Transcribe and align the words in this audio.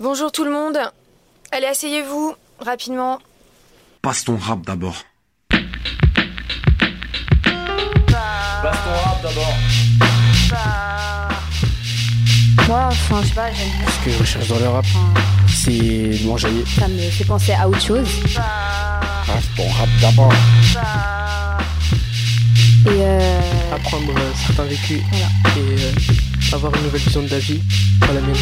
Bonjour 0.00 0.32
tout 0.32 0.44
le 0.44 0.50
monde. 0.50 0.78
Allez, 1.52 1.66
asseyez-vous, 1.66 2.34
rapidement. 2.60 3.18
Passe 4.02 4.24
ton 4.24 4.36
rap 4.36 4.62
d'abord. 4.62 4.96
Moi, 12.68 12.88
enfin, 12.90 13.20
je 13.22 13.28
sais 13.28 13.34
pas, 13.34 13.50
j'aime 13.52 13.68
bien. 13.78 13.86
Ce 13.90 14.04
que 14.04 14.10
je 14.12 14.18
recherche 14.18 14.48
dans 14.48 14.58
le 14.58 14.68
rap, 14.68 14.84
c'est 15.48 15.70
de 15.72 16.26
m'enjailler. 16.26 16.64
Ça 16.78 16.86
me 16.88 16.98
fait 17.10 17.24
penser 17.24 17.52
à 17.52 17.68
autre 17.68 17.80
chose. 17.80 18.08
Passe 18.34 19.44
ton 19.56 19.68
rap 19.68 19.88
d'abord. 20.00 20.32
Et 22.86 22.88
euh, 22.88 23.40
Apprendre 23.74 24.12
certains 24.46 24.64
vécus 24.64 25.00
Voilà. 25.10 25.26
et 25.56 25.82
euh, 25.82 26.54
avoir 26.56 26.74
une 26.76 26.82
nouvelle 26.84 27.00
vision 27.00 27.22
de 27.22 27.28
la 27.28 27.38
vie, 27.38 27.60
pas 28.00 28.06
la 28.12 28.20
mienne. 28.20 28.34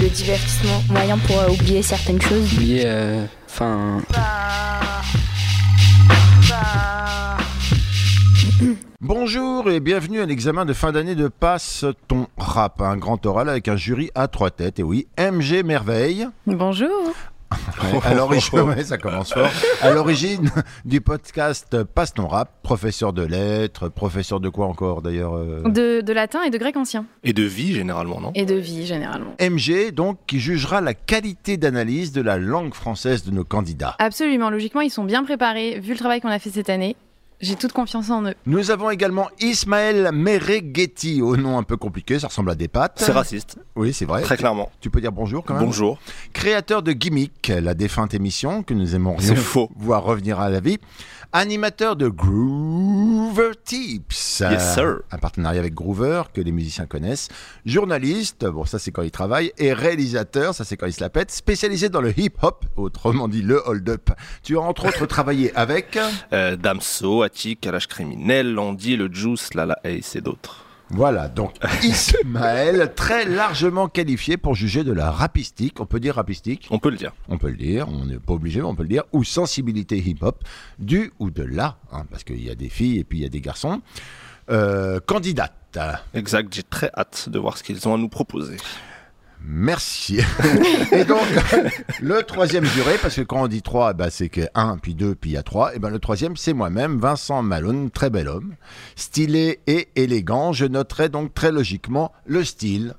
Le 0.00 0.08
divertissement, 0.10 0.82
moyen 0.90 1.16
pour 1.18 1.38
euh, 1.38 1.48
oublier 1.48 1.82
certaines 1.82 2.20
choses. 2.20 2.52
Oublier, 2.54 2.82
euh, 2.84 3.24
enfin, 3.48 4.02
Bonjour 9.00 9.70
et 9.70 9.80
bienvenue 9.80 10.20
à 10.20 10.26
l'examen 10.26 10.64
de 10.64 10.72
fin 10.72 10.92
d'année 10.92 11.14
de 11.14 11.28
Passe 11.28 11.84
ton 12.08 12.26
rap, 12.36 12.80
un 12.82 12.96
grand 12.96 13.24
oral 13.24 13.48
avec 13.48 13.68
un 13.68 13.76
jury 13.76 14.10
à 14.14 14.28
trois 14.28 14.50
têtes. 14.50 14.78
Et 14.80 14.82
oui, 14.82 15.06
MG 15.18 15.62
Merveille. 15.64 16.26
Bonjour. 16.46 17.14
Ouais, 17.52 18.00
à 18.04 18.14
l'origine, 18.14 18.60
ouais, 18.60 18.82
ça 18.84 18.98
commence 18.98 19.32
fort. 19.32 19.48
À 19.80 19.90
l'origine 19.90 20.50
du 20.84 21.00
podcast 21.00 21.82
Passe 21.84 22.12
ton 22.14 22.26
rap, 22.26 22.50
professeur 22.62 23.12
de 23.12 23.22
lettres, 23.22 23.88
professeur 23.88 24.40
de 24.40 24.48
quoi 24.48 24.66
encore 24.66 25.02
d'ailleurs 25.02 25.36
euh, 25.36 25.62
De, 25.64 26.00
de 26.00 26.12
latin 26.12 26.42
et 26.42 26.50
de 26.50 26.58
grec 26.58 26.76
ancien. 26.76 27.06
Et 27.22 27.32
de 27.32 27.44
vie, 27.44 27.74
généralement, 27.74 28.20
non? 28.20 28.32
Et 28.34 28.46
de 28.46 28.54
vie, 28.56 28.86
généralement. 28.86 29.34
MG, 29.40 29.92
donc, 29.92 30.18
qui 30.26 30.40
jugera 30.40 30.80
la 30.80 30.94
qualité 30.94 31.56
d'analyse 31.56 32.12
de 32.12 32.20
la 32.22 32.36
langue 32.38 32.74
française 32.74 33.24
de 33.24 33.30
nos 33.30 33.44
candidats. 33.44 33.94
Absolument, 33.98 34.50
logiquement, 34.50 34.80
ils 34.80 34.90
sont 34.90 35.04
bien 35.04 35.22
préparés, 35.24 35.78
vu 35.78 35.92
le 35.92 35.98
travail 35.98 36.20
qu'on 36.20 36.28
a 36.28 36.38
fait 36.38 36.50
cette 36.50 36.70
année. 36.70 36.96
J'ai 37.40 37.54
toute 37.54 37.72
confiance 37.72 38.08
en 38.08 38.24
eux. 38.24 38.34
Nous 38.46 38.70
avons 38.70 38.88
également 38.90 39.28
Ismaël 39.40 40.10
Mereghetti, 40.12 41.20
au 41.20 41.36
nom 41.36 41.58
un 41.58 41.62
peu 41.62 41.76
compliqué, 41.76 42.18
ça 42.18 42.28
ressemble 42.28 42.50
à 42.50 42.54
des 42.54 42.68
pattes. 42.68 42.94
C'est 42.96 43.12
raciste, 43.12 43.58
Oui, 43.74 43.92
c'est 43.92 44.06
vrai. 44.06 44.22
très 44.22 44.38
clairement. 44.38 44.70
Tu 44.80 44.88
peux 44.88 45.02
dire 45.02 45.12
bonjour 45.12 45.44
quand 45.44 45.54
même 45.54 45.64
Bonjour. 45.66 45.98
Créateur 46.32 46.82
de 46.82 46.92
Gimmick, 46.92 47.48
la 47.48 47.74
défunte 47.74 48.14
émission 48.14 48.62
que 48.62 48.72
nous 48.72 48.94
faux. 49.36 49.70
voir 49.76 50.02
revenir 50.04 50.40
à 50.40 50.48
la 50.48 50.60
vie. 50.60 50.78
Animateur 51.32 51.96
de 51.96 52.08
Groover 52.08 53.52
Tips. 53.64 54.40
Yes, 54.40 54.74
sir. 54.74 55.00
Un 55.10 55.18
partenariat 55.18 55.60
avec 55.60 55.74
Groover 55.74 56.22
que 56.32 56.40
les 56.40 56.52
musiciens 56.52 56.86
connaissent. 56.86 57.28
Journaliste, 57.64 58.44
bon 58.44 58.64
ça 58.64 58.78
c'est 58.78 58.90
quand 58.90 59.02
il 59.02 59.10
travaille. 59.10 59.52
Et 59.58 59.72
réalisateur, 59.72 60.54
ça 60.54 60.64
c'est 60.64 60.76
quand 60.76 60.86
il 60.86 60.92
se 60.92 61.00
la 61.00 61.10
pète. 61.10 61.30
Spécialisé 61.30 61.88
dans 61.88 62.00
le 62.00 62.18
hip-hop, 62.18 62.64
autrement 62.76 63.28
dit 63.28 63.42
le 63.42 63.62
hold-up. 63.66 64.10
Tu 64.42 64.56
as 64.56 64.60
entre 64.60 64.88
autres 64.88 65.06
travaillé 65.06 65.54
avec... 65.56 65.98
Euh, 66.32 66.56
Damso, 66.56 67.22
Attic, 67.22 67.60
Kalash 67.60 67.86
Criminel, 67.86 68.52
Landy, 68.52 68.96
le 68.96 69.12
Juice, 69.12 69.54
Lala 69.54 69.78
Ace 69.84 70.16
et 70.16 70.20
d'autres. 70.20 70.65
Voilà, 70.90 71.28
donc 71.28 71.54
Ismaël, 71.82 72.92
très 72.94 73.24
largement 73.24 73.88
qualifié 73.88 74.36
pour 74.36 74.54
juger 74.54 74.84
de 74.84 74.92
la 74.92 75.10
rapistique. 75.10 75.80
On 75.80 75.86
peut 75.86 75.98
dire 75.98 76.14
rapistique 76.14 76.68
On 76.70 76.78
peut 76.78 76.90
le 76.90 76.96
dire. 76.96 77.12
on 77.28 77.38
peut 77.38 77.50
le 77.50 77.56
dire, 77.56 77.88
on 77.88 78.06
n'est 78.06 78.18
pas 78.18 78.34
obligé, 78.34 78.60
mais 78.60 78.66
on 78.66 78.74
peut 78.74 78.84
le 78.84 78.88
dire, 78.88 79.02
ou 79.12 79.24
sensibilité 79.24 79.98
hip-hop, 79.98 80.44
du 80.78 81.12
ou 81.18 81.30
de 81.30 81.42
la, 81.42 81.78
hein, 81.92 82.04
parce 82.10 82.22
qu'il 82.22 82.42
y 82.42 82.50
a 82.50 82.54
des 82.54 82.68
filles 82.68 82.98
et 82.98 83.04
puis 83.04 83.18
il 83.18 83.22
y 83.22 83.26
a 83.26 83.30
des 83.30 83.40
garçons. 83.40 83.82
Euh, 84.48 85.00
candidate, 85.04 85.52
Exact, 86.14 86.54
j'ai 86.54 86.62
très 86.62 86.90
hâte 86.96 87.28
de 87.28 87.38
voir 87.38 87.58
ce 87.58 87.62
qu'ils 87.62 87.86
ont 87.88 87.94
à 87.94 87.98
nous 87.98 88.08
proposer. 88.08 88.56
Merci. 89.40 90.18
et 90.92 91.04
donc, 91.04 91.22
le 92.00 92.22
troisième 92.22 92.64
juré, 92.64 92.96
parce 93.00 93.16
que 93.16 93.22
quand 93.22 93.42
on 93.42 93.48
dit 93.48 93.62
trois, 93.62 93.92
bah, 93.92 94.10
c'est 94.10 94.28
que 94.28 94.42
un, 94.54 94.78
puis 94.78 94.94
deux, 94.94 95.14
puis 95.14 95.30
il 95.30 95.32
y 95.34 95.36
a 95.36 95.42
trois, 95.42 95.74
et 95.74 95.78
ben 95.78 95.90
le 95.90 95.98
troisième, 95.98 96.36
c'est 96.36 96.52
moi-même, 96.52 96.98
Vincent 96.98 97.42
Malone, 97.42 97.90
très 97.90 98.10
bel 98.10 98.28
homme, 98.28 98.54
stylé 98.96 99.60
et 99.66 99.88
élégant. 99.96 100.52
Je 100.52 100.66
noterai 100.66 101.08
donc 101.08 101.34
très 101.34 101.52
logiquement 101.52 102.12
le 102.26 102.44
style 102.44 102.94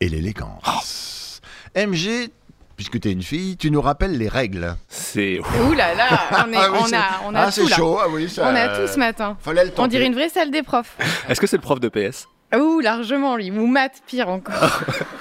et 0.00 0.08
l'élégance. 0.08 1.40
MG, 1.76 2.30
puisque 2.76 2.98
tu 3.00 3.08
es 3.08 3.12
une 3.12 3.22
fille, 3.22 3.56
tu 3.56 3.70
nous 3.70 3.82
rappelles 3.82 4.16
les 4.16 4.28
règles. 4.28 4.74
C'est. 4.88 5.38
Ouh 5.38 5.72
là 5.74 5.94
là, 5.94 6.08
on, 6.46 6.52
est, 6.52 6.56
Ah 6.56 6.70
oui, 6.72 6.78
on 6.80 6.92
a, 6.92 7.04
on 7.26 7.34
a 7.34 7.40
ah, 7.42 7.46
tout 7.46 7.52
c'est 7.52 7.68
là. 7.68 7.76
chaud, 7.76 7.98
ah 8.00 8.06
oui, 8.10 8.28
ça- 8.28 8.50
On 8.50 8.54
a 8.54 8.68
tout 8.68 8.92
ce 8.92 8.98
matin. 8.98 9.36
Fallait 9.40 9.64
le. 9.64 9.72
On 9.76 9.86
dirait 9.86 10.06
une 10.06 10.14
vraie 10.14 10.30
salle 10.30 10.50
des 10.50 10.62
profs. 10.62 10.96
Est-ce 11.28 11.40
que 11.40 11.46
c'est 11.46 11.56
le 11.56 11.62
prof 11.62 11.78
de 11.78 11.88
PS 11.88 12.26
Ouh, 12.56 12.80
largement 12.80 13.36
lui. 13.36 13.50
Ou 13.50 13.66
maths, 13.66 14.02
pire 14.06 14.28
encore. 14.28 14.82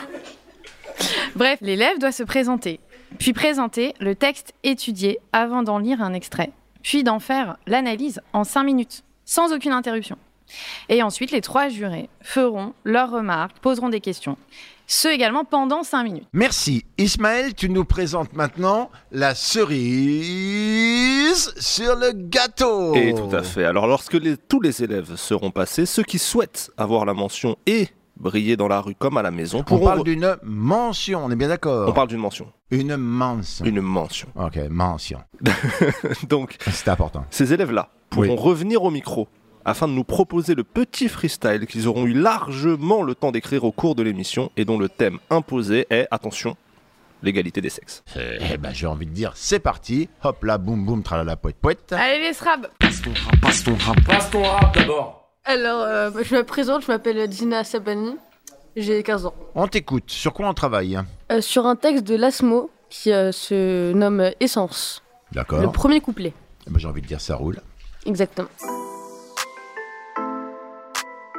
Bref, 1.39 1.57
l'élève 1.61 1.97
doit 1.99 2.11
se 2.11 2.23
présenter, 2.23 2.81
puis 3.17 3.31
présenter 3.31 3.93
le 4.01 4.13
texte 4.13 4.53
étudié 4.63 5.19
avant 5.31 5.63
d'en 5.63 5.77
lire 5.79 6.01
un 6.01 6.13
extrait, 6.13 6.51
puis 6.83 7.01
d'en 7.05 7.19
faire 7.19 7.55
l'analyse 7.65 8.19
en 8.33 8.43
5 8.43 8.63
minutes, 8.63 9.05
sans 9.23 9.53
aucune 9.53 9.71
interruption. 9.71 10.17
Et 10.89 11.01
ensuite, 11.01 11.31
les 11.31 11.39
trois 11.39 11.69
jurés 11.69 12.09
feront 12.21 12.73
leurs 12.83 13.09
remarques, 13.11 13.57
poseront 13.59 13.87
des 13.87 14.01
questions. 14.01 14.35
Ce 14.85 15.07
également 15.07 15.45
pendant 15.45 15.83
5 15.83 16.03
minutes. 16.03 16.27
Merci. 16.33 16.83
Ismaël, 16.97 17.53
tu 17.53 17.69
nous 17.69 17.85
présentes 17.85 18.33
maintenant 18.33 18.89
la 19.13 19.33
cerise 20.09 21.53
sur 21.57 21.95
le 21.95 22.11
gâteau. 22.13 22.95
Et 22.95 23.13
tout 23.13 23.29
à 23.33 23.43
fait. 23.43 23.63
Alors, 23.63 23.87
lorsque 23.87 24.15
les- 24.15 24.35
tous 24.35 24.59
les 24.59 24.83
élèves 24.83 25.15
seront 25.15 25.51
passés, 25.51 25.85
ceux 25.85 26.03
qui 26.03 26.19
souhaitent 26.19 26.69
avoir 26.75 27.05
la 27.05 27.13
mention 27.13 27.55
et 27.65 27.87
briller 28.19 28.57
dans 28.57 28.67
la 28.67 28.81
rue 28.81 28.95
comme 28.95 29.17
à 29.17 29.21
la 29.21 29.31
maison 29.31 29.59
On 29.59 29.63
pourront. 29.63 29.85
parle 29.85 30.03
d'une 30.03 30.35
mention, 30.43 31.23
on 31.25 31.31
est 31.31 31.35
bien 31.35 31.47
d'accord 31.47 31.89
On 31.89 31.93
parle 31.93 32.07
d'une 32.09 32.19
mention. 32.19 32.51
Une 32.71 32.95
mention. 32.97 33.65
Une 33.65 33.81
mention. 33.81 34.27
Ok, 34.35 34.57
mention. 34.69 35.19
Donc, 36.29 36.57
C'est 36.71 36.89
important. 36.89 37.25
ces 37.29 37.53
élèves-là 37.53 37.89
pourront 38.09 38.27
Oui. 38.35 38.35
revenir 38.37 38.83
au 38.83 38.91
micro 38.91 39.27
afin 39.65 39.87
de 39.87 39.93
nous 39.93 40.03
proposer 40.03 40.55
le 40.55 40.63
petit 40.63 41.09
freestyle 41.09 41.65
qu'ils 41.67 41.87
auront 41.87 42.05
eu 42.05 42.13
largement 42.13 43.03
le 43.03 43.13
temps 43.15 43.31
d'écrire 43.31 43.63
au 43.65 43.71
cours 43.71 43.95
de 43.95 44.03
l'émission 44.03 44.51
et 44.57 44.65
dont 44.65 44.77
le 44.79 44.89
thème 44.89 45.19
imposé 45.29 45.85
est, 45.89 46.07
attention, 46.11 46.55
l'égalité 47.21 47.59
des 47.61 47.69
sexes. 47.69 48.03
Eh 48.15 48.57
ben, 48.57 48.71
j'ai 48.73 48.87
envie 48.87 49.05
de 49.05 49.11
dire, 49.11 49.31
c'est 49.35 49.59
parti. 49.59 50.09
Hop 50.23 50.43
là, 50.43 50.57
boum 50.57 50.85
boum, 50.85 51.03
tralala, 51.03 51.35
poète 51.35 51.57
poète. 51.61 51.91
Allez 51.93 52.19
les 52.21 52.33
srabs 52.33 52.67
Passe 52.79 53.01
ton 53.01 53.11
rap, 53.11 53.39
passe 53.41 53.63
ton 53.63 53.75
rap. 53.75 54.01
Passe 54.05 54.31
ton 54.31 54.43
rap 54.43 54.73
d'abord. 54.75 55.18
Alors, 55.45 55.81
euh, 55.81 56.11
je 56.21 56.35
me 56.35 56.43
présente, 56.43 56.83
je 56.83 56.87
m'appelle 56.91 57.27
Dina 57.27 57.63
Sabani, 57.63 58.15
j'ai 58.75 59.01
15 59.03 59.25
ans. 59.27 59.33
On 59.55 59.67
t'écoute. 59.67 60.03
Sur 60.07 60.33
quoi 60.33 60.47
on 60.47 60.53
travaille? 60.53 60.99
Euh, 61.31 61.41
sur 61.41 61.65
un 61.65 61.75
texte 61.75 62.03
de 62.03 62.15
Lasmo 62.15 62.69
qui 62.89 63.11
euh, 63.11 63.31
se 63.31 63.93
nomme 63.93 64.31
Essence, 64.39 65.01
D'accord. 65.31 65.61
le 65.61 65.71
premier 65.71 66.01
couplet, 66.01 66.33
Eh 66.67 66.71
ben, 66.71 66.79
j'ai 66.79 66.87
envie 66.87 67.01
de 67.01 67.07
dire, 67.07 67.21
ça 67.21 67.35
roule. 67.35 67.61
exactement. 68.05 68.49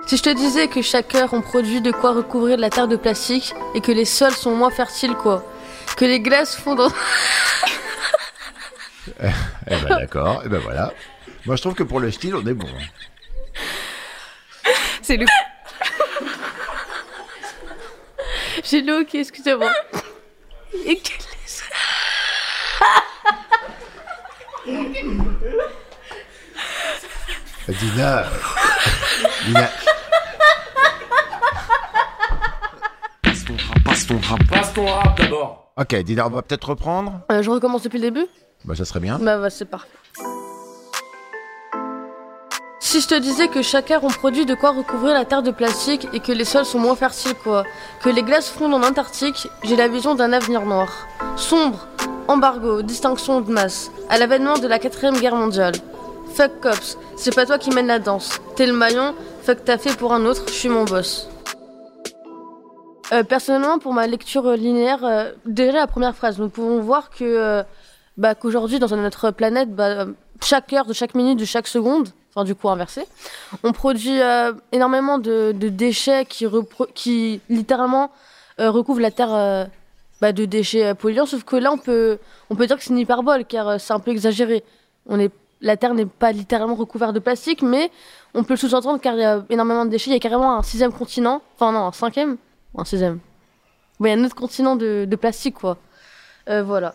Si 0.07 0.17
je 0.17 0.23
te 0.25 0.31
disais 0.35 0.67
que 0.67 0.83
chaque 0.83 1.15
heure 1.15 1.29
on 1.35 1.41
produit 1.41 1.81
de 1.81 1.93
quoi 1.93 2.13
recouvrir 2.13 2.59
la 2.59 2.69
terre 2.69 2.89
de 2.89 2.97
plastique 2.97 3.55
et 3.77 3.81
que 3.81 3.93
les 3.93 4.05
sols 4.05 4.33
sont 4.33 4.57
moins 4.57 4.71
fertiles, 4.71 5.15
quoi. 5.15 5.45
Que 5.97 6.05
les 6.05 6.19
glaces 6.21 6.57
font 6.57 6.75
dans. 6.75 6.89
Eh 9.23 9.71
ben, 9.71 9.89
d'accord. 9.99 10.43
Eh 10.45 10.49
ben, 10.49 10.59
voilà. 10.61 10.93
Moi, 11.47 11.57
je 11.57 11.63
trouve 11.63 11.75
que 11.75 11.83
pour 11.83 12.01
le 12.01 12.11
style, 12.11 12.35
on 12.37 12.47
est 12.47 12.55
bon. 12.55 12.69
C'est 15.02 15.17
le. 15.17 15.26
J'ai 18.64 18.82
le 18.82 19.00
ok, 19.00 19.14
excusez-moi. 19.14 19.73
Et 20.87 20.97
que 20.97 21.12
Dina. 27.69 28.25
Dina. 29.47 29.69
Passe 33.23 33.44
ton 33.44 33.55
rap, 33.56 33.85
passe 33.85 34.06
ton 34.06 34.19
rap. 34.19 34.38
Passe 34.49 34.73
ton 34.75 34.87
rap 34.87 35.19
d'abord. 35.19 35.73
Ok, 35.76 35.94
Dina, 36.02 36.26
on 36.26 36.31
va 36.31 36.43
peut-être 36.43 36.70
reprendre 36.70 37.20
Euh, 37.31 37.43
je 37.43 37.50
recommence 37.50 37.82
depuis 37.82 37.99
le 37.99 38.11
début? 38.11 38.26
Bah, 38.64 38.75
ça 38.75 38.85
serait 38.85 39.00
bien. 39.00 39.19
Bah, 39.19 39.38
bah 39.38 39.50
c'est 39.50 39.64
parfait. 39.64 39.88
Si 42.91 43.01
je 43.01 43.07
te 43.07 43.15
disais 43.15 43.47
que 43.47 43.63
chaque 43.63 43.93
heure 43.93 44.03
on 44.03 44.09
produit 44.09 44.47
de 44.47 44.57
quoi 44.57 44.73
recouvrir 44.73 45.15
la 45.15 45.25
terre 45.25 45.45
de 45.45 45.53
plastique 45.53 46.09
et 46.13 46.19
que 46.19 46.33
les 46.33 46.45
sols 46.45 46.65
sont 46.65 46.81
moins 46.81 46.97
fertiles 46.97 47.37
quoi, 47.37 47.63
que 48.03 48.09
les 48.09 48.25
glaces 48.25 48.51
fondent 48.51 48.75
en 48.75 48.83
Antarctique, 48.83 49.47
j'ai 49.63 49.77
la 49.77 49.87
vision 49.87 50.17
d'un 50.17 50.33
avenir 50.33 50.67
noir. 50.67 51.07
Sombre, 51.37 51.87
embargo, 52.27 52.83
distinction 52.83 53.43
de 53.43 53.53
masse, 53.53 53.93
à 54.09 54.19
l'avènement 54.19 54.59
de 54.59 54.67
la 54.67 54.81
quatrième 54.81 55.17
guerre 55.21 55.37
mondiale. 55.37 55.77
Fuck 56.35 56.59
cops, 56.61 56.99
c'est 57.15 57.33
pas 57.33 57.47
toi 57.47 57.59
qui 57.59 57.71
mène 57.71 57.87
la 57.87 58.01
danse. 58.01 58.41
T'es 58.57 58.67
le 58.67 58.73
maillon, 58.73 59.15
fuck 59.45 59.65
t'as 59.65 59.79
fait 59.79 59.97
pour 59.97 60.13
un 60.13 60.25
autre, 60.27 60.43
je 60.49 60.53
suis 60.53 60.69
mon 60.69 60.83
boss. 60.83 61.29
Euh, 63.13 63.23
personnellement, 63.23 63.79
pour 63.79 63.95
ma 63.95 64.09
lecture 64.09 64.51
linéaire, 64.55 65.05
euh, 65.05 65.31
déjà 65.47 65.71
la 65.75 65.87
première 65.87 66.17
phrase, 66.17 66.41
nous 66.41 66.49
pouvons 66.49 66.81
voir 66.81 67.11
que 67.11 67.23
euh, 67.23 67.63
bah, 68.17 68.35
qu'aujourd'hui, 68.35 68.81
dans 68.81 68.89
notre 68.97 69.31
planète, 69.31 69.73
bah, 69.77 70.07
chaque 70.43 70.73
heure, 70.73 70.87
de 70.87 70.93
chaque 70.93 71.15
minute, 71.15 71.39
de 71.39 71.45
chaque 71.45 71.69
seconde, 71.69 72.09
enfin 72.31 72.44
du 72.44 72.55
coup 72.55 72.69
inversé, 72.69 73.06
on 73.62 73.73
produit 73.73 74.21
euh, 74.21 74.53
énormément 74.73 75.19
de, 75.19 75.53
déchets 75.53 76.25
qui, 76.25 77.41
littéralement 77.49 78.11
euh, 78.61 78.71
recouvrent 78.71 79.00
la 79.00 79.11
Terre 79.11 79.35
euh, 79.35 79.65
bah, 80.21 80.32
de 80.32 80.44
déchets 80.44 80.94
polluants. 80.94 81.27
Sauf 81.27 81.44
que 81.44 81.56
là, 81.56 81.73
on 81.73 81.79
peut, 81.79 82.19
on 82.49 82.55
peut 82.55 82.67
dire 82.67 82.77
que 82.77 82.85
c'est 82.85 82.91
une 82.91 82.99
hyperbole, 82.99 83.44
car 83.44 83.81
c'est 83.81 83.93
un 83.93 84.00
peu 84.00 84.11
exagéré. 84.11 84.62
On 85.06 85.19
est, 85.19 85.32
la 85.61 85.77
Terre 85.77 85.94
n'est 85.94 86.06
pas 86.06 86.32
littéralement 86.32 86.75
recouverte 86.75 87.15
de 87.15 87.19
plastique, 87.19 87.62
mais 87.62 87.91
on 88.35 88.44
peut 88.44 88.55
le 88.55 88.59
sous-entendre 88.59 89.00
car 89.00 89.15
il 89.15 89.21
y 89.21 89.25
a 89.25 89.44
énormément 89.50 89.85
de 89.85 89.91
déchets. 89.91 90.11
Il 90.11 90.15
y 90.15 90.17
a 90.17 90.21
carrément 90.21 90.56
un 90.56 90.62
sixième 90.62 90.93
continent, 90.93 91.43
enfin 91.56 91.73
non, 91.73 91.87
un 91.87 91.93
cinquième, 91.93 92.37
un 92.76 92.85
sixième. 92.85 93.19
Il 93.99 94.06
y 94.06 94.11
a 94.11 94.15
un 94.15 94.25
autre 94.25 94.37
continent 94.37 94.76
de, 94.76 95.05
de 95.09 95.17
plastique, 95.17 95.56
quoi. 95.56 95.79
Voilà. 96.47 96.94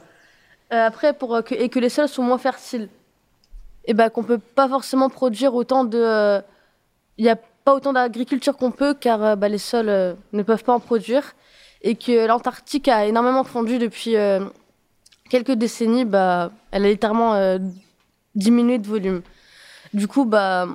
Après, 0.71 1.13
pour, 1.13 1.41
que, 1.43 1.55
et 1.55 1.69
que 1.69 1.79
les 1.79 1.87
sols 1.87 2.09
sont 2.09 2.23
moins 2.23 2.39
fertiles. 2.39 2.89
Et 3.87 3.93
ben 3.93 4.09
qu'on 4.09 4.23
peut 4.23 4.39
pas 4.39 4.67
forcément 4.67 5.09
produire 5.09 5.53
autant 5.53 5.83
de. 5.83 5.97
euh, 5.99 6.41
Il 7.17 7.25
y 7.25 7.29
a 7.29 7.35
pas 7.35 7.73
autant 7.75 7.93
d'agriculture 7.93 8.57
qu'on 8.57 8.71
peut, 8.71 8.93
car 8.93 9.23
euh, 9.23 9.35
bah, 9.35 9.47
les 9.49 9.57
sols 9.57 9.89
euh, 9.89 10.13
ne 10.33 10.43
peuvent 10.43 10.63
pas 10.63 10.73
en 10.73 10.79
produire. 10.79 11.33
Et 11.81 11.95
que 11.95 12.25
l'Antarctique 12.27 12.87
a 12.87 13.05
énormément 13.05 13.43
fondu 13.43 13.77
depuis 13.77 14.15
euh, 14.15 14.39
quelques 15.29 15.51
décennies. 15.51 16.05
Bah, 16.05 16.51
elle 16.71 16.85
a 16.85 16.89
littéralement 16.89 17.35
euh, 17.35 17.59
diminué 18.33 18.77
de 18.79 18.87
volume. 18.87 19.21
Du 19.93 20.07
coup, 20.07 20.25
bah, 20.25 20.67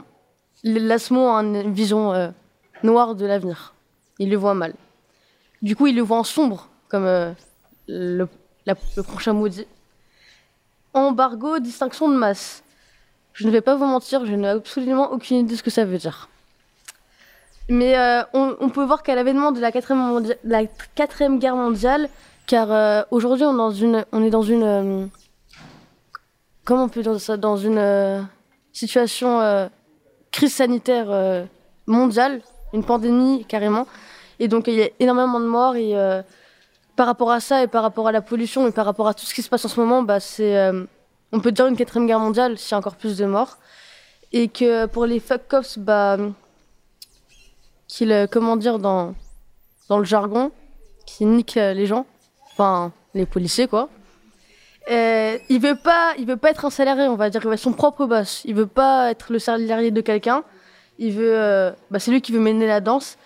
l'ASMO 0.62 1.28
a 1.28 1.40
une 1.42 1.72
vision 1.72 2.12
euh, 2.12 2.28
noire 2.84 3.14
de 3.16 3.26
l'avenir. 3.26 3.74
Il 4.18 4.30
le 4.30 4.36
voit 4.36 4.54
mal. 4.54 4.74
Du 5.62 5.74
coup, 5.76 5.86
il 5.88 5.96
le 5.96 6.02
voit 6.02 6.18
en 6.18 6.24
sombre, 6.24 6.68
comme 6.88 7.04
euh, 7.06 7.32
le, 7.88 8.28
la- 8.66 8.74
le 8.96 9.02
prochain 9.02 9.32
mot 9.32 9.48
dit. 9.48 9.66
Embargo, 10.94 11.58
distinction 11.58 12.08
de 12.08 12.14
masse. 12.14 12.62
Je 13.32 13.46
ne 13.46 13.50
vais 13.50 13.60
pas 13.60 13.76
vous 13.76 13.86
mentir, 13.86 14.26
je 14.26 14.32
n'ai 14.34 14.48
absolument 14.48 15.12
aucune 15.12 15.38
idée 15.38 15.52
de 15.52 15.56
ce 15.56 15.62
que 15.62 15.70
ça 15.70 15.84
veut 15.84 15.98
dire. 15.98 16.28
Mais 17.70 17.96
euh, 17.96 18.22
on, 18.32 18.68
peut 18.68 18.84
voir 18.84 19.04
qu'à 19.04 19.14
l'avènement 19.14 19.52
de 19.52 19.60
la 19.60 19.70
quatrième, 19.70 21.38
guerre 21.38 21.54
mondiale, 21.54 22.08
car 22.48 22.72
euh, 22.72 23.02
aujourd'hui 23.12 23.46
on, 23.46 23.54
est 23.54 24.30
dans 24.30 24.42
une- 24.42 24.64
euh, 24.64 25.06
comment 26.64 26.84
on 26.84 26.88
peut 26.88 27.02
dire 27.02 27.20
ça 27.20 27.36
Dans 27.36 27.56
une 27.56 28.26
situation 28.72 29.70
crise 30.32 30.54
sanitaire 30.54 31.46
mondiale, 31.86 32.42
une 32.72 32.84
pandémie 32.84 33.44
carrément. 33.44 33.86
Et 34.40 34.48
donc 34.48 34.66
il 34.66 34.74
y 34.74 34.82
a 34.82 34.88
énormément 34.98 35.38
de 35.38 35.46
morts 35.46 35.76
et 35.76 35.94
par 36.96 37.06
rapport 37.06 37.30
à 37.30 37.38
ça 37.38 37.62
et 37.62 37.68
par 37.68 37.82
rapport 37.82 38.08
à 38.08 38.12
la 38.12 38.20
pollution 38.20 38.66
et 38.66 38.72
par 38.72 38.84
rapport 38.84 39.06
à 39.06 39.14
tout 39.14 39.24
ce 39.24 39.32
qui 39.32 39.42
se 39.42 39.48
passe 39.48 39.64
en 39.64 39.68
ce 39.68 39.78
moment, 39.78 40.02
bah, 40.02 40.18
c'est, 40.18 40.56
on 41.32 41.40
peut 41.40 41.52
dire 41.52 41.66
une 41.66 41.76
quatrième 41.76 42.06
guerre 42.06 42.20
mondiale 42.20 42.58
s'il 42.58 42.72
y 42.72 42.74
a 42.74 42.78
encore 42.78 42.96
plus 42.96 43.16
de 43.16 43.26
morts. 43.26 43.58
Et 44.32 44.48
que 44.48 44.86
pour 44.86 45.06
les 45.06 45.18
fuck 45.20 45.42
cops, 45.48 45.78
bah, 45.78 46.16
qu'ils, 47.88 48.12
euh, 48.12 48.26
comment 48.30 48.56
dire, 48.56 48.78
dans, 48.78 49.14
dans 49.88 49.98
le 49.98 50.04
jargon, 50.04 50.52
qui 51.06 51.24
niquent 51.24 51.56
euh, 51.56 51.72
les 51.74 51.86
gens, 51.86 52.06
enfin 52.52 52.92
les 53.14 53.26
policiers 53.26 53.66
quoi. 53.66 53.88
Euh, 54.90 55.38
il 55.48 55.60
veut 55.60 55.76
pas, 55.76 56.14
il 56.18 56.26
veut 56.26 56.36
pas 56.36 56.50
être 56.50 56.64
un 56.64 56.70
salarié, 56.70 57.08
on 57.08 57.16
va 57.16 57.30
dire, 57.30 57.40
il 57.42 57.48
veut 57.48 57.54
être 57.54 57.60
son 57.60 57.72
propre 57.72 58.06
boss. 58.06 58.42
Il 58.44 58.54
veut 58.54 58.66
pas 58.66 59.10
être 59.10 59.32
le 59.32 59.38
salarié 59.38 59.90
de 59.90 60.00
quelqu'un. 60.00 60.42
Il 60.98 61.12
veut, 61.12 61.36
euh, 61.36 61.72
bah, 61.90 61.98
c'est 61.98 62.10
lui 62.10 62.20
qui 62.20 62.32
veut 62.32 62.40
mener 62.40 62.66
la 62.66 62.80
danse. 62.80 63.16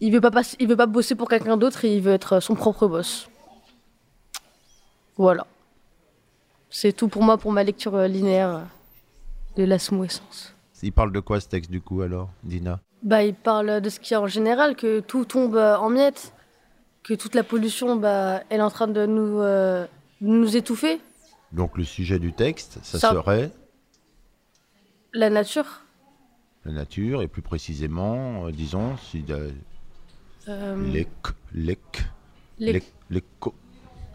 Il 0.00 0.12
veut 0.12 0.20
pas 0.20 0.30
passer- 0.30 0.56
il 0.58 0.68
veut 0.68 0.76
pas 0.76 0.86
bosser 0.86 1.14
pour 1.14 1.28
quelqu'un 1.28 1.56
d'autre 1.56 1.84
et 1.84 1.94
il 1.94 2.02
veut 2.02 2.12
être 2.12 2.40
son 2.40 2.54
propre 2.54 2.86
boss. 2.86 3.28
Voilà. 5.16 5.46
C'est 6.74 6.94
tout 6.94 7.08
pour 7.08 7.22
moi 7.22 7.36
pour 7.36 7.52
ma 7.52 7.62
lecture 7.64 7.94
euh, 7.94 8.08
linéaire 8.08 8.48
euh, 8.56 8.62
de 9.56 9.64
l'asmo 9.64 10.04
essence. 10.04 10.54
Il 10.82 10.90
parle 10.92 11.12
de 11.12 11.20
quoi 11.20 11.38
ce 11.38 11.46
texte 11.48 11.70
du 11.70 11.80
coup 11.82 12.00
alors, 12.00 12.30
Dina? 12.42 12.80
Bah, 13.02 13.22
il 13.22 13.34
parle 13.34 13.80
de 13.82 13.88
ce 13.90 14.00
qu'il 14.00 14.12
y 14.12 14.14
a 14.14 14.20
en 14.22 14.26
général, 14.26 14.74
que 14.74 15.00
tout 15.00 15.24
tombe 15.26 15.54
euh, 15.56 15.76
en 15.76 15.90
miettes, 15.90 16.32
que 17.04 17.12
toute 17.14 17.34
la 17.34 17.44
pollution, 17.44 17.96
bah, 17.96 18.42
elle 18.48 18.60
est 18.60 18.64
en 18.64 18.70
train 18.70 18.88
de 18.88 19.04
nous, 19.06 19.38
euh, 19.40 19.86
nous 20.22 20.56
étouffer. 20.56 21.00
Donc 21.52 21.76
le 21.76 21.84
sujet 21.84 22.18
du 22.18 22.32
texte, 22.32 22.78
ça, 22.82 22.98
Ça- 22.98 23.10
serait? 23.10 23.50
La 25.12 25.28
nature, 25.28 25.82
la 26.64 26.72
nature 26.72 27.20
et 27.20 27.28
plus 27.28 27.42
précisément, 27.42 28.46
euh, 28.46 28.50
disons, 28.50 28.96
si 28.96 29.22
euh, 29.28 29.50
euh, 30.48 30.90
l'éc, 30.90 31.08
l'éc, 31.52 31.78
l'é- 32.58 32.72
l'éc- 32.72 32.92
l'éco. 33.10 33.54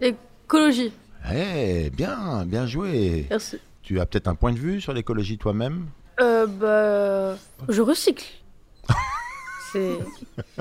l'écologie. 0.02 0.92
Eh, 1.34 1.90
bien, 1.90 2.46
bien 2.46 2.66
joué. 2.66 3.28
Merci. 3.30 3.58
Tu 3.82 4.00
as 4.00 4.06
peut-être 4.06 4.28
un 4.28 4.36
point 4.36 4.52
de 4.52 4.60
vue 4.60 4.82
sur 4.82 4.94
l'écologie 4.94 5.38
toi-même? 5.38 5.88
Euh, 6.20 6.46
bah, 6.48 7.38
je 7.70 7.82
recycle. 7.82 8.26
C'est... 9.72 9.98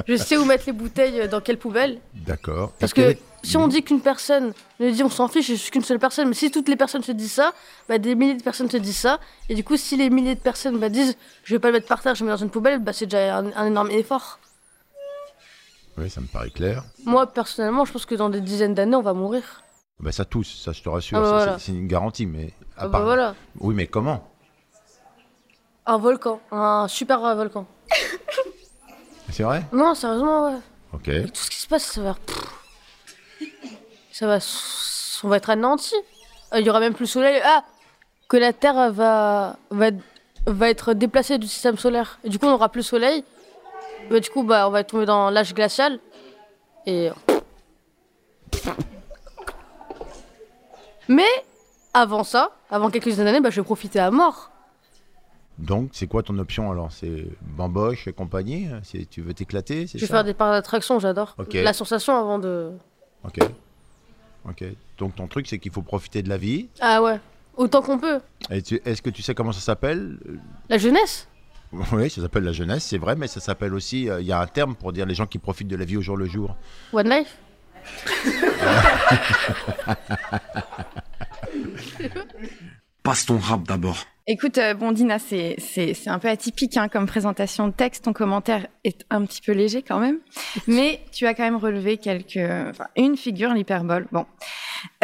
Je 0.06 0.16
sais 0.16 0.36
où 0.36 0.44
mettre 0.44 0.64
les 0.66 0.72
bouteilles, 0.72 1.20
euh, 1.20 1.28
dans 1.28 1.40
quelle 1.40 1.58
poubelle. 1.58 1.98
D'accord. 2.14 2.72
Parce 2.80 2.92
que 2.92 3.16
si 3.42 3.56
on 3.56 3.68
dit 3.68 3.82
qu'une 3.82 4.00
personne 4.00 4.52
ne 4.80 4.90
dit 4.90 5.04
on 5.04 5.08
s'en 5.08 5.28
fiche, 5.28 5.48
je 5.48 5.54
suis 5.54 5.70
qu'une 5.70 5.84
seule 5.84 6.00
personne, 6.00 6.28
mais 6.28 6.34
si 6.34 6.50
toutes 6.50 6.68
les 6.68 6.76
personnes 6.76 7.04
se 7.04 7.12
disent 7.12 7.32
ça, 7.32 7.54
bah 7.88 7.98
des 7.98 8.16
milliers 8.16 8.34
de 8.34 8.42
personnes 8.42 8.68
se 8.68 8.76
disent 8.76 8.98
ça, 8.98 9.20
et 9.48 9.54
du 9.54 9.62
coup 9.62 9.76
si 9.76 9.96
les 9.96 10.10
milliers 10.10 10.34
de 10.34 10.40
personnes 10.40 10.78
bah, 10.78 10.88
disent 10.88 11.16
je 11.44 11.54
vais 11.54 11.60
pas 11.60 11.68
le 11.68 11.74
mettre 11.74 11.86
par 11.86 12.02
terre, 12.02 12.16
je 12.16 12.24
le 12.24 12.26
mets 12.30 12.36
dans 12.36 12.42
une 12.42 12.50
poubelle, 12.50 12.80
bah 12.80 12.92
c'est 12.92 13.06
déjà 13.06 13.38
un, 13.38 13.52
un 13.52 13.66
énorme 13.66 13.92
effort. 13.92 14.40
Oui, 15.96 16.10
ça 16.10 16.20
me 16.20 16.26
paraît 16.26 16.50
clair. 16.50 16.82
Moi 17.04 17.26
personnellement, 17.28 17.84
je 17.84 17.92
pense 17.92 18.06
que 18.06 18.16
dans 18.16 18.28
des 18.28 18.40
dizaines 18.40 18.74
d'années 18.74 18.96
on 18.96 19.02
va 19.02 19.14
mourir. 19.14 19.62
Bah, 19.98 20.12
ça 20.12 20.24
tous, 20.24 20.44
ça 20.62 20.72
je 20.72 20.82
te 20.82 20.88
rassure, 20.88 21.16
Ah 21.18 21.20
bah 21.22 21.28
voilà. 21.30 21.58
c'est 21.58 21.72
une 21.72 21.86
garantie, 21.88 22.26
mais 22.26 22.52
à 22.76 22.82
Ah 22.82 22.86
bah 22.88 22.90
part- 22.98 23.04
voilà, 23.04 23.34
Oui, 23.60 23.74
mais 23.74 23.86
comment? 23.86 24.28
Un 25.86 25.96
volcan, 25.98 26.40
un 26.50 26.86
super 26.88 27.20
volcan. 27.34 27.66
C'est 29.30 29.42
vrai? 29.42 29.62
Non, 29.72 29.94
sérieusement 29.94 30.46
ouais. 30.50 30.58
Ok. 30.92 31.08
Avec 31.08 31.32
tout 31.32 31.40
ce 31.42 31.50
qui 31.50 31.56
se 31.58 31.66
passe, 31.66 31.84
ça 31.84 32.00
va. 32.02 32.16
ça 34.12 34.26
va. 34.26 34.38
On 35.24 35.28
va 35.28 35.36
être 35.38 35.50
anéanti. 35.50 35.94
Euh, 36.52 36.60
Il 36.60 36.66
y 36.66 36.70
aura 36.70 36.80
même 36.80 36.94
plus 36.94 37.04
le 37.04 37.08
soleil. 37.08 37.40
Ah 37.44 37.64
Que 38.28 38.36
la 38.36 38.52
Terre 38.52 38.92
va, 38.92 39.56
va, 39.70 39.90
va 40.46 40.68
être 40.70 40.92
déplacée 40.94 41.38
du 41.38 41.46
système 41.48 41.76
solaire. 41.78 42.18
Et 42.24 42.28
du 42.28 42.38
coup, 42.38 42.46
on 42.46 42.50
n'aura 42.50 42.68
plus 42.68 42.80
le 42.80 42.84
soleil. 42.84 43.24
Bah, 44.10 44.20
du 44.20 44.30
coup, 44.30 44.42
bah, 44.44 44.68
on 44.68 44.70
va 44.70 44.84
tomber 44.84 45.06
dans 45.06 45.30
l'âge 45.30 45.54
glacial. 45.54 45.98
Et. 46.86 47.10
Mais, 51.08 51.24
avant 51.94 52.24
ça, 52.24 52.50
avant 52.70 52.90
quelques 52.90 53.16
d'années, 53.16 53.40
bah, 53.40 53.50
je 53.50 53.60
vais 53.60 53.64
profiter 53.64 53.98
à 53.98 54.10
mort. 54.10 54.50
Donc, 55.58 55.90
c'est 55.92 56.06
quoi 56.06 56.22
ton 56.22 56.38
option 56.38 56.70
alors? 56.70 56.92
C'est 56.92 57.26
bamboche 57.40 58.06
et 58.08 58.12
compagnie? 58.12 58.68
Si 58.82 59.06
tu 59.06 59.22
veux 59.22 59.32
t'éclater, 59.32 59.86
Je 59.86 59.98
vais 59.98 60.06
faire 60.06 60.24
des 60.24 60.34
parcs 60.34 60.52
d'attraction, 60.52 60.98
j'adore. 60.98 61.34
La 61.54 61.72
sensation 61.72 62.14
avant 62.16 62.38
de. 62.38 62.72
Ok. 63.24 63.38
Ok. 64.48 64.64
Donc, 64.98 65.14
ton 65.16 65.26
truc, 65.26 65.46
c'est 65.48 65.58
qu'il 65.58 65.72
faut 65.72 65.82
profiter 65.82 66.22
de 66.22 66.28
la 66.28 66.36
vie. 66.36 66.68
Ah 66.80 67.02
ouais, 67.02 67.18
autant 67.56 67.80
qu'on 67.80 67.98
peut. 67.98 68.20
Et 68.50 68.58
Est-ce 68.84 69.00
que 69.00 69.10
tu 69.10 69.22
sais 69.22 69.34
comment 69.34 69.52
ça 69.52 69.60
s'appelle? 69.60 70.18
La 70.68 70.76
jeunesse 70.76 71.26
Oui, 71.92 72.10
ça 72.10 72.20
s'appelle 72.20 72.44
la 72.44 72.52
jeunesse, 72.52 72.84
c'est 72.84 72.98
vrai, 72.98 73.16
mais 73.16 73.26
ça 73.26 73.40
s'appelle 73.40 73.72
aussi. 73.74 74.08
euh, 74.10 74.20
Il 74.20 74.26
y 74.26 74.32
a 74.32 74.40
un 74.40 74.46
terme 74.46 74.74
pour 74.76 74.92
dire 74.92 75.06
les 75.06 75.14
gens 75.14 75.26
qui 75.26 75.38
profitent 75.38 75.68
de 75.68 75.76
la 75.76 75.84
vie 75.86 75.96
au 75.96 76.02
jour 76.02 76.16
le 76.18 76.26
jour. 76.26 76.54
One 76.92 77.08
Life 77.08 77.36
Passe 83.02 83.26
ton 83.26 83.38
rap 83.38 83.64
d'abord. 83.64 84.06
Écoute, 84.28 84.58
euh, 84.58 84.74
bon, 84.74 84.90
Dina, 84.90 85.20
c'est, 85.20 85.56
un 86.06 86.18
peu 86.18 86.28
atypique 86.28 86.76
hein, 86.76 86.88
comme 86.88 87.06
présentation 87.06 87.68
de 87.68 87.72
texte. 87.72 88.04
Ton 88.04 88.12
commentaire 88.12 88.66
est 88.82 89.06
un 89.08 89.24
petit 89.24 89.40
peu 89.40 89.52
léger 89.52 89.82
quand 89.82 90.00
même. 90.00 90.18
Mais 90.66 91.00
tu 91.12 91.26
as 91.26 91.34
quand 91.34 91.44
même 91.44 91.54
relevé 91.54 91.96
quelques, 91.96 92.40
une 92.96 93.16
figure, 93.16 93.54
l'hyperbole. 93.54 94.08
Bon. 94.10 94.26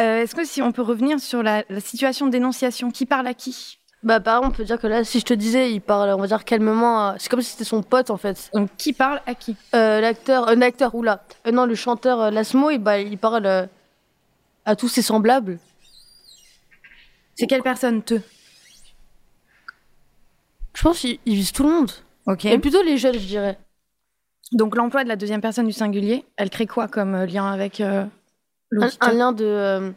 Euh, 0.01 0.23
est-ce 0.23 0.35
que 0.35 0.45
si 0.45 0.61
on 0.61 0.73
peut 0.73 0.83
revenir 0.83 1.21
sur 1.21 1.45
la, 1.45 1.63
la 1.69 1.79
situation 1.79 2.27
de 2.27 2.33
dénonciation, 2.33 2.91
qui 2.91 3.07
parle 3.07 3.29
à 3.29 3.35
qui? 3.35 3.79
Bah, 4.03 4.19
par 4.19 4.39
exemple, 4.39 4.55
on 4.55 4.57
peut 4.57 4.65
dire 4.65 4.81
que 4.81 4.87
là, 4.89 5.05
si 5.05 5.21
je 5.21 5.25
te 5.25 5.35
disais, 5.35 5.73
il 5.73 5.81
parle, 5.81 6.11
on 6.11 6.17
va 6.21 6.27
dire 6.27 6.45
calmement, 6.45 7.09
à- 7.11 7.17
c'est 7.19 7.29
comme 7.29 7.41
si 7.41 7.53
c'était 7.53 7.63
son 7.65 7.83
pote 7.85 8.11
en 8.11 8.17
fait. 8.17 8.51
Donc, 8.53 8.69
qui 8.77 8.93
parle 8.93 9.21
à 9.27 9.35
qui? 9.37 9.55
Euh, 9.77 10.01
l'acteur, 10.01 10.49
un 10.49 10.61
acteur, 10.61 10.95
oula, 10.97 11.23
euh, 11.47 11.53
non, 11.53 11.67
le 11.67 11.75
chanteur 11.77 12.21
euh, 12.21 12.31
Lasmo, 12.31 12.71
il, 12.71 12.79
bah, 12.79 12.99
il 12.99 13.17
parle 13.17 13.47
euh, 13.47 13.67
à 14.65 14.75
tous 14.75 14.89
ses 14.89 15.03
semblables. 15.03 15.59
C'est 17.37 17.47
quelle 17.47 17.63
personne 17.63 18.03
te? 18.03 18.15
Je 20.75 20.83
pense 20.83 20.99
qu'il 21.01 21.19
il 21.25 21.35
vise 21.37 21.53
tout 21.53 21.63
le 21.63 21.71
monde. 21.71 21.91
Ok. 22.27 22.45
Et 22.47 22.59
plutôt 22.59 22.83
les 22.83 22.99
jeunes, 22.99 23.15
je 23.15 23.27
dirais. 23.27 23.59
Donc, 24.51 24.75
l'emploi 24.75 25.05
de 25.05 25.09
la 25.09 25.17
deuxième 25.17 25.41
personne 25.41 25.67
du 25.67 25.73
singulier, 25.73 26.25
elle 26.37 26.51
crée 26.51 26.67
quoi 26.67 26.89
comme 26.89 27.15
euh, 27.15 27.27
lien 27.27 27.47
avec 27.53 27.81
euh, 27.81 28.03
Un, 28.03 28.09
l'auditeur? 28.71 29.09
un 29.09 29.13
lien 29.13 29.33
de. 29.33 29.45
euh, 29.45 29.91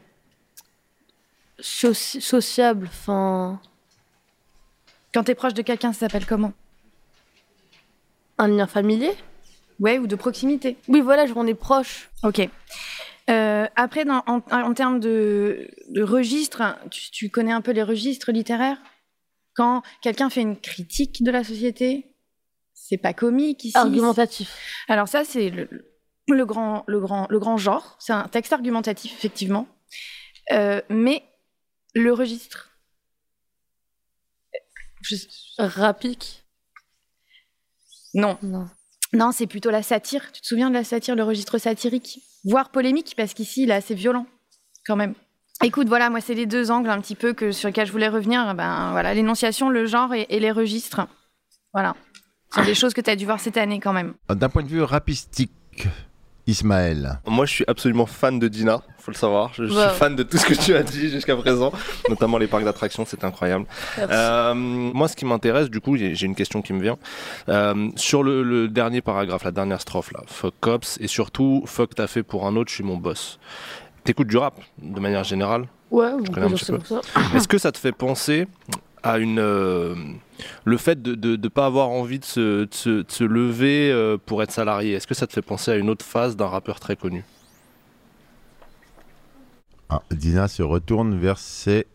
soci- 1.59 2.21
sociable, 2.21 2.87
enfin. 2.87 3.59
Quand 5.15 5.23
t'es 5.23 5.33
proche 5.33 5.53
de 5.53 5.61
quelqu'un, 5.61 5.93
ça 5.93 6.01
s'appelle 6.01 6.25
comment? 6.25 6.51
Un 8.37 8.49
lien 8.49 8.67
familier? 8.67 9.13
Ouais, 9.79 9.97
ou 9.97 10.07
de 10.07 10.15
proximité. 10.17 10.75
Oui, 10.89 10.99
voilà, 10.99 11.25
on 11.37 11.47
est 11.47 11.53
proche. 11.53 12.09
Ok. 12.21 12.41
Euh, 13.29 13.65
après, 13.77 14.03
dans- 14.03 14.23
en, 14.27 14.41
en 14.51 14.73
termes 14.73 14.99
de, 14.99 15.69
de 15.87 16.03
registres, 16.03 16.61
tu, 16.91 17.11
tu 17.11 17.29
connais 17.29 17.53
un 17.53 17.61
peu 17.61 17.71
les 17.71 17.81
registres 17.81 18.33
littéraires? 18.33 18.77
Quand 19.53 19.83
quelqu'un 20.01 20.29
fait 20.29 20.41
une 20.41 20.59
critique 20.59 21.23
de 21.23 21.31
la 21.31 21.45
société, 21.45 22.13
c'est 22.73 22.97
pas 22.97 23.13
comique 23.13 23.63
ici. 23.63 23.77
Argumentatif. 23.77 24.53
Alors 24.89 25.07
ça, 25.07 25.23
c'est 25.23 25.49
le, 25.49 25.69
le 26.27 26.45
grand, 26.45 26.83
le, 26.87 26.99
grand, 26.99 27.25
le 27.29 27.39
grand 27.39 27.55
genre. 27.55 27.95
C'est 27.99 28.11
un 28.11 28.27
texte 28.27 28.51
argumentatif, 28.51 29.13
effectivement. 29.13 29.65
Euh, 30.51 30.81
mais 30.89 31.23
le 31.93 32.11
registre... 32.11 32.71
Je- 35.07 35.17
Rapique. 35.57 36.43
Non, 38.13 38.37
Non. 38.41 38.67
non, 39.13 39.31
c'est 39.31 39.47
plutôt 39.47 39.69
la 39.71 39.83
satire. 39.83 40.31
Tu 40.31 40.41
te 40.41 40.47
souviens 40.47 40.69
de 40.69 40.73
la 40.75 40.83
satire, 40.83 41.15
le 41.15 41.23
registre 41.23 41.57
satirique? 41.57 42.19
Voire 42.45 42.69
polémique, 42.69 43.13
parce 43.17 43.33
qu'ici, 43.33 43.63
il 43.63 43.71
est 43.71 43.73
assez 43.75 43.95
violent, 43.95 44.25
quand 44.85 44.95
même. 44.95 45.13
Écoute, 45.63 45.87
voilà, 45.87 46.09
moi, 46.09 46.21
c'est 46.21 46.33
les 46.33 46.45
deux 46.45 46.69
angles 46.71 46.89
un 46.89 46.99
petit 47.01 47.15
peu 47.15 47.33
que, 47.33 47.51
sur 47.51 47.67
lesquels 47.67 47.87
je 47.87 47.91
voulais 47.91 48.07
revenir. 48.09 48.53
Ben, 48.55 48.91
voilà, 48.91 49.13
l'énonciation, 49.13 49.69
le 49.69 49.85
genre 49.85 50.13
et, 50.13 50.25
et 50.29 50.39
les 50.39 50.51
registres. 50.51 51.07
Voilà. 51.73 51.95
Ce 52.51 52.59
sont 52.61 52.65
des 52.65 52.75
choses 52.75 52.93
que 52.93 53.01
tu 53.01 53.09
as 53.09 53.15
dû 53.15 53.25
voir 53.25 53.39
cette 53.39 53.57
année, 53.57 53.79
quand 53.79 53.93
même. 53.93 54.13
D'un 54.29 54.49
point 54.49 54.63
de 54.63 54.67
vue 54.67 54.81
rapistique, 54.83 55.51
Ismaël. 56.47 57.19
Moi, 57.25 57.45
je 57.45 57.53
suis 57.53 57.65
absolument 57.67 58.05
fan 58.05 58.37
de 58.39 58.47
Dina, 58.47 58.81
faut 59.05 59.11
le 59.11 59.17
savoir. 59.17 59.53
Je, 59.53 59.65
je 59.67 59.73
Wow. 59.73 59.79
suis 59.89 59.97
fan 59.99 60.15
de 60.15 60.23
tout 60.23 60.37
ce 60.37 60.45
que 60.45 60.53
tu 60.55 60.75
as 60.75 60.81
dit 60.83 61.09
jusqu'à 61.09 61.35
présent, 61.35 61.71
notamment 62.09 62.37
les 62.39 62.47
parcs 62.47 62.63
d'attractions, 62.63 63.05
c'est 63.05 63.23
incroyable. 63.23 63.65
Euh, 63.99 64.53
moi, 64.55 65.07
ce 65.07 65.15
qui 65.15 65.25
m'intéresse, 65.25 65.69
du 65.69 65.79
coup, 65.79 65.95
j'ai 65.95 66.25
une 66.25 66.35
question 66.35 66.61
qui 66.61 66.73
me 66.73 66.81
vient. 66.81 66.97
Euh, 67.49 67.89
sur 67.95 68.23
le, 68.23 68.41
le 68.43 68.67
dernier 68.67 69.01
paragraphe, 69.01 69.43
la 69.43 69.51
dernière 69.51 69.79
strophe, 69.79 70.11
là, 70.11 70.21
fuck 70.27 70.55
cops, 70.59 70.97
et 70.99 71.07
surtout, 71.07 71.63
fuck 71.67 71.93
t'as 71.95 72.07
fait 72.07 72.23
pour 72.23 72.47
un 72.47 72.55
autre, 72.55 72.69
je 72.71 72.75
suis 72.75 72.83
mon 72.83 72.97
boss. 72.97 73.39
T'écoutes 74.03 74.27
du 74.27 74.37
rap, 74.37 74.55
de 74.81 74.99
manière 74.99 75.23
générale? 75.23 75.65
Ouais, 75.91 76.07
on 76.13 76.23
connais 76.23 76.47
un 76.47 76.49
petit 76.51 76.65
peu. 76.65 76.79
Est-ce 77.35 77.47
que 77.47 77.57
ça 77.57 77.71
te 77.71 77.77
fait 77.77 77.91
penser 77.91 78.47
à 79.03 79.19
une 79.19 79.37
euh, 79.39 79.93
le 80.63 80.77
fait 80.77 80.99
de 81.01 81.35
ne 81.37 81.47
pas 81.47 81.67
avoir 81.67 81.89
envie 81.89 82.17
de 82.19 82.25
se, 82.25 82.65
de 82.65 82.73
se, 82.73 82.89
de 82.89 83.05
se 83.07 83.23
lever 83.23 83.91
euh, 83.91 84.17
pour 84.23 84.41
être 84.41 84.51
salarié? 84.51 84.93
Est-ce 84.93 85.05
que 85.07 85.13
ça 85.13 85.27
te 85.27 85.33
fait 85.33 85.43
penser 85.43 85.71
à 85.71 85.75
une 85.75 85.89
autre 85.91 86.03
phase 86.03 86.35
d'un 86.35 86.47
rappeur 86.47 86.79
très 86.79 86.95
connu? 86.95 87.23
Ah, 89.89 90.01
Dina 90.11 90.47
se 90.47 90.63
retourne 90.63 91.17
vers 91.19 91.37
ses 91.37 91.85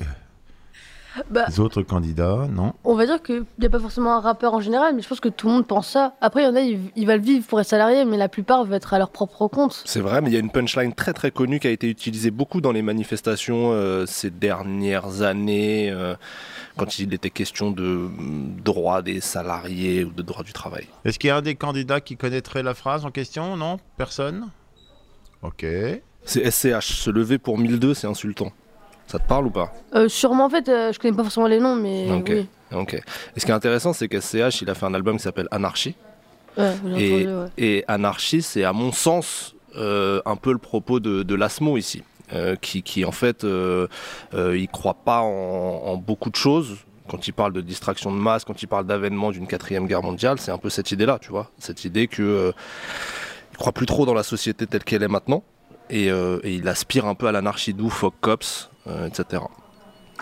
Bah, 1.28 1.46
autres 1.58 1.82
candidats, 1.82 2.46
non 2.48 2.72
on 2.84 2.94
va 2.94 3.04
dire 3.04 3.20
qu'il 3.20 3.44
n'y 3.58 3.66
a 3.66 3.68
pas 3.68 3.80
forcément 3.80 4.14
un 4.14 4.20
rappeur 4.20 4.54
en 4.54 4.60
général, 4.60 4.94
mais 4.94 5.02
je 5.02 5.08
pense 5.08 5.18
que 5.18 5.28
tout 5.28 5.48
le 5.48 5.54
monde 5.54 5.66
pense 5.66 5.88
ça. 5.88 6.14
Après, 6.20 6.42
il 6.42 6.44
y 6.44 6.48
en 6.48 6.54
a, 6.54 6.60
ils, 6.60 6.78
ils 6.94 7.04
veulent 7.04 7.20
vivre 7.20 7.44
pour 7.48 7.60
être 7.60 7.66
salariés, 7.66 8.04
mais 8.04 8.16
la 8.16 8.28
plupart 8.28 8.64
veulent 8.64 8.74
être 8.74 8.94
à 8.94 8.98
leur 8.98 9.10
propre 9.10 9.48
compte. 9.48 9.82
C'est 9.86 10.00
vrai, 10.00 10.20
mais 10.20 10.30
il 10.30 10.34
y 10.34 10.36
a 10.36 10.38
une 10.38 10.52
punchline 10.52 10.94
très 10.94 11.12
très 11.12 11.32
connue 11.32 11.58
qui 11.58 11.66
a 11.66 11.70
été 11.70 11.88
utilisée 11.90 12.30
beaucoup 12.30 12.60
dans 12.60 12.70
les 12.70 12.82
manifestations 12.82 13.72
euh, 13.72 14.06
ces 14.06 14.30
dernières 14.30 15.22
années, 15.22 15.90
euh, 15.90 16.14
quand 16.76 17.00
il 17.00 17.12
était 17.12 17.30
question 17.30 17.72
de 17.72 17.82
mm, 17.82 18.60
droit 18.62 19.02
des 19.02 19.20
salariés 19.20 20.04
ou 20.04 20.12
de 20.12 20.22
droit 20.22 20.44
du 20.44 20.52
travail. 20.52 20.86
Est-ce 21.04 21.18
qu'il 21.18 21.28
y 21.28 21.30
a 21.32 21.36
un 21.36 21.42
des 21.42 21.56
candidats 21.56 22.00
qui 22.00 22.16
connaîtrait 22.16 22.62
la 22.62 22.74
phrase 22.74 23.04
en 23.04 23.10
question? 23.10 23.56
Non? 23.56 23.78
Personne? 23.96 24.48
Ok. 25.42 25.66
C'est 26.24 26.48
SCH, 26.50 26.92
se 26.92 27.10
lever 27.10 27.38
pour 27.38 27.58
1002, 27.58 27.94
c'est 27.94 28.06
insultant. 28.06 28.52
Ça 29.06 29.18
te 29.18 29.26
parle 29.26 29.46
ou 29.46 29.50
pas? 29.50 29.72
Euh, 29.94 30.08
sûrement, 30.08 30.44
en 30.44 30.50
fait, 30.50 30.68
euh, 30.68 30.92
je 30.92 30.98
connais 30.98 31.16
pas 31.16 31.22
forcément 31.24 31.48
les 31.48 31.58
noms, 31.58 31.74
mais 31.76 32.10
Ok. 32.12 32.30
oui. 32.30 32.46
Et 33.34 33.40
ce 33.40 33.44
qui 33.44 33.50
est 33.50 33.54
intéressant, 33.54 33.92
c'est 33.92 34.06
qu'SCH, 34.08 34.62
il 34.62 34.70
a 34.70 34.74
fait 34.74 34.86
un 34.86 34.94
album 34.94 35.16
qui 35.16 35.22
s'appelle 35.24 35.48
Anarchy. 35.50 35.96
Ouais, 36.56 36.72
Et, 36.96 37.26
entendu, 37.26 37.36
ouais. 37.36 37.48
et 37.58 37.84
Anarchy, 37.88 38.42
c'est 38.42 38.62
à 38.64 38.72
mon 38.72 38.92
sens 38.92 39.54
euh, 39.76 40.20
un 40.26 40.36
peu 40.36 40.52
le 40.52 40.58
propos 40.58 41.00
de, 41.00 41.24
de 41.24 41.34
Lasmo 41.34 41.76
ici, 41.76 42.04
euh, 42.32 42.54
qui, 42.54 42.82
qui 42.84 43.04
en 43.04 43.10
fait, 43.12 43.44
il 43.44 44.68
croit 44.72 44.94
pas 45.04 45.20
en, 45.22 45.26
en 45.86 45.96
beaucoup 45.96 46.30
de 46.30 46.36
choses. 46.36 46.76
Quand 47.08 47.26
il 47.26 47.32
parle 47.32 47.52
de 47.52 47.60
distraction 47.60 48.12
de 48.12 48.16
masse, 48.18 48.44
quand 48.44 48.62
il 48.62 48.68
parle 48.68 48.86
d'avènement 48.86 49.32
d'une 49.32 49.48
quatrième 49.48 49.88
guerre 49.88 50.02
mondiale, 50.04 50.38
c'est 50.38 50.52
un 50.52 50.58
peu 50.58 50.70
cette 50.70 50.92
idée-là, 50.92 51.18
tu 51.20 51.30
vois, 51.30 51.50
cette 51.58 51.84
idée 51.84 52.06
que 52.06 52.22
euh, 52.22 52.52
il 53.52 53.56
croit 53.58 53.72
plus 53.72 53.86
trop 53.86 54.06
dans 54.06 54.14
la 54.14 54.22
société 54.22 54.64
telle 54.68 54.84
qu'elle 54.84 55.02
est 55.02 55.08
maintenant, 55.08 55.42
et, 55.90 56.10
euh, 56.10 56.40
et 56.42 56.54
il 56.54 56.68
aspire 56.68 57.06
un 57.06 57.14
peu 57.14 57.26
à 57.26 57.32
l'anarchie 57.32 57.74
d'où, 57.74 57.90
fuck 57.90 58.14
cops, 58.20 58.70
euh, 58.86 59.06
etc. 59.06 59.42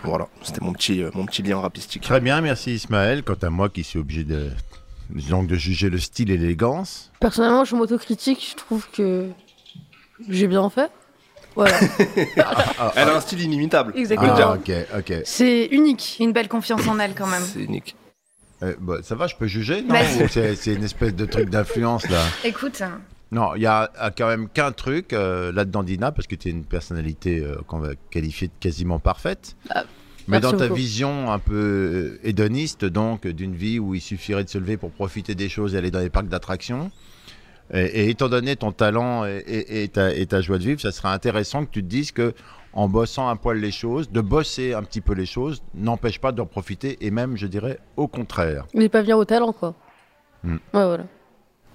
Voilà, 0.04 0.28
c'était 0.42 0.60
mon 0.60 0.72
petit, 0.72 1.02
euh, 1.02 1.10
mon 1.14 1.26
petit 1.26 1.42
lien 1.42 1.60
rapistique. 1.60 2.02
Très 2.02 2.20
bien, 2.20 2.40
merci 2.40 2.74
Ismaël. 2.74 3.22
Quant 3.22 3.36
à 3.42 3.50
moi 3.50 3.68
qui 3.68 3.84
suis 3.84 3.98
obligé 3.98 4.24
de, 4.24 4.50
donc 5.10 5.46
de 5.46 5.56
juger 5.56 5.90
le 5.90 5.98
style 5.98 6.30
et 6.30 6.36
l'élégance. 6.36 7.10
Personnellement, 7.20 7.64
je 7.64 7.74
m'autocritique, 7.74 8.46
je 8.50 8.56
trouve 8.56 8.86
que 8.90 9.28
j'ai 10.28 10.46
bien 10.46 10.68
fait. 10.70 10.90
Voilà. 11.54 11.76
Elle 12.94 13.08
a 13.08 13.16
un 13.16 13.20
style 13.20 13.40
inimitable. 13.40 13.92
Exactement. 13.96 14.34
Ah, 14.36 14.54
ok, 14.54 14.70
ok. 14.98 15.12
c'est 15.24 15.66
unique. 15.66 16.16
Une 16.20 16.32
belle 16.32 16.48
confiance 16.48 16.86
en 16.86 17.00
elle, 17.00 17.14
quand 17.14 17.26
même. 17.26 17.42
C'est 17.42 17.60
unique. 17.64 17.96
Euh, 18.62 18.74
bah, 18.80 18.96
ça 19.02 19.14
va, 19.14 19.26
je 19.26 19.36
peux 19.36 19.46
juger? 19.46 19.82
Non 19.82 19.94
c'est 20.28 20.74
une 20.74 20.84
espèce 20.84 21.14
de 21.14 21.26
truc 21.26 21.48
d'influence 21.48 22.08
là 22.08 22.22
Écoute, 22.44 22.82
Non, 23.30 23.54
il 23.56 23.62
y 23.62 23.66
a 23.66 23.90
euh, 24.00 24.10
quand 24.16 24.26
même 24.26 24.48
qu'un 24.48 24.72
truc 24.72 25.12
euh, 25.12 25.52
là-dedans, 25.52 25.82
Dina, 25.82 26.12
parce 26.12 26.26
que 26.26 26.34
tu 26.34 26.48
es 26.48 26.50
une 26.50 26.64
personnalité 26.64 27.40
euh, 27.44 27.56
qu'on 27.66 27.78
va 27.78 27.90
qualifier 28.10 28.48
de 28.48 28.52
quasiment 28.58 28.98
parfaite. 28.98 29.54
Ah, 29.68 29.84
Mais 30.28 30.40
dans 30.40 30.52
ta 30.52 30.64
beaucoup. 30.68 30.74
vision 30.74 31.30
un 31.30 31.38
peu 31.38 32.18
hédoniste, 32.22 32.84
donc, 32.86 33.26
d'une 33.26 33.54
vie 33.54 33.78
où 33.78 33.94
il 33.94 34.00
suffirait 34.00 34.44
de 34.44 34.48
se 34.48 34.56
lever 34.58 34.76
pour 34.78 34.90
profiter 34.92 35.34
des 35.34 35.48
choses 35.50 35.74
et 35.74 35.78
aller 35.78 35.90
dans 35.90 35.98
les 36.00 36.08
parcs 36.10 36.28
d'attractions, 36.28 36.90
et, 37.72 37.84
et 37.84 38.08
étant 38.08 38.30
donné 38.30 38.56
ton 38.56 38.72
talent 38.72 39.26
et, 39.26 39.42
et- 39.46 39.82
et 39.82 39.88
ta, 39.88 40.14
et 40.14 40.24
ta 40.24 40.40
joie 40.40 40.56
de 40.56 40.64
vivre, 40.64 40.80
ça 40.80 40.90
serait 40.90 41.08
intéressant 41.10 41.66
que 41.66 41.70
tu 41.70 41.82
te 41.82 41.88
dises 41.88 42.12
que 42.12 42.32
en 42.72 42.88
bossant 42.88 43.28
un 43.28 43.36
poil 43.36 43.58
les 43.58 43.70
choses, 43.72 44.10
de 44.10 44.20
bosser 44.22 44.72
un 44.72 44.82
petit 44.82 45.00
peu 45.02 45.12
les 45.12 45.26
choses, 45.26 45.62
n'empêche 45.74 46.18
pas 46.18 46.32
d'en 46.32 46.46
profiter, 46.46 46.96
et 47.04 47.10
même, 47.10 47.36
je 47.36 47.46
dirais, 47.46 47.78
au 47.96 48.08
contraire. 48.08 48.66
Mais 48.72 48.88
pas 48.88 49.02
venir 49.02 49.18
au 49.18 49.24
talent, 49.26 49.52
quoi. 49.52 49.74
Hmm. 50.44 50.54
Ouais, 50.54 50.58
voilà. 50.72 51.04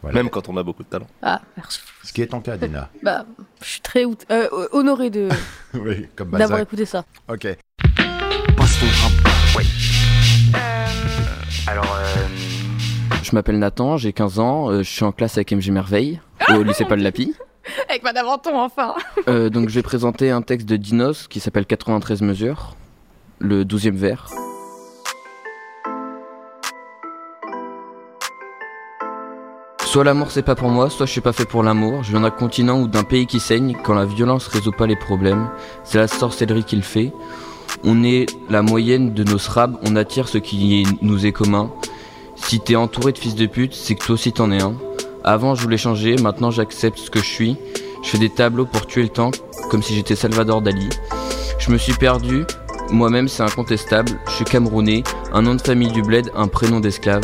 Voilà. 0.03 0.15
Même 0.21 0.29
quand 0.29 0.49
on 0.49 0.57
a 0.57 0.63
beaucoup 0.63 0.83
de 0.83 0.87
talent. 0.89 1.07
Ah, 1.21 1.41
merci. 1.57 1.79
Ce 2.03 2.11
qui 2.13 2.21
est 2.21 2.27
ton 2.27 2.41
cas, 2.41 2.57
Dina. 2.57 2.89
Bah, 3.03 3.25
je 3.61 3.67
suis 3.69 3.81
très 3.81 4.03
out- 4.05 4.25
euh, 4.29 4.47
honoré 4.73 5.09
de 5.09 5.29
oui, 5.73 6.07
comme 6.15 6.29
d'avoir 6.31 6.59
écouté 6.59 6.85
ça. 6.85 7.05
Ok. 7.29 7.47
Passe 8.57 8.79
ton 8.79 8.85
rap. 8.85 9.63
Alors, 11.67 11.97
euh, 11.97 12.27
je 13.23 13.31
m'appelle 13.33 13.57
Nathan, 13.59 13.97
j'ai 13.97 14.11
15 14.13 14.39
ans, 14.39 14.69
euh, 14.69 14.83
je 14.83 14.89
suis 14.89 15.05
en 15.05 15.11
classe 15.13 15.37
avec 15.37 15.51
MG 15.53 15.71
Merveille 15.71 16.19
au 16.53 16.61
lycée 16.63 16.83
Paul 16.85 16.99
Lapi. 16.99 17.33
avec 17.89 18.03
Madame 18.03 18.27
Anton, 18.27 18.59
enfin. 18.59 18.95
Euh, 19.29 19.49
donc 19.49 19.69
je 19.69 19.75
vais 19.75 19.81
présenter 19.83 20.29
un 20.31 20.41
texte 20.41 20.67
de 20.67 20.75
Dinos 20.75 21.27
qui 21.27 21.39
s'appelle 21.39 21.65
93 21.65 22.21
mesures, 22.21 22.75
le 23.39 23.63
12e 23.63 23.95
vers. 23.95 24.27
Soit 29.93 30.05
l'amour 30.05 30.31
c'est 30.31 30.41
pas 30.41 30.55
pour 30.55 30.69
moi, 30.69 30.89
soit 30.89 31.05
je 31.05 31.11
suis 31.11 31.21
pas 31.21 31.33
fait 31.33 31.45
pour 31.45 31.61
l'amour. 31.61 32.01
Je 32.01 32.09
viens 32.09 32.21
d'un 32.21 32.31
continent 32.31 32.81
ou 32.81 32.87
d'un 32.87 33.03
pays 33.03 33.27
qui 33.27 33.39
saigne 33.39 33.77
quand 33.83 33.93
la 33.93 34.05
violence 34.05 34.47
résout 34.47 34.71
pas 34.71 34.87
les 34.87 34.95
problèmes. 34.95 35.51
C'est 35.83 35.99
la 35.99 36.07
sorcellerie 36.07 36.63
qui 36.63 36.75
le 36.75 36.81
fait. 36.81 37.13
On 37.83 38.03
est 38.03 38.25
la 38.49 38.63
moyenne 38.63 39.13
de 39.13 39.23
nos 39.23 39.37
srabs, 39.37 39.77
on 39.87 39.95
attire 39.95 40.27
ce 40.27 40.39
qui 40.39 40.83
nous 41.03 41.27
est 41.27 41.31
commun. 41.31 41.69
Si 42.35 42.59
t'es 42.59 42.75
entouré 42.75 43.11
de 43.11 43.19
fils 43.19 43.35
de 43.35 43.45
pute, 43.45 43.75
c'est 43.75 43.93
que 43.93 44.03
toi 44.03 44.15
aussi 44.15 44.33
t'en 44.33 44.51
es 44.51 44.63
un. 44.63 44.73
Avant 45.23 45.53
je 45.53 45.61
voulais 45.61 45.77
changer, 45.77 46.15
maintenant 46.15 46.49
j'accepte 46.49 46.97
ce 46.97 47.11
que 47.11 47.19
je 47.19 47.29
suis. 47.29 47.57
Je 48.01 48.09
fais 48.09 48.17
des 48.17 48.31
tableaux 48.31 48.65
pour 48.65 48.87
tuer 48.87 49.03
le 49.03 49.09
temps, 49.09 49.29
comme 49.69 49.83
si 49.83 49.93
j'étais 49.93 50.15
Salvador 50.15 50.63
Dali. 50.63 50.89
Je 51.59 51.69
me 51.69 51.77
suis 51.77 51.93
perdu, 51.93 52.45
moi-même 52.89 53.27
c'est 53.27 53.43
incontestable. 53.43 54.09
Je 54.25 54.31
suis 54.31 54.45
camerounais, 54.45 55.03
un 55.33 55.43
nom 55.43 55.53
de 55.53 55.61
famille 55.61 55.91
du 55.91 56.01
bled, 56.01 56.31
un 56.35 56.47
prénom 56.47 56.79
d'esclave. 56.79 57.21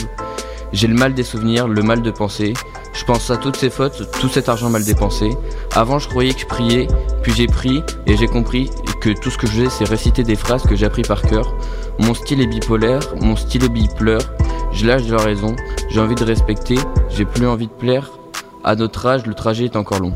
J'ai 0.72 0.88
le 0.88 0.94
mal 0.94 1.16
des 1.16 1.24
souvenirs, 1.24 1.68
le 1.68 1.82
mal 1.82 2.04
de 2.04 2.12
penser. 2.12 2.54
Je 2.94 3.04
pense 3.04 3.32
à 3.32 3.38
toutes 3.38 3.56
ces 3.56 3.72
fautes, 3.72 4.08
tout 4.20 4.30
cet 4.30 4.50
argent 4.50 4.70
mal 4.70 4.84
dépensé. 4.84 5.32
Avant 5.76 5.98
je 5.98 6.08
croyais 6.08 6.34
que 6.34 6.42
je 6.42 6.46
priais, 6.46 6.88
puis 7.24 7.34
j'ai 7.34 7.48
pris 7.48 7.82
et 8.06 8.16
j'ai 8.16 8.28
compris 8.28 8.70
que 9.02 9.10
tout 9.10 9.32
ce 9.32 9.38
que 9.38 9.48
je 9.48 9.64
fais 9.64 9.70
c'est 9.70 9.90
réciter 9.90 10.24
des 10.24 10.36
phrases 10.36 10.64
que 10.64 10.76
j'ai 10.76 10.86
appris 10.86 11.02
par 11.02 11.22
cœur. 11.24 11.56
Mon 12.00 12.14
style 12.14 12.42
est 12.42 12.48
bipolaire, 12.48 13.02
mon 13.20 13.36
stylo 13.36 13.68
pleure, 13.98 14.22
je 14.72 14.86
lâche 14.86 15.06
de 15.06 15.16
la 15.16 15.24
raison, 15.24 15.56
j'ai 15.90 16.00
envie 16.00 16.16
de 16.16 16.24
respecter, 16.24 16.78
j'ai 17.10 17.26
plus 17.26 17.48
envie 17.48 17.68
de 17.68 17.74
plaire. 17.74 18.12
À 18.64 18.76
notre 18.76 19.08
âge, 19.08 19.26
le 19.26 19.34
trajet 19.34 19.66
est 19.66 19.76
encore 19.76 20.00
long. 20.00 20.14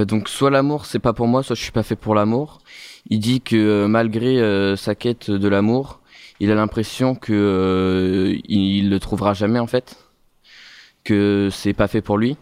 Euh, 0.00 0.04
donc 0.04 0.28
soit 0.28 0.50
l'amour 0.50 0.86
c'est 0.86 0.98
pas 0.98 1.12
pour 1.12 1.28
moi, 1.28 1.42
soit 1.42 1.54
je 1.54 1.62
suis 1.62 1.72
pas 1.72 1.84
fait 1.84 1.96
pour 1.96 2.14
l'amour. 2.14 2.60
Il 3.10 3.20
dit 3.20 3.40
que 3.40 3.56
euh, 3.56 3.88
malgré 3.88 4.40
euh, 4.40 4.76
sa 4.76 4.94
quête 4.94 5.30
de 5.30 5.48
l'amour, 5.48 6.00
il 6.40 6.50
a 6.50 6.54
l'impression 6.54 7.14
que 7.14 8.36
il 8.48 8.90
le 8.90 9.00
trouvera 9.00 9.34
jamais 9.34 9.58
en 9.58 9.66
fait, 9.66 9.96
que 11.04 11.48
c'est 11.52 11.74
pas 11.74 11.86
fait 11.86 12.02
pour 12.02 12.18
lui. 12.18 12.36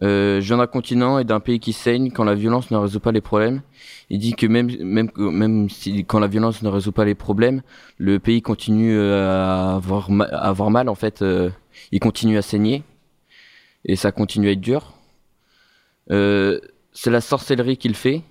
je 0.00 0.40
viens 0.40 0.58
d'un 0.58 0.66
continent 0.66 1.18
et 1.18 1.24
d'un 1.24 1.40
pays 1.40 1.58
qui 1.58 1.72
saigne 1.72 2.10
quand 2.10 2.24
la 2.24 2.34
violence 2.34 2.70
ne 2.70 2.76
résout 2.76 3.00
pas 3.00 3.12
les 3.12 3.20
problèmes. 3.20 3.62
Il 4.10 4.18
dit 4.18 4.34
que 4.34 4.46
même 4.46 4.70
même 4.80 5.10
même 5.16 5.68
si 5.70 6.04
quand 6.04 6.20
la 6.20 6.28
violence 6.28 6.62
ne 6.62 6.68
résout 6.68 6.92
pas 6.92 7.04
les 7.04 7.14
problèmes, 7.14 7.62
le 7.98 8.18
pays 8.18 8.42
continue 8.42 8.98
à 9.00 9.74
avoir 9.74 10.70
mal 10.70 10.88
en 10.88 10.94
fait. 10.94 11.24
il 11.92 12.00
continue 12.00 12.38
à 12.38 12.42
saigner 12.42 12.84
et 13.84 13.96
ça 13.96 14.12
continue 14.12 14.48
à 14.48 14.52
être 14.52 14.60
dur. 14.60 14.94
Euh, 16.10 16.60
c'est 16.92 17.10
la 17.10 17.20
sorcellerie 17.20 17.76
qu'il 17.76 17.94
fait. 17.94 18.22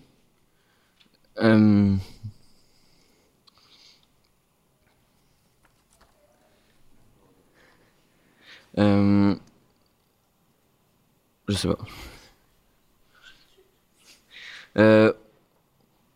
Euh, 1.39 1.95
euh, 8.77 9.35
je 11.47 11.55
sais 11.55 11.67
pas. 11.67 11.77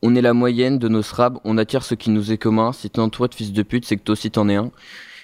on 0.04 0.16
est 0.16 0.22
la 0.22 0.34
moyenne 0.34 0.80
de 0.80 0.88
nos 0.88 1.02
srabs, 1.02 1.40
on 1.44 1.58
attire 1.58 1.84
ce 1.84 1.96
qui 1.96 2.10
nous 2.10 2.32
est 2.32 2.38
commun. 2.38 2.72
Si 2.72 2.90
t'es 2.90 3.00
entouré 3.00 3.30
de 3.30 3.36
fils 3.36 3.52
de 3.52 3.64
pute, 3.64 3.86
c'est 3.86 3.98
que 3.98 4.04
toi 4.04 4.14
aussi 4.14 4.32
t'en 4.32 4.48
es 4.50 4.56
un 4.56 4.72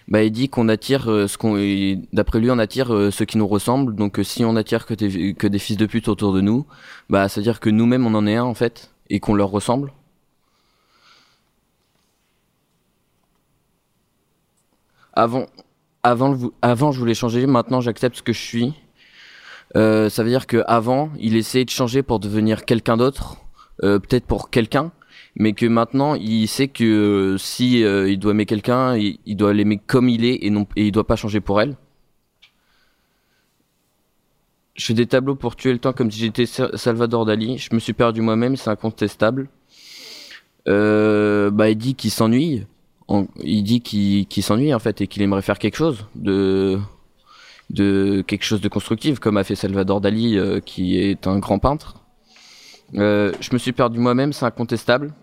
bah, 0.07 0.23
il 0.23 0.31
dit 0.31 0.49
qu'on 0.49 0.69
attire 0.69 1.09
euh, 1.09 1.27
ce 1.27 1.37
qu'on, 1.37 1.55
d'après 2.13 2.39
lui, 2.39 2.51
on 2.51 2.59
attire 2.59 2.93
euh, 2.93 3.11
ceux 3.11 3.25
qui 3.25 3.37
nous 3.37 3.47
ressemblent. 3.47 3.95
Donc, 3.95 4.19
euh, 4.19 4.23
si 4.23 4.43
on 4.45 4.55
attire 4.55 4.85
que 4.85 4.93
que 5.33 5.47
des 5.47 5.59
fils 5.59 5.77
de 5.77 5.85
pute 5.85 6.07
autour 6.07 6.33
de 6.33 6.41
nous, 6.41 6.65
bah, 7.09 7.29
c'est 7.29 7.39
à 7.39 7.43
dire 7.43 7.59
que 7.59 7.69
nous-mêmes 7.69 8.05
on 8.05 8.13
en 8.15 8.27
est 8.27 8.35
un 8.35 8.43
en 8.43 8.53
fait 8.53 8.92
et 9.09 9.19
qu'on 9.19 9.33
leur 9.33 9.49
ressemble. 9.49 9.93
Avant, 15.13 15.45
avant, 16.01 16.37
avant, 16.61 16.91
je 16.91 16.99
voulais 16.99 17.13
changer. 17.13 17.45
Maintenant, 17.45 17.81
j'accepte 17.81 18.17
ce 18.17 18.23
que 18.23 18.33
je 18.33 18.41
suis. 18.41 18.73
ça 19.75 20.23
veut 20.23 20.29
dire 20.29 20.47
que 20.47 20.63
avant, 20.67 21.11
il 21.19 21.35
essayait 21.35 21.65
de 21.65 21.69
changer 21.69 22.03
pour 22.03 22.19
devenir 22.19 22.65
quelqu'un 22.65 22.97
d'autre, 22.97 23.37
peut-être 23.79 24.25
pour 24.25 24.49
quelqu'un 24.49 24.91
mais 25.35 25.53
que 25.53 25.65
maintenant 25.65 26.15
il 26.15 26.47
sait 26.47 26.67
que 26.67 26.83
euh, 26.83 27.37
si 27.37 27.83
euh, 27.83 28.09
il 28.09 28.19
doit 28.19 28.31
aimer 28.31 28.45
quelqu'un, 28.45 28.95
il, 28.95 29.35
doit 29.35 29.53
l'aimer 29.53 29.79
comme 29.85 30.09
il 30.09 30.25
est 30.25 30.39
et 30.45 30.49
non 30.49 30.67
et 30.75 30.87
il 30.87 30.91
doit 30.91 31.07
pas 31.07 31.15
changer 31.15 31.41
pour 31.41 31.61
elle. 31.61 31.75
Je 34.75 34.85
fais 34.85 34.93
des 34.93 35.05
tableaux 35.05 35.35
pour 35.35 35.55
tuer 35.55 35.71
le 35.71 35.79
temps 35.79 35.93
comme 35.93 36.09
si 36.09 36.19
j'étais 36.19 36.45
Salvador 36.45 37.25
Dali. 37.25 37.57
Je 37.57 37.73
me 37.73 37.79
suis 37.79 37.93
perdu 37.93 38.21
moi-même, 38.21 38.55
c'est 38.55 38.69
incontestable. 38.69 39.49
Euh, 40.67 41.51
bah, 41.51 41.69
il 41.69 41.77
dit 41.77 41.95
qu'il 41.95 42.11
s'ennuie. 42.11 42.63
Il 43.43 43.63
dit 43.63 43.81
qu'il 43.81 44.43
s'ennuie 44.43 44.73
en 44.73 44.79
fait 44.79 45.01
et 45.01 45.07
qu'il 45.07 45.21
aimerait 45.21 45.41
faire 45.41 45.59
quelque 45.59 45.75
chose 45.75 46.05
de 46.15 46.79
de 47.69 48.23
quelque 48.27 48.43
chose 48.43 48.61
de 48.61 48.67
constructif 48.67 49.19
comme 49.19 49.37
a 49.37 49.43
fait 49.43 49.55
Salvador 49.55 50.01
Dali 50.01 50.37
euh, 50.37 50.59
qui 50.59 50.97
est 50.97 51.27
un 51.27 51.39
grand 51.39 51.59
peintre. 51.59 51.95
Euh, 52.95 53.31
je 53.39 53.49
me 53.53 53.57
suis 53.57 53.71
perdu 53.71 53.99
moi-même, 53.99 54.33
c'est 54.33 54.45
incontestable 54.45 55.13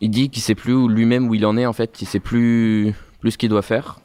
il 0.00 0.10
dit 0.10 0.30
qu'il 0.30 0.42
sait 0.42 0.54
plus 0.54 0.88
lui-même 0.88 1.28
où 1.28 1.34
il 1.34 1.44
en 1.46 1.56
est 1.56 1.66
en 1.66 1.72
fait, 1.72 2.00
il 2.02 2.06
sait 2.06 2.20
plus 2.20 2.94
plus 3.20 3.32
ce 3.32 3.38
qu'il 3.38 3.48
doit 3.48 3.62
faire. 3.62 4.00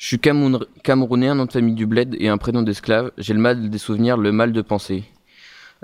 Je 0.00 0.06
suis 0.06 0.18
camerounais, 0.18 1.28
un 1.28 1.34
nom 1.34 1.44
de 1.44 1.52
famille 1.52 1.74
du 1.74 1.84
bled 1.84 2.16
et 2.18 2.28
un 2.28 2.38
prénom 2.38 2.62
d'esclave. 2.62 3.12
J'ai 3.18 3.34
le 3.34 3.38
mal 3.38 3.68
des 3.68 3.76
souvenirs, 3.76 4.16
le 4.16 4.32
mal 4.32 4.50
de 4.50 4.62
penser. 4.62 5.04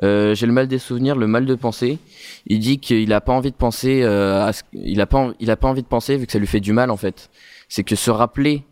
Euh, 0.03 0.35
j'ai 0.35 0.47
le 0.47 0.55
mal 0.55 0.69
des 0.69 0.79
souvenirs, 0.79 1.17
le 1.17 1.27
mal 1.27 1.45
de 1.45 1.55
penser. 1.55 1.99
Il 2.47 2.61
dit 2.61 2.79
qu'il 2.79 3.13
a 3.13 3.21
pas 3.21 3.35
envie 3.35 3.51
de 3.51 3.57
penser, 3.57 4.03
euh, 4.05 4.51
ce... 4.53 4.63
il 4.73 5.03
a 5.03 5.07
pas, 5.07 5.35
il 5.39 5.51
a 5.51 5.57
pas 5.57 5.69
envie 5.69 5.83
de 5.83 5.87
penser 5.87 6.17
vu 6.17 6.25
que 6.25 6.33
ça 6.33 6.39
lui 6.39 6.47
fait 6.47 6.61
du 6.61 6.73
mal 6.73 6.91
en 6.91 6.97
fait. 6.97 7.29
C'est 7.69 7.85
que 7.85 7.95
se 7.95 8.11
rappeler 8.11 8.63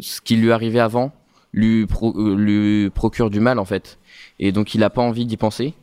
ce 0.00 0.22
qui 0.22 0.36
lui 0.36 0.50
arrivait 0.50 0.80
avant 0.80 1.12
lui, 1.52 1.86
euh, 2.02 2.34
lui 2.34 2.88
procure 2.88 3.28
du 3.28 3.38
mal 3.38 3.58
en 3.58 3.66
fait. 3.66 3.98
Et 4.38 4.50
donc 4.50 4.74
il 4.74 4.82
a 4.82 4.88
pas 4.88 5.02
envie 5.02 5.26
d'y 5.26 5.36
penser 5.36 5.74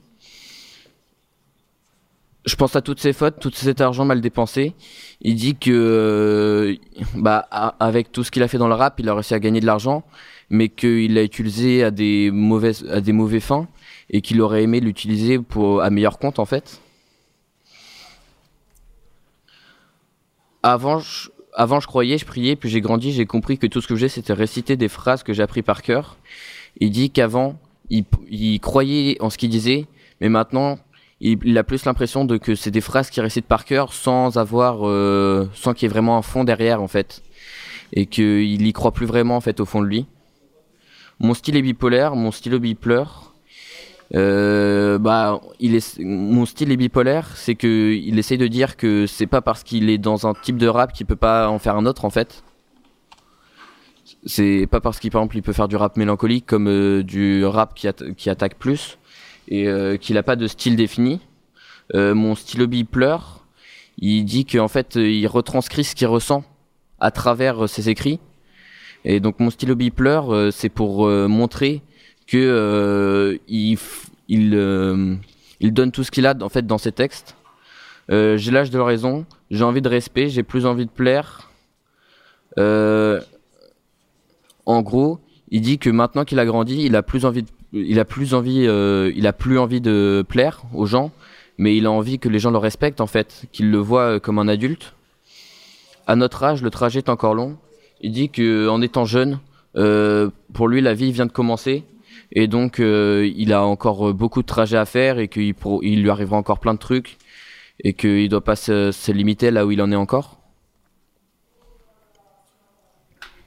je 2.45 2.56
pense 2.56 2.75
à 2.75 2.82
toutes 2.82 2.99
ses 2.99 3.13
fautes, 3.13 3.39
tout 3.39 3.51
cet 3.53 3.79
argent 3.79 4.06
mal 4.06 4.19
dépensé. 4.19 4.73
Il 5.21 5.36
dit 5.36 5.56
que, 5.56 5.71
euh, 5.71 6.75
bah, 7.15 7.38
avec 7.79 8.12
tout 8.12 8.23
ce 8.23 8.32
qu'il 8.32 8.43
a 8.43 8.47
fait 8.47 8.58
dans 8.58 8.67
le 8.67 8.73
rap, 8.73 8.99
il 8.99 9.08
a 9.08 9.13
réussi 9.13 9.34
à 9.34 9.39
gagner 9.39 9.62
de 9.62 9.65
l'argent, 9.65 10.03
mais 10.49 10.67
qu'il 10.69 11.13
l'a 11.13 11.23
utilisé 11.23 11.84
à 11.84 11.91
des 11.91 12.32
mauvaises, 12.32 12.86
à 12.89 12.99
des 12.99 13.13
mauvais 13.13 13.39
fins, 13.39 13.67
et 14.10 14.21
qu'il 14.21 14.41
aurait 14.41 14.63
aimé 14.63 14.82
l'utiliser 14.82 15.39
pour 15.39 15.82
à 15.82 15.89
meilleur 15.89 16.19
compte 16.19 16.39
en 16.39 16.45
fait. 16.45 16.82
Avant, 20.63 20.99
je, 20.99 21.29
avant 21.53 21.79
je 21.79 21.88
croyais, 21.88 22.17
je 22.17 22.25
priais, 22.25 22.56
puis 22.56 22.69
j'ai 22.69 22.82
grandi, 22.82 23.13
j'ai 23.13 23.25
compris 23.25 23.58
que 23.58 23.67
tout 23.67 23.82
ce 23.82 23.88
que 23.88 23.95
j'ai 23.95 24.10
c'était 24.10 24.34
réciter 24.34 24.75
des 24.75 24.89
phrases 24.89 25.23
que 25.23 25.34
j'ai 25.34 25.43
appris 25.43 25.62
par 25.62 25.82
cœur. 25.82 26.17
Il 26.79 26.91
dit 26.91 27.10
qu'avant, 27.10 27.58
il, 27.89 28.03
il 28.29 28.60
croyait 28.60 29.21
en 29.21 29.29
ce 29.29 29.38
qu'il 29.38 29.49
disait, 29.49 29.88
mais 30.19 30.29
maintenant, 30.29 30.79
il, 31.24 31.58
a 31.58 31.64
plus 31.64 31.86
l'impression 31.86 32.26
de 32.26 32.38
que 32.38 32.54
c'est 32.54 32.72
des 32.72 32.82
phrases 32.82 33.10
qu'il 33.10 33.24
récite 33.24 33.46
par 33.46 33.64
cœur 33.64 33.94
sans 33.94 34.38
avoir, 34.38 34.80
euh, 34.84 35.50
sans 35.54 35.74
qu'il 35.74 35.88
y 35.88 35.90
ait 35.90 35.94
vraiment 35.94 36.18
un 36.18 36.22
fond 36.22 36.44
derrière 36.44 36.82
en 36.82 36.88
fait, 36.88 37.24
et 37.94 38.06
qu'il 38.08 38.66
y 38.68 38.74
croit 38.74 38.92
plus 38.92 39.06
vraiment 39.06 39.38
en 39.38 39.42
fait 39.42 39.60
au 39.62 39.66
fond 39.66 39.82
de 39.82 39.88
lui. 39.88 40.06
Mon 41.20 41.34
style 41.34 41.56
est 41.56 41.62
bipolaire, 41.62 42.16
mon 42.16 42.32
stylo 42.32 42.60
bipleure. 42.60 43.34
Euh, 44.16 45.00
bah, 45.00 45.40
mon 46.00 46.46
style 46.46 46.72
est 46.72 46.78
bipolaire, 46.78 47.32
c'est 47.36 47.56
que 47.56 47.94
il 47.94 48.20
essaye 48.20 48.38
de 48.38 48.48
dire 48.48 48.76
que 48.76 49.08
c'est 49.08 49.26
pas 49.26 49.42
parce 49.42 49.64
qu'il 49.64 49.90
est 49.90 49.98
dans 49.98 50.28
un 50.28 50.34
type 50.34 50.58
de 50.58 50.68
rap 50.68 50.92
qu'il 50.92 51.06
peut 51.06 51.16
pas 51.16 51.48
en 51.48 51.58
faire 51.58 51.78
un 51.78 51.86
autre 51.86 52.04
en 52.04 52.10
fait. 52.10 52.44
C'est 54.26 54.68
pas 54.70 54.82
parce 54.82 55.00
qu'il 55.00 55.10
par 55.12 55.26
il 55.34 55.42
peut 55.42 55.54
faire 55.54 55.70
du 55.70 55.78
rap 55.78 55.96
mélancolique 55.96 56.46
comme 56.46 56.68
euh, 56.68 57.02
du 57.02 57.46
rap 57.46 57.74
qui 57.74 58.30
attaque 58.30 58.56
plus 58.56 58.98
et 59.47 59.67
euh, 59.67 59.97
qu'il 59.97 60.15
n'a 60.15 60.23
pas 60.23 60.36
de 60.36 60.47
style 60.47 60.75
défini. 60.75 61.19
Euh, 61.93 62.13
mon 62.13 62.36
stylo 62.36 62.67
pleure. 62.89 63.45
Il 63.99 64.23
dit 64.25 64.45
qu'en 64.45 64.67
fait, 64.67 64.95
il 64.95 65.27
retranscrit 65.27 65.84
ce 65.84 65.95
qu'il 65.95 66.08
ressent 66.08 66.43
à 66.99 67.12
travers 67.12 67.69
ses 67.69 67.89
écrits. 67.89 68.19
Et 69.06 69.19
donc 69.19 69.39
mon 69.39 69.49
stylo 69.49 69.75
pleure, 69.91 70.51
c'est 70.51 70.69
pour 70.69 71.08
montrer 71.08 71.82
que 72.25 73.39
il, 73.47 73.77
il, 74.29 75.73
donne 75.73 75.91
tout 75.91 76.03
ce 76.03 76.10
qu'il 76.10 76.25
a 76.25 76.34
en 76.41 76.49
fait 76.49 76.65
dans 76.65 76.77
ses 76.77 76.91
textes. 76.91 77.36
Euh, 78.12 78.38
j'ai 78.38 78.51
l'âge 78.51 78.69
de 78.69 78.77
la 78.77 78.84
raison, 78.84 79.25
j'ai 79.49 79.63
envie 79.63 79.82
de 79.82 79.89
respect, 79.89 80.29
j'ai 80.29 80.43
plus 80.43 80.65
envie 80.65 80.86
de 80.86 80.91
plaire. 80.91 81.49
Euh, 82.60 83.21
en 84.65 84.82
gros, 84.82 85.19
il 85.49 85.62
dit 85.62 85.79
que 85.79 85.89
maintenant 85.89 86.25
qu'il 86.25 86.39
a 86.39 86.45
grandi, 86.45 86.84
il 86.84 86.95
a 86.95 87.03
plus 87.03 87.25
envie 87.25 87.43
de 87.43 87.49
il 87.74 88.00
a 88.00 88.06
plus 88.06 88.34
envie, 88.34 88.66
euh, 88.68 89.12
il 89.16 89.28
a 89.28 89.34
plus 89.34 89.58
envie 89.58 89.82
de 89.82 90.24
plaire 90.28 90.62
aux 90.74 90.86
gens, 90.86 91.12
mais 91.58 91.76
il 91.76 91.86
a 91.86 91.92
envie 91.92 92.20
que 92.20 92.30
les 92.30 92.40
gens 92.40 92.52
le 92.52 92.58
respectent 92.58 93.02
en 93.02 93.08
fait, 93.08 93.46
qu'ils 93.52 93.72
le 93.72 93.80
voient 93.80 94.16
euh, 94.16 94.20
comme 94.20 94.40
un 94.40 94.48
adulte. 94.48 94.94
À 96.06 96.16
notre 96.16 96.44
âge, 96.44 96.62
le 96.62 96.70
trajet 96.70 97.00
est 97.00 97.10
encore 97.10 97.34
long. 97.34 97.58
Il 98.02 98.12
dit 98.12 98.30
que 98.30 98.68
en 98.68 98.82
étant 98.82 99.06
jeune, 99.06 99.40
euh, 99.76 100.30
pour 100.54 100.68
lui, 100.68 100.82
la 100.82 100.94
vie 100.94 101.12
vient 101.12 101.26
de 101.26 101.32
commencer, 101.32 101.84
et 102.32 102.48
donc 102.48 102.80
il 102.80 103.54
a 103.54 103.64
encore 103.64 104.14
beaucoup 104.14 104.42
de 104.42 104.48
trajets 104.48 104.78
à 104.78 104.86
faire 104.86 105.20
et 105.20 105.28
qu'il 105.28 105.54
il 105.84 106.02
lui 106.02 106.10
arrivera 106.10 106.36
encore 106.36 106.60
plein 106.60 106.74
de 106.74 106.80
trucs 106.80 107.18
et 107.84 107.94
qu'il 107.94 108.28
doit 108.28 108.44
pas 108.44 108.56
se 108.56 109.12
limiter 109.12 109.52
là 109.52 109.66
où 109.66 109.72
il 109.72 109.82
en 109.82 109.92
est 109.92 109.96
encore. 109.96 110.42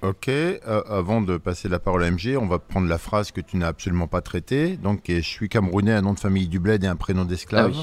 Ok, 0.06 0.28
euh, 0.28 0.60
avant 0.88 1.20
de 1.20 1.36
passer 1.36 1.68
la 1.68 1.80
parole 1.80 2.04
à 2.04 2.10
MG, 2.12 2.36
on 2.40 2.46
va 2.46 2.60
prendre 2.60 2.86
la 2.86 2.98
phrase 2.98 3.32
que 3.32 3.40
tu 3.40 3.56
n'as 3.56 3.66
absolument 3.66 4.06
pas 4.06 4.20
traitée. 4.20 4.76
Donc, 4.76 5.02
je 5.08 5.20
suis 5.20 5.48
camerounais, 5.48 5.90
un 5.90 6.02
nom 6.02 6.12
de 6.12 6.20
famille 6.20 6.46
du 6.46 6.60
bled 6.60 6.84
et 6.84 6.86
un 6.86 6.94
prénom 6.94 7.24
d'esclave. 7.24 7.74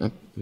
Ah 0.00 0.06
oui. 0.38 0.40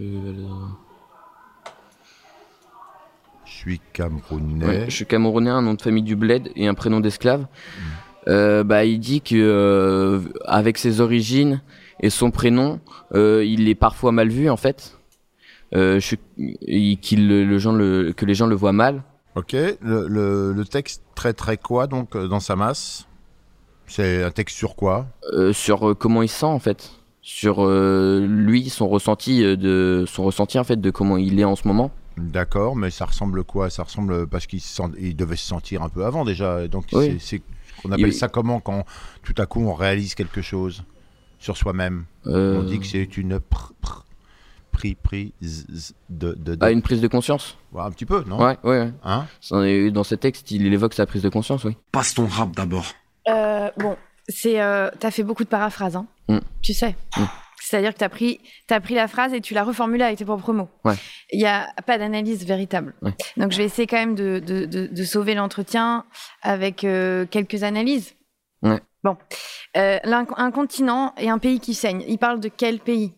Je 3.45 3.51
suis 3.51 3.81
camerounais. 3.91 4.85
je 4.85 4.95
suis 4.95 5.07
camerounais, 5.07 5.49
un 5.49 5.63
nom 5.63 5.73
de 5.73 5.81
famille 5.81 6.03
du 6.03 6.15
bled 6.15 6.51
et 6.55 6.67
un 6.67 6.75
prénom 6.75 6.99
d'esclave. 6.99 7.41
Hmm. 7.41 8.27
Euh, 8.27 8.63
bah, 8.63 8.85
il 8.85 8.99
dit 8.99 9.21
que 9.21 9.35
euh, 9.35 10.19
avec 10.45 10.77
ses 10.77 11.01
origines 11.01 11.61
et 12.01 12.11
son 12.11 12.29
prénom, 12.29 12.79
il 13.15 13.67
est 13.67 13.75
parfois 13.75 14.11
mal 14.11 14.29
vu 14.29 14.47
en 14.51 14.57
fait. 14.57 14.99
qu'il 15.71 17.27
le, 17.27 17.57
gens 17.57 17.73
le, 17.73 18.13
que 18.15 18.25
les 18.25 18.35
gens 18.35 18.45
le 18.45 18.55
voient 18.55 18.73
mal 18.73 19.01
Ok, 19.35 19.51
le, 19.53 19.77
le- 20.07 20.53
le 20.53 20.65
texte 20.65 21.03
traiterait 21.13 21.57
quoi 21.57 21.87
donc 21.87 22.15
euh, 22.15 22.27
dans 22.27 22.39
sa 22.39 22.55
masse? 22.55 23.05
C'est 23.87 24.23
un 24.23 24.31
texte 24.31 24.55
sur 24.55 24.75
quoi? 24.75 25.07
Euh, 25.33 25.51
sur 25.53 25.89
euh, 25.89 25.93
comment 25.93 26.21
il 26.21 26.29
se 26.29 26.39
sent 26.39 26.45
en 26.45 26.59
fait, 26.59 26.91
sur 27.21 27.63
euh, 27.65 28.25
lui, 28.25 28.69
son 28.69 28.87
ressenti 28.87 29.41
de 29.41 30.05
son 30.07 30.23
ressenti 30.23 30.57
en 30.57 30.63
fait 30.63 30.79
de 30.79 30.89
comment 30.89 31.17
il 31.17 31.39
est 31.39 31.43
en 31.43 31.55
ce 31.55 31.67
moment. 31.67 31.91
D'accord, 32.17 32.77
mais 32.77 32.91
ça 32.91 33.05
ressemble 33.05 33.43
quoi? 33.43 33.69
Ça 33.69 33.83
ressemble 33.83 34.25
parce 34.25 34.47
qu'il 34.47 34.61
se 34.61 34.73
sent- 34.73 34.93
il 34.97 35.15
devait 35.17 35.35
se 35.35 35.45
sentir 35.45 35.83
un 35.83 35.89
peu 35.89 36.05
avant 36.05 36.23
déjà. 36.23 36.65
Donc 36.69 36.85
Oui. 36.93 37.17
c'est, 37.19 37.41
on 37.83 37.91
appelle 37.91 38.07
Il- 38.07 38.13
ça 38.13 38.29
comment 38.29 38.61
quand 38.61 38.85
tout 39.21 39.35
à 39.37 39.45
coup 39.45 39.59
on 39.61 39.73
réalise 39.73 40.15
quelque 40.15 40.41
chose 40.41 40.83
sur 41.39 41.57
soi-même? 41.57 42.05
On 42.25 42.63
dit 42.63 42.79
que 42.79 42.85
c'est 42.87 43.17
une 43.17 43.39
pr, 43.41 43.73
pr- 43.83 44.01
pri, 44.75 44.95
pri, 44.95 45.33
z- 45.41 45.65
z- 45.69 45.93
de, 46.09 46.33
de, 46.33 46.55
de- 46.55 46.57
ah, 46.65 46.71
une 46.71 46.81
prise 46.81 47.01
de 47.01 47.07
conscience. 47.07 47.57
Ouais, 47.71 47.81
un 47.81 47.91
petit 47.91 48.05
peu, 48.05 48.23
non 48.27 48.37
Ouais, 48.37 48.57
ouais. 48.63 48.79
ouais. 48.81 48.91
Hein 49.03 49.25
Dans 49.91 50.03
ce 50.03 50.15
texte, 50.15 50.51
il 50.51 50.71
évoque 50.73 50.93
sa 50.93 51.05
prise 51.05 51.21
de 51.23 51.29
conscience, 51.29 51.63
oui. 51.63 51.75
Passe 51.91 52.13
ton 52.13 52.27
rap 52.27 52.51
d'abord. 52.55 52.85
Euh, 53.27 53.69
bon, 53.77 53.95
c'est, 54.27 54.61
euh, 54.61 54.89
t'as 54.99 55.11
fait 55.11 55.23
beaucoup 55.23 55.43
de 55.43 55.49
paraphrases, 55.49 55.95
hein. 55.95 56.05
Mm. 56.27 56.39
Tu 56.61 56.73
sais. 56.73 56.95
Mm. 57.17 57.23
C'est-à-dire 57.61 57.93
que 57.93 57.97
t'as 57.99 58.09
pris, 58.09 58.39
t'as 58.67 58.79
pris 58.79 58.93
la 58.93 59.07
phrase 59.07 59.33
et 59.33 59.41
tu 59.41 59.53
l'as 59.55 59.63
reformulée 59.63 60.03
avec 60.03 60.17
tes 60.19 60.25
propres 60.25 60.53
mots. 60.53 60.69
Ouais. 60.83 60.93
Il 61.31 61.39
n'y 61.39 61.47
a 61.47 61.67
pas 61.87 61.97
d'analyse 61.97 62.45
véritable. 62.45 62.93
Ouais. 63.01 63.13
Donc 63.37 63.51
je 63.51 63.57
vais 63.57 63.63
essayer 63.65 63.87
quand 63.87 63.97
même 63.97 64.13
de, 64.13 64.39
de, 64.39 64.65
de, 64.65 64.85
de 64.87 65.03
sauver 65.03 65.33
l'entretien 65.33 66.05
avec 66.43 66.83
euh, 66.83 67.25
quelques 67.25 67.63
analyses. 67.63 68.13
Ouais. 68.61 68.79
Bon, 69.03 69.17
Euh, 69.77 69.97
l'un- 70.03 70.27
un 70.37 70.51
continent 70.51 71.13
et 71.17 71.29
un 71.29 71.37
pays 71.39 71.59
qui 71.59 71.73
saigne. 71.73 72.03
Il 72.07 72.17
parle 72.17 72.39
de 72.39 72.49
quel 72.49 72.79
pays? 72.79 73.13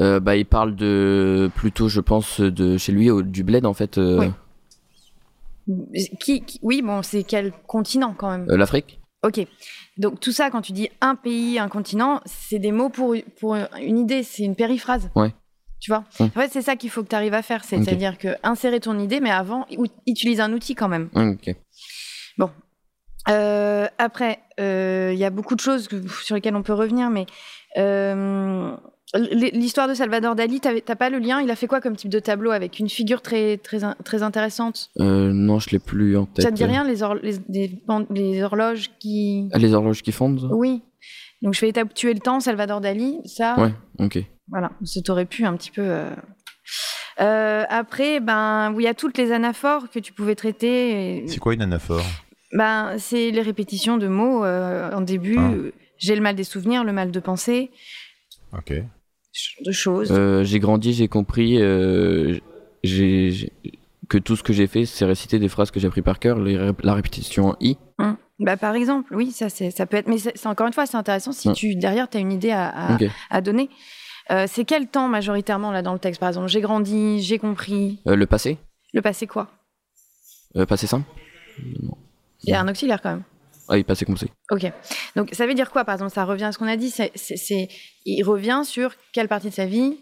Euh, 0.00 0.18
bah, 0.20 0.36
il 0.36 0.44
parle 0.46 0.74
de 0.74 1.50
plutôt, 1.54 1.88
je 1.88 2.00
pense, 2.00 2.40
de 2.40 2.76
chez 2.78 2.90
lui, 2.92 3.10
au- 3.10 3.22
du 3.22 3.44
bled 3.44 3.64
en 3.66 3.74
fait. 3.74 3.96
euh, 3.98 4.18
Oui. 4.18 4.32
qui, 6.20 6.42
qui- 6.42 6.58
Oui, 6.62 6.82
bon, 6.82 7.02
c'est 7.02 7.22
quel 7.22 7.52
continent 7.66 8.14
quand 8.16 8.30
même? 8.30 8.46
Euh, 8.50 8.56
L'Afrique. 8.56 8.98
Ok. 9.22 9.46
Donc 9.96 10.20
tout 10.20 10.32
ça, 10.32 10.50
quand 10.50 10.60
tu 10.62 10.72
dis 10.72 10.90
un 11.00 11.14
pays, 11.14 11.58
un 11.58 11.68
continent, 11.68 12.20
c'est 12.26 12.58
des 12.58 12.72
mots 12.72 12.88
pour, 12.90 13.14
pour 13.40 13.56
une 13.80 13.98
idée, 13.98 14.22
c'est 14.24 14.42
une 14.42 14.56
périphrase. 14.56 15.08
Ouais. 15.14 15.32
Tu 15.80 15.90
vois? 15.90 16.04
En 16.18 16.28
fait, 16.30 16.48
c'est 16.50 16.62
ça 16.62 16.76
qu'il 16.76 16.90
faut 16.90 17.02
que 17.02 17.08
tu 17.08 17.14
arrives 17.14 17.34
à 17.34 17.42
faire. 17.42 17.62
C'est-à-dire 17.64 18.18
que 18.18 18.28
insérer 18.42 18.80
ton 18.80 18.98
idée, 18.98 19.20
mais 19.20 19.30
avant, 19.30 19.66
utilise 20.06 20.40
un 20.40 20.52
outil 20.52 20.74
quand 20.74 20.88
même. 20.88 21.08
Ok. 21.14 21.54
Euh, 23.30 23.86
après, 23.96 24.40
il 24.58 25.16
y 25.18 25.24
a 25.24 25.30
beaucoup 25.30 25.54
de 25.54 25.60
choses 25.60 25.88
que- 25.88 26.06
sur 26.08 26.34
lesquelles 26.34 26.56
on 26.56 26.62
peut 26.62 26.74
revenir, 26.74 27.08
mais 27.08 27.24
l'histoire 29.14 29.88
de 29.88 29.94
Salvador 29.94 30.34
Dali, 30.34 30.60
t'as 30.60 30.96
pas 30.96 31.10
le 31.10 31.18
lien? 31.18 31.40
Il 31.40 31.50
a 31.50 31.56
fait 31.56 31.66
quoi 31.66 31.80
comme 31.80 31.96
type 31.96 32.10
de 32.10 32.18
tableau 32.18 32.50
avec 32.50 32.78
une 32.78 32.88
figure 32.88 33.22
très, 33.22 33.56
très, 33.58 33.78
très 34.04 34.22
intéressante? 34.22 34.90
Euh, 35.00 35.32
non, 35.32 35.58
je 35.60 35.70
l'ai 35.70 35.78
plus 35.78 36.16
en 36.16 36.26
tête. 36.26 36.44
Ça 36.44 36.50
te 36.50 36.56
dit 36.56 36.64
rien 36.64 36.84
les, 36.84 37.02
hor- 37.02 37.16
les, 37.22 38.42
horloges 38.42 38.90
qui... 38.98 39.48
Ah, 39.52 39.58
les 39.58 39.72
horloges 39.74 40.02
qui 40.02 40.12
fondent 40.12 40.48
Oui. 40.52 40.82
Donc 41.42 41.54
je 41.54 41.60
vais 41.60 41.68
étape 41.68 41.92
tuer 41.94 42.14
le 42.14 42.20
temps, 42.20 42.40
Salvador 42.40 42.80
Dali, 42.80 43.18
ça, 43.24 43.54
Ouais, 43.60 43.72
ok. 43.98 44.18
voilà, 44.48 44.70
ça 44.84 45.00
t'aurait 45.02 45.26
pu 45.26 45.44
un 45.44 45.56
petit 45.56 45.70
peu. 45.70 45.82
euh. 45.84 46.10
Euh, 47.20 47.64
après, 47.68 48.18
ben, 48.20 48.74
il 48.76 48.82
y 48.82 48.86
a 48.88 48.94
toutes 48.94 49.18
les 49.18 49.30
anaphores 49.30 49.88
que 49.90 49.98
tu 49.98 50.12
pouvais 50.12 50.34
traiter. 50.34 51.18
et- 51.24 51.28
C'est 51.28 51.38
quoi 51.38 51.54
une 51.54 51.62
anaphore? 51.62 52.02
Ben, 52.52 52.94
c'est 52.98 53.30
les 53.30 53.42
répétitions 53.42 53.98
de 53.98 54.06
mots 54.08 54.44
euh, 54.44 54.90
en 54.92 55.00
début. 55.00 55.36
Ah. 55.38 55.52
J'ai 55.98 56.16
le 56.16 56.22
mal 56.22 56.34
des 56.34 56.44
souvenirs, 56.44 56.82
le 56.84 56.92
mal 56.92 57.10
de 57.10 57.20
penser, 57.20 57.70
Ok. 58.56 58.72
De 59.64 59.72
choses. 59.72 60.10
Euh, 60.12 60.44
j'ai 60.44 60.58
grandi, 60.60 60.92
j'ai 60.92 61.08
compris 61.08 61.60
euh, 61.60 62.38
j'ai, 62.82 63.30
j'ai- 63.30 63.52
que 64.08 64.18
tout 64.18 64.36
ce 64.36 64.42
que 64.42 64.52
j'ai 64.52 64.66
fait, 64.66 64.84
c'est 64.86 65.04
réciter 65.04 65.38
des 65.38 65.48
phrases 65.48 65.70
que 65.70 65.80
j'ai 65.80 65.86
appris 65.88 66.02
par 66.02 66.18
cœur, 66.18 66.38
les 66.38 66.56
ré- 66.58 66.72
la 66.82 66.94
répétition 66.94 67.46
en 67.50 67.56
i. 67.60 67.76
Hum. 67.98 68.16
Bah, 68.40 68.56
par 68.56 68.74
exemple, 68.74 69.14
oui, 69.14 69.30
ça, 69.30 69.48
c'est, 69.48 69.70
ça 69.70 69.86
peut 69.86 69.96
être. 69.96 70.08
Mais 70.08 70.18
c'est, 70.18 70.36
c'est 70.36 70.48
encore 70.48 70.66
une 70.66 70.72
fois, 70.72 70.86
c'est 70.86 70.96
intéressant 70.96 71.32
si 71.32 71.48
Ouais. 71.48 71.54
tu 71.54 71.74
derrière 71.76 72.10
tu 72.10 72.16
as 72.16 72.20
une 72.20 72.32
idée 72.32 72.50
à, 72.50 72.68
à- 72.68 72.94
Ok. 72.94 73.04
à 73.30 73.40
donner. 73.40 73.70
Euh, 74.30 74.46
c'est 74.48 74.64
quel 74.64 74.88
temps 74.88 75.08
majoritairement 75.08 75.70
là 75.70 75.82
dans 75.82 75.92
le 75.92 75.98
texte? 75.98 76.18
Par 76.20 76.28
exemple, 76.30 76.48
j'ai 76.48 76.60
grandi, 76.60 77.22
j'ai 77.22 77.38
compris. 77.38 78.00
Le 78.06 78.26
passé? 78.26 78.58
Le 78.92 79.02
passé 79.02 79.26
quoi? 79.26 79.48
Euh, 80.56 80.66
Passé 80.66 80.86
simple? 80.86 81.06
Il 82.44 82.50
y 82.50 82.52
a 82.52 82.60
un 82.60 82.68
auxiliaire 82.68 83.00
quand 83.02 83.10
même. 83.10 83.22
Ah 83.68 83.74
oui, 83.74 83.84
passé 83.84 84.04
composé. 84.04 84.28
Ok. 84.50 84.70
Donc 85.16 85.30
ça 85.32 85.46
veut 85.46 85.54
dire 85.54 85.70
quoi, 85.70 85.84
par 85.84 85.94
exemple 85.94 86.12
Ça 86.12 86.24
revient 86.24 86.44
à 86.44 86.52
ce 86.52 86.58
qu'on 86.58 86.66
a 86.68 86.76
dit. 86.76 86.90
C'est, 86.90 87.68
il 88.04 88.22
revient 88.22 88.62
sur 88.64 88.92
quelle 89.12 89.28
partie 89.28 89.48
de 89.48 89.54
sa 89.54 89.66
vie? 89.66 89.96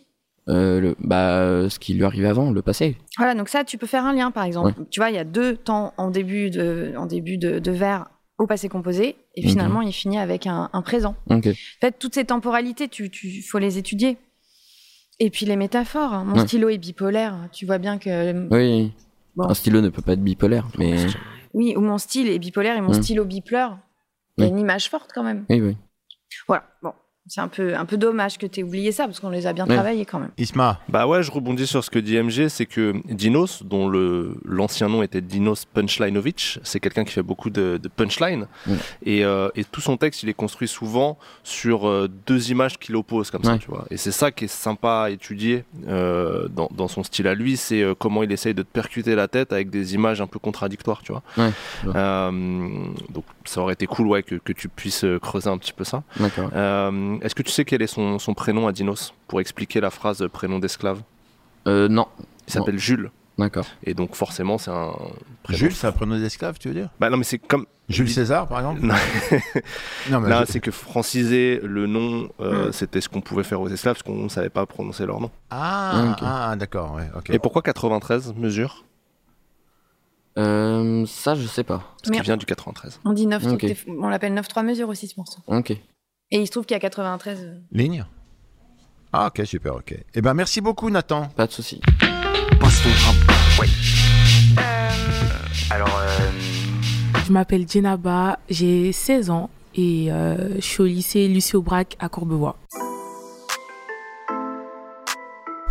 Euh, 0.48 0.80
le, 0.80 0.96
bah, 0.98 1.38
euh, 1.38 1.68
ce 1.68 1.78
qui 1.78 1.94
lui 1.94 2.04
arrivait 2.04 2.26
avant, 2.28 2.50
le 2.50 2.62
passé. 2.62 2.96
Voilà. 3.16 3.34
Donc 3.34 3.48
ça, 3.48 3.62
tu 3.64 3.78
peux 3.78 3.86
faire 3.86 4.04
un 4.04 4.12
lien, 4.12 4.30
par 4.32 4.42
exemple. 4.44 4.74
Tu 4.90 4.98
vois, 4.98 5.10
il 5.10 5.14
y 5.14 5.18
a 5.18 5.24
deux 5.24 5.56
temps 5.56 5.94
en 5.96 6.10
début 6.10 6.50
de, 6.50 6.92
en 6.96 7.06
début 7.06 7.38
de, 7.38 7.60
de 7.60 7.70
vers 7.70 8.06
au 8.38 8.46
passé 8.48 8.68
composé, 8.68 9.14
et 9.36 9.42
Mhm. 9.44 9.48
finalement, 9.50 9.82
il 9.82 9.92
finit 9.92 10.18
avec 10.18 10.48
un, 10.48 10.68
un 10.72 10.82
présent. 10.82 11.14
Ok. 11.30 11.46
En 11.46 11.52
fait, 11.80 11.94
toutes 11.96 12.14
ces 12.14 12.24
temporalités, 12.24 12.88
tu, 12.88 13.08
tu 13.10 13.40
faut 13.42 13.58
les 13.58 13.78
étudier. 13.78 14.16
Et 15.20 15.30
puis 15.30 15.46
les 15.46 15.54
métaphores. 15.54 16.12
hein. 16.12 16.24
Mon 16.24 16.40
Ouais. 16.40 16.46
stylo 16.48 16.68
est 16.70 16.78
bipolaire. 16.78 17.36
Tu 17.52 17.64
vois 17.66 17.78
bien 17.78 17.98
que 17.98 18.48
Oui. 18.50 18.90
Bon. 19.36 19.44
Un 19.48 19.54
stylo 19.54 19.80
ne 19.80 19.90
peut 19.90 20.02
pas 20.02 20.14
être 20.14 20.24
bipolaire, 20.24 20.66
mais. 20.76 21.06
Oui, 21.54 21.74
ou 21.76 21.80
mon 21.80 21.98
style 21.98 22.28
est 22.28 22.38
bipolaire 22.38 22.76
et 22.76 22.80
mon 22.80 22.92
Mhm. 22.94 23.02
stylo 23.02 23.24
bipleure. 23.24 23.78
Il 24.38 24.44
y 24.44 24.46
a 24.46 24.48
une 24.50 24.58
image 24.58 24.88
forte 24.88 25.10
quand 25.14 25.22
même. 25.22 25.44
Oui, 25.50 25.60
oui. 25.60 25.76
Voilà. 26.48 26.64
Bon, 26.82 26.94
c'est 27.28 27.40
un 27.40 27.48
peu, 27.48 27.76
un 27.76 27.84
peu 27.84 27.96
dommage 27.96 28.36
que 28.36 28.46
tu 28.46 28.60
aies 28.60 28.62
oublié 28.64 28.90
ça 28.90 29.04
parce 29.06 29.20
qu'on 29.20 29.30
les 29.30 29.46
a 29.46 29.52
bien 29.52 29.66
Ouais. 29.66 29.74
travaillés 29.74 30.04
quand 30.04 30.18
même. 30.18 30.30
Isma, 30.38 30.80
Bah 30.88 31.06
ouais, 31.06 31.22
je 31.22 31.30
rebondis 31.30 31.66
sur 31.68 31.84
ce 31.84 31.88
que 31.90 31.98
dit 32.00 32.16
MG, 32.20 32.48
c'est 32.48 32.66
que 32.66 32.94
Dinos, 33.08 33.62
dont 33.64 33.88
le 33.88 34.34
l'ancien 34.44 34.88
nom 34.88 35.02
était 35.04 35.20
Dinos 35.20 35.64
Punchlinovich, 35.64 36.58
c'est 36.64 36.80
quelqu'un 36.80 37.04
qui 37.04 37.12
fait 37.12 37.22
beaucoup 37.22 37.48
de, 37.50 37.78
de 37.80 37.88
punchline, 37.88 38.46
Mm. 38.66 38.72
et, 39.04 39.24
euh, 39.24 39.48
et 39.54 39.64
tout 39.64 39.80
son 39.80 39.96
texte, 39.96 40.22
il 40.24 40.28
est 40.28 40.34
construit 40.34 40.66
souvent 40.68 41.16
sur 41.44 41.88
euh, 41.88 42.08
deux 42.26 42.50
images 42.50 42.78
qu'il 42.78 42.96
oppose 42.96 43.30
comme 43.30 43.44
ça, 43.44 43.52
Ouais. 43.52 43.58
tu 43.58 43.68
vois. 43.68 43.86
Et 43.90 43.96
c'est 43.96 44.10
ça 44.12 44.30
qui 44.32 44.46
est 44.46 44.48
sympa 44.48 45.04
à 45.06 45.10
étudier 45.10 45.64
euh, 45.88 46.48
dans, 46.48 46.68
dans 46.74 46.88
son 46.88 47.02
style 47.04 47.28
à 47.28 47.34
lui, 47.34 47.56
c'est 47.56 47.82
euh, 47.82 47.94
comment 47.96 48.22
il 48.24 48.32
essaye 48.32 48.54
de 48.54 48.62
te 48.62 48.68
percuter 48.72 49.14
la 49.14 49.28
tête 49.28 49.52
avec 49.52 49.70
des 49.70 49.94
images 49.94 50.20
un 50.20 50.26
peu 50.26 50.38
contradictoires, 50.40 51.02
tu 51.02 51.12
vois. 51.12 51.22
Ouais. 51.38 51.50
Euh, 51.94 52.30
donc 53.10 53.24
ça 53.44 53.60
aurait 53.60 53.74
été 53.74 53.86
cool, 53.86 54.08
ouais, 54.08 54.22
que, 54.22 54.34
que 54.36 54.52
tu 54.52 54.68
puisses 54.68 55.04
creuser 55.20 55.48
un 55.50 55.58
petit 55.58 55.72
peu 55.72 55.84
ça. 55.84 56.02
D'accord. 56.18 56.50
Euh, 57.14 57.18
Est-ce 57.22 57.34
que 57.34 57.42
tu 57.42 57.50
sais 57.50 57.64
quel 57.64 57.82
est 57.82 57.86
son, 57.86 58.18
son 58.18 58.34
prénom 58.34 58.66
à 58.66 58.72
Dinos 58.72 59.12
pour 59.28 59.40
expliquer 59.40 59.80
la 59.80 59.90
phrase 59.90 60.26
prénom 60.32 60.58
d'esclave 60.58 61.02
Euh, 61.68 61.88
non. 61.88 62.06
Il 62.48 62.52
s'appelle 62.52 62.78
Jules. 62.78 63.10
D'accord. 63.38 63.64
Et 63.84 63.94
donc 63.94 64.14
forcément, 64.14 64.58
c'est 64.58 64.70
un 64.70 64.92
prénom. 65.42 65.58
Jules, 65.58 65.74
c'est 65.74 65.86
un 65.86 65.92
prénom 65.92 66.18
d'esclave, 66.18 66.58
tu 66.58 66.68
veux 66.68 66.74
dire? 66.74 66.90
Bah 67.00 67.08
non, 67.08 67.16
mais 67.16 67.24
c'est 67.24 67.38
comme. 67.38 67.66
Jules 67.88 68.10
César, 68.10 68.46
par 68.46 68.58
exemple? 68.60 68.80
Non, 68.82 68.94
Non, 70.10 70.20
mais 70.20 70.28
Là, 70.28 70.44
je- 70.46 70.52
c'est 70.52 70.60
que 70.60 70.70
franciser 70.70 71.60
le 71.62 71.86
nom, 71.86 72.28
euh, 72.40 72.68
Hmm. 72.68 72.72
c'était 72.72 73.00
ce 73.00 73.08
qu'on 73.08 73.20
pouvait 73.20 73.42
faire 73.42 73.60
aux 73.60 73.68
esclaves, 73.68 73.94
parce 73.94 74.02
qu'on 74.02 74.22
ne 74.24 74.28
savait 74.28 74.50
pas 74.50 74.64
prononcer 74.66 75.04
leur 75.06 75.20
nom. 75.20 75.30
Ah, 75.50 76.14
Ah, 76.20 76.50
ah, 76.50 76.56
d'accord, 76.56 76.94
ouais. 76.94 77.08
Et 77.30 77.38
pourquoi 77.38 77.62
93 77.62 78.34
mesures? 78.36 78.84
Euh, 80.38 81.04
ça, 81.06 81.34
je 81.34 81.46
sais 81.46 81.64
pas. 81.64 81.82
Parce 82.02 82.10
qu'il 82.14 82.22
vient 82.22 82.36
du 82.38 82.46
93. 82.46 83.00
On 83.04 83.12
dit 83.12 83.26
9, 83.26 83.44
Ok. 83.52 83.66
on 83.88 84.08
l'appelle 84.08 84.32
9-3 84.34 84.62
mesures 84.62 84.88
aussi 84.88 85.06
ce 85.06 85.14
morceau. 85.18 85.40
Ok. 85.46 85.76
Et 86.34 86.40
il 86.40 86.46
se 86.46 86.50
trouve 86.52 86.64
qu'il 86.64 86.74
y 86.74 86.76
a 86.76 86.80
93. 86.80 87.40
euh, 87.42 87.58
Ligne 87.72 88.06
Ah, 89.12 89.26
ok, 89.26 89.46
super, 89.46 89.74
ok. 89.76 89.94
Eh 90.14 90.22
ben, 90.22 90.32
merci 90.32 90.62
beaucoup, 90.62 90.88
Nathan. 90.88 91.26
Pas 91.36 91.46
de 91.46 91.52
souci. 91.52 91.78
Passe 92.58 92.82
ton 92.82 92.88
rap. 92.88 93.68
Alors, 95.70 96.00
euh, 96.00 96.30
Je 97.26 97.32
m'appelle 97.32 97.68
Djenaba, 97.68 98.38
j'ai 98.48 98.92
16 98.92 99.28
ans 99.28 99.50
et 99.74 100.10
euh, 100.10 100.54
je 100.56 100.60
suis 100.64 100.80
au 100.82 100.86
lycée 100.86 101.28
Lucie 101.28 101.54
Aubrac 101.54 101.96
à 102.00 102.08
Courbevoie. 102.08 102.56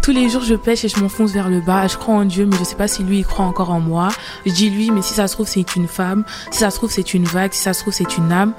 Tous 0.01 0.13
les 0.13 0.29
jours, 0.29 0.41
je 0.41 0.55
pêche 0.55 0.83
et 0.83 0.89
je 0.89 0.99
m'enfonce 0.99 1.31
vers 1.31 1.47
le 1.47 1.61
bas. 1.61 1.85
Je 1.85 1.95
crois 1.95 2.15
en 2.15 2.25
Dieu, 2.25 2.47
mais 2.47 2.57
je 2.57 2.63
sais 2.63 2.75
pas 2.75 2.87
si 2.87 3.03
lui, 3.03 3.19
il 3.19 3.25
croit 3.25 3.45
encore 3.45 3.69
en 3.69 3.79
moi. 3.79 4.07
Je 4.47 4.51
dis 4.51 4.71
lui, 4.71 4.89
mais 4.89 5.03
si 5.03 5.13
ça 5.13 5.27
se 5.27 5.33
trouve, 5.33 5.47
c'est 5.47 5.75
une 5.75 5.87
femme. 5.87 6.23
Si 6.49 6.57
ça 6.59 6.71
se 6.71 6.77
trouve, 6.77 6.89
c'est 6.89 7.13
une 7.13 7.25
vague. 7.25 7.53
Si 7.53 7.61
ça 7.61 7.73
se 7.73 7.81
trouve, 7.81 7.93
c'est 7.93 8.17
une 8.17 8.31
âme. 8.31 8.53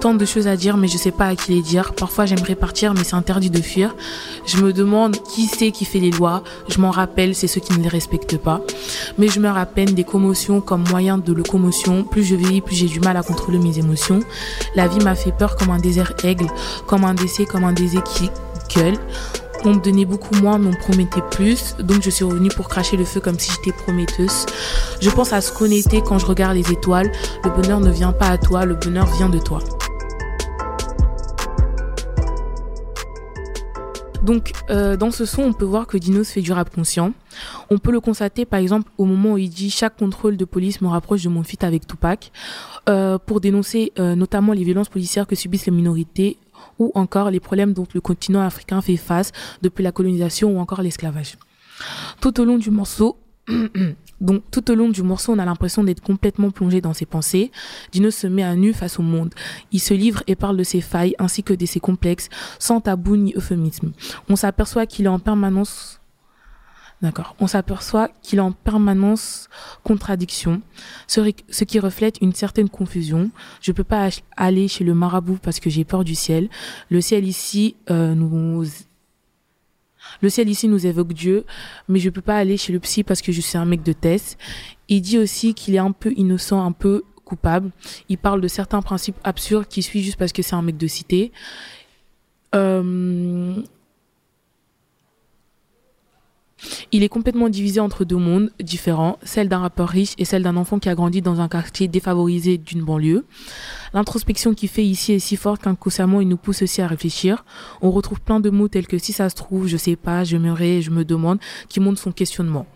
Tant 0.00 0.12
de 0.14 0.24
choses 0.24 0.48
à 0.48 0.56
dire, 0.56 0.76
mais 0.76 0.88
je 0.88 0.98
sais 0.98 1.12
pas 1.12 1.26
à 1.26 1.36
qui 1.36 1.52
les 1.52 1.62
dire. 1.62 1.92
Parfois, 1.94 2.26
j'aimerais 2.26 2.56
partir, 2.56 2.94
mais 2.94 3.04
c'est 3.04 3.14
interdit 3.14 3.48
de 3.48 3.62
fuir. 3.62 3.94
Je 4.44 4.56
me 4.56 4.72
demande 4.72 5.22
qui 5.22 5.46
c'est 5.46 5.70
qui 5.70 5.84
fait 5.84 6.00
les 6.00 6.10
lois. 6.10 6.42
Je 6.68 6.80
m'en 6.80 6.90
rappelle, 6.90 7.36
c'est 7.36 7.46
ceux 7.46 7.60
qui 7.60 7.78
ne 7.78 7.82
les 7.82 7.88
respectent 7.88 8.38
pas. 8.38 8.60
Mais 9.18 9.28
je 9.28 9.38
meurs 9.38 9.56
à 9.56 9.66
peine 9.66 9.94
des 9.94 10.04
commotions 10.04 10.60
comme 10.60 10.82
moyen 10.90 11.16
de 11.16 11.32
locomotion. 11.32 12.02
Plus 12.02 12.24
je 12.24 12.34
vieillis, 12.34 12.60
plus 12.60 12.74
j'ai 12.74 12.86
du 12.86 12.98
mal 12.98 13.16
à 13.16 13.22
contrôler 13.22 13.60
mes 13.60 13.78
émotions. 13.78 14.18
La 14.74 14.88
vie 14.88 14.98
m'a 15.04 15.14
fait 15.14 15.32
peur 15.32 15.54
comme 15.54 15.70
un 15.70 15.78
désert 15.78 16.14
aigle, 16.24 16.48
comme 16.88 17.04
un 17.04 17.14
décès, 17.14 17.44
comme 17.44 17.62
un 17.62 17.72
désir 17.72 18.02
qui 18.02 18.30
gueule. 18.74 18.98
On 19.64 19.74
me 19.74 19.80
donnait 19.80 20.04
beaucoup 20.04 20.34
moins, 20.36 20.58
mais 20.58 20.68
on 20.68 20.70
me 20.70 20.78
promettait 20.78 21.22
plus. 21.30 21.76
Donc 21.80 22.02
je 22.02 22.10
suis 22.10 22.24
revenue 22.24 22.50
pour 22.50 22.68
cracher 22.68 22.96
le 22.96 23.04
feu 23.04 23.20
comme 23.20 23.38
si 23.38 23.50
j'étais 23.52 23.76
prometteuse. 23.76 24.46
Je 25.00 25.10
pense 25.10 25.32
à 25.32 25.40
se 25.40 25.52
connecter 25.52 26.00
quand 26.00 26.18
je 26.18 26.26
regarde 26.26 26.56
les 26.56 26.72
étoiles. 26.72 27.10
Le 27.44 27.50
bonheur 27.50 27.80
ne 27.80 27.90
vient 27.90 28.12
pas 28.12 28.28
à 28.28 28.38
toi, 28.38 28.64
le 28.64 28.74
bonheur 28.74 29.06
vient 29.06 29.28
de 29.28 29.38
toi. 29.38 29.60
Donc, 34.22 34.52
euh, 34.68 34.96
dans 34.96 35.10
ce 35.10 35.24
son, 35.24 35.42
on 35.42 35.52
peut 35.54 35.64
voir 35.64 35.86
que 35.86 35.96
Dinos 35.96 36.30
fait 36.30 36.42
du 36.42 36.52
rap 36.52 36.74
conscient. 36.74 37.12
On 37.70 37.78
peut 37.78 37.92
le 37.92 38.00
constater, 38.00 38.44
par 38.44 38.60
exemple, 38.60 38.90
au 38.98 39.06
moment 39.06 39.32
où 39.32 39.38
il 39.38 39.48
dit 39.48 39.70
Chaque 39.70 39.96
contrôle 39.96 40.36
de 40.36 40.44
police 40.44 40.80
me 40.80 40.88
rapproche 40.88 41.22
de 41.22 41.28
mon 41.28 41.42
feat 41.42 41.64
avec 41.64 41.86
Tupac, 41.86 42.30
euh, 42.88 43.18
pour 43.18 43.40
dénoncer 43.40 43.92
euh, 43.98 44.14
notamment 44.14 44.52
les 44.52 44.64
violences 44.64 44.90
policières 44.90 45.26
que 45.26 45.34
subissent 45.34 45.66
les 45.66 45.72
minorités 45.72 46.36
ou 46.78 46.92
encore 46.94 47.30
les 47.30 47.40
problèmes 47.40 47.72
dont 47.72 47.86
le 47.94 48.00
continent 48.00 48.40
africain 48.40 48.80
fait 48.80 48.96
face 48.96 49.32
depuis 49.62 49.82
la 49.82 49.92
colonisation 49.92 50.56
ou 50.56 50.58
encore 50.58 50.82
l'esclavage. 50.82 51.36
Tout 52.20 52.40
au 52.40 52.44
long 52.44 52.58
du 52.58 52.70
morceau, 52.70 53.16
donc 54.20 54.42
tout 54.50 54.70
au 54.70 54.74
long 54.74 54.88
du 54.88 55.02
morceau, 55.02 55.32
on 55.32 55.38
a 55.38 55.44
l'impression 55.44 55.84
d'être 55.84 56.02
complètement 56.02 56.50
plongé 56.50 56.80
dans 56.80 56.92
ses 56.92 57.06
pensées. 57.06 57.50
Dino 57.92 58.10
se 58.10 58.26
met 58.26 58.42
à 58.42 58.54
nu 58.54 58.72
face 58.72 58.98
au 58.98 59.02
monde. 59.02 59.32
Il 59.72 59.80
se 59.80 59.94
livre 59.94 60.22
et 60.26 60.36
parle 60.36 60.56
de 60.56 60.64
ses 60.64 60.80
failles 60.80 61.14
ainsi 61.18 61.42
que 61.42 61.54
de 61.54 61.66
ses 61.66 61.80
complexes, 61.80 62.28
sans 62.58 62.80
tabou 62.80 63.16
ni 63.16 63.32
euphémisme. 63.34 63.92
On 64.28 64.36
s'aperçoit 64.36 64.86
qu'il 64.86 65.06
est 65.06 65.08
en 65.08 65.18
permanence 65.18 65.97
D'accord. 67.00 67.36
On 67.38 67.46
s'aperçoit 67.46 68.08
qu'il 68.22 68.40
est 68.40 68.42
en 68.42 68.50
permanence 68.50 69.48
contradiction, 69.84 70.62
ce, 71.06 71.20
qui 71.64 71.78
reflète 71.78 72.16
une 72.20 72.34
certaine 72.34 72.68
confusion. 72.68 73.30
Je 73.60 73.70
peux 73.70 73.84
pas 73.84 74.08
aller 74.36 74.66
chez 74.66 74.82
le 74.82 74.94
marabout 74.94 75.38
parce 75.40 75.60
que 75.60 75.70
j'ai 75.70 75.84
peur 75.84 76.02
du 76.02 76.16
ciel. 76.16 76.48
Le 76.90 77.00
ciel 77.00 77.24
ici 77.24 77.76
euh, 77.90 78.14
nous 78.14 78.64
le 80.20 80.30
ciel 80.30 80.48
ici 80.48 80.68
nous 80.68 80.86
évoque 80.86 81.12
Dieu, 81.12 81.44
mais 81.88 81.98
je 81.98 82.10
peux 82.10 82.22
pas 82.22 82.36
aller 82.36 82.56
chez 82.56 82.72
le 82.72 82.80
psy 82.80 83.04
parce 83.04 83.20
que 83.20 83.30
je 83.30 83.40
suis 83.40 83.58
un 83.58 83.64
mec 83.64 83.82
de 83.82 83.92
Tess. 83.92 84.36
Il 84.88 85.02
dit 85.02 85.18
aussi 85.18 85.54
qu'il 85.54 85.74
est 85.74 85.78
un 85.78 85.92
peu 85.92 86.12
innocent, 86.16 86.64
un 86.64 86.72
peu 86.72 87.04
coupable. 87.24 87.70
Il 88.08 88.18
parle 88.18 88.40
de 88.40 88.48
certains 88.48 88.80
principes 88.80 89.18
absurdes 89.22 89.66
qui 89.66 89.82
suivent 89.82 90.04
juste 90.04 90.16
parce 90.16 90.32
que 90.32 90.42
c'est 90.42 90.54
un 90.54 90.62
mec 90.62 90.76
de 90.76 90.86
cité. 90.86 91.30
Euh, 92.54 93.54
il 96.92 97.02
est 97.02 97.08
complètement 97.08 97.48
divisé 97.48 97.80
entre 97.80 98.04
deux 98.04 98.16
mondes 98.16 98.50
différents, 98.60 99.18
celle 99.22 99.48
d'un 99.48 99.58
rappeur 99.58 99.88
riche 99.88 100.14
et 100.18 100.24
celle 100.24 100.42
d'un 100.42 100.56
enfant 100.56 100.78
qui 100.78 100.88
a 100.88 100.94
grandi 100.94 101.22
dans 101.22 101.40
un 101.40 101.48
quartier 101.48 101.88
défavorisé 101.88 102.58
d'une 102.58 102.82
banlieue. 102.82 103.24
L'introspection 103.94 104.54
qu'il 104.54 104.68
fait 104.68 104.84
ici 104.84 105.12
est 105.12 105.18
si 105.18 105.36
forte 105.36 105.62
qu'inconsciemment 105.62 106.20
il 106.20 106.28
nous 106.28 106.36
pousse 106.36 106.62
aussi 106.62 106.82
à 106.82 106.86
réfléchir. 106.86 107.44
On 107.80 107.90
retrouve 107.90 108.20
plein 108.20 108.40
de 108.40 108.50
mots 108.50 108.68
tels 108.68 108.86
que 108.86 108.98
si 108.98 109.12
ça 109.12 109.30
se 109.30 109.34
trouve, 109.34 109.66
je 109.66 109.76
sais 109.76 109.96
pas, 109.96 110.24
je 110.24 110.36
me 110.36 110.48
je 110.80 110.90
me 110.90 111.04
demande, 111.04 111.38
qui 111.68 111.80
montrent 111.80 112.00
son 112.00 112.12
questionnement. 112.12 112.66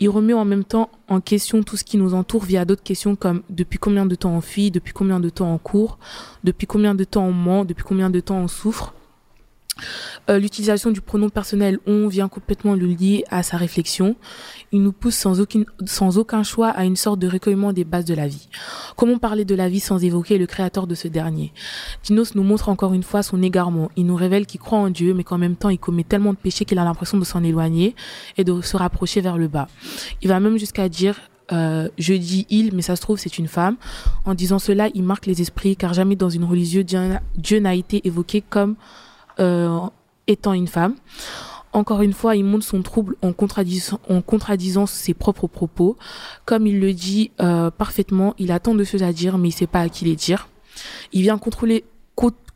Il 0.00 0.08
remet 0.08 0.32
en 0.32 0.44
même 0.44 0.64
temps 0.64 0.90
en 1.08 1.20
question 1.20 1.62
tout 1.62 1.76
ce 1.76 1.84
qui 1.84 1.96
nous 1.96 2.14
entoure 2.14 2.44
via 2.44 2.64
d'autres 2.64 2.82
questions 2.82 3.16
comme 3.16 3.42
depuis 3.50 3.78
combien 3.78 4.06
de 4.06 4.14
temps 4.14 4.32
on 4.32 4.40
fuit, 4.40 4.70
depuis 4.70 4.92
combien 4.92 5.20
de 5.20 5.28
temps 5.28 5.52
on 5.52 5.58
court, 5.58 5.98
depuis 6.44 6.66
combien 6.66 6.94
de 6.94 7.04
temps 7.04 7.24
on 7.24 7.32
ment, 7.32 7.64
depuis 7.64 7.84
combien 7.84 8.10
de 8.10 8.20
temps 8.20 8.38
on 8.38 8.48
souffre. 8.48 8.94
Euh, 10.28 10.38
l'utilisation 10.38 10.90
du 10.90 11.00
pronom 11.00 11.28
personnel 11.28 11.78
on 11.86 12.08
vient 12.08 12.28
complètement 12.28 12.74
le 12.74 12.86
lier 12.86 13.24
à 13.30 13.42
sa 13.42 13.56
réflexion. 13.56 14.16
Il 14.72 14.82
nous 14.82 14.92
pousse 14.92 15.14
sans, 15.14 15.40
aucun 16.18 16.42
choix 16.42 16.68
à 16.68 16.84
une 16.84 16.96
sorte 16.96 17.18
de 17.18 17.28
recueillement 17.28 17.72
des 17.72 17.84
bases 17.84 18.04
de 18.04 18.14
la 18.14 18.28
vie. 18.28 18.48
Comment 18.96 19.18
parler 19.18 19.44
de 19.44 19.54
la 19.54 19.68
vie 19.68 19.80
sans 19.80 20.02
évoquer 20.02 20.38
le 20.38 20.46
créateur 20.46 20.86
de 20.86 20.94
ce 20.94 21.08
dernier? 21.08 21.52
Dinos 22.04 22.34
nous 22.34 22.44
montre 22.44 22.68
encore 22.68 22.94
une 22.94 23.02
fois 23.02 23.22
son 23.22 23.42
égarement. 23.42 23.90
Il 23.96 24.06
nous 24.06 24.16
révèle 24.16 24.46
qu'il 24.46 24.60
croit 24.60 24.78
en 24.78 24.90
Dieu, 24.90 25.14
mais 25.14 25.24
qu'en 25.24 25.38
même 25.38 25.56
temps 25.56 25.70
il 25.70 25.78
commet 25.78 26.04
tellement 26.04 26.32
de 26.32 26.38
péchés 26.38 26.64
qu'il 26.64 26.78
a 26.78 26.84
l'impression 26.84 27.18
de 27.18 27.24
s'en 27.24 27.42
éloigner 27.42 27.94
et 28.36 28.44
de 28.44 28.60
se 28.60 28.76
rapprocher 28.76 29.20
vers 29.20 29.38
le 29.38 29.48
bas. 29.48 29.68
Il 30.22 30.28
va 30.28 30.40
même 30.40 30.58
jusqu'à 30.58 30.88
dire 30.88 31.16
euh, 31.52 31.88
je 31.98 32.14
dis 32.14 32.46
il, 32.48 32.74
mais 32.74 32.82
ça 32.82 32.96
se 32.96 33.00
trouve 33.00 33.18
c'est 33.18 33.38
une 33.38 33.48
femme. 33.48 33.76
En 34.24 34.34
disant 34.34 34.58
cela, 34.58 34.88
il 34.94 35.02
marque 35.02 35.26
les 35.26 35.40
esprits, 35.40 35.76
car 35.76 35.94
jamais 35.94 36.16
dans 36.16 36.30
une 36.30 36.44
religieuse 36.44 36.84
Dieu 37.36 37.58
n'a 37.58 37.74
été 37.74 38.06
évoqué 38.06 38.42
comme 38.48 38.76
étant 40.26 40.52
une 40.52 40.68
femme. 40.68 40.94
Encore 41.72 42.02
une 42.02 42.12
fois, 42.12 42.34
il 42.34 42.44
montre 42.44 42.64
son 42.64 42.82
trouble 42.82 43.14
en 43.22 43.32
contradisant, 43.32 44.86
ses 44.86 45.14
propres 45.14 45.46
propos. 45.46 45.96
Comme 46.44 46.66
il 46.66 46.80
le 46.80 46.92
dit 46.92 47.30
euh, 47.40 47.70
parfaitement, 47.70 48.34
il 48.38 48.50
a 48.50 48.58
tant 48.58 48.74
de 48.74 48.82
choses 48.82 49.04
à 49.04 49.12
dire, 49.12 49.38
mais 49.38 49.48
il 49.48 49.52
sait 49.52 49.68
pas 49.68 49.80
à 49.80 49.88
qui 49.88 50.04
les 50.04 50.16
dire. 50.16 50.48
Il 51.12 51.22
vient 51.22 51.38
contrôler, 51.38 51.84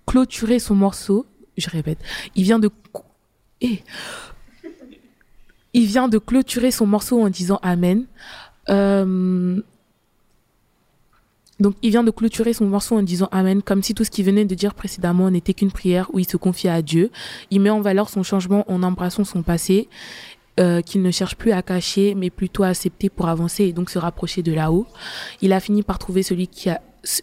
clôturer 0.07 0.59
son 0.59 0.75
morceau. 0.75 1.27
Je 1.57 1.71
répète, 1.71 1.99
il 2.35 2.43
vient 2.43 2.59
de 2.59 2.69
eh. 3.61 3.83
il 5.73 5.87
vient 5.87 6.09
de 6.09 6.19
clôturer 6.19 6.73
son 6.73 6.87
morceau 6.87 7.23
en 7.23 7.29
disant 7.29 7.61
Amen. 7.63 8.07
Euh, 8.69 9.61
donc 11.61 11.75
il 11.83 11.91
vient 11.91 12.03
de 12.03 12.11
clôturer 12.11 12.53
son 12.53 12.67
morceau 12.67 12.97
en 12.97 13.03
disant 13.03 13.29
Amen, 13.31 13.63
comme 13.63 13.83
si 13.83 13.95
tout 13.95 14.05
ce 14.05 14.11
qu'il 14.11 14.25
venait 14.25 14.45
de 14.45 14.55
dire 14.55 14.75
précédemment 14.75 15.31
n'était 15.31 15.55
qu'une 15.55 15.71
prière 15.71 16.11
où 16.13 16.19
il 16.19 16.29
se 16.29 16.37
confiait 16.37 16.71
à 16.71 16.83
Dieu. 16.83 17.11
Il 17.51 17.61
met 17.61 17.71
en 17.71 17.81
valeur 17.81 18.09
son 18.09 18.23
changement 18.23 18.65
en 18.71 18.83
embrassant 18.83 19.25
son 19.25 19.43
passé, 19.43 19.89
euh, 20.61 20.83
qu'il 20.83 21.03
ne 21.03 21.11
cherche 21.11 21.37
plus 21.37 21.53
à 21.53 21.63
cacher, 21.63 22.15
mais 22.15 22.31
plutôt 22.31 22.65
à 22.65 22.69
accepter 22.69 23.09
pour 23.09 23.29
avancer 23.29 23.65
et 23.65 23.73
donc 23.73 23.91
se 23.91 23.99
rapprocher 23.99 24.43
de 24.43 24.53
là-haut. 24.53 24.87
Il 25.43 25.53
a 25.53 25.61
fini 25.61 25.83
par 25.83 25.99
trouver 25.99 26.23
celui 26.23 26.49
qui 26.49 26.71
a, 26.71 26.81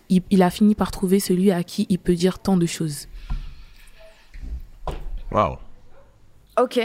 il, 0.10 0.44
a 0.44 0.50
fini 0.50 0.76
par 0.76 0.92
trouver 0.92 1.20
celui 1.20 1.52
à 1.52 1.64
qui 1.64 1.86
il 1.90 2.00
peut 2.00 2.16
dire 2.16 2.40
tant 2.40 2.58
de 2.58 2.66
choses. 2.66 3.08
Waouh. 5.32 5.58
Ok. 6.60 6.80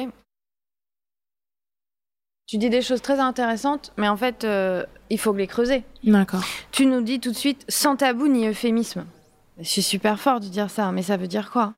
Tu 2.46 2.58
dis 2.58 2.70
des 2.70 2.80
choses 2.80 3.02
très 3.02 3.18
intéressantes, 3.18 3.92
mais 3.96 4.06
en 4.06 4.16
fait, 4.16 4.44
euh, 4.44 4.84
il 5.10 5.18
faut 5.18 5.34
les 5.34 5.48
creuser. 5.48 5.82
D'accord. 6.04 6.44
Tu 6.70 6.86
nous 6.86 7.00
dis 7.00 7.18
tout 7.18 7.32
de 7.32 7.36
suite 7.36 7.64
sans 7.68 7.96
tabou 7.96 8.28
ni 8.28 8.46
euphémisme. 8.46 9.04
Je 9.58 9.68
suis 9.68 9.82
super 9.82 10.20
fort 10.20 10.38
de 10.38 10.46
dire 10.46 10.70
ça, 10.70 10.92
mais 10.92 11.02
ça 11.02 11.16
veut 11.16 11.26
dire 11.26 11.50
quoi? 11.50 11.74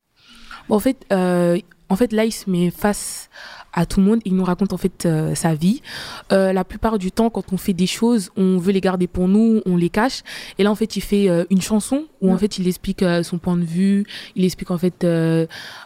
Bon, 0.67 0.75
En 0.75 0.79
fait, 0.79 1.07
euh, 1.11 1.57
en 1.89 1.95
fait, 1.95 2.13
là, 2.13 2.23
il 2.23 2.31
se 2.31 2.47
met 2.51 2.69
face 2.69 3.31
à 3.73 3.87
tout 3.87 3.99
le 3.99 4.05
monde. 4.05 4.19
Il 4.25 4.35
nous 4.35 4.43
raconte 4.43 4.71
en 4.71 4.77
fait 4.77 5.07
euh, 5.07 5.33
sa 5.33 5.55
vie. 5.55 5.81
la 6.29 6.63
plupart 6.63 6.99
du 6.99 7.11
temps, 7.11 7.31
quand 7.31 7.51
on 7.51 7.57
fait 7.57 7.73
des 7.73 7.87
choses, 7.87 8.29
on 8.37 8.59
veut 8.59 8.71
les 8.71 8.81
garder 8.81 9.07
pour 9.07 9.27
nous, 9.27 9.63
on 9.65 9.75
les 9.75 9.89
cache. 9.89 10.21
Et 10.59 10.63
là, 10.63 10.69
en 10.69 10.75
fait, 10.75 10.95
il 10.97 11.01
fait 11.01 11.47
une 11.49 11.61
chanson 11.63 12.05
où 12.21 12.31
en 12.31 12.37
fait, 12.37 12.59
il 12.59 12.67
explique 12.67 13.03
son 13.23 13.39
point 13.39 13.57
de 13.57 13.65
vue. 13.65 14.05
Il 14.35 14.45
explique 14.45 14.69
en 14.69 14.77
fait 14.77 15.03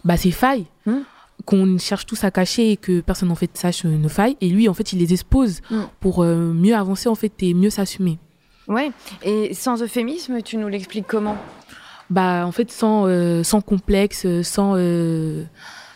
bah, 0.04 0.18
ses 0.18 0.32
failles. 0.32 0.66
Hum 0.86 1.06
qu'on 1.46 1.78
cherche 1.78 2.06
tous 2.06 2.24
à 2.24 2.32
cacher 2.32 2.72
et 2.72 2.78
que 2.78 3.02
personne 3.02 3.32
en 3.32 3.36
fait 3.36 3.52
sache 3.58 3.86
nos 3.86 4.10
failles 4.10 4.38
et 4.42 4.50
lui 4.50 4.70
en 4.70 4.74
fait 4.74 4.94
il 4.94 5.00
les 5.00 5.14
expose 5.14 5.62
mm. 5.70 5.82
pour 6.00 6.24
euh, 6.24 6.54
mieux 6.54 6.76
avancer 6.76 7.10
en 7.10 7.16
fait 7.16 7.32
et 7.42 7.54
mieux 7.54 7.70
s'assumer. 7.70 8.18
Ouais. 8.68 8.92
Et 9.24 9.54
sans 9.54 9.82
euphémisme, 9.82 10.42
tu 10.42 10.58
nous 10.58 10.70
l'expliques 10.70 11.08
comment? 11.08 11.38
Bah 12.10 12.46
en 12.46 12.52
fait 12.52 12.72
sans 12.72 13.08
euh, 13.08 13.44
sans 13.44 13.62
complexe, 13.62 14.26
sans 14.44 14.76
euh, 14.78 15.44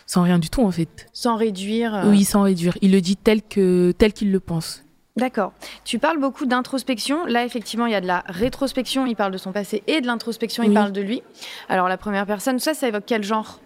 sans 0.06 0.22
rien 0.22 0.38
du 0.38 0.50
tout 0.50 0.62
en 0.62 0.70
fait. 0.70 1.06
Sans 1.12 1.36
réduire. 1.36 2.04
Oui, 2.06 2.24
sans 2.24 2.42
réduire. 2.42 2.76
Il 2.82 2.92
le 2.92 3.00
dit 3.00 3.16
tel 3.16 3.42
que 3.42 3.92
tel 3.92 4.12
qu'il 4.12 4.32
le 4.32 4.40
pense. 4.40 4.84
D'accord. 5.18 5.52
Tu 5.84 5.98
parles 5.98 6.20
beaucoup 6.20 6.46
d'introspection. 6.46 7.26
Là, 7.26 7.44
effectivement, 7.44 7.86
il 7.86 7.92
y 7.92 7.96
a 7.96 8.00
de 8.00 8.06
la 8.06 8.22
rétrospection. 8.26 9.04
Il 9.04 9.16
parle 9.16 9.32
de 9.32 9.38
son 9.38 9.50
passé 9.50 9.82
et 9.88 10.00
de 10.00 10.06
l'introspection. 10.06 10.62
Il 10.62 10.72
parle 10.72 10.92
de 10.92 11.00
lui. 11.00 11.22
Alors, 11.68 11.88
la 11.88 11.96
première 11.96 12.24
personne, 12.24 12.60
ça, 12.60 12.72
ça 12.72 12.86
évoque 12.86 13.02
quel 13.04 13.24
genre? 13.24 13.58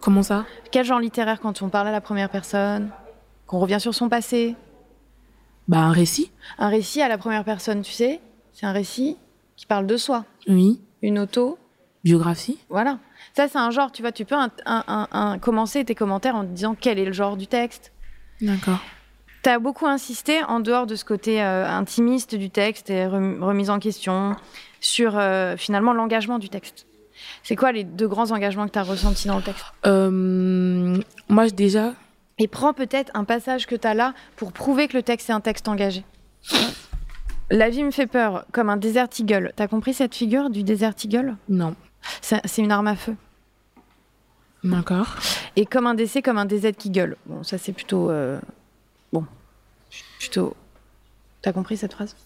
Comment 0.00 0.22
ça? 0.22 0.46
Quel 0.70 0.84
genre 0.84 1.00
littéraire 1.00 1.40
quand 1.40 1.62
on 1.62 1.68
parle 1.68 1.88
à 1.88 1.92
la 1.92 2.00
première 2.00 2.30
personne? 2.30 2.90
Qu'on 3.46 3.58
revient 3.58 3.80
sur 3.80 3.94
son 3.94 4.08
passé? 4.08 4.54
Bah 5.66 5.78
un 5.78 5.92
récit. 5.92 6.30
Un 6.58 6.68
récit 6.68 7.02
à 7.02 7.08
la 7.08 7.18
première 7.18 7.44
personne, 7.44 7.82
tu 7.82 7.92
sais? 7.92 8.20
C'est 8.52 8.66
un 8.66 8.72
récit 8.72 9.16
qui 9.56 9.66
parle 9.66 9.86
de 9.86 9.96
soi. 9.96 10.24
Oui. 10.48 10.80
Une 11.02 11.18
auto. 11.18 11.58
Biographie. 12.04 12.58
Voilà. 12.70 12.98
Ça 13.34 13.48
c'est 13.48 13.58
un 13.58 13.70
genre, 13.70 13.92
tu 13.92 14.02
vois, 14.02 14.12
tu 14.12 14.24
peux 14.24 14.36
un, 14.64 15.38
commencer 15.38 15.84
tes 15.84 15.94
commentaires 15.94 16.36
en 16.36 16.44
disant 16.44 16.74
quel 16.78 16.98
est 16.98 17.04
le 17.04 17.12
genre 17.12 17.36
du 17.36 17.46
texte. 17.46 17.92
D'accord. 18.40 18.80
Tu 19.42 19.50
as 19.50 19.58
beaucoup 19.58 19.86
insisté, 19.86 20.42
en 20.44 20.60
dehors 20.60 20.86
de 20.86 20.96
ce 20.96 21.04
côté 21.04 21.42
euh, 21.42 21.66
intimiste 21.66 22.34
du 22.34 22.50
texte 22.50 22.90
et 22.90 23.06
remise 23.06 23.70
en 23.70 23.78
question, 23.78 24.34
sur 24.80 25.16
euh, 25.16 25.56
finalement 25.56 25.92
l'engagement 25.92 26.38
du 26.38 26.48
texte. 26.48 26.87
C'est 27.42 27.56
quoi 27.56 27.72
les 27.72 27.84
deux 27.84 28.08
grands 28.08 28.30
engagements 28.30 28.66
que 28.66 28.72
tu 28.72 28.78
as 28.78 28.82
ressentis 28.82 29.28
dans 29.28 29.36
le 29.36 29.42
texte 29.42 29.64
euh, 29.86 30.98
Moi, 31.28 31.50
déjà. 31.50 31.94
Et 32.38 32.48
prends 32.48 32.72
peut-être 32.72 33.10
un 33.14 33.24
passage 33.24 33.66
que 33.66 33.74
tu 33.74 33.86
as 33.86 33.94
là 33.94 34.14
pour 34.36 34.52
prouver 34.52 34.88
que 34.88 34.96
le 34.96 35.02
texte 35.02 35.30
est 35.30 35.32
un 35.32 35.40
texte 35.40 35.68
engagé. 35.68 36.04
La 37.50 37.70
vie 37.70 37.82
me 37.82 37.90
fait 37.90 38.06
peur, 38.06 38.44
comme 38.52 38.68
un 38.68 38.76
desert 38.76 39.08
eagle. 39.18 39.52
T'as 39.56 39.68
compris 39.68 39.94
cette 39.94 40.14
figure 40.14 40.50
du 40.50 40.62
desert 40.62 40.94
eagle? 41.02 41.36
Non. 41.48 41.74
C'est 42.20 42.58
une 42.58 42.70
arme 42.70 42.86
à 42.86 42.96
feu. 42.96 43.16
D'accord. 44.62 45.16
Et 45.56 45.66
comme 45.66 45.86
un 45.86 45.94
décès, 45.94 46.22
comme 46.22 46.38
un 46.38 46.44
desert 46.44 46.74
eagle. 46.84 47.16
Bon, 47.26 47.42
ça 47.42 47.58
c'est 47.58 47.72
plutôt. 47.72 48.10
Euh, 48.10 48.38
bon. 49.12 49.24
Plutôt. 50.18 50.54
T'as 51.42 51.52
compris 51.52 51.76
cette 51.76 51.92
phrase? 51.92 52.16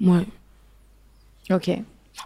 Ouais. 0.00 0.26
Ok. 1.50 1.70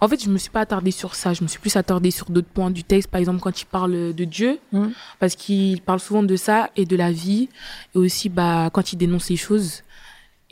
En 0.01 0.09
fait, 0.09 0.23
je 0.23 0.29
me 0.31 0.39
suis 0.39 0.51
pas 0.51 0.61
attardée 0.61 0.91
sur 0.91 1.15
ça. 1.15 1.33
Je 1.33 1.43
me 1.43 1.49
suis 1.49 1.61
plus 1.61 1.77
attardée 1.77 2.11
sur 2.11 2.31
d'autres 2.31 2.49
points 2.49 2.71
du 2.71 2.83
texte. 2.83 3.09
Par 3.09 3.21
exemple, 3.21 3.41
quand 3.41 3.61
il 3.61 3.67
parle 3.67 4.13
de 4.15 4.25
Dieu, 4.25 4.59
mmh. 4.73 4.87
parce 5.21 5.37
qu'il 5.37 5.81
parle 5.81 6.01
souvent 6.01 6.23
de 6.23 6.35
ça 6.37 6.71
et 6.77 6.87
de 6.87 6.97
la 6.97 7.13
vie, 7.13 7.49
et 7.95 7.99
aussi 7.99 8.29
bah 8.29 8.71
quand 8.73 8.93
il 8.93 8.97
dénonce 8.97 9.31
les 9.31 9.37
choses. 9.37 9.83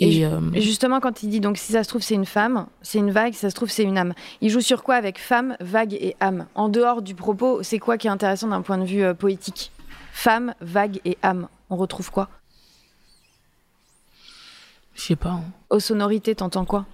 Et, 0.03 0.25
euh, 0.25 0.41
justement, 0.55 0.99
quand 1.01 1.23
il 1.23 1.29
dit 1.29 1.41
donc 1.41 1.59
si 1.59 1.73
ça 1.73 1.85
se 1.85 1.89
trouve 1.91 2.01
c'est 2.01 2.15
une 2.15 2.25
femme, 2.25 2.67
c'est 2.81 2.99
une 2.99 3.11
vague, 3.11 3.35
si 3.35 3.41
ça 3.41 3.51
se 3.51 3.55
trouve 3.55 3.69
c'est 3.71 3.83
une 3.83 3.99
âme. 3.99 4.15
Il 4.41 4.49
joue 4.49 4.63
sur 4.63 4.83
quoi 4.83 4.95
avec 4.95 5.19
femme, 5.19 5.57
vague 5.61 5.93
et 5.93 6.17
âme? 6.21 6.47
En 6.55 6.71
dehors 6.71 7.03
du 7.03 7.15
propos, 7.15 7.63
c'est 7.63 7.79
quoi 7.79 7.99
qui 7.99 8.07
est 8.07 8.11
intéressant 8.11 8.49
d'un 8.49 8.63
point 8.63 8.79
de 8.79 8.85
vue 8.85 9.03
euh, 9.03 9.13
poétique? 9.15 9.73
Femme, 10.13 10.55
vague 10.63 11.01
et 11.05 11.19
âme. 11.23 11.49
On 11.69 11.77
retrouve 11.77 12.11
quoi? 12.11 12.29
Je 14.95 15.03
sais 15.03 15.17
pas. 15.17 15.31
hein. 15.31 15.45
Aux 15.71 15.81
sonorités, 15.81 16.35
t'entends 16.35 16.65
quoi? 16.65 16.87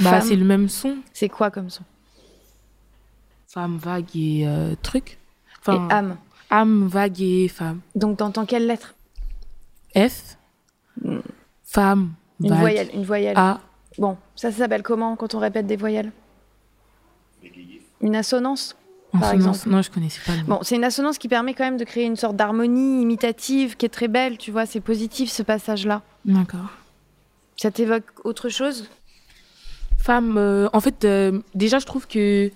Bah, 0.00 0.10
Femme. 0.10 0.22
c'est 0.22 0.36
le 0.36 0.44
même 0.44 0.68
son. 0.68 0.96
C'est 1.12 1.28
quoi 1.28 1.50
comme 1.50 1.70
son? 1.70 1.82
Femme, 3.48 3.76
vague 3.78 4.14
et 4.14 4.44
euh, 4.46 4.74
truc. 4.82 5.18
Enfin, 5.60 5.88
Et 5.88 5.92
âme. 5.92 6.16
âme, 6.50 6.86
vague 6.86 7.20
et 7.20 7.48
femme. 7.48 7.80
Donc 7.94 8.18
t'entends 8.18 8.46
quelle 8.46 8.66
lettre? 8.66 8.94
F. 9.96 10.36
Hmm. 11.02 11.18
Femme, 11.64 12.12
Une 12.40 12.50
vague. 12.50 12.58
voyelle. 12.60 12.90
Une 12.94 13.04
voyelle. 13.04 13.36
A. 13.36 13.60
Bon, 13.98 14.16
ça, 14.36 14.52
ça 14.52 14.58
s'appelle 14.58 14.82
comment 14.82 15.16
quand 15.16 15.34
on 15.34 15.38
répète 15.38 15.66
des 15.66 15.76
voyelles? 15.76 16.12
Une 18.00 18.14
assonance 18.16 18.76
par 19.12 19.32
exemple. 19.32 19.58
Non, 19.68 19.80
je 19.82 19.90
connaissais 19.90 20.20
pas 20.24 20.32
le 20.36 20.42
mot. 20.42 20.46
Bon, 20.46 20.58
c'est 20.62 20.76
une 20.76 20.84
assonance 20.84 21.16
qui 21.18 21.28
permet 21.28 21.54
quand 21.54 21.64
même 21.64 21.78
de 21.78 21.84
créer 21.84 22.04
une 22.04 22.14
sorte 22.16 22.36
d'harmonie 22.36 23.00
imitative 23.02 23.76
qui 23.76 23.86
est 23.86 23.88
très 23.88 24.06
belle, 24.06 24.36
tu 24.38 24.50
vois, 24.52 24.66
c'est 24.66 24.80
positif 24.80 25.30
ce 25.30 25.42
passage-là. 25.42 26.02
D'accord. 26.26 26.68
Ça 27.56 27.70
t'évoque 27.70 28.04
autre 28.24 28.50
chose? 28.50 28.88
Euh, 30.10 30.68
en 30.72 30.80
fait, 30.80 31.04
euh, 31.04 31.40
déjà, 31.54 31.78
je 31.78 31.86
trouve 31.86 32.06
que 32.06 32.50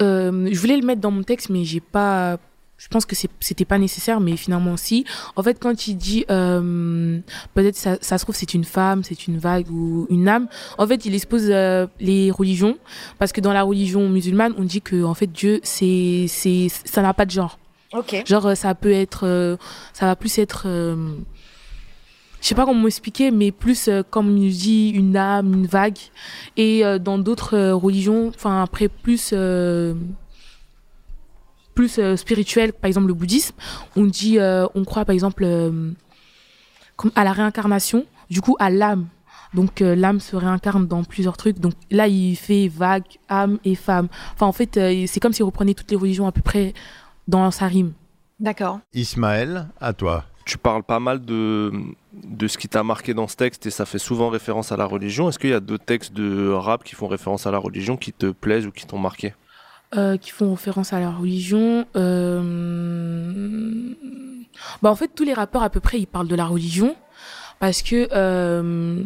euh, 0.00 0.48
je 0.50 0.58
voulais 0.58 0.76
le 0.76 0.86
mettre 0.86 1.00
dans 1.00 1.10
mon 1.10 1.22
texte, 1.22 1.50
mais 1.50 1.64
j'ai 1.64 1.80
pas. 1.80 2.38
Je 2.76 2.86
pense 2.86 3.04
que 3.06 3.16
c'était 3.40 3.64
pas 3.64 3.78
nécessaire, 3.78 4.20
mais 4.20 4.36
finalement, 4.36 4.76
si. 4.76 5.04
En 5.34 5.42
fait, 5.42 5.58
quand 5.58 5.88
il 5.88 5.96
dit 5.96 6.24
euh, 6.30 7.18
peut-être 7.54 7.74
ça, 7.74 7.98
ça 8.00 8.18
se 8.18 8.24
trouve 8.24 8.36
c'est 8.36 8.54
une 8.54 8.62
femme, 8.62 9.02
c'est 9.02 9.26
une 9.26 9.36
vague 9.36 9.68
ou 9.68 10.06
une 10.10 10.28
âme, 10.28 10.46
en 10.78 10.86
fait, 10.86 11.04
il 11.04 11.12
expose 11.12 11.46
euh, 11.48 11.88
les 11.98 12.30
religions, 12.30 12.78
parce 13.18 13.32
que 13.32 13.40
dans 13.40 13.52
la 13.52 13.64
religion 13.64 14.08
musulmane, 14.08 14.54
on 14.58 14.62
dit 14.62 14.80
que 14.80 15.02
en 15.02 15.14
fait 15.14 15.26
Dieu, 15.26 15.58
c'est, 15.64 16.26
c'est, 16.28 16.68
ça 16.68 17.02
n'a 17.02 17.12
pas 17.14 17.26
de 17.26 17.32
genre. 17.32 17.58
Ok. 17.92 18.22
Genre, 18.24 18.56
ça 18.56 18.76
peut 18.76 18.92
être, 18.92 19.26
euh, 19.26 19.56
ça 19.92 20.06
va 20.06 20.14
plus 20.14 20.38
être, 20.38 20.68
je 22.40 22.46
sais 22.46 22.54
pas 22.54 22.64
comment 22.64 22.82
m'expliquer, 22.82 23.30
mais 23.30 23.50
plus 23.52 23.88
euh, 23.88 24.02
comme 24.08 24.36
il 24.36 24.56
dit 24.56 24.90
une 24.90 25.16
âme, 25.16 25.52
une 25.52 25.66
vague. 25.66 25.98
Et 26.56 26.84
euh, 26.84 26.98
dans 26.98 27.18
d'autres 27.18 27.56
euh, 27.56 27.74
religions, 27.74 28.28
enfin 28.34 28.62
après 28.62 28.88
plus, 28.88 29.30
euh, 29.32 29.94
plus 31.74 31.98
euh, 31.98 32.16
spirituel, 32.16 32.72
par 32.72 32.88
exemple 32.88 33.08
le 33.08 33.14
bouddhisme, 33.14 33.54
on 33.96 34.04
dit, 34.04 34.38
euh, 34.38 34.66
on 34.74 34.84
croit 34.84 35.04
par 35.04 35.14
exemple 35.14 35.44
euh, 35.44 35.90
comme 36.96 37.12
à 37.14 37.24
la 37.24 37.32
réincarnation, 37.32 38.06
du 38.30 38.40
coup 38.40 38.56
à 38.58 38.70
l'âme. 38.70 39.06
Donc 39.54 39.80
euh, 39.80 39.94
l'âme 39.94 40.20
se 40.20 40.36
réincarne 40.36 40.86
dans 40.86 41.04
plusieurs 41.04 41.36
trucs. 41.36 41.58
Donc 41.58 41.72
là, 41.90 42.06
il 42.06 42.36
fait 42.36 42.68
vague, 42.68 43.04
âme 43.28 43.58
et 43.64 43.74
femme. 43.74 44.08
Enfin, 44.34 44.46
en 44.46 44.52
fait, 44.52 44.76
euh, 44.76 45.04
c'est 45.06 45.20
comme 45.20 45.32
s'il 45.32 45.44
reprenait 45.44 45.74
toutes 45.74 45.90
les 45.90 45.96
religions 45.96 46.26
à 46.26 46.32
peu 46.32 46.42
près 46.42 46.74
dans 47.26 47.50
sa 47.50 47.66
rime. 47.66 47.92
D'accord. 48.38 48.80
Ismaël, 48.92 49.68
à 49.80 49.92
toi. 49.92 50.24
Tu 50.48 50.56
parles 50.56 50.82
pas 50.82 50.98
mal 50.98 51.22
de, 51.26 51.70
de 52.14 52.48
ce 52.48 52.56
qui 52.56 52.68
t'a 52.68 52.82
marqué 52.82 53.12
dans 53.12 53.28
ce 53.28 53.36
texte 53.36 53.66
et 53.66 53.70
ça 53.70 53.84
fait 53.84 53.98
souvent 53.98 54.30
référence 54.30 54.72
à 54.72 54.78
la 54.78 54.86
religion. 54.86 55.28
Est-ce 55.28 55.38
qu'il 55.38 55.50
y 55.50 55.52
a 55.52 55.60
d'autres 55.60 55.84
textes 55.84 56.14
de 56.14 56.50
rap 56.50 56.84
qui 56.84 56.94
font 56.94 57.06
référence 57.06 57.46
à 57.46 57.50
la 57.50 57.58
religion 57.58 57.98
qui 57.98 58.14
te 58.14 58.30
plaisent 58.30 58.66
ou 58.66 58.70
qui 58.72 58.86
t'ont 58.86 58.98
marqué? 58.98 59.34
Euh, 59.94 60.16
qui 60.16 60.30
font 60.30 60.50
référence 60.50 60.94
à 60.94 61.00
la 61.00 61.10
religion. 61.10 61.86
Euh... 61.96 62.40
Bah, 64.80 64.90
en 64.90 64.96
fait, 64.96 65.10
tous 65.14 65.24
les 65.24 65.34
rappeurs, 65.34 65.62
à 65.62 65.68
peu 65.68 65.80
près, 65.80 65.98
ils 66.00 66.06
parlent 66.06 66.28
de 66.28 66.34
la 66.34 66.46
religion 66.46 66.96
parce 67.58 67.82
que, 67.82 68.08
euh, 68.12 69.02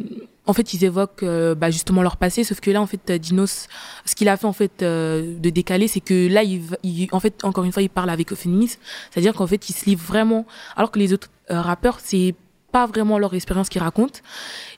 en 0.46 0.52
fait, 0.52 0.74
ils 0.74 0.84
évoquent 0.84 1.22
euh, 1.22 1.54
bah, 1.54 1.70
justement 1.70 2.02
leur 2.02 2.16
passé. 2.16 2.42
Sauf 2.44 2.60
que 2.60 2.70
là, 2.70 2.80
en 2.80 2.86
fait, 2.86 3.10
euh, 3.10 3.18
Dinos, 3.18 3.68
ce 4.04 4.14
qu'il 4.14 4.28
a 4.28 4.36
fait, 4.36 4.46
en 4.46 4.52
fait, 4.52 4.82
euh, 4.82 5.38
de 5.38 5.50
décaler, 5.50 5.86
c'est 5.88 6.00
que 6.00 6.28
là, 6.28 6.42
il, 6.42 6.62
il- 6.82 7.08
en 7.12 7.20
fait, 7.20 7.44
encore 7.44 7.64
une 7.64 7.72
fois, 7.72 7.82
il 7.82 7.90
parle 7.90 8.10
avec 8.10 8.34
féminisme. 8.34 8.80
C'est-à-dire 9.10 9.34
qu'en 9.34 9.46
fait, 9.46 9.68
il 9.68 9.72
se 9.72 9.84
livre 9.86 10.02
vraiment. 10.04 10.46
Alors 10.76 10.90
que 10.90 10.98
les 10.98 11.12
autres 11.12 11.28
euh, 11.50 11.60
rappeurs, 11.60 12.00
c'est 12.02 12.34
pas 12.72 12.86
vraiment 12.86 13.18
leur 13.18 13.34
expérience 13.34 13.68
qu'ils 13.68 13.82
racontent. 13.82 14.20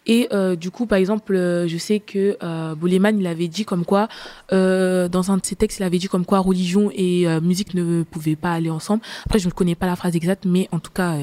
Et 0.07 0.29
euh, 0.33 0.57
du 0.57 0.71
coup, 0.71 0.85
par 0.87 0.99
exemple, 0.99 1.35
euh, 1.35 1.67
je 1.67 1.79
sais 1.79 2.01
que 2.01 2.37
euh, 2.43 2.75
Boleman, 2.75 3.19
il 3.19 3.27
avait 3.27 3.49
dit 3.49 3.65
comme 3.65 3.85
quoi, 3.87 4.09
euh, 4.53 5.09
dans 5.09 5.31
un 5.31 5.39
de 5.39 5.47
ses 5.47 5.57
textes, 5.57 5.79
il 5.79 5.85
avait 5.85 5.99
dit 5.99 6.09
comme 6.09 6.27
quoi 6.27 6.41
religion 6.41 6.91
et 6.95 7.27
musique 7.41 7.73
ne 7.75 8.03
pouvaient 8.03 8.37
pas 8.37 8.53
aller 8.53 8.71
ensemble. 8.71 9.03
Après, 9.25 9.39
je 9.39 9.47
ne 9.47 9.53
connais 9.53 9.75
pas 9.77 9.87
la 9.87 9.97
phrase 9.97 10.15
exacte, 10.17 10.45
mais 10.45 10.69
en 10.73 10.79
tout 10.81 10.91
cas, 10.93 11.17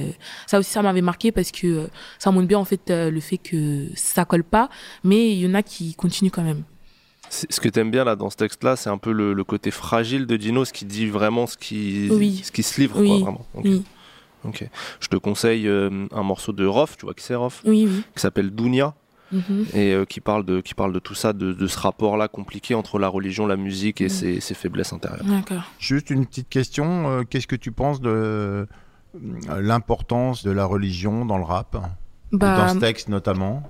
ça 0.48 0.58
aussi, 0.58 0.72
ça 0.72 0.82
m'avait 0.82 1.02
marqué 1.02 1.32
parce 1.32 1.52
que 1.52 1.88
ça 2.18 2.32
montre 2.32 2.48
bien 2.48 2.58
en 2.60 2.66
fait 2.66 2.82
le 2.90 3.20
fait 3.20 3.38
que 3.38 3.88
ça 3.96 4.26
colle 4.26 4.44
pas, 4.44 4.70
mais 5.04 5.32
il 5.34 5.40
y 5.40 5.48
en 5.48 5.54
a 5.54 5.62
qui 5.64 5.94
continuent 5.94 6.32
quand 6.32 6.44
même. 6.44 6.64
Ce 7.30 7.60
que 7.62 7.70
t'aimes 7.70 7.92
bien 7.92 8.04
là 8.04 8.16
dans 8.16 8.30
ce 8.30 8.36
texte-là, 8.38 8.76
c'est 8.76 8.90
un 8.90 8.98
peu 8.98 9.12
le, 9.14 9.34
le 9.34 9.44
côté 9.44 9.72
fragile 9.72 10.26
de 10.26 10.36
Dino, 10.36 10.66
ce 10.66 10.74
qui 10.74 10.84
dit 10.86 11.06
vraiment 11.08 11.48
ce 11.48 11.56
qui, 11.58 12.10
Oui. 12.12 12.42
ce 12.44 12.52
qui 12.52 12.62
se 12.64 12.82
livre, 12.82 13.00
Oui. 13.00 13.08
quoi, 13.08 13.18
vraiment. 13.20 13.46
Oui, 13.54 13.84
Ok. 14.44 14.68
Je 15.00 15.08
te 15.08 15.16
conseille 15.18 15.68
euh, 15.68 16.08
un 16.12 16.24
morceau 16.24 16.52
de 16.52 16.66
Rof, 16.66 16.98
tu 16.98 17.06
vois 17.06 17.14
qui 17.14 17.24
c'est 17.24 17.36
Rof? 17.36 17.62
Oui, 17.66 17.88
oui. 17.90 18.04
Qui 18.16 18.22
s'appelle 18.22 18.52
Dounia 18.52 18.94
Mhm. 19.34 19.66
et 19.74 19.94
euh, 19.94 20.04
qui, 20.04 20.20
parle 20.20 20.44
de, 20.44 20.60
qui 20.60 20.74
parle 20.74 20.92
de 20.92 21.00
tout 21.00 21.14
ça, 21.16 21.32
de, 21.32 21.54
de 21.54 21.68
ce 21.68 21.78
rapport-là 21.80 22.28
compliqué 22.28 22.76
entre 22.76 23.00
la 23.00 23.08
religion, 23.08 23.46
la 23.48 23.56
musique 23.56 24.02
et 24.02 24.06
Mhm. 24.06 24.10
ses, 24.10 24.40
ses 24.42 24.54
faiblesses 24.54 24.92
intérieures. 24.92 25.24
D'accord. 25.24 25.64
Juste 25.80 26.10
une 26.10 26.26
petite 26.26 26.50
question. 26.50 27.10
euh, 27.10 27.24
Qu'est-ce 27.24 27.48
que 27.48 27.56
tu 27.56 27.72
penses 27.72 28.02
de 28.02 28.68
l'importance 29.48 30.44
de 30.44 30.52
la 30.52 30.66
religion 30.66 31.26
dans 31.26 31.38
le 31.38 31.44
rap? 31.44 31.78
Bah, 32.32 32.56
Dans 32.58 32.74
ce 32.74 32.80
texte 32.80 33.10
notamment? 33.10 33.64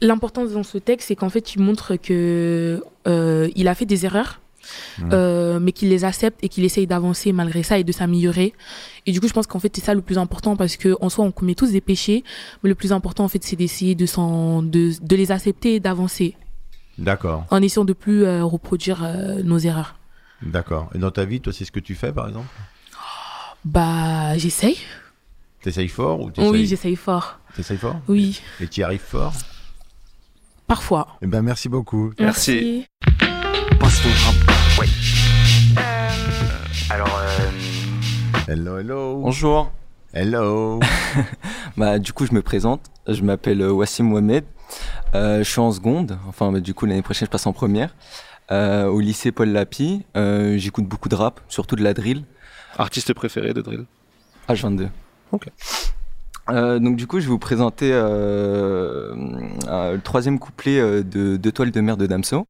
L'importance 0.00 0.50
dans 0.52 0.62
ce 0.62 0.78
texte, 0.78 1.08
c'est 1.08 1.16
qu'en 1.16 1.30
fait, 1.30 1.54
il 1.54 1.62
montre 1.62 1.96
que 1.96 2.82
euh, 3.06 3.48
il 3.54 3.68
a 3.68 3.74
fait 3.74 3.86
des 3.86 4.04
erreurs, 4.04 4.40
Euh, 5.12 5.58
mais 5.60 5.72
qu'il 5.72 5.88
les 5.88 6.04
accepte 6.04 6.38
et 6.42 6.48
qu'il 6.48 6.64
essaye 6.64 6.86
d'avancer 6.86 7.32
malgré 7.32 7.62
ça 7.62 7.78
et 7.78 7.84
de 7.84 7.92
s'améliorer. 7.92 8.52
Et 9.06 9.12
du 9.12 9.20
coup, 9.20 9.28
je 9.28 9.32
pense 9.32 9.46
qu'en 9.46 9.58
fait, 9.58 9.72
c'est 9.74 9.84
ça 9.84 9.94
le 9.94 10.00
plus 10.02 10.18
important 10.18 10.56
parce 10.56 10.76
que 10.76 10.96
en 11.00 11.08
soi, 11.08 11.24
on 11.24 11.32
commet 11.32 11.54
tous 11.54 11.70
des 11.72 11.80
péchés, 11.80 12.24
mais 12.62 12.68
le 12.68 12.74
plus 12.74 12.92
important, 12.92 13.24
en 13.24 13.28
fait, 13.28 13.42
c'est 13.44 13.56
d'essayer 13.56 13.94
de, 13.94 14.06
s'en- 14.06 14.62
de, 14.62 14.92
de 15.00 15.16
les 15.16 15.30
accepter 15.32 15.74
et 15.76 15.80
d'avancer 15.80 16.36
D'accord, 16.96 17.44
en 17.50 17.60
essayant 17.60 17.84
de 17.84 17.92
plus 17.92 18.24
euh, 18.24 18.44
reproduire 18.44 19.02
euh, 19.04 19.42
nos 19.42 19.58
erreurs. 19.58 19.96
d'accord. 20.42 20.90
Et 20.94 20.98
dans 20.98 21.10
ta 21.10 21.24
vie, 21.24 21.40
toi, 21.40 21.52
c'est 21.52 21.64
ce 21.64 21.72
que 21.72 21.80
tu 21.80 21.94
fais, 21.96 22.12
par 22.12 22.28
exemple? 22.28 22.46
Bah, 23.64 24.36
j'essaye. 24.38 24.76
T'essayes 25.62 25.88
fort 25.88 26.20
ou 26.20 26.30
Oui, 26.38 26.66
j'essaye 26.66 26.94
fort. 26.96 27.38
t'essayes 27.56 27.78
fort? 27.78 27.96
Oui, 28.08 28.40
Et 28.60 28.68
tu 28.68 28.80
y 28.80 28.84
arrives 28.84 29.00
fort? 29.00 29.32
Parfois. 30.66 31.08
Eh 31.22 31.26
ben, 31.26 31.42
merci 31.42 31.68
beaucoup. 31.68 32.12
Merci. 32.18 32.86
Passe 33.80 34.02
ton 34.02 34.08
rap. 34.10 34.33
Ouais. 34.33 34.33
Alors, 36.94 37.18
euh, 37.20 37.50
Hello, 38.46 38.78
hello. 38.78 39.18
bonjour. 39.20 39.72
Hello. 40.12 40.78
Bah, 41.76 41.98
du 41.98 42.12
coup, 42.12 42.24
je 42.24 42.32
me 42.32 42.40
présente. 42.40 42.82
Je 43.08 43.20
m'appelle 43.22 43.60
euh, 43.62 43.72
Wassim 43.72 44.04
Mohamed. 44.04 44.44
Euh, 45.16 45.38
je 45.38 45.50
suis 45.50 45.58
en 45.58 45.72
seconde. 45.72 46.16
Enfin, 46.28 46.52
bah, 46.52 46.60
du 46.60 46.72
coup, 46.72 46.86
l'année 46.86 47.02
prochaine, 47.02 47.26
je 47.26 47.30
passe 47.32 47.48
en 47.48 47.52
première. 47.52 47.96
Euh, 48.52 48.86
au 48.86 49.00
lycée 49.00 49.32
Paul 49.32 49.48
Lapi. 49.48 50.04
Euh, 50.16 50.56
J'écoute 50.56 50.84
beaucoup 50.84 51.08
de 51.08 51.16
rap, 51.16 51.40
surtout 51.48 51.74
de 51.74 51.82
la 51.82 51.94
drill. 51.94 52.22
Artiste 52.78 53.12
préféré 53.12 53.52
de 53.54 53.60
drill 53.60 53.86
H22. 54.48 54.86
Ok. 55.32 55.48
Euh, 56.50 56.78
donc 56.78 56.94
du 56.94 57.08
coup, 57.08 57.18
je 57.18 57.24
vais 57.24 57.30
vous 57.30 57.40
présenter 57.40 57.90
euh, 57.92 59.16
euh, 59.66 59.94
le 59.94 60.00
troisième 60.00 60.38
couplet 60.38 60.78
euh, 60.78 61.02
de 61.02 61.36
Deux 61.38 61.50
toiles 61.50 61.72
de 61.72 61.80
mer 61.80 61.96
de 61.96 62.06
Damso. 62.06 62.46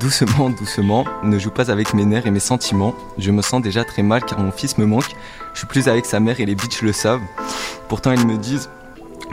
Doucement, 0.00 0.48
doucement, 0.48 1.04
ne 1.22 1.38
joue 1.38 1.50
pas 1.50 1.70
avec 1.70 1.92
mes 1.92 2.06
nerfs 2.06 2.26
et 2.26 2.30
mes 2.30 2.40
sentiments. 2.40 2.94
Je 3.18 3.30
me 3.30 3.42
sens 3.42 3.60
déjà 3.60 3.84
très 3.84 4.02
mal 4.02 4.24
car 4.24 4.40
mon 4.40 4.50
fils 4.50 4.78
me 4.78 4.86
manque. 4.86 5.14
Je 5.52 5.58
suis 5.58 5.66
plus 5.66 5.86
avec 5.86 6.06
sa 6.06 6.18
mère 6.18 6.40
et 6.40 6.46
les 6.46 6.54
bitches 6.54 6.80
le 6.80 6.92
savent. 6.92 7.20
Pourtant, 7.88 8.10
ils 8.12 8.26
me 8.26 8.38
disent 8.38 8.70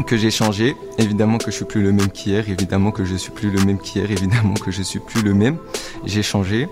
que 0.06 0.18
j'ai 0.18 0.32
changé. 0.32 0.76
Évidemment 0.98 1.38
que 1.38 1.50
je 1.50 1.56
suis 1.56 1.66
plus 1.66 1.82
le 1.82 1.94
même 1.94 2.10
qu'hier. 2.10 2.50
Évidemment 2.50 2.92
que 2.92 3.06
je 3.06 3.16
suis 3.16 3.32
plus 3.32 3.52
le 3.52 3.64
même 3.64 3.78
qu'hier. 3.78 4.12
Évidemment 4.12 4.56
que 4.56 4.70
je 4.70 4.82
suis 4.82 5.00
plus 5.00 5.22
le 5.22 5.34
même. 5.34 5.58
J'ai 6.04 6.24
changé. 6.24 6.68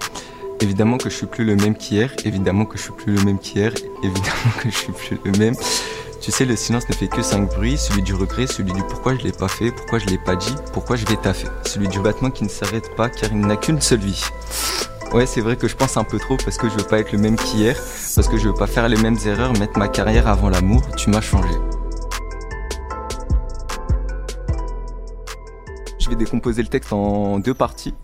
Évidemment 0.60 0.98
que 0.98 1.10
je 1.10 1.16
suis 1.16 1.28
plus 1.28 1.46
le 1.46 1.56
même 1.56 1.76
qu'hier, 1.76 2.12
évidemment 2.26 2.66
que 2.66 2.80
je 2.80 2.84
suis 2.84 2.92
plus 2.92 3.14
le 3.14 3.24
même 3.24 3.38
qu'hier, 3.38 3.72
évidemment 4.02 4.52
que 4.60 4.72
je 4.72 4.76
suis 4.76 4.92
plus 4.92 5.20
le 5.24 5.32
même. 5.38 5.54
Tu 6.20 6.32
sais, 6.32 6.46
le 6.46 6.56
silence 6.56 6.90
ne 6.90 6.94
fait 6.94 7.08
que 7.08 7.22
cinq 7.22 7.48
bruits, 7.48 7.78
celui 7.78 8.02
du 8.02 8.14
regret, 8.14 8.48
celui 8.48 8.74
du 8.74 8.82
pourquoi 8.84 9.16
je 9.16 9.24
l'ai 9.24 9.32
pas 9.32 9.48
fait, 9.48 9.72
pourquoi 9.72 10.00
je 10.00 10.08
l'ai 10.08 10.18
pas 10.18 10.36
dit, 10.36 10.56
pourquoi 10.74 10.96
je 10.96 11.06
vais 11.06 11.16
taffer, 11.16 11.48
celui 11.64 11.88
du 11.88 12.00
battement 12.00 12.32
qui 12.32 12.44
ne 12.44 12.50
s'arrête 12.50 12.96
pas 12.96 13.10
car 13.10 13.32
il 13.32 13.40
n'a 13.40 13.56
qu'une 13.56 13.80
seule 13.80 14.00
vie. 14.00 14.24
Ouais, 15.14 15.26
c'est 15.26 15.42
vrai 15.42 15.56
que 15.56 15.68
je 15.68 15.76
pense 15.76 15.96
un 15.96 16.04
peu 16.04 16.20
trop 16.20 16.36
parce 16.36 16.58
que 16.58 16.68
je 16.68 16.76
veux 16.76 16.84
pas 16.84 17.00
être 17.00 17.14
le 17.14 17.20
même 17.20 17.38
qu'hier, 17.38 17.76
parce 18.16 18.28
que 18.28 18.38
je 18.38 18.50
veux 18.50 18.54
pas 18.54 18.68
faire 18.68 18.90
les 18.90 18.98
mêmes 18.98 19.18
erreurs, 19.26 19.54
mettre 19.58 19.78
ma 19.80 19.88
carrière 19.88 20.28
avant 20.28 20.50
l'amour, 20.50 20.82
tu 20.98 21.10
m'as 21.10 21.22
changé. 21.22 21.54
Je 26.00 26.10
vais 26.10 26.16
décomposer 26.16 26.62
le 26.62 26.68
texte 26.68 26.92
en 26.92 27.40
deux 27.40 27.54
parties. 27.54 27.96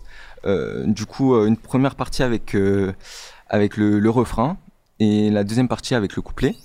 Euh, 0.46 0.84
du 0.86 1.04
coup, 1.04 1.34
euh, 1.34 1.46
une 1.46 1.56
première 1.56 1.94
partie 1.94 2.22
avec, 2.22 2.54
euh, 2.54 2.94
le 3.50 4.08
refrain 4.08 4.56
et 5.04 5.30
la 5.30 5.44
deuxième 5.44 5.68
partie 5.68 5.94
avec 5.94 6.16
le 6.16 6.22
couplet. 6.22 6.56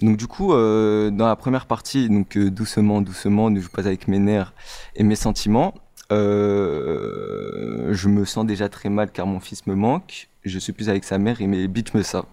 Donc 0.00 0.16
du 0.16 0.26
coup, 0.26 0.52
euh, 0.52 1.10
dans 1.10 1.26
la 1.26 1.36
première 1.36 1.66
partie, 1.66 2.08
donc 2.08 2.36
euh, 2.36 2.50
doucement, 2.50 3.00
doucement, 3.00 3.50
ne 3.50 3.60
joue 3.60 3.70
pas 3.70 3.86
avec 3.86 4.08
mes 4.08 4.18
nerfs 4.18 4.52
et 4.94 5.02
mes 5.02 5.16
sentiments. 5.16 5.74
euh, 6.12 7.92
je 7.92 8.08
me 8.08 8.24
sens 8.24 8.46
déjà 8.46 8.68
très 8.68 8.88
mal 8.90 9.10
car 9.10 9.26
mon 9.26 9.40
fils 9.40 9.66
me 9.66 9.74
manque. 9.74 10.28
Je 10.44 10.58
suis 10.58 10.72
plus 10.72 10.88
avec 10.88 11.04
sa 11.04 11.18
mère 11.18 11.40
et 11.40 11.46
mes 11.46 11.66
bitches 11.68 11.94
me 11.94 12.02
savent. 12.02 12.26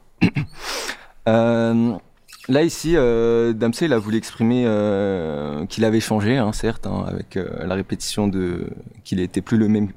Là 2.50 2.62
ici, 2.62 2.98
euh, 2.98 3.54
Damsey 3.54 3.90
a 3.94 3.98
voulu 3.98 4.18
exprimer 4.18 4.64
qu'il 5.70 5.86
avait 5.86 6.02
changé, 6.02 6.38
hein, 6.38 6.52
certes, 6.52 6.86
hein, 6.86 7.06
avec 7.08 7.36
la 7.36 7.74
répétition 7.74 8.28
de 8.28 8.68
qu'il 9.06 9.22
était 9.22 9.42
plus 9.42 9.58
le 9.58 9.70
même, 9.70 9.88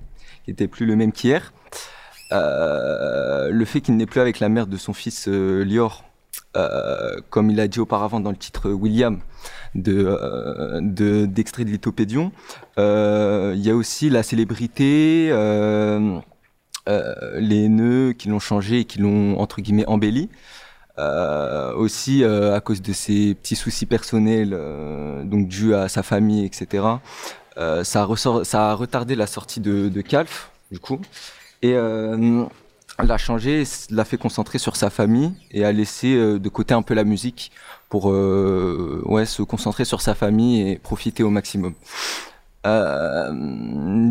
qu'il 0.45 0.53
était 0.53 0.69
plus 0.69 0.87
le 0.87 0.95
même 0.95 1.11
qu'hier. 1.11 1.53
Euh, 2.33 3.51
le 3.51 3.65
fait 3.65 3.81
qu'il 3.81 3.97
n'est 3.97 4.07
plus 4.07 4.21
avec 4.21 4.41
la 4.41 4.49
mère 4.49 4.67
de 4.67 4.77
son 4.77 4.93
fils 4.93 5.29
euh, 5.29 5.65
Lior, 5.65 6.05
euh, 6.57 7.17
comme 7.31 7.51
il 7.51 7.61
a 7.61 7.69
dit 7.69 7.79
auparavant 7.81 8.19
dans 8.21 8.31
le 8.31 8.37
titre 8.37 8.71
William 8.71 9.21
de 9.75 10.19
de- 10.81 11.27
d'extrait 11.27 11.65
de 11.65 11.71
Lithopédion. 11.71 12.33
Il 12.79 13.61
y 13.63 13.71
a 13.71 13.75
aussi 13.77 14.11
la 14.11 14.23
célébrité, 14.23 15.29
les 16.87 17.69
nœuds 17.69 18.13
qui 18.13 18.29
l'ont 18.29 18.39
changé 18.41 18.81
et 18.81 18.85
qui 18.85 18.99
l'ont 18.99 19.39
entre 19.39 19.61
guillemets 19.61 19.87
embelli. 19.87 20.29
Aussi 20.99 22.25
à 22.25 22.61
cause 22.61 22.81
de 22.83 22.93
ses 22.93 23.35
petits 23.35 23.57
soucis 23.57 23.87
personnels, 23.87 24.51
donc 25.25 25.49
dus 25.49 25.75
à 25.75 25.89
sa 25.89 26.03
famille, 26.03 26.45
etc. 26.45 26.85
Ça 27.85 28.03
a 28.03 28.75
retardé 28.75 29.15
la 29.15 29.27
sortie 29.27 29.61
de, 29.61 29.89
de 29.89 30.01
Calf, 30.01 30.51
du 30.73 30.79
coup, 30.81 30.99
et 31.67 31.75
euh, 31.75 32.45
l'a 33.03 33.19
changé, 33.19 33.65
l'a 33.91 34.05
fait 34.05 34.19
concentrer 34.19 34.59
sur 34.59 34.77
sa 34.77 34.89
famille 34.89 35.33
et 35.51 35.65
a 35.65 35.73
laissé 35.73 36.15
euh, 36.15 36.39
de 36.39 36.49
côté 36.49 36.75
un 36.75 36.83
peu 36.83 36.95
la 36.95 37.05
musique 37.05 37.51
pour 37.89 38.11
euh, 38.11 39.03
ouais, 39.05 39.27
se 39.27 39.43
concentrer 39.43 39.85
sur 39.85 40.01
sa 40.01 40.15
famille 40.15 40.69
et 40.69 40.79
profiter 40.79 41.23
au 41.23 41.31
maximum. 41.31 41.75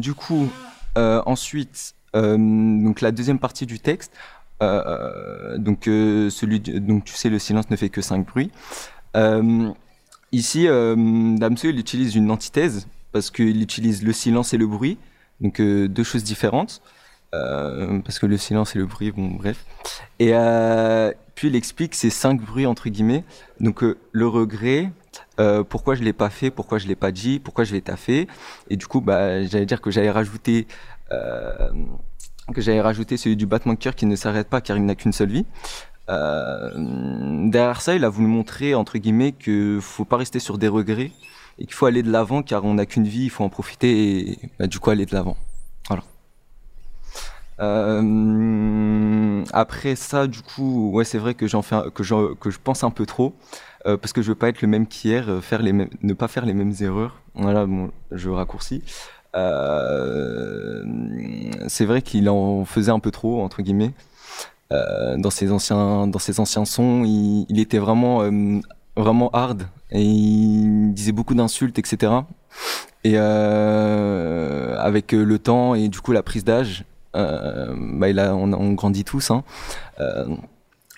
Du 0.01 0.13
coup, 0.13 0.47
ensuite, 0.95 1.93
donc 2.13 3.01
la 3.01 3.11
deuxième 3.11 3.39
partie 3.39 3.65
du 3.65 3.79
texte, 3.79 4.13
donc 4.61 5.83
celui, 5.83 6.61
donc 6.61 7.03
tu 7.03 7.15
sais, 7.15 7.29
le 7.29 7.37
silence 7.37 7.69
ne 7.69 7.75
fait 7.75 7.89
que 7.89 8.01
cinq 8.01 8.25
bruits. 8.25 8.51
Ici, 10.31 10.67
Damseux, 10.67 11.69
il 11.69 11.79
utilise 11.79 12.15
une 12.15 12.31
antithèse 12.31 12.87
parce 13.11 13.29
qu'il 13.29 13.61
utilise 13.61 14.03
le 14.03 14.13
silence 14.13 14.53
et 14.53 14.57
le 14.57 14.67
bruit, 14.67 14.97
donc 15.41 15.61
deux 15.61 16.03
choses 16.03 16.23
différentes. 16.23 16.81
Euh, 17.33 17.99
parce 17.99 18.19
que 18.19 18.25
le 18.25 18.37
silence 18.37 18.75
et 18.75 18.79
le 18.79 18.85
bruit, 18.85 19.11
bon, 19.11 19.27
bref. 19.27 19.65
Et 20.19 20.31
euh, 20.33 21.11
puis 21.35 21.49
il 21.49 21.55
explique 21.55 21.95
ces 21.95 22.09
cinq 22.09 22.41
bruits 22.41 22.65
entre 22.65 22.89
guillemets. 22.89 23.23
Donc 23.59 23.83
euh, 23.83 23.97
le 24.11 24.27
regret, 24.27 24.91
pourquoi 25.69 25.95
je 25.95 26.03
l'ai 26.03 26.13
pas 26.13 26.29
fait, 26.29 26.51
pourquoi 26.51 26.77
je 26.77 26.87
l'ai 26.87 26.95
pas 26.95 27.11
dit, 27.11 27.39
pourquoi 27.39 27.63
je 27.63 27.73
l'ai 27.73 27.81
taffé. 27.81 28.27
Et 28.69 28.77
du 28.77 28.87
coup, 28.87 29.01
bah, 29.01 29.43
j'allais 29.45 29.65
dire 29.65 29.81
que 29.81 29.91
j'allais 29.91 30.11
rajouter 30.11 30.67
que 32.53 32.61
j'allais 32.61 32.81
rajouter 32.81 33.17
celui 33.17 33.35
du 33.35 33.47
battement 33.47 33.73
de 33.73 33.79
cœur 33.79 33.95
qui 33.95 34.05
ne 34.05 34.15
s'arrête 34.15 34.47
pas 34.47 34.61
car 34.61 34.77
il 34.77 34.85
n'a 34.85 34.95
qu'une 34.95 35.13
seule 35.13 35.29
vie. 35.29 35.45
Derrière 36.07 37.81
ça, 37.81 37.95
il 37.95 38.05
a 38.05 38.09
voulu 38.09 38.27
montrer 38.27 38.75
entre 38.75 38.97
guillemets 38.97 39.31
que 39.31 39.79
faut 39.81 40.05
pas 40.05 40.17
rester 40.17 40.39
sur 40.39 40.57
des 40.57 40.67
regrets 40.67 41.11
et 41.57 41.65
qu'il 41.65 41.73
faut 41.73 41.85
aller 41.85 42.03
de 42.03 42.11
l'avant 42.11 42.43
car 42.43 42.63
on 42.65 42.75
n'a 42.75 42.85
qu'une 42.85 43.07
vie, 43.07 43.25
il 43.25 43.29
faut 43.29 43.43
en 43.43 43.49
profiter 43.49 44.29
et 44.29 44.39
bah, 44.59 44.67
du 44.67 44.79
coup 44.79 44.89
aller 44.89 45.05
de 45.05 45.13
l'avant. 45.13 45.37
Euh, 47.59 49.43
après 49.53 49.95
ça, 49.95 50.27
du 50.27 50.41
coup, 50.41 50.91
ouais, 50.91 51.05
c'est 51.05 51.17
vrai 51.17 51.33
que 51.33 51.47
j'en 51.47 51.61
fais, 51.61 51.77
que 51.93 52.03
je, 52.03 52.33
que 52.35 52.49
je 52.49 52.59
pense 52.61 52.83
un 52.83 52.89
peu 52.89 53.05
trop, 53.05 53.33
euh, 53.85 53.97
parce 53.97 54.13
que 54.13 54.21
je 54.21 54.29
veux 54.29 54.35
pas 54.35 54.49
être 54.49 54.61
le 54.61 54.67
même 54.67 54.87
qu'hier, 54.87 55.29
euh, 55.29 55.41
faire 55.41 55.61
les 55.61 55.73
mêmes, 55.73 55.89
ne 56.01 56.13
pas 56.13 56.27
faire 56.27 56.45
les 56.45 56.53
mêmes 56.53 56.73
erreurs. 56.81 57.21
Voilà, 57.35 57.65
bon, 57.65 57.91
je 58.11 58.29
raccourcis. 58.29 58.83
C'est 61.67 61.85
vrai 61.85 62.01
qu'il 62.01 62.29
en 62.29 62.63
faisait 62.65 62.91
un 62.91 62.99
peu 62.99 63.11
trop 63.11 63.41
entre 63.43 63.61
guillemets. 63.61 63.93
Dans 64.71 65.29
ses 65.29 65.51
anciens, 65.51 66.07
dans 66.07 66.19
ses 66.19 66.39
anciens 66.39 66.65
sons, 66.65 67.03
il, 67.05 67.59
était 67.59 67.77
vraiment, 67.77 68.29
vraiment 68.97 69.29
hard 69.31 69.67
et 69.91 70.01
il 70.01 70.93
disait 70.93 71.11
beaucoup 71.13 71.33
d'insultes, 71.33 71.79
etc. 71.79 72.13
Et 73.03 73.17
avec 73.17 75.11
le 75.11 75.39
temps 75.39 75.75
et 75.75 75.89
du 75.89 75.99
coup 75.99 76.13
la 76.13 76.23
prise 76.23 76.43
d'âge, 76.45 76.85
bah 77.15 78.09
il 78.09 78.19
a, 78.19 78.35
on, 78.35 78.73
grandit 78.73 79.03
tous. 79.03 79.31
Hein. 79.31 79.43
Euh, 79.99 80.25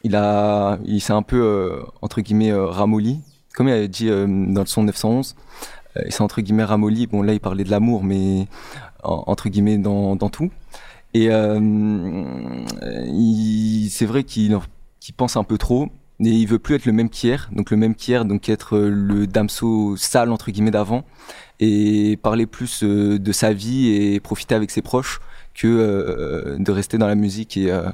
il 0.03 0.15
a, 0.15 0.77
il 0.85 1.01
s'est 1.01 1.13
un 1.13 1.21
peu 1.23 1.41
euh, 1.41 1.81
entre 2.01 2.21
guillemets 2.21 2.51
euh, 2.51 2.65
ramolli, 2.65 3.19
comme 3.55 3.67
il 3.67 3.73
avait 3.73 3.87
dit 3.87 4.09
euh, 4.09 4.25
dans 4.27 4.61
le 4.61 4.67
son 4.67 4.83
911. 4.83 5.35
Euh, 5.97 6.01
il 6.05 6.11
s'est 6.11 6.21
entre 6.21 6.41
guillemets 6.41 6.63
ramolli. 6.63 7.07
Bon 7.07 7.21
là 7.21 7.33
il 7.33 7.39
parlait 7.39 7.63
de 7.63 7.71
l'amour, 7.71 8.03
mais 8.03 8.47
en- 9.03 9.23
entre 9.27 9.49
guillemets 9.49 9.77
dans, 9.77 10.15
tout. 10.29 10.49
Et 11.13 11.29
euh, 11.31 11.59
c'est 13.89 14.05
vrai 14.05 14.23
qu'il 14.23 14.55
en- 14.55 14.63
qu'il 14.99 15.15
pense 15.15 15.37
un 15.37 15.43
peu 15.43 15.57
trop. 15.57 15.87
Et 16.19 16.29
il 16.29 16.47
veut 16.47 16.57
plus 16.57 16.73
être 16.75 16.85
le 16.87 16.93
même 16.93 17.09
qu'hier, 17.09 17.47
donc 17.51 17.69
le 17.69 17.77
même 17.77 17.93
qu'hier, 17.93 18.25
donc 18.25 18.49
être 18.49 18.75
euh, 18.75 18.89
le 18.89 19.27
damso 19.27 19.95
sale 19.97 20.31
entre 20.31 20.49
guillemets 20.49 20.71
d'avant, 20.71 21.03
et 21.59 22.17
parler 22.23 22.47
plus 22.47 22.83
euh, 22.83 23.19
de 23.19 23.31
sa 23.31 23.53
vie 23.53 23.89
et 23.89 24.19
profiter 24.19 24.55
avec 24.55 24.71
ses 24.71 24.81
proches 24.81 25.19
que 25.57 25.67
euh, 25.67 26.55
de 26.59 26.71
rester 26.71 26.97
dans 26.97 27.07
la 27.07 27.15
musique 27.15 27.57
et, 27.57 27.71
euh, 27.71 27.89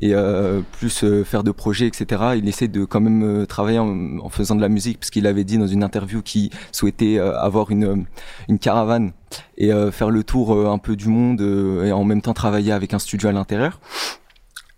et 0.00 0.14
euh, 0.14 0.60
plus 0.72 1.04
euh, 1.04 1.22
faire 1.24 1.44
de 1.44 1.52
projets, 1.52 1.86
etc. 1.86 2.22
Il 2.36 2.48
essaie 2.48 2.68
de 2.68 2.84
quand 2.84 3.00
même 3.00 3.22
euh, 3.22 3.46
travailler 3.46 3.78
en, 3.78 4.18
en 4.18 4.28
faisant 4.28 4.56
de 4.56 4.60
la 4.60 4.68
musique, 4.68 4.98
parce 4.98 5.10
qu'il 5.10 5.26
avait 5.26 5.44
dit 5.44 5.56
dans 5.56 5.68
une 5.68 5.84
interview 5.84 6.20
qu'il 6.20 6.50
souhaitait 6.72 7.18
euh, 7.18 7.38
avoir 7.38 7.70
une, 7.70 8.06
une 8.48 8.58
caravane 8.58 9.12
et 9.56 9.70
faire 9.92 10.10
le 10.10 10.24
tour 10.24 10.68
un 10.68 10.78
peu 10.78 10.96
du 10.96 11.06
monde 11.08 11.40
et 11.84 11.92
en 11.92 12.02
même 12.02 12.20
temps 12.20 12.34
travailler 12.34 12.72
avec 12.72 12.94
un 12.94 12.98
studio 12.98 13.28
à 13.28 13.32
l'intérieur. 13.32 13.78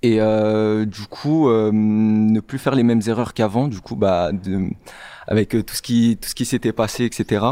Et 0.02 0.18
du 0.18 1.06
coup, 1.08 1.48
ne 1.48 2.40
plus 2.40 2.58
faire 2.58 2.74
les 2.74 2.82
mêmes 2.82 3.00
erreurs 3.06 3.32
qu'avant, 3.32 3.68
du 3.68 3.80
coup, 3.80 3.96
bah, 3.96 4.30
de, 4.32 4.68
avec 5.26 5.50
tout 5.50 5.74
ce 5.74 5.80
qui 5.80 6.18
tout 6.20 6.28
ce 6.28 6.34
qui 6.34 6.44
s'était 6.44 6.72
passé, 6.72 7.04
etc. 7.04 7.46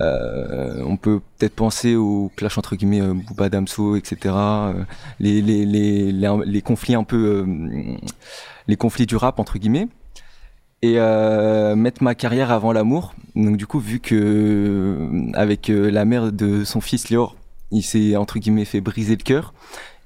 Euh, 0.00 0.82
on 0.86 0.96
peut 0.96 1.20
peut-être 1.38 1.54
penser 1.54 1.96
au 1.96 2.30
clash 2.36 2.56
entre 2.56 2.76
guillemets 2.76 3.02
euh, 3.02 3.14
Booba 3.14 3.48
Damso, 3.48 3.96
etc. 3.96 4.34
euh, 4.34 4.84
les, 5.20 6.62
conflits 6.62 6.94
un 6.94 7.04
peu 7.04 7.44
euh, 7.46 7.96
les 8.68 8.76
conflits 8.76 9.06
du 9.06 9.16
rap 9.16 9.38
entre 9.38 9.58
guillemets 9.58 9.88
et 10.84 10.96
mettre 11.76 12.02
ma 12.02 12.16
carrière 12.16 12.50
avant 12.50 12.72
l'amour. 12.72 13.14
Donc 13.36 13.56
du 13.56 13.68
coup, 13.68 13.78
vu 13.78 14.00
que 14.00 15.30
avec 15.34 15.68
la 15.68 16.04
mère 16.04 16.32
de 16.32 16.64
son 16.64 16.80
fils 16.80 17.08
Lior, 17.08 17.36
il 17.70 17.82
s'est 17.82 18.16
entre 18.16 18.40
guillemets 18.40 18.64
fait 18.64 18.80
briser 18.80 19.14
le 19.16 19.22
cœur. 19.22 19.54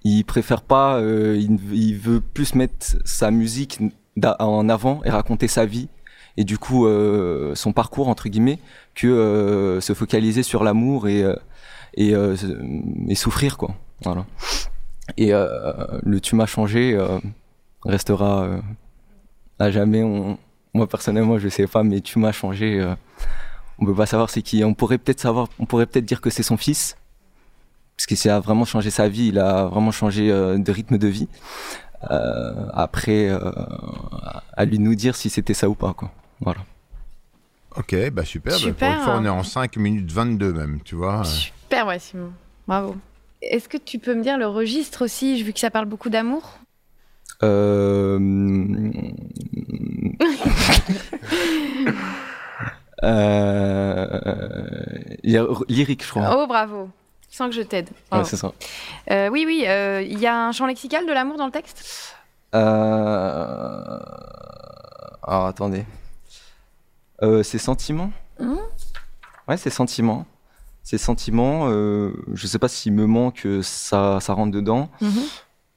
Il 0.05 0.25
préfère 0.27 0.61
pas, 0.61 1.01
il, 1.01 1.97
veut 1.97 2.21
plus 2.21 2.55
mettre 2.55 2.99
sa 3.07 3.31
musique 3.31 3.79
en 4.23 4.69
avant 4.69 5.01
et 5.05 5.09
raconter 5.09 5.49
sa 5.49 5.65
vie 5.65 5.89
et 6.37 6.45
du 6.45 6.59
coup 6.59 6.87
euh, 6.87 7.55
son 7.55 7.73
parcours 7.73 8.09
entre 8.09 8.29
guillemets 8.29 8.59
que 8.95 9.07
euh, 9.07 9.81
se 9.81 9.93
focaliser 9.95 10.43
sur 10.43 10.65
l'amour 10.65 11.09
et 11.09 11.23
euh, 11.23 11.37
et, 11.95 12.13
et 13.09 13.15
souffrir 13.15 13.57
quoi. 13.57 13.75
Voilà. 14.03 14.27
Et 15.17 15.31
le 15.31 16.21
tu 16.21 16.37
m'as 16.37 16.45
changé 16.45 16.99
restera 17.83 18.49
à 19.59 19.71
jamais. 19.71 20.03
Moi 20.75 20.87
personnellement 20.87 21.39
je 21.39 21.49
sais 21.49 21.67
pas, 21.67 21.83
mais 21.83 22.03
tu 22.03 22.19
m'as 22.19 22.33
changé. 22.33 22.87
on 23.79 23.87
peut 23.87 23.95
pas 23.95 24.05
savoir 24.05 24.29
c'est 24.29 24.43
qui. 24.43 24.63
On 24.63 24.75
pourrait 24.75 24.99
peut-être 24.99 25.21
savoir, 25.21 25.49
on 25.59 25.65
pourrait 25.65 25.87
peut-être 25.87 26.05
dire 26.05 26.21
que 26.21 26.29
c'est 26.29 26.43
son 26.43 26.59
fils, 26.59 26.99
parce 27.97 28.05
qu'il 28.05 28.31
a 28.31 28.41
vraiment 28.41 28.67
changé 28.67 28.91
sa 28.91 29.09
vie. 29.09 29.29
Il 29.29 29.39
a 29.39 29.65
vraiment 29.65 29.91
changé 29.91 30.29
de 30.29 30.71
rythme 30.71 30.99
de 30.99 31.09
vie. 31.09 31.29
Euh, 32.11 32.69
après, 32.73 33.29
euh, 33.29 33.39
à 34.53 34.65
lui 34.65 34.79
nous 34.79 34.95
dire 34.95 35.17
si 35.17 35.31
c'était 35.31 35.55
ça 35.55 35.69
ou 35.69 35.75
pas 35.75 35.93
quoi. 35.95 36.11
Voilà. 36.41 36.61
Ok, 37.77 37.95
bah 38.11 38.25
super. 38.25 38.53
bah, 38.53 38.59
Super, 38.59 38.89
pour 38.89 38.99
une 38.99 39.05
fois, 39.05 39.15
hein. 39.15 39.19
on 39.21 39.25
est 39.25 39.29
en 39.29 39.43
5 39.43 39.77
minutes 39.77 40.11
22 40.11 40.53
même, 40.53 40.81
tu 40.85 40.95
vois. 40.95 41.25
Super, 41.25 41.87
ouais, 41.87 41.99
Simon. 41.99 42.33
Bravo. 42.67 42.97
Est-ce 43.43 43.69
que 43.69 43.77
tu 43.77 43.99
peux 43.99 44.15
me 44.15 44.23
dire 44.23 44.39
le 44.39 44.47
registre 44.47 45.05
aussi, 45.05 45.43
vu 45.43 45.53
que 45.53 45.61
ça 45.61 45.71
parle 45.71 45.87
beaucoup 45.87 46.09
d'amour? 46.09 46.59
Euh... 47.43 48.19
euh... 53.05 54.19
lyrique, 55.69 56.03
je 56.03 56.11
crois. 56.11 56.43
Oh, 56.43 56.47
bravo. 56.47 56.89
Sans 57.29 57.49
que 57.49 57.55
je 57.55 57.63
t'aide. 57.63 57.89
Ouais, 57.91 57.97
Bravo. 58.11 58.25
c'est 58.25 58.37
ça. 58.37 58.53
Euh, 59.11 59.29
oui, 59.29 59.45
oui, 59.47 59.65
euh, 59.67 60.01
il 60.03 60.19
y 60.19 60.27
a 60.27 60.47
un 60.47 60.53
champ 60.53 60.67
lexical 60.67 61.07
de 61.07 61.13
l'amour 61.13 61.37
dans 61.37 61.45
le 61.45 61.53
texte? 61.53 62.15
Euh... 62.55 63.99
Alors 65.23 65.47
attendez. 65.47 65.85
Euh, 67.23 67.43
c'est 67.43 67.59
sentiments 67.59 68.11
Hmm 68.39 68.57
Ouais, 69.49 69.57
c'est 69.57 69.71
sentiments. 69.71 70.27
C'est 70.83 70.99
sentiments. 70.99 71.69
Euh, 71.71 72.13
je 72.33 72.47
sais 72.47 72.59
pas 72.59 72.69
s'il 72.69 72.93
me 72.93 73.07
manque, 73.07 73.47
euh, 73.47 73.63
ça, 73.63 74.19
ça 74.21 74.35
rentre 74.35 74.53
dedans. 74.53 74.91
Mhm. 75.01 75.11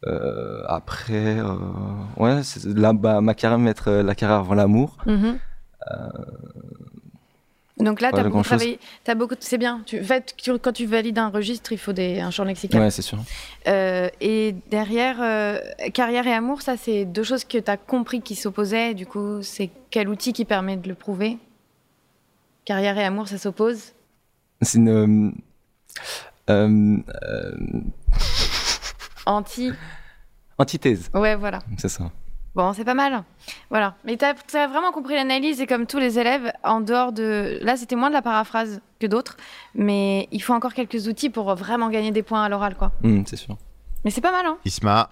Euh, 0.07 0.63
après, 0.67 1.39
euh, 1.39 1.55
ouais, 2.17 2.41
là, 2.65 2.93
bah, 2.93 3.21
ma 3.21 3.33
carrière, 3.33 3.59
mettre 3.59 3.91
la 3.91 4.15
carrière 4.15 4.39
avant 4.39 4.55
l'amour. 4.55 4.97
Mhm. 5.05 5.37
Donc 7.79 8.01
là, 8.01 8.11
tu 8.11 8.19
as 8.19 8.23
beaucoup 8.23 8.41
travaillé. 8.43 8.79
Beaucoup. 9.15 9.35
C'est 9.39 9.57
bien. 9.57 9.81
Tu, 9.85 10.01
en 10.01 10.03
fait, 10.03 10.33
tu- 10.37 10.57
quand 10.59 10.73
tu 10.73 10.85
valides 10.85 11.17
un 11.17 11.29
registre, 11.29 11.71
il 11.71 11.77
faut 11.77 11.93
des, 11.93 12.19
un 12.19 12.29
champ 12.29 12.43
lexical. 12.43 12.81
Ouais, 12.81 12.91
c'est 12.91 13.01
sûr. 13.01 13.19
Euh, 13.67 14.09
et 14.19 14.53
derrière, 14.69 15.17
euh, 15.21 15.59
carrière 15.93 16.27
et 16.27 16.33
amour, 16.33 16.61
ça, 16.61 16.75
c'est 16.77 17.05
deux 17.05 17.23
choses 17.23 17.45
que 17.45 17.57
tu 17.57 17.71
as 17.71 17.77
compris 17.77 18.21
qui 18.21 18.35
s'opposaient. 18.35 18.93
Du 18.93 19.05
coup, 19.05 19.41
c'est 19.43 19.69
quel 19.91 20.09
outil 20.09 20.33
qui 20.33 20.43
permet 20.45 20.75
de 20.75 20.89
le 20.89 20.95
prouver? 20.95 21.37
Carrière 22.65 22.97
et 22.97 23.03
amour, 23.05 23.27
ça 23.29 23.37
s'oppose? 23.37 23.93
C'est 24.61 24.77
une. 24.77 25.33
euh, 26.49 26.97
Anti. 29.25 29.71
antithèse, 30.57 31.09
Ouais, 31.13 31.35
voilà. 31.35 31.59
c'est 31.77 31.87
ça. 31.89 32.11
Bon, 32.55 32.73
c'est 32.73 32.83
pas 32.83 32.93
mal. 32.93 33.23
Voilà. 33.69 33.95
Mais 34.05 34.17
tu 34.17 34.25
as, 34.25 34.67
vraiment 34.67 34.91
compris 34.91 35.15
l'analyse 35.15 35.61
et 35.61 35.67
comme 35.67 35.85
tous 35.85 35.99
les 35.99 36.19
élèves, 36.19 36.51
en 36.63 36.81
dehors 36.81 37.11
de... 37.11 37.59
Là, 37.61 37.77
c'était 37.77 37.95
moins 37.95 38.09
de 38.09 38.15
la 38.15 38.21
paraphrase 38.21 38.81
que 38.99 39.07
d'autres, 39.07 39.37
mais 39.75 40.27
il 40.31 40.41
faut 40.41 40.53
encore 40.53 40.73
quelques 40.73 41.07
outils 41.07 41.29
pour 41.29 41.53
vraiment 41.55 41.89
gagner 41.89 42.11
des 42.11 42.23
points 42.23 42.43
à 42.43 42.49
l'oral, 42.49 42.75
quoi. 42.75 42.91
Hum, 43.03 43.23
c'est 43.25 43.35
sûr. 43.37 43.57
Mais 44.03 44.11
c'est 44.11 44.21
pas 44.21 44.31
mal, 44.31 44.45
hein 44.45 44.57
Isma, 44.65 45.09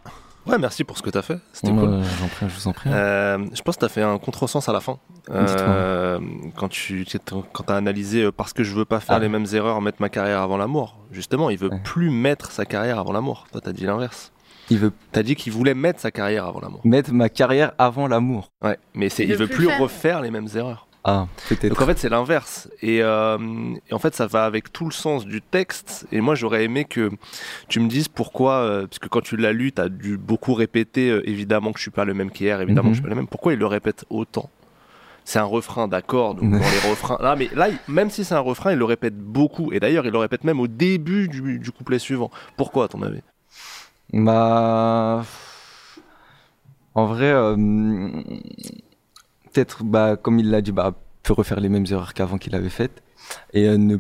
Ouais, 0.48 0.58
merci 0.58 0.86
pour 0.86 0.98
ce 0.98 1.04
que 1.04 1.10
tu 1.10 1.18
as 1.18 1.22
fait. 1.22 1.40
C'était 1.52 1.74
Ouais, 1.74 1.80
cool. 1.80 2.00
prie, 2.32 2.46
je 2.48 2.56
vous 2.56 2.68
en 2.70 2.74
prie. 2.74 2.90
Euh, 2.92 3.38
je 3.54 3.62
pense 3.62 3.76
que 3.76 3.80
tu 3.82 3.86
as 3.86 3.90
fait 3.90 4.02
un 4.02 4.18
contresens 4.18 4.70
à 4.70 4.74
la 4.74 4.80
fin. 4.80 4.98
Euh, 5.30 6.20
quand 6.56 6.70
tu 6.70 7.06
quand 7.52 7.70
as 7.70 7.76
analysé 7.76 8.24
euh, 8.24 8.32
parce 8.32 8.54
que 8.54 8.64
je 8.64 8.74
veux 8.74 8.86
pas 8.86 9.02
faire 9.02 9.18
Ah. 9.18 9.20
les 9.20 9.28
mêmes 9.28 9.46
erreurs, 9.52 9.82
mettre 9.82 10.02
ma 10.02 10.08
carrière 10.08 10.42
avant 10.42 10.56
l'amour. 10.56 11.00
Justement, 11.12 11.50
il 11.50 11.58
veut 11.58 11.70
plus 11.84 12.10
mettre 12.10 12.52
sa 12.52 12.66
carrière 12.66 12.98
avant 12.98 13.12
l'amour. 13.12 13.46
Toi, 13.52 13.60
tu 13.60 13.68
as 13.70 13.74
dit 13.74 13.86
l'inverse. 13.86 14.32
Il 14.70 14.80
veut. 14.80 14.92
Tu 15.14 15.20
as 15.20 15.24
dit 15.24 15.36
qu'il 15.36 15.54
voulait 15.54 15.74
mettre 15.74 16.00
sa 16.00 16.12
carrière 16.12 16.46
avant 16.46 16.60
l'amour. 16.60 16.82
Mettre 16.84 17.14
ma 17.14 17.30
carrière 17.30 17.72
avant 17.78 18.08
l'amour. 18.08 18.50
Ouais, 18.64 18.78
mais 18.94 19.10
c'est, 19.10 19.24
Il 19.24 19.30
il, 19.30 19.36
veut 19.38 19.48
plus 19.48 19.56
plus 19.56 19.66
faire. 19.68 19.80
refaire 19.80 20.22
les 20.22 20.32
mêmes 20.32 20.48
erreurs. 20.56 20.88
Ah, 21.10 21.28
peut-être. 21.48 21.70
Donc 21.70 21.82
en 21.82 21.86
fait, 21.86 21.98
c'est 21.98 22.10
l'inverse. 22.10 22.70
Et, 22.82 23.02
euh, 23.02 23.38
et 23.90 23.94
en 23.94 24.00
fait, 24.00 24.14
ça 24.14 24.28
va 24.28 24.44
avec 24.44 24.74
tout 24.74 24.84
le 24.84 24.92
sens 24.92 25.26
du 25.26 25.42
texte. 25.42 26.06
Et 26.12 26.20
moi, 26.20 26.36
j'aurais 26.36 26.66
aimé 26.66 26.84
que 26.84 27.10
tu 27.70 27.80
me 27.80 27.88
dises 27.88 28.10
pourquoi, 28.10 28.56
euh, 28.56 28.88
parce 28.88 29.00
que 29.00 29.08
quand 29.08 29.22
tu 29.22 29.38
l'as 29.38 29.54
lu, 29.54 29.72
tu 29.72 29.80
as 29.82 29.88
dû 29.88 30.18
beaucoup 30.18 30.54
répéter, 30.54 31.10
euh, 31.12 31.30
évidemment 31.30 31.72
que 31.72 31.78
je 31.80 31.84
suis 31.84 31.92
pas 31.92 32.04
le 32.04 32.14
même 32.14 32.30
qu'hier, 32.30 32.60
évidemment 32.60 32.90
Mhm. 32.90 32.92
que 32.92 32.96
je 32.96 33.02
suis 33.02 33.04
pas 33.04 33.10
le 33.10 33.16
même. 33.16 33.28
Pourquoi 33.28 33.54
il 33.54 33.60
le 33.60 33.68
répète 33.68 34.04
autant? 34.10 34.50
C'est 35.24 35.40
un 35.40 35.44
refrain, 35.46 35.88
d'accord. 35.88 36.36
Donc 36.36 36.52
dans 36.52 36.58
les 36.58 36.90
refrains, 36.90 37.18
là, 37.22 37.38
mais 37.38 37.50
là, 37.56 37.68
même 37.88 38.10
si 38.10 38.26
c'est 38.26 38.36
un 38.36 38.40
refrain, 38.42 38.74
il 38.74 38.78
le 38.78 38.86
répète 38.86 39.18
beaucoup. 39.18 39.72
Et 39.72 39.80
d'ailleurs, 39.80 40.06
il 40.06 40.12
le 40.12 40.18
répète 40.18 40.44
même 40.44 40.60
au 40.60 40.68
début 40.68 41.30
du, 41.30 41.58
du 41.60 41.72
couplet 41.72 42.00
suivant. 42.00 42.32
Pourquoi, 42.58 42.86
à 42.86 42.88
ton 42.90 43.02
avis? 43.02 43.22
Bah. 44.14 45.24
En 46.96 47.06
vrai, 47.06 47.32
euh, 47.32 47.56
peut-être, 49.54 49.84
bah, 49.84 50.16
comme 50.16 50.40
il 50.40 50.50
l'a 50.50 50.62
dit, 50.62 50.72
bah, 50.72 50.94
peut 51.24 51.34
refaire 51.34 51.60
les 51.60 51.70
mêmes 51.70 51.86
erreurs 51.92 52.14
qu'avant 52.14 52.38
qu'il 52.38 52.56
avait 52.56 52.70
faites 52.70 53.04
et 53.54 53.68
euh, 53.68 53.78
ne 53.78 53.98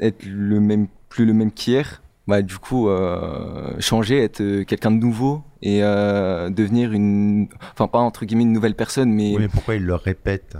être 0.00 0.24
le 0.26 0.60
même, 0.60 0.88
plus 1.08 1.24
le 1.24 1.32
même 1.32 1.52
qu'hier. 1.52 2.02
Bah, 2.26 2.42
du 2.42 2.58
coup, 2.58 2.88
euh, 2.88 3.74
changer, 3.78 4.22
être 4.22 4.40
euh, 4.40 4.64
quelqu'un 4.64 4.90
de 4.90 4.96
nouveau 4.96 5.42
et 5.62 5.80
devenir 5.80 6.92
une, 6.92 7.48
enfin 7.72 7.88
pas 7.88 7.98
entre 7.98 8.24
guillemets 8.24 8.42
une 8.42 8.52
nouvelle 8.52 8.74
personne, 8.74 9.12
mais. 9.12 9.32
Oui, 9.32 9.38
mais 9.40 9.48
pourquoi 9.48 9.76
il 9.76 9.84
le 9.84 9.94
répète? 9.94 10.56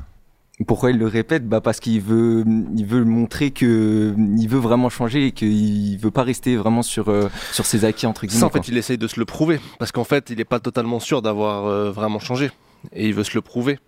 Pourquoi 0.66 0.90
il 0.90 0.98
le 0.98 1.06
répète? 1.06 1.46
Bah 1.46 1.60
parce 1.60 1.80
qu'il 1.80 2.00
veut, 2.00 2.42
il 2.76 2.86
veut 2.86 3.04
montrer 3.04 3.50
que 3.50 4.14
il 4.38 4.48
veut 4.48 4.58
vraiment 4.58 4.88
changer 4.88 5.26
et 5.26 5.32
qu'il 5.32 5.98
veut 5.98 6.10
pas 6.10 6.22
rester 6.22 6.56
vraiment 6.56 6.82
sur 6.82 7.08
euh, 7.10 7.28
sur 7.52 7.66
ses 7.66 7.84
acquis 7.84 8.06
entre 8.06 8.26
guillemets. 8.26 8.40
Ça, 8.40 8.46
en 8.46 8.48
quoi. 8.50 8.62
fait, 8.62 8.68
il 8.68 8.78
essaye 8.78 8.96
de 8.96 9.06
se 9.06 9.20
le 9.20 9.26
prouver. 9.26 9.60
Parce 9.78 9.92
qu'en 9.92 10.04
fait, 10.04 10.30
il 10.30 10.38
n'est 10.38 10.44
pas 10.46 10.58
totalement 10.60 10.98
sûr 10.98 11.20
d'avoir 11.20 11.66
euh, 11.66 11.90
vraiment 11.90 12.18
changé. 12.20 12.50
Et 12.94 13.06
il 13.08 13.14
veut 13.14 13.24
se 13.24 13.34
le 13.34 13.42
prouver. 13.42 13.78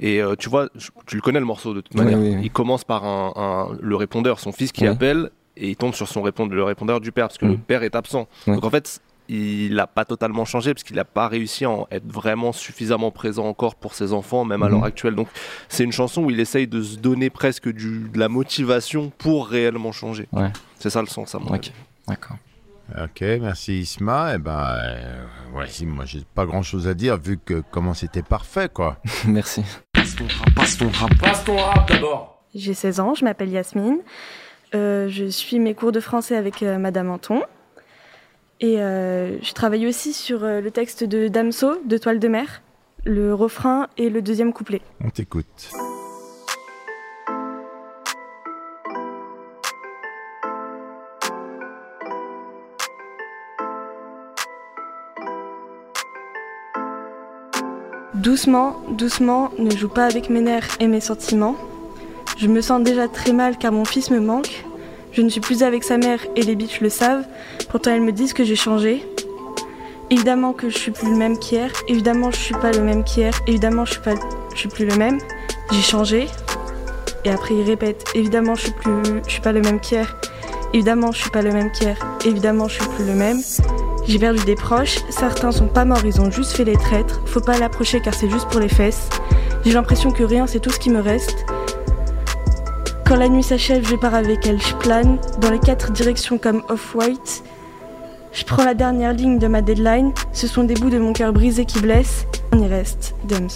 Et 0.00 0.20
euh, 0.20 0.34
tu 0.36 0.48
vois, 0.50 0.68
tu 1.06 1.16
le 1.16 1.22
connais 1.22 1.38
le 1.40 1.46
morceau 1.46 1.72
de 1.74 1.80
toute 1.80 1.94
manière. 1.94 2.18
oui, 2.18 2.34
oui. 2.34 2.40
Il 2.44 2.50
commence 2.50 2.84
par 2.84 3.04
un, 3.04 3.32
un- 3.36 3.76
le 3.80 3.96
répondeur, 3.96 4.38
son 4.40 4.52
fils 4.52 4.72
qui 4.72 4.86
appelle, 4.86 5.30
et 5.56 5.70
il 5.70 5.76
tombe 5.76 5.94
sur 5.94 6.08
son 6.08 6.22
répondeur, 6.22 6.56
le 6.56 6.64
répondeur 6.64 7.00
du 7.00 7.10
père, 7.12 7.28
parce 7.28 7.38
que 7.38 7.46
Mm. 7.46 7.50
le 7.52 7.56
père 7.58 7.82
est 7.84 7.94
absent. 7.94 8.26
Donc 8.46 8.64
en 8.64 8.70
fait, 8.70 9.00
il 9.28 9.74
n'a 9.74 9.86
pas 9.86 10.04
totalement 10.04 10.44
changé, 10.44 10.72
parce 10.74 10.82
qu'il 10.84 10.96
n'a 10.96 11.04
pas 11.04 11.28
réussi 11.28 11.64
à 11.64 11.70
en 11.70 11.86
être 11.90 12.06
vraiment 12.10 12.52
suffisamment 12.52 13.10
présent 13.10 13.46
encore 13.46 13.74
pour 13.74 13.94
ses 13.94 14.12
enfants, 14.12 14.44
même 14.44 14.62
à 14.62 14.66
Mhm. 14.66 14.72
l'heure 14.72 14.84
actuelle. 14.84 15.14
Donc 15.14 15.28
c'est 15.68 15.84
une 15.84 15.92
chanson 15.92 16.24
où 16.24 16.30
il 16.30 16.40
essaye 16.40 16.66
de 16.66 16.82
se 16.82 16.96
donner 16.96 17.28
presque 17.30 17.68
du, 17.70 18.08
de 18.08 18.18
la 18.18 18.28
motivation 18.28 19.12
pour 19.18 19.48
réellement 19.48 19.92
changer. 19.92 20.28
Ouais. 20.32 20.50
C'est 20.78 20.90
ça 20.90 21.00
le 21.00 21.08
sens, 21.08 21.34
à 21.34 21.38
mon 21.38 21.46
Ok. 21.46 21.54
avis. 21.54 21.72
D'accord. 22.06 22.36
Ok, 23.02 23.20
merci 23.20 23.80
Isma. 23.80 24.34
Et 24.34 24.38
ben, 24.38 24.64
euh, 24.80 25.26
si, 25.66 25.84
moi 25.84 26.06
j'ai 26.06 26.22
pas 26.34 26.46
grand 26.46 26.62
chose 26.62 26.88
à 26.88 26.94
dire 26.94 27.18
vu 27.18 27.36
que 27.38 27.62
comment 27.70 27.92
c'était 27.92 28.22
parfait 28.22 28.70
quoi. 28.72 28.96
Merci. 29.26 29.62
Passe 29.92 30.16
ton 30.16 30.24
rap, 30.26 30.54
passe 30.54 30.78
ton 30.78 30.88
rap, 30.88 31.18
passe 31.20 31.44
ton 31.44 31.56
rap 31.58 31.86
d'abord. 31.86 32.42
J'ai 32.54 32.72
16 32.72 33.00
ans, 33.00 33.12
je 33.14 33.26
m'appelle 33.26 33.50
Yasmine. 33.50 33.98
Euh, 34.74 35.06
je 35.10 35.26
suis 35.26 35.58
mes 35.58 35.74
cours 35.74 35.92
de 35.92 36.00
français 36.00 36.34
avec 36.34 36.62
euh, 36.62 36.78
Madame 36.78 37.10
Anton. 37.10 37.42
Et 38.60 38.80
euh, 38.80 39.40
je 39.40 39.52
travaille 39.52 39.86
aussi 39.86 40.12
sur 40.12 40.42
euh, 40.42 40.60
le 40.60 40.70
texte 40.72 41.04
de 41.04 41.28
Damso, 41.28 41.80
de 41.84 41.96
Toile 41.96 42.18
de 42.18 42.26
mer, 42.26 42.62
le 43.04 43.32
refrain 43.32 43.86
et 43.96 44.10
le 44.10 44.20
deuxième 44.20 44.52
couplet. 44.52 44.80
On 45.04 45.10
t'écoute. 45.10 45.70
Doucement, 58.14 58.82
doucement, 58.90 59.52
ne 59.58 59.70
joue 59.70 59.88
pas 59.88 60.06
avec 60.06 60.28
mes 60.28 60.40
nerfs 60.40 60.76
et 60.80 60.88
mes 60.88 61.00
sentiments. 61.00 61.54
Je 62.36 62.48
me 62.48 62.60
sens 62.60 62.82
déjà 62.82 63.06
très 63.06 63.32
mal 63.32 63.56
car 63.56 63.70
mon 63.70 63.84
fils 63.84 64.10
me 64.10 64.18
manque. 64.18 64.64
Je 65.12 65.22
ne 65.22 65.28
suis 65.28 65.40
plus 65.40 65.62
avec 65.62 65.84
sa 65.84 65.98
mère 65.98 66.20
et 66.36 66.42
les 66.42 66.54
bitches 66.54 66.80
le 66.80 66.90
savent. 66.90 67.24
Pourtant 67.70 67.90
elles 67.92 68.02
me 68.02 68.12
disent 68.12 68.32
que 68.32 68.44
j'ai 68.44 68.56
changé. 68.56 69.04
Évidemment 70.10 70.52
que 70.52 70.70
je 70.70 70.78
suis 70.78 70.90
plus 70.90 71.10
le 71.10 71.16
même 71.16 71.38
qu'hier. 71.38 71.70
Évidemment 71.88 72.30
je 72.30 72.36
suis 72.36 72.54
pas 72.54 72.72
le 72.72 72.82
même 72.82 73.04
qu'hier. 73.04 73.32
Évidemment 73.46 73.84
je 73.84 73.92
suis 73.92 74.02
pas, 74.02 74.14
je 74.54 74.58
suis 74.58 74.68
plus 74.68 74.86
le 74.86 74.96
même. 74.96 75.18
J'ai 75.72 75.82
changé. 75.82 76.26
Et 77.24 77.30
après 77.30 77.54
il 77.54 77.62
répète. 77.62 78.04
Évidemment 78.14 78.54
je 78.54 78.62
suis 78.62 78.72
plus, 78.72 78.92
suis 79.26 79.40
pas 79.40 79.52
le 79.52 79.60
même 79.60 79.80
qu'hier. 79.80 80.16
Évidemment 80.74 81.12
je 81.12 81.18
suis 81.18 81.30
pas 81.30 81.42
le 81.42 81.52
même 81.52 81.72
qu'hier. 81.72 81.96
Évidemment 82.24 82.68
je 82.68 82.74
suis 82.74 82.88
plus 82.96 83.04
le 83.04 83.14
même. 83.14 83.40
J'ai 84.06 84.18
perdu 84.18 84.42
des 84.44 84.54
proches, 84.54 84.98
certains 85.10 85.52
sont 85.52 85.66
pas 85.66 85.84
morts, 85.84 86.04
ils 86.04 86.20
ont 86.20 86.30
juste 86.30 86.52
fait 86.52 86.64
les 86.64 86.76
traîtres. 86.76 87.20
Faut 87.26 87.40
pas 87.40 87.58
l'approcher 87.58 88.00
car 88.00 88.14
c'est 88.14 88.30
juste 88.30 88.48
pour 88.48 88.60
les 88.60 88.68
fesses. 88.68 89.08
J'ai 89.64 89.72
l'impression 89.72 90.10
que 90.12 90.22
rien 90.22 90.46
c'est 90.46 90.60
tout 90.60 90.70
ce 90.70 90.78
qui 90.78 90.88
me 90.88 91.00
reste. 91.00 91.44
Quand 93.08 93.16
la 93.16 93.30
nuit 93.30 93.42
s'achève, 93.42 93.88
je 93.88 93.96
pars 93.96 94.14
avec 94.14 94.46
elle, 94.46 94.60
je 94.60 94.74
plane 94.74 95.18
dans 95.40 95.50
les 95.50 95.58
quatre 95.58 95.92
directions 95.92 96.36
comme 96.36 96.62
off-white. 96.68 97.42
Je 98.32 98.44
prends 98.44 98.66
la 98.66 98.74
dernière 98.74 99.14
ligne 99.14 99.38
de 99.38 99.46
ma 99.46 99.62
deadline, 99.62 100.12
ce 100.34 100.46
sont 100.46 100.62
des 100.62 100.74
bouts 100.74 100.90
de 100.90 100.98
mon 100.98 101.14
cœur 101.14 101.32
brisé 101.32 101.64
qui 101.64 101.80
blessent. 101.80 102.26
On 102.52 102.58
y 102.58 102.66
reste, 102.66 103.14
Dums. 103.24 103.48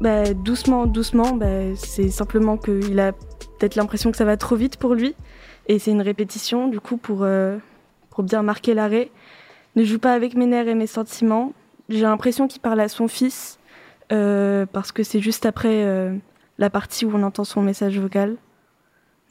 Bah, 0.00 0.34
doucement, 0.34 0.86
doucement, 0.86 1.30
bah, 1.32 1.76
c'est 1.76 2.10
simplement 2.10 2.56
qu'il 2.56 2.98
a 2.98 3.12
peut-être 3.12 3.76
l'impression 3.76 4.10
que 4.10 4.16
ça 4.16 4.24
va 4.24 4.36
trop 4.36 4.56
vite 4.56 4.78
pour 4.78 4.94
lui. 4.94 5.14
Et 5.68 5.78
c'est 5.78 5.92
une 5.92 6.02
répétition, 6.02 6.66
du 6.66 6.80
coup, 6.80 6.96
pour, 6.96 7.20
euh, 7.22 7.56
pour 8.10 8.24
bien 8.24 8.42
marquer 8.42 8.74
l'arrêt. 8.74 9.12
Ne 9.76 9.84
joue 9.84 10.00
pas 10.00 10.12
avec 10.12 10.34
mes 10.34 10.46
nerfs 10.46 10.66
et 10.66 10.74
mes 10.74 10.88
sentiments. 10.88 11.52
J'ai 11.88 12.00
l'impression 12.00 12.48
qu'il 12.48 12.60
parle 12.60 12.80
à 12.80 12.88
son 12.88 13.06
fils, 13.06 13.55
euh, 14.12 14.66
parce 14.66 14.92
que 14.92 15.02
c'est 15.02 15.20
juste 15.20 15.46
après 15.46 15.84
euh, 15.84 16.14
la 16.58 16.70
partie 16.70 17.04
où 17.04 17.12
on 17.14 17.22
entend 17.22 17.44
son 17.44 17.62
message 17.62 17.98
vocal. 17.98 18.36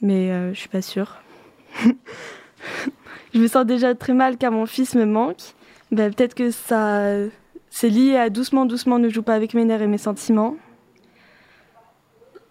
Mais 0.02 0.30
euh, 0.30 0.52
je 0.52 0.58
suis 0.58 0.68
pas 0.68 0.82
sûre. 0.82 1.22
je 3.34 3.38
me 3.38 3.46
sens 3.46 3.64
déjà 3.64 3.94
très 3.94 4.12
mal 4.12 4.36
car 4.36 4.52
mon 4.52 4.66
fils 4.66 4.94
me 4.94 5.06
manque. 5.06 5.54
Ben, 5.90 6.12
Peut-être 6.12 6.34
que 6.34 6.50
ça, 6.50 7.02
c'est 7.70 7.88
lié 7.88 8.16
à 8.16 8.28
doucement, 8.28 8.66
doucement, 8.66 8.98
ne 8.98 9.08
joue 9.08 9.22
pas 9.22 9.34
avec 9.34 9.54
mes 9.54 9.64
nerfs 9.64 9.82
et 9.82 9.86
mes 9.86 9.98
sentiments. 9.98 10.56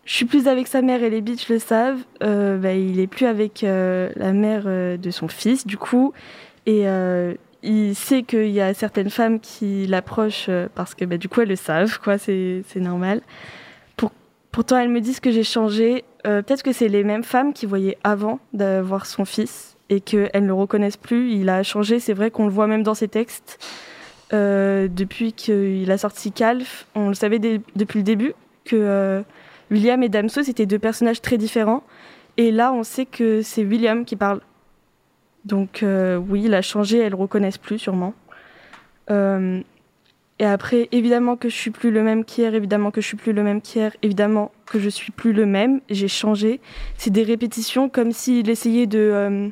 Je 0.05 0.13
suis 0.13 0.25
plus 0.25 0.47
avec 0.47 0.67
sa 0.67 0.81
mère 0.83 1.03
et 1.03 1.09
les 1.09 1.21
bitches 1.21 1.49
le 1.49 1.59
savent. 1.59 2.03
Euh, 2.23 2.57
bah, 2.57 2.73
il 2.73 2.99
est 2.99 3.07
plus 3.07 3.25
avec 3.25 3.61
la 3.61 4.33
mère 4.33 4.65
de 4.65 5.11
son 5.11 5.27
fils, 5.27 5.65
du 5.65 5.77
coup. 5.77 6.13
Et 6.65 6.85
il 7.65 7.95
sait 7.95 8.23
qu'il 8.23 8.49
y 8.51 8.61
a 8.61 8.73
certaines 8.73 9.09
femmes 9.09 9.39
qui 9.39 9.87
l'approchent 9.87 10.47
euh, 10.49 10.67
parce 10.75 10.93
que 10.95 11.03
bah, 11.05 11.17
du 11.17 11.27
coup 11.29 11.41
elles 11.41 11.49
le 11.49 11.55
savent, 11.55 11.99
quoi, 11.99 12.17
c'est 12.17 12.63
normal. 12.75 13.21
Pour- 13.97 14.11
pourtant 14.51 14.77
elles 14.77 14.89
me 14.89 15.01
disent 15.01 15.19
que 15.19 15.31
j'ai 15.31 15.43
changé. 15.43 16.03
Euh, 16.25 16.41
Peut-être 16.41 16.63
que 16.63 16.71
c'est 16.71 16.87
les 16.87 17.03
mêmes 17.03 17.23
femmes 17.23 17.53
qui 17.53 17.65
voyaient 17.65 17.97
avant 18.03 18.39
d'avoir 18.53 19.05
son 19.05 19.25
fils 19.25 19.75
et 19.89 20.01
qu'elles 20.01 20.29
ne 20.41 20.47
le 20.47 20.53
reconnaissent 20.53 20.97
plus. 20.97 21.31
Il 21.31 21.49
a 21.49 21.61
changé, 21.63 21.99
c'est 21.99 22.13
vrai 22.13 22.31
qu'on 22.31 22.45
le 22.45 22.51
voit 22.51 22.67
même 22.67 22.83
dans 22.83 22.95
ses 22.95 23.07
textes. 23.07 23.59
Euh, 24.33 24.87
depuis 24.87 25.33
qu'il 25.33 25.89
a 25.91 25.97
sorti 25.97 26.31
Calf, 26.31 26.87
on 26.95 27.09
le 27.09 27.13
savait 27.13 27.37
depuis 27.39 27.99
le 27.99 28.03
début 28.03 28.33
que 28.63 29.23
William 29.69 30.01
et 30.01 30.09
Damso 30.09 30.41
c'était 30.41 30.65
deux 30.65 30.79
personnages 30.79 31.21
très 31.21 31.37
différents. 31.37 31.83
Et 32.37 32.51
là, 32.51 32.73
on 32.73 32.83
sait 32.83 33.05
que 33.05 33.41
c'est 33.43 33.63
William 33.63 34.03
qui 34.03 34.15
parle. 34.15 34.41
Donc 35.45 35.83
euh, 35.83 36.17
oui, 36.17 36.43
il 36.45 36.53
a 36.53 36.61
changé, 36.61 36.97
elles 36.99 37.11
le 37.11 37.17
reconnaissent 37.17 37.59
plus 37.59 37.77
sûrement. 37.79 38.13
Euh, 39.11 39.61
Et 40.39 40.45
après, 40.45 40.89
évidemment 40.91 41.37
que 41.37 41.47
je 41.49 41.55
suis 41.55 41.71
plus 41.71 41.91
le 41.91 42.01
même 42.03 42.25
qu'hier, 42.25 42.55
évidemment 42.55 42.91
que 42.91 42.99
je 42.99 43.07
suis 43.07 43.17
plus 43.17 43.31
le 43.31 43.43
même 43.43 43.61
qu'hier, 43.61 43.95
évidemment 44.01 44.51
que 44.65 44.79
je 44.79 44.89
suis 44.89 45.11
plus 45.11 45.31
le 45.33 45.45
même, 45.45 45.81
j'ai 45.89 46.07
changé. 46.09 46.59
C'est 46.97 47.11
des 47.11 47.23
répétitions 47.23 47.87
comme 47.89 48.11
s'il 48.11 48.49
essayait 48.49 48.87
de. 48.87 48.99
euh, 48.99 49.49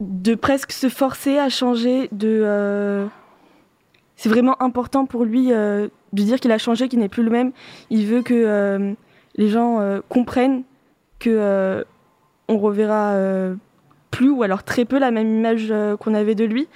de 0.00 0.34
presque 0.34 0.72
se 0.72 0.88
forcer 0.88 1.38
à 1.38 1.48
changer, 1.48 2.08
de. 2.12 3.08
c'est 4.16 4.28
vraiment 4.28 4.60
important 4.62 5.06
pour 5.06 5.24
lui 5.24 5.48
de 5.48 5.90
dire 6.12 6.38
qu'il 6.38 6.52
a 6.52 6.58
changé, 6.58 6.88
qu'il 6.88 6.98
n'est 6.98 7.08
plus 7.08 7.22
le 7.22 7.30
même. 7.30 7.52
Il 7.90 8.06
veut 8.06 8.22
que 8.22 8.94
les 9.36 9.48
gens 9.48 9.80
comprennent 10.08 10.64
que 11.18 11.84
on 12.48 12.58
reverra 12.58 13.12
euh, 13.12 13.54
plus 14.10 14.30
ou 14.30 14.42
alors 14.42 14.62
très 14.62 14.84
peu 14.84 14.98
la 14.98 15.10
même 15.10 15.28
image 15.28 15.68
euh, 15.70 15.96
qu'on 15.96 16.14
avait 16.14 16.34
de 16.34 16.44
lui, 16.44 16.68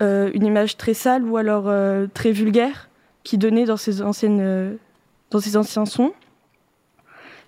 Euh, 0.00 0.30
une 0.32 0.46
image 0.46 0.76
très 0.76 0.94
sale 0.94 1.24
ou 1.24 1.38
alors 1.38 1.68
très 2.14 2.30
vulgaire 2.30 2.88
qu'il 3.24 3.40
donnait 3.40 3.64
dans 3.64 3.76
ses 3.76 3.98
dans 3.98 5.40
ses 5.40 5.56
anciens 5.56 5.86
sons. 5.86 6.12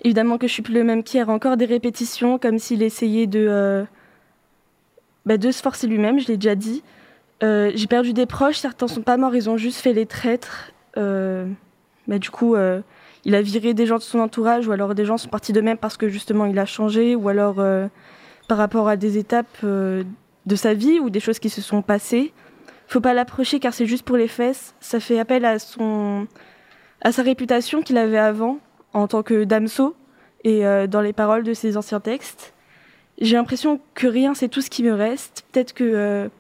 Évidemment 0.03 0.37
que 0.37 0.49
je 0.49 0.53
suis 0.55 0.63
plus 0.63 0.75
le 0.75 0.83
même 0.83 1.05
qu'hier, 1.05 1.29
encore 1.29 1.57
des 1.57 1.67
répétitions 1.67 2.41
comme 2.41 2.59
s'il 2.59 2.83
essayait 2.83 3.29
de 3.29 3.87
bah, 5.27 5.37
de 5.37 5.51
se 5.53 5.63
forcer 5.63 5.87
lui-même, 5.87 6.19
je 6.19 6.27
l'ai 6.27 6.39
déjà 6.39 6.57
dit. 6.57 6.83
J'ai 7.41 7.87
perdu 7.87 8.13
des 8.15 8.27
proches, 8.27 8.59
certains 8.59 8.89
sont 8.89 9.03
pas 9.03 9.17
morts, 9.17 9.37
ils 9.37 9.49
ont 9.49 9.57
juste 9.57 9.81
fait 9.81 9.93
les 9.93 10.07
traîtres. 10.07 10.73
Bah, 10.97 12.19
du 12.19 12.31
coup, 12.31 12.57
il 13.25 13.35
a 13.35 13.43
viré 13.43 13.75
des 13.75 13.87
gens 13.87 13.99
de 13.99 14.03
son 14.03 14.19
entourage, 14.19 14.67
ou 14.67 14.73
alors 14.73 14.95
des 14.95 15.05
gens 15.05 15.19
sont 15.19 15.29
partis 15.29 15.53
d'eux-mêmes 15.53 15.79
parce 15.79 15.97
que 15.97 16.09
justement 16.09 16.47
il 16.47 16.59
a 16.59 16.67
changé, 16.67 17.15
ou 17.15 17.29
alors 17.29 17.57
euh, 17.59 17.89
par 18.49 18.59
rapport 18.59 18.89
à 18.89 18.97
des 18.97 19.19
étapes 19.19 19.59
euh, 19.65 20.05
de 20.47 20.57
sa 20.57 20.75
vie 20.75 20.99
ou 21.01 21.11
des 21.11 21.21
choses 21.21 21.39
qui 21.39 21.51
se 21.51 21.61
sont 21.61 21.83
passées. 21.83 22.33
Faut 22.89 23.01
pas 23.01 23.15
l'approcher 23.15 23.61
car 23.61 23.75
c'est 23.75 23.87
juste 23.87 24.05
pour 24.05 24.17
les 24.17 24.29
fesses. 24.29 24.75
Ça 24.81 25.01
fait 25.01 25.19
appel 25.19 25.45
à 25.45 25.59
son, 25.59 26.27
à 27.03 27.13
sa 27.13 27.23
réputation 27.23 27.83
qu'il 27.83 27.99
avait 27.99 28.19
avant 28.19 28.59
en 28.93 29.07
tant 29.07 29.23
que 29.23 29.45
damso 29.45 29.95
et 30.43 30.67
euh, 30.67 30.87
dans 30.87 31.01
les 31.01 31.13
paroles 31.13 31.45
de 31.45 31.55
ses 31.55 31.77
anciens 31.77 32.01
textes. 32.01 32.55
J'ai 33.21 33.37
l'impression 33.37 33.81
que 33.95 34.07
rien, 34.07 34.35
c'est 34.35 34.49
tout 34.49 34.63
ce 34.63 34.71
qui 34.71 34.83
me 34.83 34.95
reste. 34.95 35.45
Peut-être 35.53 35.75
que 35.75 36.31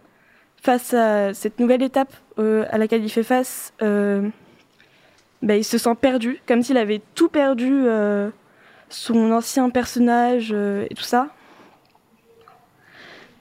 face 0.62 0.95
à 0.95 1.35
cette 1.35 1.61
nouvelle 1.61 1.83
étape 1.83 2.12
à 2.39 2.78
laquelle 2.78 3.05
il 3.05 3.11
fait 3.11 3.22
face, 3.22 3.74
bah, 5.43 5.57
il 5.57 5.64
se 5.64 5.78
sent 5.78 5.95
perdu, 6.01 6.41
comme 6.47 6.62
s'il 6.62 6.76
avait 6.76 7.01
tout 7.14 7.28
perdu, 7.28 7.70
euh, 7.72 8.30
son 8.88 9.32
ancien 9.32 9.70
personnage 9.70 10.51
euh, 10.53 10.86
et 10.91 10.95
tout 10.95 11.03
ça. 11.03 11.28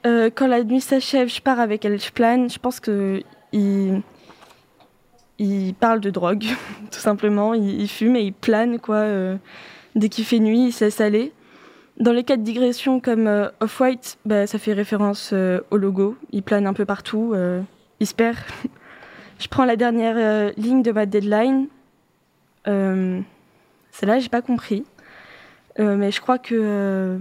Euh, 0.06 0.30
quand 0.34 0.46
la 0.46 0.64
nuit 0.64 0.80
s'achève, 0.80 1.28
je 1.28 1.42
pars 1.42 1.60
avec 1.60 1.84
elle, 1.84 2.00
je 2.00 2.10
plane. 2.10 2.48
Je 2.48 2.58
pense 2.58 2.80
que 2.80 3.22
il, 3.52 4.02
parle 5.78 6.00
de 6.00 6.08
drogue, 6.08 6.44
tout 6.90 6.98
simplement. 6.98 7.52
Il, 7.52 7.88
fume 7.88 8.16
et 8.16 8.22
il 8.22 8.32
plane, 8.32 8.78
quoi. 8.78 9.04
dès 9.94 10.08
qu'il 10.08 10.24
fait 10.24 10.38
nuit, 10.38 10.68
il 10.68 10.72
se 10.72 10.86
laisse 10.86 11.00
aller. 11.02 11.32
Dans 11.98 12.12
les 12.12 12.24
cas 12.24 12.38
de 12.38 12.42
digression 12.42 12.98
comme 12.98 13.50
Off-White, 13.60 14.18
bah, 14.24 14.46
ça 14.46 14.58
fait 14.58 14.72
référence 14.72 15.34
au 15.70 15.76
logo. 15.76 16.16
Il 16.32 16.42
plane 16.42 16.66
un 16.66 16.72
peu 16.72 16.86
partout, 16.86 17.34
il 18.00 18.06
se 18.06 18.14
perd. 18.14 18.38
je 19.38 19.48
prends 19.48 19.66
la 19.66 19.76
dernière 19.76 20.50
ligne 20.56 20.82
de 20.82 20.92
ma 20.92 21.04
deadline. 21.04 21.68
Euh, 22.68 23.20
Celle-là, 23.90 24.18
j'ai 24.18 24.28
pas 24.28 24.42
compris. 24.42 24.84
Euh, 25.78 25.96
mais 25.96 26.10
je 26.10 26.20
crois 26.20 26.38
que. 26.38 26.54
euh, 26.54 27.18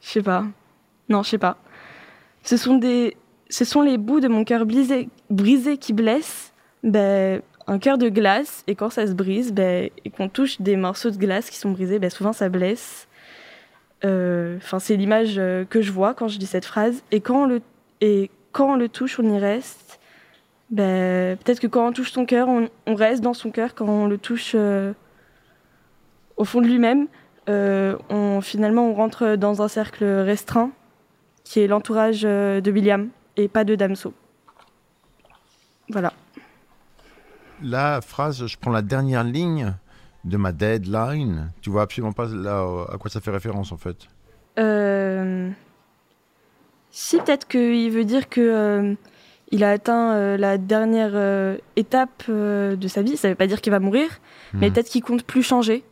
je 0.00 0.08
sais 0.08 0.22
pas. 0.22 0.44
Non, 1.08 1.22
je 1.22 1.30
sais 1.30 1.38
pas. 1.38 1.56
Ce 2.42 2.56
sont, 2.56 2.76
des, 2.76 3.16
ce 3.50 3.64
sont 3.64 3.82
les 3.82 3.98
bouts 3.98 4.20
de 4.20 4.28
mon 4.28 4.44
cœur 4.44 4.64
brisé, 4.66 5.08
brisé 5.30 5.76
qui 5.76 5.92
blessent. 5.92 6.52
Ben, 6.82 7.42
un 7.66 7.78
cœur 7.78 7.98
de 7.98 8.08
glace, 8.08 8.62
et 8.66 8.74
quand 8.74 8.90
ça 8.90 9.06
se 9.06 9.12
brise, 9.12 9.52
ben, 9.52 9.90
et 10.04 10.10
qu'on 10.10 10.28
touche 10.28 10.60
des 10.60 10.76
morceaux 10.76 11.10
de 11.10 11.16
glace 11.16 11.50
qui 11.50 11.56
sont 11.58 11.70
brisés, 11.70 11.98
ben, 11.98 12.10
souvent 12.10 12.32
ça 12.32 12.48
blesse. 12.48 13.08
Enfin, 14.04 14.78
c'est 14.78 14.96
l'image 14.96 15.36
que 15.68 15.82
je 15.82 15.90
vois 15.90 16.14
quand 16.14 16.28
je 16.28 16.38
dis 16.38 16.46
cette 16.46 16.64
phrase. 16.64 17.02
Et 17.10 17.20
quand 17.20 17.42
on 17.42 17.46
le, 17.46 17.60
et 18.00 18.30
quand 18.52 18.72
on 18.72 18.76
le 18.76 18.88
touche, 18.88 19.18
on 19.18 19.34
y 19.34 19.38
reste. 19.38 19.87
Ben, 20.70 21.36
Peut-être 21.38 21.60
que 21.60 21.66
quand 21.66 21.86
on 21.88 21.92
touche 21.92 22.12
son 22.12 22.26
cœur, 22.26 22.48
on, 22.48 22.68
on 22.86 22.94
reste 22.94 23.22
dans 23.22 23.34
son 23.34 23.50
cœur. 23.50 23.74
Quand 23.74 23.86
on 23.86 24.06
le 24.06 24.18
touche 24.18 24.52
euh, 24.54 24.92
au 26.36 26.44
fond 26.44 26.60
de 26.60 26.66
lui-même, 26.66 27.06
euh, 27.48 27.96
on, 28.10 28.40
finalement, 28.40 28.88
on 28.88 28.94
rentre 28.94 29.36
dans 29.36 29.62
un 29.62 29.68
cercle 29.68 30.04
restreint 30.04 30.70
qui 31.44 31.60
est 31.60 31.66
l'entourage 31.66 32.22
euh, 32.24 32.60
de 32.60 32.70
William 32.70 33.08
et 33.36 33.48
pas 33.48 33.64
de 33.64 33.74
Damso. 33.74 34.12
Voilà. 35.88 36.12
La 37.62 38.00
phrase, 38.02 38.46
je 38.46 38.56
prends 38.58 38.70
la 38.70 38.82
dernière 38.82 39.24
ligne 39.24 39.74
de 40.24 40.36
ma 40.36 40.52
deadline. 40.52 41.50
Tu 41.62 41.70
vois 41.70 41.82
absolument 41.82 42.12
pas 42.12 42.26
là, 42.26 42.84
à 42.92 42.98
quoi 42.98 43.10
ça 43.10 43.20
fait 43.20 43.30
référence 43.30 43.72
en 43.72 43.78
fait. 43.78 43.96
Euh, 44.58 45.50
Si, 46.90 47.16
peut-être 47.18 47.48
qu'il 47.48 47.90
veut 47.90 48.04
dire 48.04 48.28
que 48.28 48.94
il 49.50 49.64
a 49.64 49.70
atteint 49.70 50.12
euh, 50.12 50.36
la 50.36 50.58
dernière 50.58 51.12
euh, 51.14 51.56
étape 51.76 52.24
euh, 52.28 52.76
de 52.76 52.88
sa 52.88 53.02
vie. 53.02 53.16
Ça 53.16 53.28
veut 53.28 53.34
pas 53.34 53.46
dire 53.46 53.60
qu'il 53.60 53.70
va 53.70 53.80
mourir, 53.80 54.20
mais 54.52 54.66
Mhm. 54.68 54.72
peut-être 54.74 54.88
qu'il 54.88 55.02
compte 55.02 55.22
plus 55.24 55.42
changer 55.42 55.84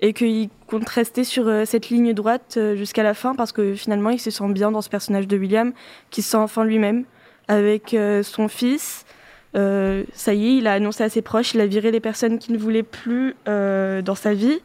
et 0.00 0.12
qu'il 0.12 0.48
compte 0.66 0.88
rester 0.88 1.24
sur 1.24 1.50
cette 1.64 1.88
ligne 1.88 2.12
droite 2.12 2.58
jusqu'à 2.74 3.02
la 3.02 3.14
fin 3.14 3.34
parce 3.34 3.50
que 3.52 3.74
finalement 3.74 4.10
il 4.10 4.20
se 4.20 4.30
sent 4.30 4.52
bien 4.52 4.70
dans 4.70 4.82
ce 4.82 4.90
personnage 4.90 5.26
de 5.26 5.38
William, 5.38 5.72
qui 6.10 6.20
se 6.20 6.32
sent 6.32 6.36
enfin 6.36 6.64
lui-même 6.64 7.04
avec 7.48 7.96
son 8.22 8.48
fils. 8.48 9.06
Ça 9.54 10.34
y 10.34 10.48
est, 10.48 10.56
il 10.58 10.66
a 10.66 10.74
annoncé 10.74 11.02
à 11.02 11.08
ses 11.08 11.22
proches, 11.22 11.54
il 11.54 11.62
a 11.62 11.66
viré 11.66 11.92
les 11.92 12.00
personnes 12.00 12.38
qu'il 12.38 12.52
ne 12.52 12.58
voulait 12.58 12.82
plus 12.82 13.36
dans 13.46 14.14
sa 14.14 14.34
vie. 14.34 14.60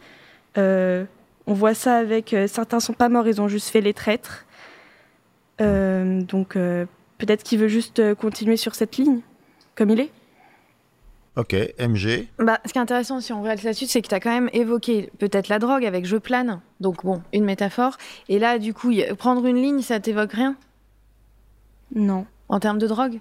On 0.57 1.07
voit 1.53 1.75
ça 1.75 1.95
avec 1.95 2.35
certains 2.47 2.81
sont 2.81 2.91
pas 2.91 3.07
morts, 3.07 3.25
ils 3.29 3.39
ont 3.39 3.47
juste 3.47 3.69
fait 3.69 3.79
les 3.79 3.93
traîtres. 3.93 4.45
Donc 5.59 6.57
peut-être 7.21 7.43
qu'il 7.43 7.59
veut 7.59 7.67
juste 7.67 7.99
euh, 7.99 8.15
continuer 8.15 8.57
sur 8.57 8.75
cette 8.75 8.97
ligne, 8.97 9.21
comme 9.75 9.89
il 9.91 9.99
est. 10.01 10.09
Ok, 11.37 11.53
MG. 11.79 12.27
Bah, 12.39 12.59
ce 12.65 12.73
qui 12.73 12.77
est 12.77 12.81
intéressant, 12.81 13.21
si 13.21 13.31
on 13.31 13.41
regarde 13.41 13.61
là-dessus, 13.63 13.85
c'est 13.85 14.01
que 14.01 14.07
tu 14.09 14.13
as 14.15 14.19
quand 14.19 14.31
même 14.31 14.49
évoqué 14.51 15.09
peut-être 15.17 15.47
la 15.47 15.59
drogue 15.59 15.85
avec 15.85 16.05
je 16.05 16.17
plane. 16.17 16.59
Donc, 16.81 17.05
bon, 17.05 17.21
une 17.31 17.45
métaphore. 17.45 17.95
Et 18.27 18.37
là, 18.37 18.59
du 18.59 18.73
coup, 18.73 18.91
y- 18.91 19.13
prendre 19.15 19.45
une 19.45 19.55
ligne, 19.55 19.81
ça 19.81 19.99
t'évoque 20.01 20.33
rien? 20.33 20.55
Non. 21.95 22.25
En 22.49 22.59
termes 22.59 22.79
de 22.79 22.87
drogue? 22.87 23.19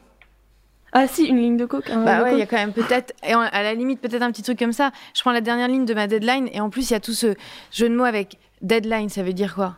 Ah 0.93 1.07
si, 1.07 1.27
une 1.27 1.37
ligne 1.37 1.57
de 1.57 1.67
coke. 1.67 1.89
un 1.89 2.05
Bah 2.05 2.19
de 2.19 2.23
ouais, 2.25 2.33
il 2.35 2.39
y 2.41 2.43
a 2.43 2.47
quand 2.47 2.57
même 2.57 2.73
peut-être, 2.73 3.15
et 3.25 3.37
en- 3.37 3.41
à 3.43 3.63
la 3.63 3.75
limite, 3.75 4.01
peut-être 4.01 4.23
un 4.23 4.33
petit 4.33 4.43
truc 4.43 4.59
comme 4.59 4.73
ça. 4.73 4.91
Je 5.15 5.21
prends 5.21 5.31
la 5.31 5.41
dernière 5.41 5.69
ligne 5.69 5.85
de 5.85 5.95
ma 5.95 6.09
deadline, 6.09 6.49
et 6.53 6.61
en 6.61 6.69
plus, 6.69 6.91
il 6.91 6.95
y 6.95 6.97
a 6.97 7.01
tout 7.01 7.13
ce 7.13 7.35
jeu 7.71 7.89
de 7.89 7.95
mots 7.95 8.03
avec 8.05 8.39
deadline, 8.61 9.09
ça 9.09 9.23
veut 9.23 9.33
dire 9.33 9.55
quoi? 9.55 9.77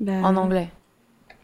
Bah, 0.00 0.12
En 0.22 0.36
anglais 0.36 0.70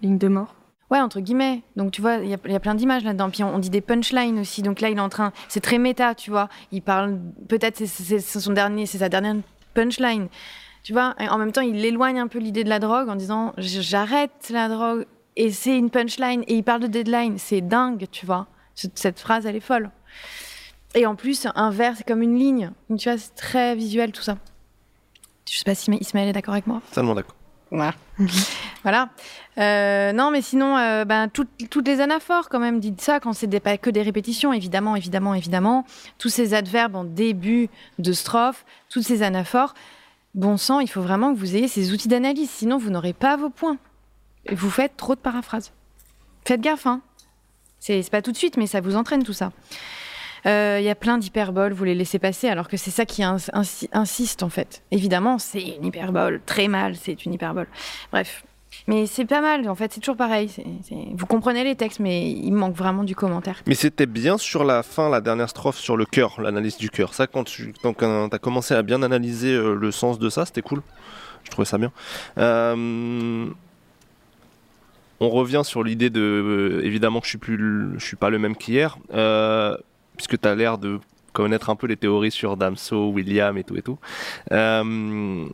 Ligne 0.01 0.17
de 0.17 0.29
mort. 0.29 0.55
Ouais, 0.91 1.01
entre 1.01 1.21
guillemets. 1.21 1.63
Donc, 1.75 1.91
tu 1.91 2.01
vois, 2.01 2.17
il 2.17 2.31
y, 2.31 2.35
a- 2.35 2.61
plein 2.61 2.75
d'images 2.75 3.03
là-dedans. 3.03 3.31
Puis, 3.31 3.43
on, 3.43 3.59
dit 3.59 3.71
des 3.71 3.81
punchlines 3.81 4.39
aussi. 4.39 4.63
Donc 4.63 4.81
là, 4.81 4.89
il 4.89 4.99
est 4.99 5.01
en 5.01 5.09
train. 5.09 5.33
C'est 5.49 5.61
très 5.61 5.79
méta, 5.79 6.15
tu 6.15 6.31
vois. 6.31 6.49
Il 6.71 6.83
parle. 6.83 7.19
Peut-être 7.49 7.85
c'est- 7.87 8.21
son 8.21 8.53
dernier, 8.53 8.87
c'est 8.87 8.99
sa 8.99 9.09
dernière 9.09 9.37
punchline. 9.75 10.29
Tu 10.85 10.93
vois. 10.93 11.15
En 11.19 11.39
même 11.39 11.51
temps, 11.51 11.63
il 11.63 11.85
éloigne 11.85 12.21
un 12.21 12.29
peu 12.29 12.39
l'idée 12.39 12.63
de 12.63 12.69
la 12.69 12.79
drogue 12.79 13.09
en 13.09 13.17
disant 13.17 13.53
j'arrête 13.59 14.51
la 14.51 14.69
drogue. 14.69 15.07
Et 15.35 15.51
c'est 15.51 15.77
une 15.77 15.91
punchline. 15.91 16.45
Et 16.47 16.55
il 16.55 16.63
parle 16.63 16.83
de 16.83 16.87
deadline. 16.87 17.39
C'est 17.39 17.61
dingue, 17.61 18.07
tu 18.13 18.25
vois. 18.25 18.47
Cette, 18.75 19.19
phrase, 19.19 19.47
elle 19.47 19.57
est 19.57 19.61
folle. 19.61 19.91
Et 20.95 21.05
en 21.07 21.17
plus, 21.17 21.47
un 21.55 21.71
vers, 21.71 21.97
c'est 21.97 22.07
comme 22.07 22.23
une 22.23 22.39
ligne. 22.39 22.71
Donc, 22.89 23.01
tu 23.01 23.09
vois, 23.09 23.19
c'est 23.19 23.35
très 23.35 23.75
visuel 23.75 24.13
tout 24.13 24.23
ça. 24.23 24.39
Je 25.51 25.57
sais 25.57 25.65
pas 25.65 25.75
si 25.75 25.91
Ismaël 25.91 26.29
est 26.29 26.33
d'accord 26.33 26.55
avec 26.55 26.67
moi. 26.67 26.81
Totalement 26.89 27.15
d'accord. 27.15 27.35
Voilà. 28.83 29.09
Euh, 29.59 30.13
non, 30.13 30.31
mais 30.31 30.43
sinon, 30.43 30.77
euh, 30.77 31.05
ben, 31.05 31.29
toutes, 31.29 31.49
les 31.85 32.01
anaphores, 32.01 32.49
quand 32.49 32.61
même, 32.61 32.79
dites 32.79 33.01
ça 33.01 33.19
quand 33.19 33.33
c'est 33.33 33.49
pas 33.59 33.77
que 33.79 33.91
des 33.91 34.03
répétitions, 34.03 34.53
évidemment, 34.53 34.95
évidemment, 34.95 35.35
évidemment. 35.35 35.85
Tous 36.19 36.29
ces 36.29 36.55
adverbes 36.55 36.95
en 36.95 37.03
début 37.03 37.69
de 37.99 38.13
strophe, 38.13 38.65
toutes 38.89 39.03
ces 39.03 39.25
anaphores. 39.25 39.75
Bon 40.37 40.57
sang, 40.57 40.79
il 40.79 40.89
faut 40.89 41.03
vraiment 41.03 41.35
que 41.35 41.39
vous 41.41 41.57
ayez 41.57 41.67
ces 41.67 41.93
outils 41.93 42.07
d'analyse, 42.07 42.49
sinon 42.49 42.79
vous 42.79 42.91
n'aurez 42.91 43.13
pas 43.13 43.37
vos 43.37 43.51
points. 43.51 43.79
Vous 44.53 44.71
faites 44.71 44.97
trop 44.97 45.17
de 45.17 45.21
paraphrases. 45.21 45.73
Faites 46.45 46.61
gaffe, 46.61 46.87
hein. 46.87 47.01
C'est 47.81 48.09
pas 48.09 48.23
tout 48.23 48.31
de 48.31 48.37
suite, 48.37 48.57
mais 48.57 48.69
ça 48.69 48.81
vous 48.81 48.95
entraîne 48.95 49.25
tout 49.25 49.33
ça. 49.33 49.51
Euh, 50.45 50.77
Il 50.81 50.85
y 50.85 50.91
a 50.91 50.95
plein 50.95 51.19
d'hyperboles, 51.19 51.73
vous 51.73 51.85
les 51.85 51.95
laissez 51.95 52.19
passer, 52.19 52.49
alors 52.49 52.69
que 52.69 52.77
c'est 52.77 52.91
ça 52.91 53.05
qui 53.07 53.23
ins- 53.23 53.37
insi- 53.55 53.89
insiste 53.93 54.43
en 54.43 54.49
fait. 54.51 54.83
Évidemment, 54.91 55.39
c'est 55.39 55.63
une 55.63 55.85
hyperbole, 55.87 56.41
très 56.45 56.69
mal, 56.69 56.95
c'est 56.97 57.25
une 57.25 57.33
hyperbole. 57.35 57.67
Bref. 58.13 58.45
Mais 58.89 59.07
c'est 59.07 59.25
pas 59.25 59.41
mal, 59.41 59.67
en 59.71 59.75
fait, 59.75 59.93
c'est 59.93 60.01
toujours 60.01 60.19
pareil. 60.19 60.51
Vous 61.15 61.25
comprenez 61.27 61.65
les 61.65 61.77
textes, 61.77 61.99
mais 61.99 62.31
il 62.31 62.53
manque 62.53 62.75
vraiment 62.75 63.05
du 63.05 63.17
commentaire. 63.17 63.63
Mais 63.67 63.75
c'était 63.75 64.05
bien 64.07 64.37
sur 64.37 64.65
la 64.65 64.83
fin, 64.83 65.09
la 65.09 65.23
dernière 65.23 65.49
strophe, 65.49 65.79
sur 65.79 65.97
le 65.97 66.05
cœur, 66.05 66.41
l'analyse 66.43 66.77
du 66.77 66.91
cœur. 66.91 67.15
Ça, 67.15 67.27
quand 67.27 67.45
tu 67.45 67.73
as 67.85 68.39
commencé 68.39 68.75
à 68.75 68.83
bien 68.83 69.03
analyser 69.03 69.53
euh, 69.55 69.75
le 69.75 69.91
sens 69.93 70.19
de 70.19 70.29
ça, 70.29 70.45
c'était 70.45 70.61
cool. 70.63 70.83
Je 71.45 71.51
trouvais 71.51 71.65
ça 71.65 71.79
bien. 71.79 71.91
Euh, 72.37 73.47
on 75.21 75.31
revient 75.31 75.63
sur 75.65 75.83
l'idée 75.83 76.11
de 76.11 76.21
euh, 76.21 76.85
évidemment 76.85 77.21
que 77.21 77.27
je 77.27 77.31
suis 77.31 77.39
plus 77.39 77.99
suis 77.99 78.17
pas 78.17 78.29
le 78.31 78.39
même 78.39 78.55
qu'hier 78.57 78.99
euh, 79.15 79.77
puisque 80.17 80.41
tu 80.41 80.49
as 80.49 80.55
l'air 80.55 80.79
de 80.79 80.99
connaître 81.33 81.69
un 81.71 81.77
peu 81.77 81.87
les 81.87 81.97
théories 81.97 82.31
sur 82.31 82.57
Damso, 82.57 83.11
William 83.11 83.57
et 83.59 83.65
tout 83.65 83.77
et 83.77 83.83
tout. 83.83 83.99
Euh, 84.53 85.45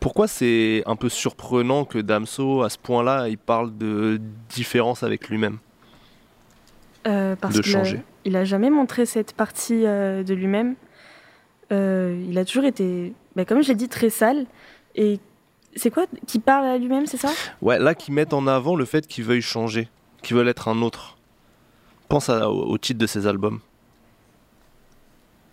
pourquoi 0.00 0.26
c'est 0.28 0.82
un 0.86 0.96
peu 0.96 1.08
surprenant 1.08 1.84
que 1.84 1.98
Damso 1.98 2.62
à 2.62 2.70
ce 2.70 2.78
point-là 2.78 3.28
il 3.28 3.38
parle 3.38 3.76
de 3.76 4.20
différence 4.48 5.02
avec 5.02 5.28
lui-même 5.28 5.58
Euh, 7.06 7.34
parce 7.36 7.54
De 7.54 7.62
qu'il 7.62 7.74
a- 7.76 7.78
changer. 7.78 8.02
il 8.24 8.36
a 8.36 8.44
jamais 8.44 8.70
montré 8.70 9.06
cette 9.06 9.32
partie 9.32 9.86
euh, 9.86 10.22
de 10.22 10.34
lui-même. 10.34 10.74
Il 11.72 12.36
a 12.36 12.44
toujours 12.44 12.64
été, 12.64 13.12
bah, 13.36 13.44
comme 13.44 13.62
je 13.62 13.68
l'ai 13.68 13.74
dit, 13.76 13.88
très 13.88 14.10
sale. 14.10 14.46
Et 14.96 15.20
c'est 15.76 15.90
quoi 15.90 16.06
Qui 16.26 16.40
parle 16.40 16.66
à 16.66 16.76
lui-même, 16.76 17.06
c'est 17.06 17.16
ça? 17.16 17.30
Ouais, 17.62 17.78
là 17.78 17.94
qui 17.94 18.10
mettent 18.10 18.34
en 18.34 18.48
avant 18.48 18.74
le 18.74 18.84
fait 18.84 19.06
qu'il 19.06 19.22
veuille 19.22 19.40
changer, 19.40 19.88
qu'il 20.22 20.36
veuille 20.36 20.48
être 20.48 20.66
un 20.66 20.82
autre. 20.82 21.16
Pense 22.08 22.28
à- 22.28 22.50
au, 22.50 22.64
au 22.72 22.76
titre 22.78 22.98
de 22.98 23.06
ses 23.06 23.28
albums. 23.28 23.60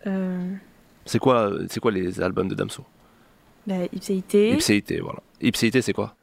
Euh, 0.07 0.53
C'est 1.05 1.19
quoi, 1.19 1.51
c'est 1.69 1.79
quoi 1.79 1.91
les 1.91 2.19
albums 2.21 2.47
de 2.47 2.55
Damso? 2.55 2.83
Bah, 3.65 3.75
Ipséité. 3.93 4.51
Ipséité, 4.53 4.99
voilà. 4.99 5.19
Ipséité, 5.41 5.81
c'est 5.81 5.93
quoi? 5.93 6.15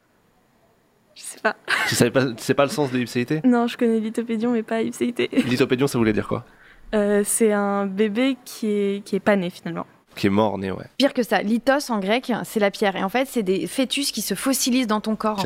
Je 1.15 1.21
sais 1.21 1.39
pas. 1.39 1.55
Tu 1.87 1.95
savais 1.95 2.11
pas, 2.11 2.25
tu 2.25 2.43
sais 2.43 2.53
pas 2.53 2.63
le 2.63 2.69
sens 2.71 2.91
de 2.91 2.99
Ipséité 2.99 3.41
Non, 3.45 3.67
je 3.67 3.77
connais 3.77 3.99
Lithopédion, 3.99 4.51
mais 4.51 4.63
pas 4.63 4.81
Ipséité. 4.81 5.29
Lithopédion, 5.31 5.87
ça 5.87 5.97
voulait 5.97 6.11
dire 6.13 6.27
quoi? 6.27 6.43
Euh, 6.93 7.21
c'est 7.25 7.51
un 7.53 7.85
bébé 7.85 8.35
qui 8.45 8.67
est, 8.67 9.03
qui 9.05 9.15
est 9.15 9.19
pas 9.21 9.35
né 9.35 9.49
finalement. 9.49 9.85
Qui 10.15 10.27
est 10.27 10.31
mort, 10.31 10.57
né, 10.57 10.71
ouais. 10.71 10.85
Pire 10.97 11.13
que 11.13 11.23
ça, 11.23 11.41
lithos 11.41 11.89
en 11.91 11.99
grec, 11.99 12.31
c'est 12.45 12.59
la 12.59 12.71
pierre. 12.71 12.95
Et 12.95 13.03
en 13.03 13.09
fait, 13.09 13.27
c'est 13.29 13.43
des 13.43 13.67
fœtus 13.67 14.11
qui 14.11 14.21
se 14.21 14.33
fossilisent 14.33 14.87
dans 14.87 15.01
ton 15.01 15.15
corps. 15.15 15.45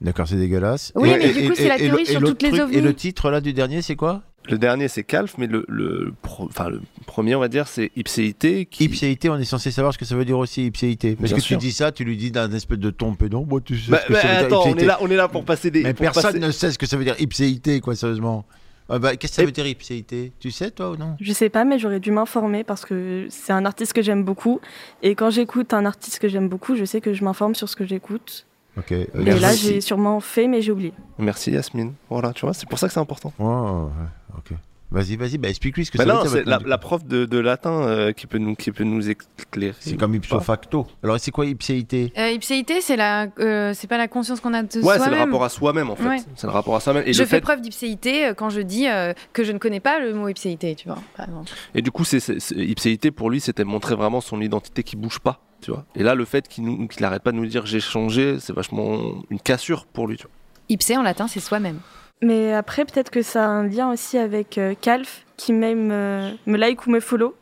D'accord, 0.00 0.28
c'est 0.28 0.36
dégueulasse. 0.36 0.92
Oui, 0.94 1.10
mais 1.18 1.32
du 1.32 1.48
coup, 1.48 1.54
c'est 1.56 1.68
la 1.68 1.76
théorie 1.78 2.02
et 2.02 2.06
sur 2.06 2.20
toutes 2.22 2.42
les 2.42 2.50
truc- 2.50 2.62
ovnis. 2.62 2.76
Et 2.76 2.80
le 2.80 2.94
titre 2.94 3.30
là 3.30 3.40
du 3.40 3.52
dernier, 3.52 3.82
c'est 3.82 3.96
quoi? 3.96 4.22
Le 4.50 4.58
dernier, 4.58 4.88
c'est 4.88 5.02
Calf, 5.02 5.34
mais 5.38 5.46
le, 5.46 5.64
le, 5.68 6.12
pro- 6.22 6.48
le 6.68 6.80
premier, 7.06 7.34
on 7.34 7.40
va 7.40 7.48
dire, 7.48 7.66
c'est 7.68 7.90
Ipséité. 7.96 8.66
Qui... 8.66 8.84
Ipséité, 8.84 9.28
on 9.30 9.36
est 9.38 9.44
censé 9.44 9.70
savoir 9.70 9.92
ce 9.92 9.98
que 9.98 10.04
ça 10.04 10.14
veut 10.16 10.24
dire 10.24 10.38
aussi, 10.38 10.66
ipséité. 10.66 11.16
Parce 11.16 11.30
Bien 11.30 11.36
que 11.38 11.42
sûr. 11.42 11.58
tu 11.58 11.66
dis 11.66 11.72
ça, 11.72 11.92
tu 11.92 12.04
lui 12.04 12.16
dis 12.16 12.30
d'un 12.30 12.50
espèce 12.52 12.78
de 12.78 12.90
ton 12.90 13.14
pédant. 13.14 13.44
Moi, 13.48 13.60
tu 13.60 13.78
sais 13.78 13.90
Bah, 13.90 14.00
ce 14.02 14.08
que 14.08 14.12
bah, 14.12 14.20
ça 14.22 14.28
veut 14.28 14.34
dire 14.36 14.46
attends, 14.46 14.68
on 14.70 14.76
est, 14.76 14.84
là, 14.84 14.98
on 15.00 15.10
est 15.10 15.16
là 15.16 15.28
pour 15.28 15.44
passer 15.44 15.70
des. 15.70 15.82
Mais 15.82 15.94
personne 15.94 16.22
passer- 16.22 16.38
ne 16.38 16.50
sait 16.50 16.70
ce 16.70 16.78
que 16.78 16.86
ça 16.86 16.96
veut 16.96 17.04
dire 17.04 17.16
ipséité, 17.20 17.80
quoi, 17.80 17.94
sérieusement. 17.96 18.44
Ah 18.88 19.00
bah, 19.00 19.16
Qu'est-ce 19.16 19.32
que 19.32 19.36
ça 19.36 19.44
veut 19.44 19.50
dire 19.50 19.66
ipséité? 19.66 20.32
Tu 20.38 20.52
sais, 20.52 20.70
toi 20.70 20.90
ou 20.92 20.96
non? 20.96 21.16
Je 21.20 21.32
sais 21.32 21.48
pas, 21.48 21.64
mais 21.64 21.78
j'aurais 21.78 21.98
dû 21.98 22.12
m'informer 22.12 22.62
parce 22.62 22.84
que 22.84 23.26
c'est 23.30 23.52
un 23.52 23.64
artiste 23.64 23.92
que 23.92 24.00
j'aime 24.02 24.22
beaucoup. 24.22 24.60
Et 25.02 25.16
quand 25.16 25.30
j'écoute 25.30 25.74
un 25.74 25.84
artiste 25.84 26.20
que 26.20 26.28
j'aime 26.28 26.48
beaucoup, 26.48 26.76
je 26.76 26.84
sais 26.84 27.00
que 27.00 27.12
je 27.12 27.24
m'informe 27.24 27.56
sur 27.56 27.68
ce 27.68 27.74
que 27.74 27.84
j'écoute. 27.84 28.45
Ok. 28.76 28.92
Et 28.92 29.08
là, 29.14 29.54
j'ai 29.54 29.80
sûrement 29.80 30.20
fait, 30.20 30.48
mais 30.48 30.60
j'ai 30.62 30.72
oublié. 30.72 30.92
Merci 31.18 31.50
Yasmine. 31.50 31.94
Voilà, 32.10 32.32
tu 32.32 32.44
vois, 32.44 32.52
c'est 32.54 32.68
pour 32.68 32.78
ça 32.78 32.86
que 32.88 32.92
c'est 32.92 33.00
important. 33.00 33.32
Oh, 33.38 33.44
ouais, 33.44 34.36
ok. 34.38 34.52
Vas-y, 34.90 35.16
vas-y, 35.16 35.36
bah, 35.36 35.48
explique-lui 35.48 35.84
ce 35.84 35.90
que 35.90 35.98
Bah 35.98 36.04
ça 36.04 36.12
non, 36.12 36.22
veut 36.22 36.28
dire. 36.28 36.30
c'est 36.30 36.44
la, 36.48 36.60
la 36.64 36.78
prof 36.78 37.04
de, 37.04 37.24
de 37.24 37.38
latin 37.38 37.82
euh, 37.82 38.12
qui, 38.12 38.26
peut 38.28 38.38
nous, 38.38 38.54
qui 38.54 38.70
peut 38.70 38.84
nous 38.84 39.10
éclairer. 39.10 39.74
C'est 39.80 39.96
comme 39.96 40.14
ipso 40.14 40.38
facto. 40.38 40.86
Alors, 41.02 41.18
c'est 41.18 41.32
quoi 41.32 41.44
ipséité? 41.44 42.12
Euh, 42.16 42.30
ipséité, 42.30 42.80
c'est 42.80 42.96
la, 42.96 43.26
euh, 43.40 43.72
c'est 43.74 43.88
pas 43.88 43.98
la 43.98 44.06
conscience 44.06 44.40
qu'on 44.40 44.54
a 44.54 44.62
de 44.62 44.68
Ouais, 44.76 44.82
soi-même. 44.82 45.02
c'est 45.04 45.10
le 45.10 45.16
rapport 45.16 45.44
à 45.44 45.48
soi-même 45.48 45.90
en 45.90 45.96
fait. 45.96 46.06
Ouais. 46.08 46.18
C'est 46.36 46.46
le 46.46 46.52
rapport 46.52 46.76
à 46.76 46.80
soi-même. 46.80 47.02
Et, 47.04 47.12
je 47.12 47.22
fais 47.24 47.28
fait- 47.36 47.40
preuve 47.40 47.60
d'ipséité 47.62 48.26
euh, 48.26 48.34
quand 48.34 48.48
je 48.48 48.60
dis 48.60 48.86
euh, 48.88 49.12
que 49.32 49.42
je 49.42 49.50
ne 49.50 49.58
connais 49.58 49.80
pas 49.80 49.98
le 49.98 50.14
mot 50.14 50.28
ipséité, 50.28 50.76
tu 50.76 50.86
vois, 50.88 50.98
par 51.16 51.26
exemple. 51.28 51.50
et 51.74 51.82
du 51.82 51.90
coup, 51.90 52.04
c'est, 52.04 52.20
c'est- 52.20 52.38
c'est- 52.38 52.54
ipséité 52.54 53.10
pour 53.10 53.28
lui, 53.28 53.40
c'était 53.40 53.64
montrer 53.64 53.96
vraiment 53.96 54.20
son 54.20 54.40
identité 54.40 54.84
qui 54.84 54.94
bouge 54.96 55.18
pas. 55.18 55.40
Tu 55.62 55.72
vois. 55.72 55.84
Et 55.96 56.02
là, 56.04 56.14
le 56.14 56.24
fait 56.24 56.46
qu'il 56.46 56.62
nous- 56.64 56.86
qu'il 56.86 57.04
arrête 57.04 57.22
pas 57.24 57.32
de 57.32 57.36
nous 57.38 57.46
dire 57.46 57.66
j'ai 57.66 57.80
changé, 57.80 58.36
c'est 58.38 58.52
vachement 58.54 59.00
une 59.30 59.40
cassure 59.40 59.86
pour 59.86 60.06
lui. 60.06 60.16
Tu 60.16 60.22
vois. 60.24 60.30
Ipsé 60.68 60.96
en 60.96 61.02
latin, 61.02 61.26
c'est 61.26 61.40
soi-même. 61.40 61.80
Mais 62.22 62.52
après, 62.54 62.84
peut-être 62.84 63.10
que 63.10 63.22
ça 63.22 63.44
a 63.44 63.48
un 63.48 63.66
lien 63.68 63.92
aussi 63.92 64.16
avec 64.18 64.58
euh, 64.58 64.74
Calf, 64.80 65.24
qui 65.36 65.52
même 65.52 65.86
me, 65.88 66.30
me 66.46 66.56
like 66.56 66.86
ou 66.86 66.90
me 66.90 67.00
follow. 67.00 67.34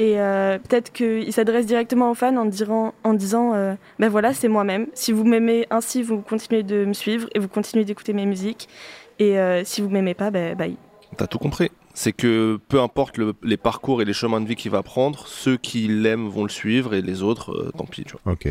Et 0.00 0.20
euh, 0.20 0.58
peut-être 0.58 0.92
qu'il 0.92 1.32
s'adresse 1.32 1.66
directement 1.66 2.10
aux 2.10 2.14
fans 2.14 2.36
en, 2.36 2.44
dirant- 2.46 2.94
en 3.04 3.14
disant 3.14 3.54
euh, 3.54 3.74
Ben 3.98 4.08
voilà, 4.08 4.32
c'est 4.32 4.48
moi-même. 4.48 4.86
Si 4.94 5.10
vous 5.12 5.24
m'aimez 5.24 5.66
ainsi, 5.70 6.02
vous 6.02 6.20
continuez 6.20 6.62
de 6.62 6.84
me 6.84 6.92
suivre 6.92 7.28
et 7.34 7.38
vous 7.40 7.48
continuez 7.48 7.84
d'écouter 7.84 8.12
mes 8.12 8.26
musiques. 8.26 8.68
Et 9.18 9.38
euh, 9.38 9.62
si 9.64 9.80
vous 9.80 9.88
m'aimez 9.88 10.14
pas, 10.14 10.30
ben 10.30 10.54
bye. 10.56 10.76
T'as 11.16 11.26
tout 11.26 11.38
compris. 11.38 11.70
C'est 11.94 12.12
que 12.12 12.60
peu 12.68 12.80
importe 12.80 13.16
le- 13.18 13.34
les 13.42 13.56
parcours 13.56 14.00
et 14.00 14.04
les 14.04 14.12
chemins 14.12 14.40
de 14.40 14.46
vie 14.46 14.54
qu'il 14.54 14.70
va 14.70 14.84
prendre, 14.84 15.26
ceux 15.26 15.56
qui 15.56 15.88
l'aiment 15.88 16.28
vont 16.28 16.44
le 16.44 16.48
suivre 16.48 16.94
et 16.94 17.02
les 17.02 17.22
autres, 17.24 17.50
euh, 17.52 17.72
tant 17.76 17.84
pis. 17.84 18.04
Tu 18.04 18.14
vois. 18.24 18.32
Ok. 18.34 18.48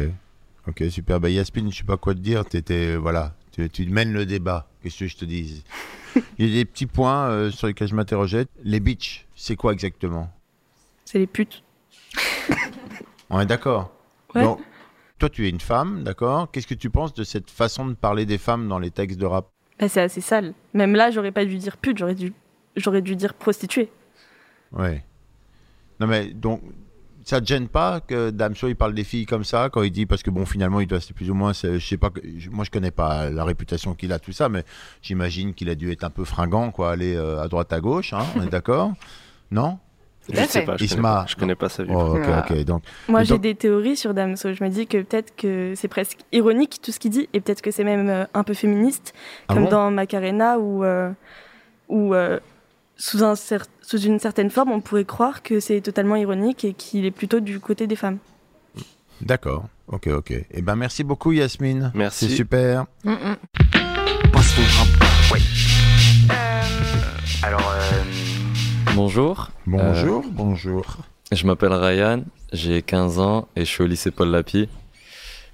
Ok, 0.68 0.84
super. 0.90 1.22
Bah, 1.22 1.30
Yasmine, 1.30 1.72
je 1.72 1.78
sais 1.78 1.84
pas 1.86 1.96
quoi 1.96 2.14
te 2.14 2.20
dire. 2.20 2.44
T'étais, 2.44 2.98
voilà, 2.98 3.32
tu, 3.58 3.70
tu 3.70 3.86
mènes 3.90 4.14
le 4.14 4.26
débat. 4.26 4.68
Qu'est-ce 4.82 5.00
que 5.00 5.08
je 5.08 5.18
te 5.18 5.26
dise 5.26 5.64
Il 6.38 6.48
y 6.48 6.52
a 6.52 6.54
des 6.60 6.66
petits 6.66 6.86
points 6.86 7.30
euh, 7.30 7.52
sur 7.52 7.68
lesquels 7.68 7.88
je 7.88 7.96
m'interrogeais. 7.96 8.46
Les 8.64 8.80
bitches, 8.80 9.26
c'est 9.36 9.56
quoi 9.56 9.74
exactement 9.74 10.30
C'est 11.06 11.20
les 11.20 11.28
putes. 11.28 11.64
On 13.30 13.40
est 13.40 13.46
d'accord 13.46 13.92
Ouais. 14.36 14.44
Donc, 14.44 14.60
toi, 15.20 15.30
tu 15.30 15.46
es 15.48 15.50
une 15.50 15.60
femme, 15.60 16.04
d'accord 16.04 16.52
Qu'est-ce 16.52 16.68
que 16.68 16.76
tu 16.76 16.90
penses 16.90 17.14
de 17.14 17.24
cette 17.24 17.50
façon 17.50 17.88
de 17.88 17.94
parler 17.94 18.26
des 18.26 18.38
femmes 18.38 18.68
dans 18.68 18.78
les 18.78 18.92
textes 18.92 19.18
de 19.18 19.26
rap 19.26 19.50
Ben, 19.80 19.88
c'est 19.88 20.02
assez 20.02 20.22
sale. 20.22 20.54
Même 20.74 20.94
là, 20.96 21.12
j'aurais 21.12 21.32
pas 21.32 21.46
dû 21.46 21.58
dire 21.58 21.78
pute, 21.78 21.98
j'aurais 21.98 22.14
dû, 22.16 22.34
j'aurais 22.76 23.02
dû 23.02 23.16
dire 23.16 23.34
prostituée. 23.34 23.90
Ouais. 24.74 25.04
Non, 26.00 26.08
mais 26.08 26.28
donc, 26.28 26.62
ça 27.28 27.42
te 27.42 27.46
gêne 27.46 27.68
pas 27.68 28.00
que 28.00 28.30
Damso 28.30 28.70
il 28.70 28.76
parle 28.76 28.94
des 28.94 29.04
filles 29.04 29.26
comme 29.26 29.44
ça 29.44 29.70
quand 29.70 29.84
il 29.84 29.92
dit 29.92 30.06
parce 30.06 30.24
que 30.24 30.30
bon 30.32 30.46
finalement 30.46 30.80
il 30.80 30.88
doit 30.88 31.02
c'est 31.02 31.14
plus 31.14 31.30
ou 31.30 31.34
moins 31.34 31.52
je 31.54 31.78
sais 31.80 31.98
pas 31.98 32.10
moi 32.52 32.64
je 32.64 32.72
connais 32.72 32.92
pas 32.92 33.30
la 33.30 33.44
réputation 33.44 33.94
qu'il 33.96 34.14
a 34.14 34.20
tout 34.20 34.32
ça 34.32 34.48
mais 34.48 34.64
j'imagine 35.02 35.54
qu'il 35.54 35.70
a 35.70 35.76
dû 35.76 35.92
être 35.92 36.06
un 36.06 36.10
peu 36.10 36.24
fringant 36.24 36.72
quoi 36.72 36.92
aller 36.92 37.16
euh, 37.16 37.42
à 37.42 37.50
droite 37.50 37.74
à 37.74 37.82
gauche 37.82 38.14
hein, 38.14 38.24
on 38.38 38.44
est 38.44 38.50
d'accord? 38.50 38.94
Non? 39.52 39.78
Je 40.30 40.36
sais 40.46 40.62
pas, 40.66 40.74
je 40.76 40.84
connais 40.84 40.86
Isma 40.86 41.02
pas, 41.14 41.26
je 41.28 41.36
connais 41.38 41.56
pas 41.56 41.70
sa 41.70 41.84
vie. 41.84 41.92
Oh, 41.94 42.18
donc 42.66 42.84
Moi, 43.08 43.24
j'ai 43.24 43.36
donc- 43.36 43.42
des 43.44 43.56
théories 43.56 43.96
sur 43.96 44.14
Damso. 44.14 44.54
Je 44.54 44.62
me 44.62 44.68
dis 44.70 44.86
que 44.86 44.98
peut-être 44.98 45.34
que 45.38 45.72
c'est 45.76 45.88
presque 45.88 46.18
ironique 46.34 46.80
tout 46.82 46.92
ce 46.92 47.00
qu'il 47.00 47.12
dit, 47.12 47.30
et 47.32 47.40
peut-être 47.40 47.62
que 47.62 47.72
c'est 47.72 47.86
même 47.86 48.10
euh, 48.10 48.26
un 48.34 48.44
peu 48.44 48.54
féministe, 48.54 49.14
Ah 49.48 49.54
comme 49.54 49.64
bon? 49.64 49.70
dans 49.70 49.90
Macarena, 49.92 50.60
où, 50.60 50.84
euh, 50.84 51.10
où 51.88 52.14
euh, 52.14 52.42
sous, 52.98 53.24
un 53.24 53.34
cer- 53.34 53.66
sous 53.82 54.00
une 54.02 54.20
certaine 54.20 54.50
forme, 54.50 54.72
on 54.72 54.82
pourrait 54.82 55.06
croire 55.06 55.44
que 55.44 55.60
c'est 55.60 55.82
totalement 55.82 56.16
ironique 56.16 56.66
et 56.66 56.74
qu'il 56.74 57.06
est 57.06 57.12
plutôt 57.12 57.40
du 57.40 57.60
côté 57.60 57.88
des 57.88 57.96
femmes. 57.96 58.18
d'accord 59.22 59.66
ok 59.88 60.08
ok 60.08 60.32
et 60.52 60.62
ben 60.62 60.76
merci 60.76 61.04
beaucoup 61.04 61.32
Yasmine 61.32 61.92
Merci. 61.96 62.28
c'est 62.30 62.36
super 62.36 62.86
Passe 63.04 64.56
ton 64.56 64.62
rap. 64.78 64.88
Ouais. 65.32 65.40
Alors, 67.44 67.72
euh, 67.74 68.04
bonjour. 68.96 69.50
bonjour 69.66 70.24
Euh, 70.26 70.30
bonjour 70.32 70.98
Je 71.32 71.46
m'appelle 71.48 71.74
Ryan, 71.74 72.24
j'ai 72.54 72.82
15 72.82 73.20
ans 73.20 73.48
et 73.56 73.62
je 73.62 73.66
suis 73.70 73.84
au 73.84 73.88
lycée 73.88 74.12
Paul 74.12 74.30
Lapi. 74.30 74.68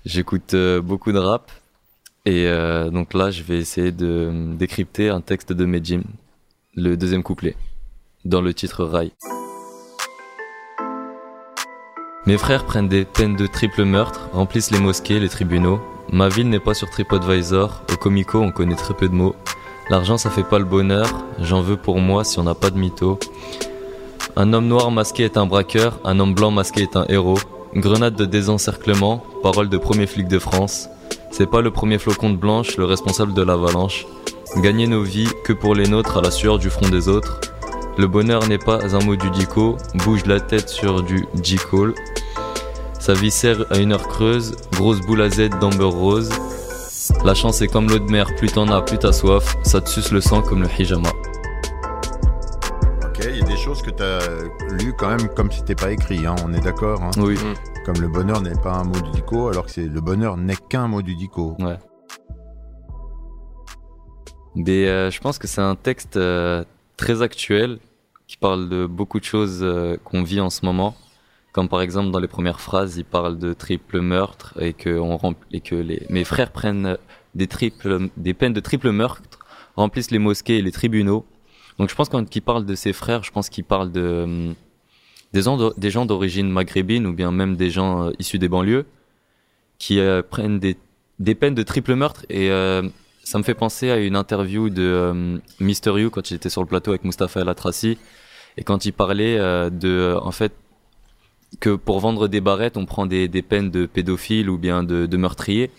J'écoute 0.06 0.54
euh, 0.54 0.82
beaucoup 0.82 1.12
de 1.12 1.20
rap 1.20 1.52
et 2.26 2.48
euh, 2.48 2.90
donc 2.90 3.14
là, 3.14 3.32
je 3.32 3.44
vais 3.44 3.58
essayer 3.58 3.92
de 3.92 4.08
euh, 4.32 4.54
décrypter 4.56 5.10
un 5.10 5.22
texte 5.22 5.52
de 5.54 5.66
Medjim, 5.66 6.02
le 6.76 6.98
deuxième 6.98 7.22
couplet, 7.22 7.56
dans 8.26 8.42
le 8.42 8.52
titre 8.52 8.84
Rail. 8.84 9.12
Mes 12.26 12.38
frères 12.38 12.66
prennent 12.66 12.88
des 12.88 13.06
peines 13.06 13.36
de 13.36 13.46
triple 13.46 13.84
meurtre, 13.84 14.30
remplissent 14.34 14.72
les 14.72 14.80
mosquées, 14.80 15.20
les 15.20 15.30
tribunaux. 15.30 15.80
Ma 16.12 16.30
ville 16.30 16.50
n'est 16.50 16.60
pas 16.60 16.74
sur 16.74 16.90
TripAdvisor, 16.90 17.84
au 17.92 17.96
Comico 17.98 18.40
on 18.40 18.52
connaît 18.52 18.76
très 18.76 18.96
peu 18.96 19.08
de 19.08 19.14
mots. 19.14 19.36
L'argent 19.92 20.18
ça 20.18 20.32
fait 20.32 20.44
pas 20.44 20.58
le 20.58 20.66
bonheur, 20.66 21.08
j'en 21.40 21.62
veux 21.62 21.78
pour 21.78 22.00
moi 22.00 22.24
si 22.24 22.40
on 22.40 22.44
n'a 22.44 22.56
pas 22.56 22.72
de 22.72 22.80
mytho. 22.80 23.20
Un 24.36 24.52
homme 24.54 24.68
noir 24.68 24.90
masqué 24.90 25.26
est 25.26 25.38
un 25.38 25.46
braqueur, 25.46 26.00
un 26.06 26.20
homme 26.20 26.34
blanc 26.34 26.50
masqué 26.50 26.82
est 26.82 26.96
un 26.96 27.06
héros. 27.08 27.40
Grenade 27.76 28.16
de 28.16 28.26
désencerclement, 28.26 29.24
parole 29.44 29.70
de 29.70 29.78
premier 29.78 30.08
flic 30.08 30.28
de 30.28 30.40
France. 30.40 30.90
C'est 31.30 31.50
pas 31.50 31.62
le 31.62 31.70
premier 31.70 32.00
flocon 32.00 32.32
de 32.32 32.38
blanche, 32.38 32.78
le 32.78 32.86
responsable 32.86 33.36
de 33.36 33.44
l'avalanche. 33.44 34.08
Gagner 34.62 34.88
nos 34.88 35.02
vies 35.04 35.30
que 35.44 35.52
pour 35.54 35.76
les 35.76 35.88
nôtres 35.88 36.18
à 36.18 36.22
la 36.22 36.32
sueur 36.32 36.58
du 36.60 36.70
front 36.70 36.88
des 36.90 37.08
autres. 37.08 37.40
Le 37.98 38.08
bonheur 38.08 38.48
n'est 38.48 38.58
pas 38.58 38.96
un 38.96 39.00
mot 39.04 39.16
du 39.16 39.30
dico, 39.32 39.78
bouge 40.06 40.26
la 40.26 40.40
tête 40.40 40.70
sur 40.70 41.04
du 41.04 41.26
J-Call. 41.42 41.94
Sa 43.00 43.14
vie 43.14 43.32
sert 43.32 43.66
à 43.72 43.78
une 43.78 43.92
heure 43.94 44.08
creuse, 44.08 44.56
grosse 44.74 45.02
boule 45.02 45.22
à 45.22 45.30
Z 45.30 45.50
d'amber 45.60 45.84
rose. 45.84 46.30
La 47.26 47.34
chance 47.36 47.62
est 47.62 47.68
comme 47.68 47.90
l'eau 47.90 48.00
de 48.00 48.10
mer, 48.10 48.28
plus 48.38 48.52
t'en 48.52 48.68
as, 48.70 48.82
plus 48.82 48.98
t'as 48.98 49.12
soif, 49.12 49.56
ça 49.64 49.82
te 49.82 49.90
suce 49.90 50.12
le 50.12 50.22
sang 50.22 50.42
comme 50.42 50.62
le 50.64 50.70
hijama. 50.80 51.10
ok 53.06 53.28
il 53.30 53.40
y 53.40 53.42
a 53.42 53.46
des 53.46 53.58
choses 53.58 53.82
que 53.82 53.90
tu 53.92 54.02
as 54.04 54.20
lues 54.82 54.94
quand 54.98 55.10
même 55.10 55.28
comme 55.36 55.52
si 55.52 55.60
c'était 55.60 55.76
pas 55.76 55.92
écrit 55.92 56.26
hein, 56.26 56.36
on 56.46 56.54
est 56.54 56.62
d'accord 56.62 57.02
hein 57.04 57.12
Oui. 57.18 57.38
comme 57.86 58.00
le 58.00 58.08
bonheur 58.08 58.42
n'est 58.42 58.56
pas 58.56 58.74
un 58.74 58.84
mot 58.86 59.00
du 59.02 59.12
dico 59.12 59.50
alors 59.50 59.66
que 59.66 59.72
c'est 59.72 59.86
le 59.86 60.02
bonheur 60.02 60.38
n'est 60.38 60.56
qu'un 60.56 60.88
mot 60.88 61.02
du 61.02 61.16
dico 61.16 61.56
Ouais. 61.60 61.78
Euh, 64.58 65.12
je 65.12 65.20
pense 65.20 65.40
que 65.40 65.48
c'est 65.48 65.62
un 65.62 65.76
texte 65.76 66.18
euh, 66.18 66.64
très 66.98 67.22
actuel 67.22 67.80
qui 68.28 68.38
parle 68.38 68.70
de 68.70 68.86
beaucoup 68.86 69.20
de 69.20 69.26
choses 69.26 69.60
euh, 69.62 69.98
qu'on 70.04 70.24
vit 70.24 70.40
en 70.40 70.50
ce 70.50 70.66
moment. 70.66 70.96
Comme 71.52 71.70
par 71.70 71.82
exemple 71.82 72.12
dans 72.12 72.20
les 72.20 72.28
premières 72.28 72.62
phrases, 72.62 72.98
il 72.98 73.06
parle 73.06 73.38
de 73.38 73.54
triple 73.54 74.02
meurtre 74.02 74.54
et 74.60 74.74
que, 74.74 75.00
mes 76.12 76.24
frères 76.24 76.52
prennent 76.52 76.98
des, 77.36 77.48
peines 78.34 78.54
de 78.54 78.60
triple 78.60 78.92
meurtre 78.92 79.22
remplissent 79.76 80.12
les 80.12 80.20
mosquées 80.20 80.58
et 80.58 80.62
les 80.62 80.72
tribunaux. 80.72 81.26
Donc 81.78 81.90
je 81.90 81.96
pense 81.96 82.10
quand 82.10 82.36
il 82.36 82.42
parle 82.42 82.66
de 82.66 82.76
ses 82.76 82.94
frères, 82.94 83.24
je 83.24 83.32
pense 83.32 83.50
qu'il 83.50 83.64
parle 83.64 83.92
hum, 83.96 84.56
des 85.32 85.42
gens 85.92 86.06
d'origine 86.06 86.50
maghrébine 86.50 87.06
ou 87.06 87.14
bien 87.14 87.32
même 87.32 87.56
des 87.56 87.70
gens 87.70 88.12
issus 88.18 88.40
des 88.40 88.50
banlieues 88.50 88.86
qui 89.78 90.00
prennent 90.30 90.60
des, 90.60 90.78
des 91.20 91.36
peines 91.36 91.56
de 91.56 91.64
triple 91.64 91.94
meurtre 91.94 92.26
et 92.30 92.50
ça 93.24 93.38
me 93.38 93.44
fait 93.44 93.54
penser 93.54 93.90
à 93.90 93.98
une 93.98 94.16
interview 94.16 94.70
de 94.70 94.84
euh, 94.84 95.38
Mister 95.60 95.92
You 95.98 96.10
quand 96.10 96.26
j'étais 96.26 96.50
sur 96.50 96.62
le 96.62 96.68
plateau 96.68 96.92
avec 96.92 97.04
Mustapha 97.04 97.42
El 97.42 97.50
Atrassi 97.50 97.98
et 98.58 98.64
quand 98.64 98.86
il 98.86 98.92
parlait 98.92 99.38
euh, 99.38 99.70
de 99.70 99.90
euh, 99.90 100.20
en 100.20 100.32
fait 100.32 100.54
que 101.60 101.76
pour 101.76 102.00
vendre 102.00 102.28
des 102.28 102.42
barrettes 102.42 102.78
on 102.78 102.86
prend 102.86 103.06
des, 103.06 103.28
peines 103.42 103.72
de 103.72 103.86
pédophiles 103.86 104.50
ou 104.50 104.58
bien 104.58 104.84
de, 104.84 105.18
meurtriers 105.18 105.72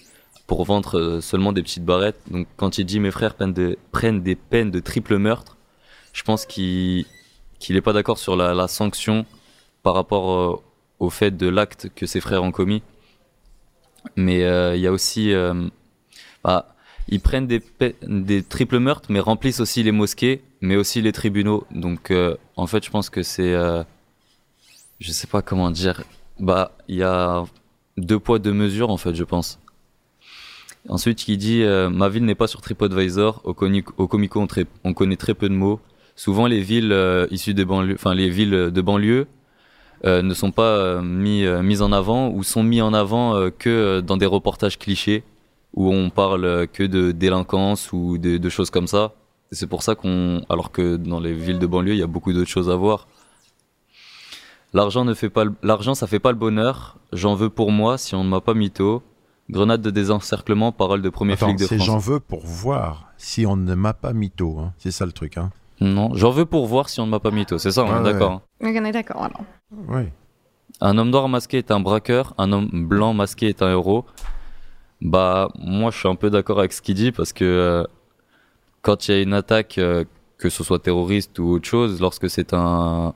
pour 0.47 0.65
vendre 0.65 0.99
euh, 0.99 1.21
seulement 1.21 1.53
des 1.53 1.63
petites 1.63 1.85
barrettes. 1.85 2.21
Donc 2.31 2.47
quand 2.57 2.79
il 2.79 2.87
dit 2.87 3.01
mes 3.01 3.11
frères 3.11 3.35
prennent, 3.35 3.53
de- 3.53 3.79
prennent 3.93 4.23
des 4.23 4.37
peines 4.37 4.71
de 4.71 4.81
triple 4.81 5.19
meurtre 5.19 5.57
je 6.13 6.23
pense 6.23 6.47
qu'il 6.47 7.05
qu'il 7.59 7.77
est 7.77 7.83
pas 7.83 7.93
d'accord 7.93 8.19
sur 8.19 8.37
la, 8.37 8.55
la 8.55 8.69
sanction 8.69 9.27
par 9.83 9.95
rapport 9.95 10.63
au 10.99 11.11
fait 11.11 11.37
de 11.37 11.49
l'acte 11.49 11.91
que 11.95 12.07
ses 12.07 12.21
frères 12.21 12.43
ont 12.43 12.51
commis. 12.53 12.83
Mais 14.17 14.41
il 14.75 14.81
y 14.81 14.87
a 14.87 14.93
aussi 14.93 15.33
bah, 16.43 16.74
ils 17.09 17.21
prennent 17.21 17.47
des, 17.47 18.43
triples 18.43 18.79
meurtres 18.79 19.09
mais 19.11 19.21
remplissent 19.21 19.61
aussi 19.61 19.83
les 19.83 19.93
mosquées 19.93 20.43
mais 20.61 20.77
aussi 20.77 21.03
les 21.03 21.13
tribunaux. 21.13 21.67
Donc 21.71 22.11
euh, 22.11 22.37
en 22.57 22.67
fait 22.67 22.85
je 22.85 22.91
pense 22.91 23.11
que 23.11 23.23
c'est 23.23 23.53
euh, 23.53 23.83
je 25.01 25.13
sais 25.13 25.27
pas 25.27 25.43
comment 25.43 25.71
dire. 25.71 26.03
Bah 26.41 26.73
il 26.89 26.97
y 26.97 27.03
a 27.03 27.45
deux 27.97 28.19
poids 28.19 28.39
deux 28.39 28.53
mesures 28.53 28.91
en 28.91 28.97
fait 28.97 29.15
je 29.15 29.25
pense. 29.25 29.59
Ensuite 30.89 31.29
il 31.29 31.39
dit 31.39 31.63
euh, 31.63 31.91
ma 31.91 32.09
ville 32.09 32.25
n'est 32.25 32.35
pas 32.35 32.47
sur 32.47 32.61
TripAdvisor. 32.61 33.43
Au, 33.45 33.51
au 33.51 34.09
Comico 34.09 34.47
on, 34.85 34.95
connaît 34.95 35.17
très 35.17 35.35
peu 35.35 35.49
de 35.49 35.55
mots. 35.55 35.81
Souvent 36.17 36.47
les 36.47 36.61
villes 36.61 36.93
euh, 36.93 37.27
issues 37.31 37.55
des 37.55 37.65
banlieues 37.65 37.95
enfin 37.95 38.15
les 38.15 38.31
villes 38.31 38.71
de 38.73 38.81
banlieue 38.81 39.27
ne 40.05 40.35
sont 40.35 40.51
pas 40.51 40.77
euh, 40.77 41.01
mis, 41.01 41.45
euh, 41.45 41.63
mises 41.63 41.81
en 41.81 41.91
avant 41.91 42.29
ou 42.29 42.43
sont 42.43 42.63
mis 42.63 42.83
en 42.83 42.93
avant 42.93 43.51
que 43.59 44.01
dans 44.01 44.17
des 44.17 44.27
reportages 44.27 44.79
clichés 44.79 45.23
où 45.75 45.91
on 45.93 46.11
parle 46.11 46.67
que 46.73 46.83
de 46.85 47.13
délinquance 47.13 47.93
ou 47.93 48.17
de, 48.19 48.37
de 48.39 48.49
choses 48.49 48.71
comme 48.71 48.87
ça. 48.87 49.13
Et 49.53 49.55
C'est 49.57 49.67
pour 49.67 49.83
ça 49.83 49.95
qu'on, 49.95 50.43
alors 50.49 50.71
que 50.73 50.97
dans 50.97 51.21
les 51.21 51.33
villes 51.35 51.59
de 51.59 51.67
banlieue, 51.67 51.93
il 51.95 51.99
y 51.99 52.03
a 52.03 52.07
beaucoup 52.07 52.33
d'autres 52.33 52.49
choses 52.51 52.71
à 52.71 52.77
voir. 52.77 53.07
L'argent 54.73 55.05
ne 55.05 55.15
fait 55.15 55.31
pas, 55.31 55.45
le- 55.45 55.55
l'argent 55.63 55.95
ça 55.95 56.07
fait 56.07 56.19
pas 56.19 56.33
le 56.33 56.39
bonheur. 56.39 56.97
J'en 57.13 57.35
veux 57.35 57.51
pour 57.51 57.71
moi 57.71 57.97
si 57.99 58.15
on 58.15 58.25
ne 58.25 58.29
m'a 58.29 58.41
pas 58.41 58.55
mytho. 58.55 59.03
Grenade 59.51 59.83
de 59.83 59.91
désencerclement, 59.91 60.73
parole 60.73 61.03
de 61.03 61.11
premier 61.11 61.35
Attends, 61.35 61.47
flic 61.49 61.59
de 61.59 61.67
c'est 61.67 61.77
France. 61.77 61.87
j'en 61.87 61.99
veux 61.99 62.19
pour 62.19 62.47
voir 62.47 63.13
si 63.19 63.45
on 63.47 63.57
ne 63.57 63.75
m'a 63.75 63.93
pas 63.93 64.13
mytho. 64.15 64.59
hein. 64.59 64.73
C'est 64.79 64.91
ça 64.91 65.05
le 65.07 65.13
truc. 65.13 65.37
Hein. 65.37 65.51
Non, 65.81 66.15
j'en 66.15 66.31
veux 66.31 66.47
pour 66.47 66.67
voir 66.67 66.89
si 66.89 67.01
on 67.01 67.07
ne 67.07 67.11
m'a 67.11 67.21
pas 67.21 67.31
mytho. 67.31 67.59
C'est 67.59 67.71
ça, 67.71 67.85
on 67.85 67.89
est 67.89 67.99
ouais. 67.99 68.13
d'accord. 68.13 68.33
hein. 68.33 68.43
On 68.63 68.85
est 68.85 68.93
d'accord 68.93 69.23
alors. 69.23 69.43
Oui. 69.89 70.05
Un 70.81 70.97
homme 70.99 71.11
noir 71.11 71.29
masqué 71.29 71.59
est 71.59 71.71
un 71.71 71.79
braqueur, 71.79 72.35
un 72.39 72.51
homme 72.53 72.69
blanc 72.89 73.13
masqué 73.13 73.49
est 73.49 73.63
un 73.63 73.71
héros. 73.71 74.05
Bah, 75.05 75.51
moi, 75.59 75.91
je 75.91 75.99
suis 75.99 76.09
un 76.09 76.15
peu 76.15 76.31
d'accord 76.31 76.59
avec 76.59 76.73
ce 76.73 76.81
qu'il 76.81 76.95
dit 76.95 77.13
parce 77.13 77.35
que 77.35 77.45
euh, 77.45 77.85
quand 78.81 79.07
il 79.07 79.15
y 79.15 79.19
a 79.19 79.21
une 79.21 79.35
attaque, 79.35 79.77
euh, 79.77 80.05
que 80.39 80.49
ce 80.49 80.65
soit 80.65 80.79
terroriste 80.79 81.39
ou 81.39 81.51
autre 81.51 81.67
chose, 81.67 82.01
lorsque 82.01 82.31
c'est 82.31 82.55
un, 82.55 83.15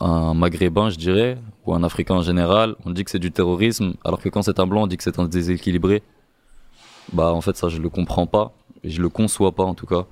un 0.00 0.34
maghrébin, 0.34 0.90
je 0.90 0.96
dirais, 0.96 1.38
ou 1.64 1.74
un 1.74 1.82
africain 1.82 2.16
en 2.16 2.22
général, 2.22 2.76
on 2.84 2.90
dit 2.90 3.02
que 3.02 3.10
c'est 3.10 3.18
du 3.18 3.32
terrorisme, 3.32 3.94
alors 4.04 4.20
que 4.20 4.28
quand 4.28 4.42
c'est 4.42 4.60
un 4.60 4.66
blanc, 4.66 4.82
on 4.82 4.86
dit 4.86 4.98
que 4.98 5.02
c'est 5.02 5.18
un 5.18 5.24
déséquilibré. 5.24 6.02
Bah, 7.14 7.32
en 7.32 7.40
fait, 7.40 7.56
ça, 7.56 7.70
je 7.70 7.80
le 7.80 7.88
comprends 7.88 8.26
pas, 8.26 8.52
et 8.84 8.90
je 8.90 9.00
le 9.00 9.08
conçois 9.08 9.52
pas 9.52 9.64
en 9.64 9.74
tout 9.74 9.86
cas. 9.86 10.06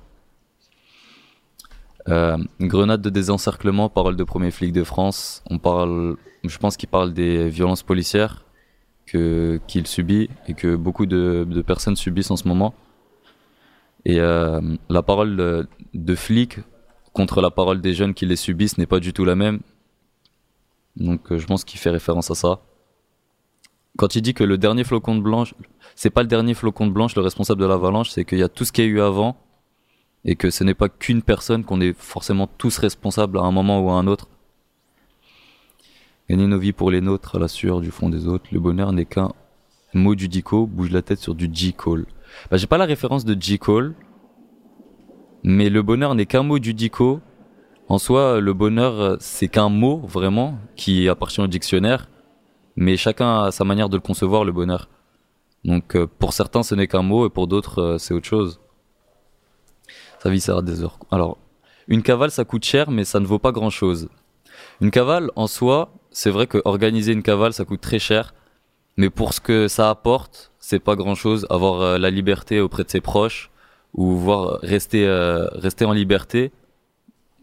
Euh, 2.07 2.37
grenade 2.61 3.01
de 3.01 3.11
désencerclement, 3.11 3.89
parole 3.89 4.15
de 4.15 4.23
premier 4.23 4.49
flic 4.49 4.71
de 4.71 4.83
France. 4.83 5.43
On 5.51 5.59
parle, 5.59 6.17
je 6.43 6.57
pense 6.57 6.77
qu'il 6.77 6.89
parle 6.89 7.13
des 7.13 7.47
violences 7.49 7.83
policières 7.83 8.44
que 9.05 9.59
qu'il 9.67 9.87
subit 9.87 10.29
et 10.47 10.53
que 10.53 10.75
beaucoup 10.75 11.05
de, 11.05 11.45
personnes 11.65 11.95
subissent 11.95 12.31
en 12.31 12.37
ce 12.37 12.47
moment. 12.47 12.73
Et 14.05 14.19
euh, 14.19 14.61
la 14.89 15.01
parole 15.01 15.35
de, 15.35 15.67
de 15.93 16.15
flic 16.15 16.59
contre 17.13 17.41
la 17.41 17.49
parole 17.49 17.81
des 17.81 17.93
jeunes 17.93 18.13
qui 18.13 18.25
les 18.25 18.35
subissent 18.35 18.77
n'est 18.77 18.85
pas 18.85 18.99
du 18.99 19.13
tout 19.13 19.25
la 19.25 19.35
même. 19.35 19.59
Donc 20.95 21.31
euh, 21.31 21.37
je 21.37 21.45
pense 21.45 21.63
qu'il 21.63 21.79
fait 21.79 21.89
référence 21.89 22.31
à 22.31 22.35
ça. 22.35 22.59
Quand 23.97 24.15
il 24.15 24.21
dit 24.21 24.33
que 24.33 24.43
le 24.43 24.57
dernier 24.57 24.83
flocon 24.83 25.15
de 25.15 25.21
blanche, 25.21 25.55
c'est 25.95 26.09
pas 26.09 26.21
le 26.21 26.27
dernier 26.27 26.53
flocon 26.53 26.87
de 26.87 26.91
blanche 26.91 27.15
le 27.15 27.21
responsable 27.21 27.61
de 27.61 27.65
l'avalanche, 27.65 28.09
c'est 28.09 28.25
qu'il 28.25 28.39
y 28.39 28.43
a 28.43 28.49
tout 28.49 28.65
ce 28.65 28.71
qu'il 28.71 28.83
y 28.83 28.87
a 28.87 28.89
eu 28.89 29.01
avant 29.01 29.37
et 30.25 30.35
que 30.35 30.49
ce 30.49 30.63
n'est 30.63 30.73
pas 30.73 30.89
qu'une 30.89 31.21
personne, 31.21 31.63
qu'on 31.63 31.79
est 31.79 31.93
forcément 31.97 32.47
tous 32.47 32.77
responsables 32.77 33.37
à 33.37 33.41
un 33.41 33.51
moment 33.51 33.79
ou 33.79 33.89
à 33.89 33.93
un 33.93 34.07
autre. 34.07 34.27
Gagner 36.29 36.47
nos 36.47 36.57
vies 36.57 36.73
pour 36.73 36.89
les 36.89 37.01
nôtres 37.01 37.35
à 37.35 37.39
la 37.39 37.47
sueur 37.47 37.81
du 37.81 37.91
fond 37.91 38.09
des 38.09 38.27
autres. 38.27 38.45
Le 38.51 38.59
bonheur 38.59 38.91
n'est 38.93 39.05
qu'un 39.05 39.33
mot 39.93 40.15
du 40.15 40.27
Dico. 40.27 40.65
Bouge 40.65 40.91
la 40.91 41.01
tête 41.01 41.19
sur 41.19 41.35
du 41.35 41.49
J-Call. 41.51 42.05
Bah, 42.49 42.57
j'ai 42.57 42.67
pas 42.67 42.77
la 42.77 42.85
référence 42.85 43.25
de 43.25 43.39
J-Call. 43.39 43.93
Mais 45.43 45.69
le 45.69 45.83
bonheur 45.83 46.15
n'est 46.15 46.25
qu'un 46.25 46.41
mot 46.41 46.57
du 46.57 46.73
Dico. 46.73 47.21
En 47.87 47.99
soi, 47.99 48.39
le 48.41 48.53
bonheur, 48.53 49.17
c'est 49.19 49.47
qu'un 49.47 49.69
mot, 49.69 49.99
vraiment, 50.07 50.57
qui 50.75 51.07
appartient 51.07 51.41
au 51.41 51.47
dictionnaire. 51.47 52.09
Mais 52.75 52.97
chacun 52.97 53.43
a 53.43 53.51
sa 53.51 53.63
manière 53.63 53.89
de 53.89 53.97
le 53.97 54.01
concevoir, 54.01 54.43
le 54.43 54.51
bonheur. 54.51 54.89
Donc, 55.63 55.95
euh, 55.95 56.07
pour 56.07 56.33
certains, 56.33 56.63
ce 56.63 56.73
n'est 56.73 56.87
qu'un 56.87 57.03
mot, 57.03 57.27
et 57.27 57.29
pour 57.29 57.47
d'autres, 57.47 57.79
euh, 57.81 57.97
c'est 57.99 58.13
autre 58.13 58.25
chose. 58.25 58.59
Sa 60.19 60.29
vie 60.31 60.41
sert 60.41 60.57
à 60.57 60.61
des 60.63 60.83
heures. 60.83 60.99
Alors, 61.11 61.37
une 61.87 62.01
cavale, 62.01 62.31
ça 62.31 62.43
coûte 62.45 62.65
cher, 62.65 62.89
mais 62.89 63.03
ça 63.03 63.19
ne 63.19 63.25
vaut 63.25 63.39
pas 63.39 63.51
grand 63.51 63.69
chose. 63.69 64.09
Une 64.81 64.91
cavale, 64.91 65.31
en 65.35 65.47
soi, 65.47 65.93
c'est 66.15 66.29
vrai 66.29 66.47
que 66.47 66.61
organiser 66.63 67.11
une 67.11 67.23
cavale, 67.23 67.51
ça 67.51 67.65
coûte 67.65 67.81
très 67.81 67.99
cher. 67.99 68.33
Mais 68.95 69.09
pour 69.09 69.33
ce 69.33 69.41
que 69.41 69.67
ça 69.67 69.89
apporte, 69.89 70.53
c'est 70.59 70.79
pas 70.79 70.95
grand 70.95 71.13
chose. 71.13 71.45
Avoir 71.49 71.81
euh, 71.81 71.97
la 71.97 72.09
liberté 72.09 72.61
auprès 72.61 72.85
de 72.85 72.89
ses 72.89 73.01
proches, 73.01 73.51
ou 73.93 74.15
voir 74.15 74.59
rester, 74.61 75.05
euh, 75.05 75.47
rester 75.51 75.83
en 75.83 75.91
liberté. 75.91 76.53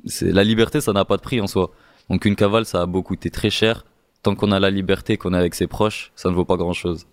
C'est, 0.07 0.33
la 0.33 0.43
liberté, 0.43 0.81
ça 0.81 0.95
n'a 0.95 1.05
pas 1.05 1.19
de 1.19 1.23
prix 1.23 1.39
en 1.43 1.47
soi. 1.47 1.71
Donc 2.09 2.25
une 2.25 2.35
cavale, 2.35 2.65
ça 2.65 2.81
a 2.81 2.87
beau 2.87 3.03
coûter 3.03 3.29
très 3.31 3.51
cher. 3.51 3.85
Tant 4.23 4.35
qu'on 4.35 4.53
a 4.53 4.59
la 4.59 4.71
liberté, 4.71 5.19
qu'on 5.19 5.35
est 5.35 5.39
avec 5.39 5.55
ses 5.55 5.67
proches, 5.67 6.11
ça 6.17 6.31
ne 6.31 6.35
vaut 6.35 6.47
pas 6.47 6.57
grand 6.57 6.73
chose. 6.73 7.07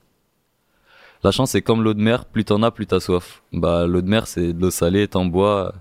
La 1.26 1.32
chance, 1.32 1.52
c'est 1.52 1.62
comme 1.62 1.84
l'eau 1.84 1.94
de 1.94 2.02
mer, 2.02 2.24
plus 2.24 2.46
t'en 2.46 2.64
as, 2.64 2.72
plus 2.72 2.88
t'as 2.88 3.02
soif. 3.02 3.44
Bah, 3.52 3.86
l'eau 3.86 4.02
de 4.02 4.08
mer, 4.08 4.28
c'est 4.28 4.54
de 4.54 4.62
l'eau 4.62 4.72
salée, 4.72 5.10
t'en 5.10 5.26
bois, 5.26 5.74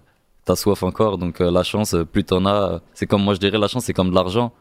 t'as 0.44 0.56
soif 0.56 0.82
encore. 0.82 1.18
Donc 1.18 1.40
euh, 1.40 1.52
la 1.52 1.62
chance, 1.62 1.94
euh, 1.94 2.04
plus 2.04 2.24
t'en 2.24 2.46
as, 2.46 2.72
euh, 2.72 2.78
c'est 2.94 3.06
comme 3.06 3.22
moi 3.22 3.34
je 3.34 3.38
dirais, 3.38 3.58
la 3.58 3.68
chance, 3.68 3.84
c'est 3.84 3.92
comme 3.92 4.10
de 4.10 4.16
l'argent. 4.16 4.52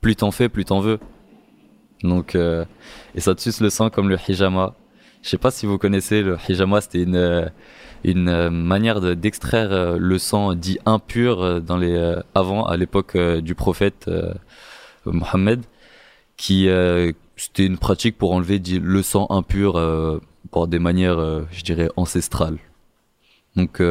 Plus 0.00 0.16
t'en 0.16 0.30
fais, 0.30 0.48
plus 0.48 0.64
t'en 0.64 0.80
veux. 0.80 0.98
Donc, 2.02 2.34
euh, 2.34 2.64
et 3.14 3.20
ça 3.20 3.34
te 3.34 3.40
suce 3.42 3.60
le 3.60 3.68
sang 3.70 3.90
comme 3.90 4.08
le 4.08 4.16
hijama. 4.28 4.74
Je 5.22 5.28
sais 5.28 5.38
pas 5.38 5.50
si 5.50 5.66
vous 5.66 5.76
connaissez 5.76 6.22
le 6.22 6.38
hijama, 6.48 6.80
c'était 6.80 7.02
une 7.02 7.50
une 8.02 8.28
euh, 8.30 8.48
manière 8.48 9.02
de- 9.02 9.12
d'extraire 9.12 9.70
euh, 9.72 9.98
le 9.98 10.16
sang 10.16 10.54
dit 10.54 10.78
impur 10.86 11.42
euh, 11.42 11.60
dans 11.60 11.76
les 11.76 12.16
avant 12.34 12.64
à 12.64 12.78
l'époque 12.78 13.14
du 13.18 13.54
prophète 13.54 14.06
euh, 14.08 14.32
Mohammed 15.04 15.60
qui 16.38 16.68
euh, 16.70 17.12
c'était 17.36 17.66
une 17.66 17.76
pratique 17.76 18.16
pour 18.16 18.32
enlever 18.32 18.58
le 18.58 19.02
sang 19.02 19.26
impur 19.28 19.74
par 20.50 20.66
des 20.66 20.78
manières 20.78 21.18
je 21.52 21.62
dirais 21.62 21.90
ancestrales. 21.96 22.58
Donc 23.56 23.82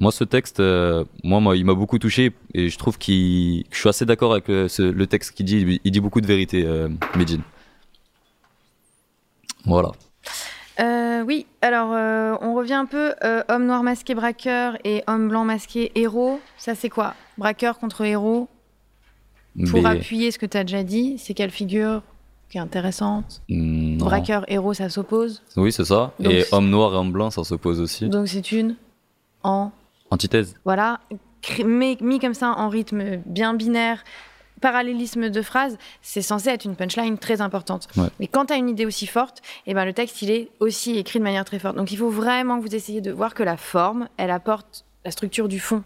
moi 0.00 0.10
ce 0.10 0.24
texte 0.24 0.58
euh, 0.60 1.04
moi, 1.22 1.38
moi 1.40 1.56
il 1.56 1.64
m'a 1.64 1.74
beaucoup 1.74 1.98
touché 1.98 2.32
et 2.54 2.68
je 2.68 2.76
trouve 2.78 2.98
qu'il 2.98 3.62
que 3.68 3.74
je 3.74 3.78
suis 3.80 3.88
assez 3.88 4.04
d'accord 4.06 4.32
avec 4.32 4.48
le, 4.48 4.66
ce- 4.66 4.82
le 4.82 5.06
texte 5.06 5.32
qu'il 5.32 5.46
dit 5.46 5.80
il 5.84 5.92
dit 5.92 6.00
beaucoup 6.00 6.20
de 6.20 6.26
vérité 6.26 6.64
euh, 6.66 6.88
Medjin. 7.16 7.42
Voilà. 9.64 9.90
Euh, 10.80 11.22
oui, 11.22 11.46
alors 11.60 11.92
euh, 11.92 12.36
on 12.40 12.54
revient 12.54 12.74
un 12.74 12.86
peu. 12.86 13.12
euh, 13.22 13.42
homme 13.48 13.66
noir 13.66 13.82
masqué 13.82 14.14
braqueur 14.14 14.78
et 14.84 15.02
homme 15.06 15.28
blanc 15.28 15.44
masqué 15.44 15.92
héros. 15.94 16.40
Ça, 16.56 16.74
c'est 16.74 16.88
quoi? 16.88 17.14
Braqueur 17.36 17.78
contre 17.78 18.00
héros? 18.02 18.48
Pour 19.70 19.82
Mais- 19.82 19.90
appuyer 19.90 20.30
ce 20.30 20.38
que 20.38 20.46
tu 20.46 20.56
as 20.56 20.64
déjà 20.64 20.82
dit, 20.82 21.16
c'est 21.18 21.34
quelle 21.34 21.50
figure 21.50 22.02
qui 22.48 22.56
est 22.56 22.60
intéressante? 22.60 23.42
Non. 23.50 24.06
Braqueur, 24.06 24.44
héros, 24.48 24.72
ça 24.72 24.88
s'oppose? 24.88 25.42
Oui, 25.56 25.70
c'est 25.72 25.84
ça. 25.84 26.12
Donc, 26.18 26.32
et 26.32 26.44
homme 26.52 26.70
noir 26.70 26.94
et 26.94 26.96
homme 26.96 27.12
blanc, 27.12 27.30
ça 27.30 27.44
s'oppose 27.44 27.80
aussi. 27.80 28.08
Donc 28.08 28.28
c'est 28.28 28.50
une 28.52 28.76
en. 29.42 29.72
Antithèse. 30.10 30.56
Voilà, 30.64 31.00
mais 31.64 31.96
mis 32.00 32.18
comme 32.18 32.34
ça 32.34 32.54
en 32.56 32.68
rythme 32.68 33.16
bien 33.26 33.54
binaire, 33.54 34.02
parallélisme 34.60 35.30
de 35.30 35.42
phrases, 35.42 35.78
c'est 36.02 36.22
censé 36.22 36.50
être 36.50 36.64
une 36.64 36.76
punchline 36.76 37.18
très 37.18 37.40
importante. 37.40 37.88
Ouais. 37.96 38.08
Mais 38.18 38.26
quand 38.26 38.46
tu 38.46 38.52
as 38.52 38.56
une 38.56 38.68
idée 38.68 38.86
aussi 38.86 39.06
forte, 39.06 39.40
eh 39.66 39.74
ben, 39.74 39.84
le 39.84 39.92
texte, 39.92 40.22
il 40.22 40.30
est 40.30 40.50
aussi 40.60 40.98
écrit 40.98 41.18
de 41.18 41.24
manière 41.24 41.44
très 41.44 41.58
forte. 41.58 41.76
Donc 41.76 41.92
il 41.92 41.96
faut 41.96 42.10
vraiment 42.10 42.58
que 42.58 42.62
vous 42.62 42.74
essayiez 42.74 43.00
de 43.00 43.10
voir 43.10 43.34
que 43.34 43.42
la 43.42 43.56
forme, 43.56 44.08
elle 44.16 44.30
apporte 44.30 44.84
la 45.04 45.10
structure 45.10 45.48
du 45.48 45.58
fond. 45.58 45.82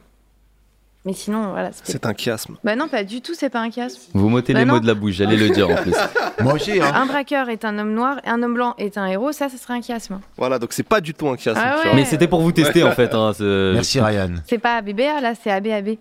Mais 1.06 1.12
sinon, 1.12 1.50
voilà. 1.50 1.70
C'est 1.82 2.06
un 2.06 2.14
chiasme. 2.14 2.56
Bah 2.64 2.76
non, 2.76 2.88
pas 2.88 3.04
du 3.04 3.20
tout, 3.20 3.34
c'est 3.34 3.50
pas 3.50 3.60
un 3.60 3.70
chiasme. 3.70 4.00
Vous 4.14 4.28
m'ôtez 4.30 4.54
Bah 4.54 4.60
les 4.60 4.64
non. 4.64 4.74
mots 4.74 4.80
de 4.80 4.86
la 4.86 4.94
bouche, 4.94 5.12
j'allais 5.14 5.36
le 5.36 5.50
dire 5.50 5.68
en 5.68 5.74
plus. 5.76 5.92
Moi 6.40 6.54
aussi, 6.54 6.80
hein. 6.80 6.92
Un 6.94 7.04
braqueur 7.04 7.50
est 7.50 7.64
un 7.66 7.78
homme 7.78 7.92
noir 7.92 8.20
et 8.24 8.28
un 8.30 8.42
homme 8.42 8.54
blanc 8.54 8.74
est 8.78 8.96
un 8.96 9.04
héros, 9.06 9.32
ça, 9.32 9.48
ça 9.50 9.58
serait 9.58 9.74
un 9.74 9.82
chiasme. 9.82 10.20
Voilà, 10.38 10.58
donc 10.58 10.72
c'est 10.72 10.82
pas 10.82 11.02
du 11.02 11.12
tout 11.12 11.28
un 11.28 11.36
chiasme. 11.36 11.60
Ah 11.62 11.76
ouais. 11.84 11.90
Mais 11.94 12.04
c'était 12.06 12.26
pour 12.28 12.40
vous 12.40 12.52
tester 12.52 12.82
en 12.82 12.92
fait. 12.92 13.14
hein, 13.14 13.32
c'est- 13.36 13.72
Merci 13.74 14.00
Ryan. 14.00 14.30
C'est 14.46 14.58
pas 14.58 14.76
ABBA, 14.76 15.20
là, 15.20 15.34
c'est 15.34 15.50
ABAB. 15.50 15.96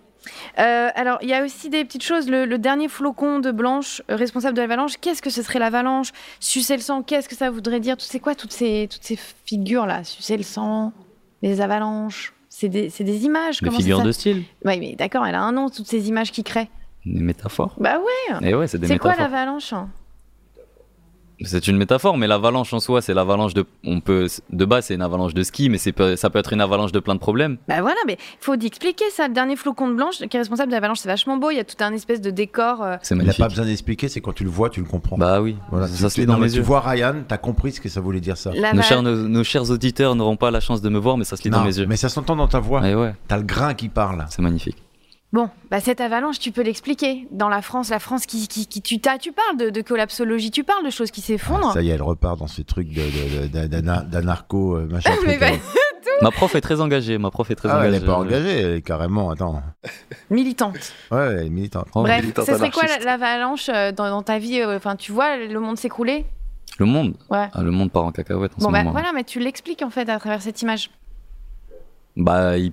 Euh, 0.58 0.88
alors, 0.96 1.18
il 1.22 1.28
y 1.28 1.34
a 1.34 1.44
aussi 1.44 1.70
des 1.70 1.84
petites 1.84 2.04
choses. 2.04 2.30
Le, 2.30 2.46
le 2.46 2.58
dernier 2.58 2.88
flocon 2.88 3.40
de 3.40 3.52
Blanche, 3.52 4.02
euh, 4.10 4.16
responsable 4.16 4.56
de 4.56 4.62
l'avalanche, 4.62 4.94
qu'est-ce 5.02 5.22
que 5.22 5.30
ce 5.30 5.42
serait 5.42 5.60
l'avalanche? 5.60 6.12
Sucer 6.40 6.78
le 6.78 6.82
sang, 6.82 7.02
qu'est-ce 7.04 7.28
que 7.28 7.36
ça 7.36 7.50
voudrait 7.52 7.82
dire? 7.82 7.98
Tu 7.98 8.06
sais 8.06 8.22
quoi, 8.22 8.34
toutes 8.36 8.54
ces, 8.54 8.88
toutes 8.90 9.04
ces 9.04 9.20
figures-là? 9.46 10.06
Sucer 10.06 10.38
le 10.38 10.44
sang, 10.44 10.94
les 11.42 11.60
avalanches, 11.60 12.32
c'est 12.56 12.70
des, 12.70 13.26
images. 13.26 13.60
Des 13.60 13.66
comment 13.66 13.78
ça 13.80 13.84
figures 13.84 14.04
de 14.04 14.12
style, 14.12 14.44
Oui, 14.64 14.80
mais 14.80 14.96
d'accord, 14.96 15.26
elle 15.26 15.34
a 15.36 15.42
un 15.42 15.52
nom, 15.52 15.70
toutes 15.70 15.88
ces 15.88 16.08
images 16.08 16.32
qui 16.32 16.44
créent. 16.44 16.70
des 17.06 17.20
métaphores. 17.22 17.76
Bah 17.80 17.98
ouais 18.00 18.48
Et 18.48 18.54
ouais, 18.54 18.68
c'est 18.68 18.78
des 18.78 18.86
C'est 18.88 19.00
quoi 19.00 19.12
métaphores. 19.12 19.32
l'avalanche 19.32 19.74
hein? 19.74 19.90
C'est 21.44 21.68
une 21.68 21.78
métaphore, 21.78 22.18
mais 22.18 22.28
l'avalanche 22.28 22.74
en 22.74 22.80
soi, 22.80 23.02
c'est 23.02 23.14
l'avalanche 23.14 23.54
de. 23.54 23.66
On 23.86 24.00
peut 24.00 24.28
de 24.52 24.66
base, 24.66 24.86
c'est 24.86 24.96
une 24.96 25.02
avalanche 25.02 25.34
de 25.34 25.44
ski, 25.44 25.70
mais 25.70 25.78
ça 25.78 25.92
peut 25.94 26.40
être 26.40 26.54
une 26.54 26.62
avalanche 26.62 26.92
de 26.92 27.00
plein 27.00 27.16
de 27.16 27.20
problèmes. 27.20 27.58
Bah 27.68 27.82
voilà, 27.82 27.98
mais 28.08 28.14
il 28.20 28.38
faut 28.44 28.56
d'expliquer 28.56 29.06
ça. 29.12 29.28
Le 29.28 29.34
dernier 29.34 29.56
flocon 29.56 29.88
de 29.90 29.94
Blanche, 29.96 30.18
qui 30.18 30.38
est 30.38 30.40
responsable 30.40 30.70
de 30.72 30.76
l'avalanche, 30.76 31.00
c'est 31.00 31.10
vachement 31.10 31.38
beau. 31.38 31.50
Il 31.52 31.58
y 31.58 31.60
a 31.60 31.64
tout 31.64 31.76
un 31.82 31.92
espèce 31.94 32.22
de 32.22 32.30
décor. 32.32 32.82
euh, 32.84 32.96
C'est 33.02 33.16
Il 33.16 33.18
n'a 33.18 33.24
magnifique. 33.24 33.40
pas 33.44 33.50
besoin 33.50 33.66
d'expliquer, 33.66 34.10
c'est 34.10 34.22
quand 34.22 34.34
tu 34.34 34.44
le 34.44 34.50
vois, 34.50 34.70
tu 34.70 34.80
le 34.82 34.86
comprends. 34.88 35.18
Bah 35.18 35.42
oui, 35.42 35.58
Voilà, 35.72 35.88
ça 35.88 36.08
tu, 36.10 36.14
se 36.16 36.22
lit 36.22 36.28
non, 36.28 36.34
dans 36.34 36.40
mes 36.40 36.50
tu 36.50 36.58
yeux. 36.58 36.62
vois 36.62 36.80
Ryan, 36.82 37.16
t'as 37.28 37.38
compris 37.38 37.72
ce 37.74 37.82
que 37.82 37.90
ça 37.90 38.02
voulait 38.02 38.22
dire 38.22 38.38
ça. 38.38 38.52
la 38.54 38.72
Nos 38.74 38.78
va- 38.78 38.84
chers, 38.84 39.02
nos, 39.04 39.16
nos 39.28 39.44
chers 39.44 39.70
auditeurs 39.72 40.16
n'auront 40.16 40.38
pas 40.38 40.52
la 40.52 40.60
chance 40.60 40.82
de 40.82 40.90
me 40.90 41.00
voir, 41.00 41.18
mais 41.18 41.24
ça 41.24 41.36
se 41.38 41.44
lit 41.44 41.50
Non, 41.50 41.60
dans 41.60 41.66
mes 41.66 41.78
yeux. 41.78 41.86
mais 41.88 41.98
ça 41.98 42.10
s'entend 42.10 42.36
dans 42.36 42.48
ta 42.48 42.60
voix. 42.60 42.88
Et 42.88 42.96
ouais, 42.96 43.14
T'as 43.28 43.38
le 43.38 43.44
grain 43.44 43.74
qui 43.74 43.90
parle. 43.90 44.26
c'est 44.30 44.42
magnifique. 44.42 44.78
Bon, 45.34 45.50
bah 45.72 45.80
cette 45.80 46.00
avalanche, 46.00 46.38
tu 46.40 46.52
peux 46.52 46.62
l'expliquer. 46.62 47.28
Dans 47.32 47.50
la 47.50 47.62
France, 47.64 47.90
la 47.90 47.98
France 48.00 48.26
qui, 48.28 48.48
qui, 48.48 48.68
qui 48.68 48.82
tu, 48.84 49.00
t'as- 49.02 49.18
tu 49.18 49.32
parles 49.32 49.58
de, 49.58 49.70
de 49.72 49.82
collapsologie, 49.82 50.52
tu 50.52 50.64
parles 50.64 50.86
de 50.86 50.92
choses 50.92 51.10
qui 51.10 51.22
s'effondrent. 51.22 51.70
Ah, 51.72 51.74
Ça 51.74 51.82
y 51.82 51.90
est, 51.90 51.94
elle 51.94 52.04
repart 52.04 52.38
dans 52.38 52.46
ce 52.48 52.62
truc 52.62 52.90
de, 52.90 53.48
de, 53.48 53.68
de- 53.68 53.82
d'anarcho, 54.12 54.78
machin. 54.90 55.12
Mais. 55.26 55.60
Ma 56.22 56.30
prof 56.30 56.54
est 56.54 56.62
très 56.62 56.80
engagée. 56.82 57.18
Ma 57.18 57.32
prof 57.32 57.50
est 57.50 57.56
très 57.56 57.68
Ah, 57.70 57.80
ouais, 57.80 57.88
elle 57.88 57.96
engagée. 57.96 58.04
est 58.04 58.08
pas 58.08 58.18
engagée, 58.18 58.60
elle 58.62 58.74
est 58.78 58.82
carrément. 58.84 59.32
Attends. 59.32 59.64
Militante. 60.30 60.94
Ouais, 61.10 61.26
elle 61.40 61.48
est 61.48 61.50
militante. 61.50 61.88
Oh, 61.96 62.04
Bref, 62.04 62.22
militante 62.22 62.46
ce 62.46 62.54
serait 62.56 62.70
quoi 62.70 62.84
l'avalanche 63.04 63.70
euh, 63.70 63.92
dans, 63.92 64.10
dans 64.10 64.22
ta 64.22 64.38
vie 64.38 64.60
euh, 64.62 64.78
Enfin, 64.78 64.96
tu 64.96 65.12
vois 65.12 65.38
le 65.38 65.60
monde 65.60 65.78
s'écrouler 65.80 66.26
Le 66.78 66.86
monde? 66.86 67.16
Ouais. 67.32 67.48
Ah, 67.52 67.64
le 67.64 67.72
monde 67.72 67.92
part 67.92 68.04
en 68.06 68.12
cacahuète 68.12 68.52
en 68.54 68.58
Bon, 68.60 68.68
ce 68.68 68.72
bah 68.72 68.80
moment. 68.80 68.92
voilà, 68.92 69.12
mais 69.14 69.24
tu 69.24 69.40
l'expliques 69.40 69.82
en 69.82 69.90
fait 69.90 70.08
à 70.10 70.20
travers 70.20 70.44
cette 70.44 70.62
image. 70.62 70.92
Bah, 72.16 72.56
il 72.58 72.72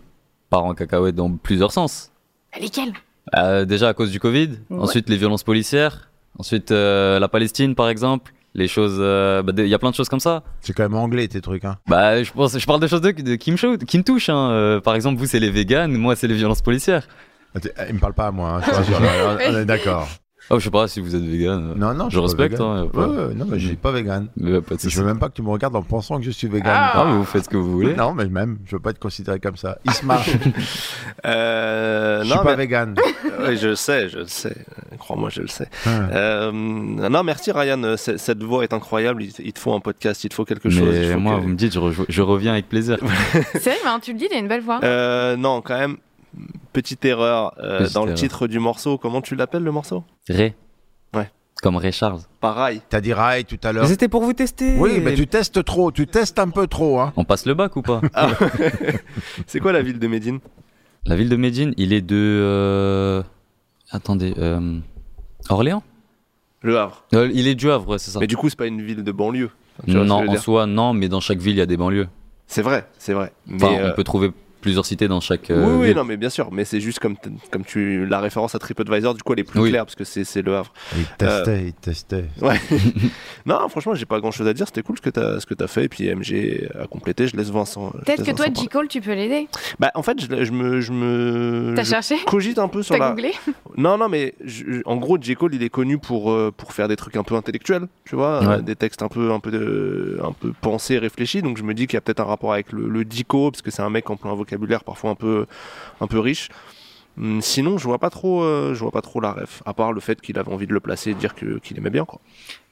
part 0.50 0.64
en 0.66 0.74
cacahuète 0.74 1.14
dans 1.14 1.32
plusieurs 1.32 1.72
sens. 1.72 2.12
Lesquels? 2.58 2.92
Euh, 3.36 3.64
déjà 3.64 3.88
à 3.88 3.94
cause 3.94 4.10
du 4.10 4.18
Covid, 4.18 4.50
Ouais. 4.70 4.78
ensuite 4.80 5.08
les 5.08 5.16
violences 5.16 5.44
policières, 5.44 6.08
ensuite 6.38 6.72
euh, 6.72 7.18
la 7.18 7.28
Palestine 7.28 7.74
par 7.74 7.88
exemple, 7.88 8.32
les 8.54 8.66
choses, 8.66 8.96
euh, 8.98 9.42
bah, 9.42 9.52
il 9.58 9.68
y 9.68 9.74
a 9.74 9.78
plein 9.78 9.90
de 9.90 9.94
choses 9.94 10.08
comme 10.08 10.18
ça. 10.20 10.42
C'est 10.60 10.72
quand 10.72 10.82
même 10.82 10.96
anglais 10.96 11.28
tes 11.28 11.40
trucs, 11.40 11.64
hein. 11.64 11.76
Bah, 11.86 12.20
je 12.22 12.32
pense, 12.32 12.58
je 12.58 12.66
parle 12.66 12.80
de 12.80 12.88
choses 12.88 13.00
de, 13.02 13.12
de- 13.12 13.36
qui 13.36 13.52
me 13.52 13.76
qui 13.76 13.98
me 13.98 14.02
touchent. 14.02 14.28
Hein. 14.30 14.50
Euh, 14.50 14.80
par 14.80 14.94
exemple, 14.96 15.18
vous 15.20 15.26
c'est 15.26 15.38
les 15.38 15.50
véganes, 15.50 15.92
moi 15.92 16.16
c'est 16.16 16.26
les 16.26 16.34
violences 16.34 16.62
policières. 16.62 17.06
Ah, 17.54 17.60
t'es- 17.60 17.72
Il 17.88 17.94
me 17.94 18.00
parle 18.00 18.14
pas 18.14 18.26
à 18.28 18.30
moi, 18.32 18.60
hein, 18.66 18.72
je 18.88 19.52
on 19.52 19.58
est 19.58 19.64
d'accord. 19.64 20.08
Oh, 20.52 20.58
je 20.58 20.64
sais 20.64 20.70
pas 20.70 20.88
si 20.88 21.00
vous 21.00 21.14
êtes 21.14 21.22
végane. 21.22 21.74
Non, 21.76 21.94
non, 21.94 22.10
je 22.10 22.18
respecte. 22.18 22.54
vegan. 22.54 22.88
Hein, 22.92 22.98
Ouais, 22.98 23.34
non, 23.36 23.46
mais 23.48 23.58
je 23.60 23.68
suis 23.68 23.76
pas 23.76 23.92
vegan. 23.92 24.26
Euh, 24.42 24.60
pas 24.60 24.74
Je 24.84 25.00
veux 25.00 25.06
même 25.06 25.18
pas 25.20 25.28
que 25.28 25.34
tu 25.34 25.42
me 25.42 25.48
regardes 25.50 25.76
en 25.76 25.82
pensant 25.82 26.18
que 26.18 26.24
je 26.24 26.30
suis 26.32 26.48
vegan. 26.48 26.72
Ah, 26.74 27.04
mais 27.06 27.12
vous 27.16 27.24
faites 27.24 27.44
ce 27.44 27.48
que 27.48 27.56
vous 27.56 27.70
voulez. 27.70 27.94
Non, 27.94 28.14
mais 28.14 28.26
même, 28.26 28.58
je 28.66 28.74
veux 28.76 28.80
pas 28.82 28.90
être 28.90 28.98
considéré 28.98 29.38
comme 29.38 29.56
ça. 29.56 29.78
Isma, 29.88 30.18
Euh, 31.26 32.20
je 32.20 32.26
suis 32.26 32.36
non, 32.36 32.42
pas 32.42 32.56
mais- 32.56 32.64
vegan. 32.64 32.94
Oui, 33.46 33.56
je 33.56 33.68
le 33.68 33.74
sais, 33.74 34.08
je 34.10 34.24
sais. 34.26 34.54
Euh, 34.92 34.96
Crois-moi, 34.98 35.30
je 35.30 35.40
le 35.40 35.46
sais. 35.48 35.66
Ah. 35.86 35.90
Euh, 36.12 36.52
non, 36.52 37.22
merci 37.22 37.52
Ryan. 37.52 37.82
Euh, 37.84 37.96
Cette 37.96 38.42
voix 38.42 38.64
est 38.64 38.72
incroyable. 38.74 39.22
Il, 39.22 39.32
il 39.42 39.52
te 39.52 39.58
faut 39.58 39.72
un 39.72 39.80
podcast, 39.80 40.24
il 40.24 40.28
te 40.28 40.34
faut 40.34 40.44
quelque 40.44 40.68
chose. 40.68 40.94
il 40.94 41.00
Mais 41.00 41.12
faut 41.14 41.20
moi, 41.20 41.36
que- 41.36 41.42
vous 41.42 41.48
me 41.48 41.54
dites, 41.54 41.72
je, 42.08 42.22
reviens 42.22 42.52
avec 42.52 42.68
plaisir. 42.68 42.98
C'est 43.54 43.60
vrai, 43.70 43.76
mais 43.84 43.90
hein, 43.90 43.98
tu 44.02 44.12
le 44.12 44.18
dis, 44.18 44.26
il 44.30 44.34
a 44.34 44.38
une 44.38 44.48
belle 44.48 44.60
voix. 44.60 44.80
Euh, 44.84 45.36
non, 45.36 45.62
quand 45.62 45.78
même. 45.78 45.96
Petite 46.72 47.04
erreur 47.04 47.54
euh, 47.58 47.80
Petite 47.80 47.94
dans 47.94 48.04
le 48.04 48.14
titre 48.14 48.46
du 48.46 48.58
morceau. 48.58 48.98
Comment 48.98 49.20
tu 49.20 49.34
l'appelles 49.34 49.62
le 49.64 49.72
morceau? 49.72 50.04
Ray. 50.28 50.54
Ouais. 51.14 51.28
Comme 51.62 51.76
Ray 51.76 51.92
Charles. 51.92 52.20
Pareil. 52.40 52.80
T'as 52.88 53.00
dit 53.00 53.12
Rai 53.12 53.44
tout 53.44 53.58
à 53.64 53.72
l'heure. 53.72 53.86
c'était 53.86 54.08
pour 54.08 54.22
vous 54.22 54.32
tester. 54.32 54.76
Oui, 54.78 55.00
mais 55.02 55.14
tu 55.14 55.26
testes 55.26 55.64
trop, 55.64 55.90
tu 55.92 56.06
testes 56.06 56.38
un 56.38 56.48
peu 56.50 56.66
trop, 56.66 57.00
hein. 57.00 57.12
On 57.16 57.24
passe 57.24 57.46
le 57.46 57.54
bac 57.54 57.76
ou 57.76 57.82
pas? 57.82 58.00
Ah. 58.14 58.30
C'est 59.46 59.60
quoi 59.60 59.72
la 59.72 59.82
ville 59.82 59.98
de 59.98 60.06
Médine? 60.06 60.38
La 61.06 61.16
ville 61.16 61.28
de 61.28 61.36
Médine, 61.36 61.74
il 61.76 61.92
est 61.92 62.02
de. 62.02 62.16
euh, 62.16 63.22
Attendez. 63.90 64.34
euh, 64.38 64.78
Orléans? 65.48 65.82
Le 66.62 66.78
Havre. 66.78 67.04
Euh, 67.14 67.30
Il 67.32 67.48
est 67.48 67.54
du 67.54 67.70
Havre, 67.70 67.88
ouais, 67.88 67.98
c'est 67.98 68.10
ça. 68.10 68.20
Mais 68.20 68.26
du 68.26 68.36
coup, 68.36 68.48
c'est 68.50 68.58
pas 68.58 68.66
une 68.66 68.82
ville 68.82 69.02
de 69.02 69.12
banlieue. 69.12 69.50
Enfin, 69.88 70.04
Non, 70.04 70.28
en 70.28 70.36
soi, 70.36 70.66
non, 70.66 70.92
mais 70.92 71.08
dans 71.08 71.20
chaque 71.20 71.38
ville, 71.38 71.54
il 71.54 71.58
y 71.58 71.62
a 71.62 71.66
des 71.66 71.78
banlieues. 71.78 72.06
C'est 72.46 72.60
vrai, 72.62 72.86
c'est 72.98 73.14
vrai. 73.14 73.32
Mais 73.46 73.62
Enfin, 73.64 73.74
euh, 73.78 73.90
on 73.92 73.96
peut 73.96 74.04
trouver 74.04 74.30
plusieurs 74.60 74.84
cités 74.86 75.08
dans 75.08 75.20
chaque. 75.20 75.50
euh, 75.50 75.64
oui, 75.66 75.72
oui, 75.80 75.86
ville. 75.88 75.96
non, 75.96 76.04
mais 76.04 76.16
bien 76.16 76.30
sûr. 76.30 76.50
Mais 76.52 76.64
c'est 76.64 76.80
juste 76.80 76.98
comme, 76.98 77.16
comme 77.50 77.64
tu 77.64 78.06
la 78.06 78.20
référence 78.20 78.54
à 78.54 78.58
TripAdvisor, 78.58 79.14
du 79.14 79.22
coup, 79.22 79.32
elle 79.32 79.40
est 79.40 79.44
plus 79.44 79.60
Oui. 79.60 79.70
claire 79.70 79.84
parce 79.84 79.94
que 79.94 80.04
c'est 80.04 80.24
c'est 80.24 80.42
le 80.42 80.56
Havre. 80.56 80.72
Il 80.96 81.04
testait, 81.18 81.64
il 81.66 81.72
testait. 81.74 82.24
Ouais. 82.42 82.60
non, 83.46 83.68
franchement, 83.68 83.94
j'ai 83.94 84.06
pas 84.06 84.20
grand 84.20 84.30
chose 84.30 84.46
à 84.46 84.52
dire. 84.52 84.66
C'était 84.66 84.82
cool 84.82 84.96
ce 84.96 85.02
que 85.02 85.10
t'as 85.10 85.40
ce 85.40 85.46
que 85.46 85.54
t'as 85.54 85.66
fait. 85.66 85.84
Et 85.84 85.88
puis 85.88 86.08
MG 86.14 86.68
a 86.80 86.86
complété. 86.86 87.26
Je 87.26 87.36
laisse 87.36 87.50
Vincent. 87.50 87.90
Peut-être 88.04 88.24
que 88.24 88.30
toi, 88.32 88.46
Vincent 88.46 88.62
J. 88.62 88.68
Cole, 88.68 88.88
tu 88.88 89.00
peux 89.00 89.12
l'aider. 89.14 89.48
Bah, 89.78 89.90
en 89.94 90.02
fait, 90.02 90.20
je, 90.20 90.44
je 90.44 90.52
me, 90.52 90.80
je 90.80 90.92
me. 90.92 91.74
T'as 91.76 91.84
je 91.84 91.90
cherché 91.90 92.16
Cogite 92.26 92.58
un 92.58 92.68
peu 92.68 92.82
sur 92.82 92.94
T'as 92.96 93.00
la. 93.00 93.10
googlé 93.10 93.32
Non, 93.76 93.96
non, 93.98 94.08
mais 94.08 94.34
je- 94.44 94.82
en 94.84 94.96
gros, 94.96 95.18
J. 95.20 95.34
Cole, 95.36 95.54
il 95.54 95.62
est 95.62 95.68
connu 95.70 95.98
pour, 95.98 96.30
euh, 96.32 96.52
pour 96.56 96.72
faire 96.72 96.88
des 96.88 96.96
trucs 96.96 97.16
un 97.16 97.22
peu 97.22 97.34
intellectuels, 97.34 97.86
tu 98.04 98.16
vois, 98.16 98.40
Ouais. 98.40 98.46
euh, 98.46 98.60
des 98.60 98.76
textes 98.76 99.02
un 99.02 99.08
peu, 99.08 99.32
un 99.32 99.40
peu, 99.40 99.50
de- 99.50 100.18
un 100.22 100.32
peu 100.32 100.52
pensés, 100.60 100.98
réfléchis. 100.98 101.42
Donc 101.42 101.56
je 101.58 101.62
me 101.62 101.74
dis 101.74 101.86
qu'il 101.86 101.94
y 101.94 101.98
a 101.98 102.00
peut-être 102.00 102.20
un 102.20 102.24
rapport 102.24 102.52
avec 102.52 102.72
le, 102.72 102.88
le 102.88 103.04
dico, 103.04 103.50
parce 103.50 103.62
que 103.62 103.70
c'est 103.70 103.82
un 103.82 103.90
mec 103.90 104.06
qui 104.06 104.12
emploie 104.12 104.30
un 104.30 104.34
vocabulaire 104.50 104.84
parfois 104.84 105.10
un 105.10 105.14
peu, 105.14 105.46
un 106.00 106.06
peu 106.06 106.18
riche. 106.18 106.48
Hum, 107.18 107.40
Sinon, 107.42 107.76
je 107.76 107.84
vois 107.84 107.98
pas 107.98 108.08
trop, 108.10 108.42
euh, 108.42 108.72
je 108.74 108.80
vois 108.80 108.92
pas 108.92 109.02
trop 109.02 109.20
la 109.20 109.32
ref, 109.32 109.62
à 109.66 109.74
part 109.74 109.92
le 109.92 110.00
fait 110.00 110.20
qu'il 110.20 110.38
avait 110.38 110.52
envie 110.52 110.66
de 110.66 110.72
le 110.72 110.80
placer 110.80 111.10
et 111.10 111.14
de 111.14 111.18
dire 111.18 111.34
que- 111.34 111.58
qu'il 111.58 111.76
aimait 111.76 111.90
bien, 111.90 112.04
quoi. 112.04 112.20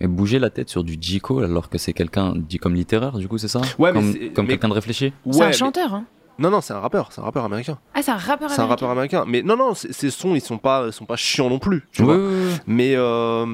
Et 0.01 0.07
bouger 0.07 0.39
la 0.39 0.49
tête 0.51 0.69
sur 0.69 0.85
du 0.85 0.97
Jico 1.01 1.41
alors 1.41 1.69
que 1.69 1.77
c'est 1.77 1.93
quelqu'un 1.93 2.35
dit 2.37 2.59
comme 2.59 2.75
littéraire, 2.75 3.19
du 3.19 3.27
coup, 3.29 3.37
c'est 3.39 3.49
ça? 3.49 3.61
Ouais, 3.79 3.93
mais 3.93 4.01
Comme, 4.01 4.13
c'est- 4.13 4.33
comme 4.33 4.45
mais- 4.47 4.53
quelqu'un 4.53 4.69
de 4.69 4.75
réfléchi? 4.75 5.13
C'est 5.31 5.39
Ouais, 5.39 5.45
un 5.45 5.49
mais- 5.49 5.53
chanteur, 5.53 5.93
hein. 5.95 6.05
Non, 6.39 6.51
non, 6.51 6.61
c'est 6.61 6.73
un 6.73 6.79
rappeur, 6.79 7.11
c'est 7.11 7.21
un 7.21 7.25
rappeur 7.25 7.45
américain. 7.45 7.79
Ah, 7.95 8.01
c'est 8.01 8.13
un 8.13 8.17
rappeur 8.17 8.49
C'est 8.49 8.61
un 8.61 8.65
américain. 8.65 8.69
rappeur 8.69 8.91
américain. 8.91 9.25
Mais 9.27 9.43
non, 9.43 9.57
non, 9.57 9.75
ces 9.75 10.11
sons, 10.11 10.37
ils 10.37 10.41
sont 10.41 10.57
pas, 10.57 10.85
ils 10.87 10.93
sont 10.93 11.05
pas 11.05 11.17
chiants 11.17 11.51
non 11.51 11.59
plus, 11.59 11.83
tu 11.91 12.03
Oui, 12.03 12.07
vois. 12.07 12.17
oui, 12.17 12.23
oui. 12.31 12.57
Mais 12.69 12.93
euh, 12.95 13.45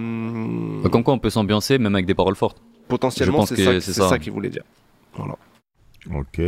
Comme 0.90 1.02
quoi, 1.02 1.14
on 1.14 1.18
peut 1.18 1.30
s'ambiancer 1.30 1.78
même 1.78 1.94
avec 1.94 2.04
des 2.04 2.14
paroles 2.14 2.36
fortes. 2.36 2.60
potentiellement, 2.88 3.46
c'est 3.46 3.56
ça, 3.56 3.72
c'est 3.72 3.80
c'est 3.80 3.92
ça. 3.94 4.10
ça 4.10 4.18
qu'il 4.18 4.32
voulait 4.32 4.50
dire. 4.50 4.64
Voilà. 5.16 5.34
Ok. 6.14 6.38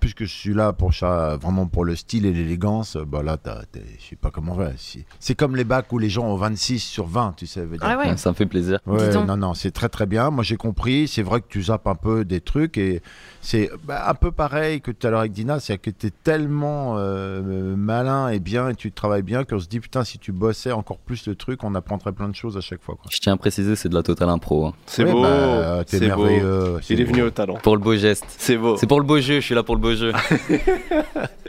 Puisque 0.00 0.24
je 0.24 0.32
suis 0.32 0.54
là 0.54 0.72
pour 0.72 0.94
ça, 0.94 1.36
vraiment 1.36 1.66
pour 1.66 1.84
le 1.84 1.94
style 1.94 2.24
et 2.26 2.32
l'élégance, 2.32 2.96
bah 2.96 3.22
là, 3.22 3.36
je 3.74 4.08
sais 4.08 4.16
pas 4.16 4.30
comment 4.30 4.54
faire. 4.56 4.72
C'est- 4.78 5.04
C'est 5.18 5.34
comme 5.34 5.54
les 5.56 5.64
bacs 5.64 5.92
où 5.92 5.98
les 5.98 6.08
gens 6.08 6.24
ont 6.26 6.36
26 6.36 6.78
sur 6.80 7.06
20, 7.06 7.34
tu 7.36 7.46
sais. 7.46 7.60
veut 7.66 7.76
dire. 7.76 7.86
Ah 7.86 7.98
ouais. 7.98 8.16
Ça 8.16 8.30
me 8.30 8.34
fait 8.34 8.46
plaisir. 8.46 8.78
Ouais, 8.86 9.12
non, 9.26 9.36
non, 9.36 9.54
c'est 9.54 9.70
très 9.70 9.88
très 9.90 10.06
bien. 10.06 10.30
Moi 10.30 10.42
j'ai 10.42 10.56
compris. 10.56 11.06
C'est 11.06 11.22
vrai 11.22 11.40
que 11.42 11.46
tu 11.48 11.62
zappes 11.64 11.86
un 11.86 11.94
peu 11.94 12.24
des 12.24 12.40
trucs 12.40 12.78
et 12.78 13.02
c'est 13.42 13.70
bah, 13.84 14.04
un 14.08 14.14
peu 14.14 14.30
pareil 14.32 14.80
que 14.80 14.90
tout 14.90 15.06
à 15.06 15.10
l'heure 15.10 15.20
avec 15.20 15.32
Dina, 15.32 15.60
c'est 15.60 15.78
que 15.78 15.90
tu 15.90 16.08
es 16.08 16.10
tellement 16.10 16.96
euh, 16.98 17.74
malin 17.76 18.28
et 18.28 18.38
bien 18.38 18.68
et 18.68 18.74
tu 18.74 18.92
travailles 18.92 19.22
bien 19.22 19.44
qu'on 19.44 19.58
se 19.58 19.66
dit 19.68 19.80
putain, 19.80 20.04
si 20.04 20.18
tu 20.18 20.30
bossais 20.32 20.72
encore 20.72 20.98
plus 20.98 21.26
le 21.26 21.34
truc, 21.34 21.64
on 21.64 21.74
apprendrait 21.74 22.12
plein 22.12 22.28
de 22.28 22.34
choses 22.34 22.56
à 22.56 22.60
chaque 22.60 22.82
fois. 22.82 22.96
Quoi. 22.96 23.10
Je 23.10 23.18
tiens 23.18 23.32
à 23.32 23.36
préciser, 23.36 23.76
c'est 23.76 23.88
de 23.88 23.94
la 23.94 24.02
totale 24.02 24.28
impro. 24.28 24.66
hein. 24.66 24.74
C'est 24.86 25.04
Ouais, 25.04 25.12
beau, 25.12 25.22
bah, 25.22 25.82
t'es 25.86 25.98
c'est 25.98 26.08
beau. 26.10 26.24
merveilleux, 26.24 26.80
Il 26.90 27.00
est 27.00 27.04
beau. 27.04 27.10
venu 27.12 27.22
au 27.22 27.30
talent. 27.30 27.54
Pour 27.62 27.76
le 27.76 27.82
beau 27.82 27.94
geste. 27.96 28.24
C'est 28.38 28.56
beau. 28.56 28.76
C'est 28.76 28.86
pour 28.86 29.00
le 29.00 29.06
beau 29.06 29.18
jeu, 29.20 29.36
je 29.40 29.46
suis 29.46 29.54
là 29.54 29.62
pour 29.62 29.74
le 29.76 29.80
beau 29.80 29.94
jeu. 29.94 30.12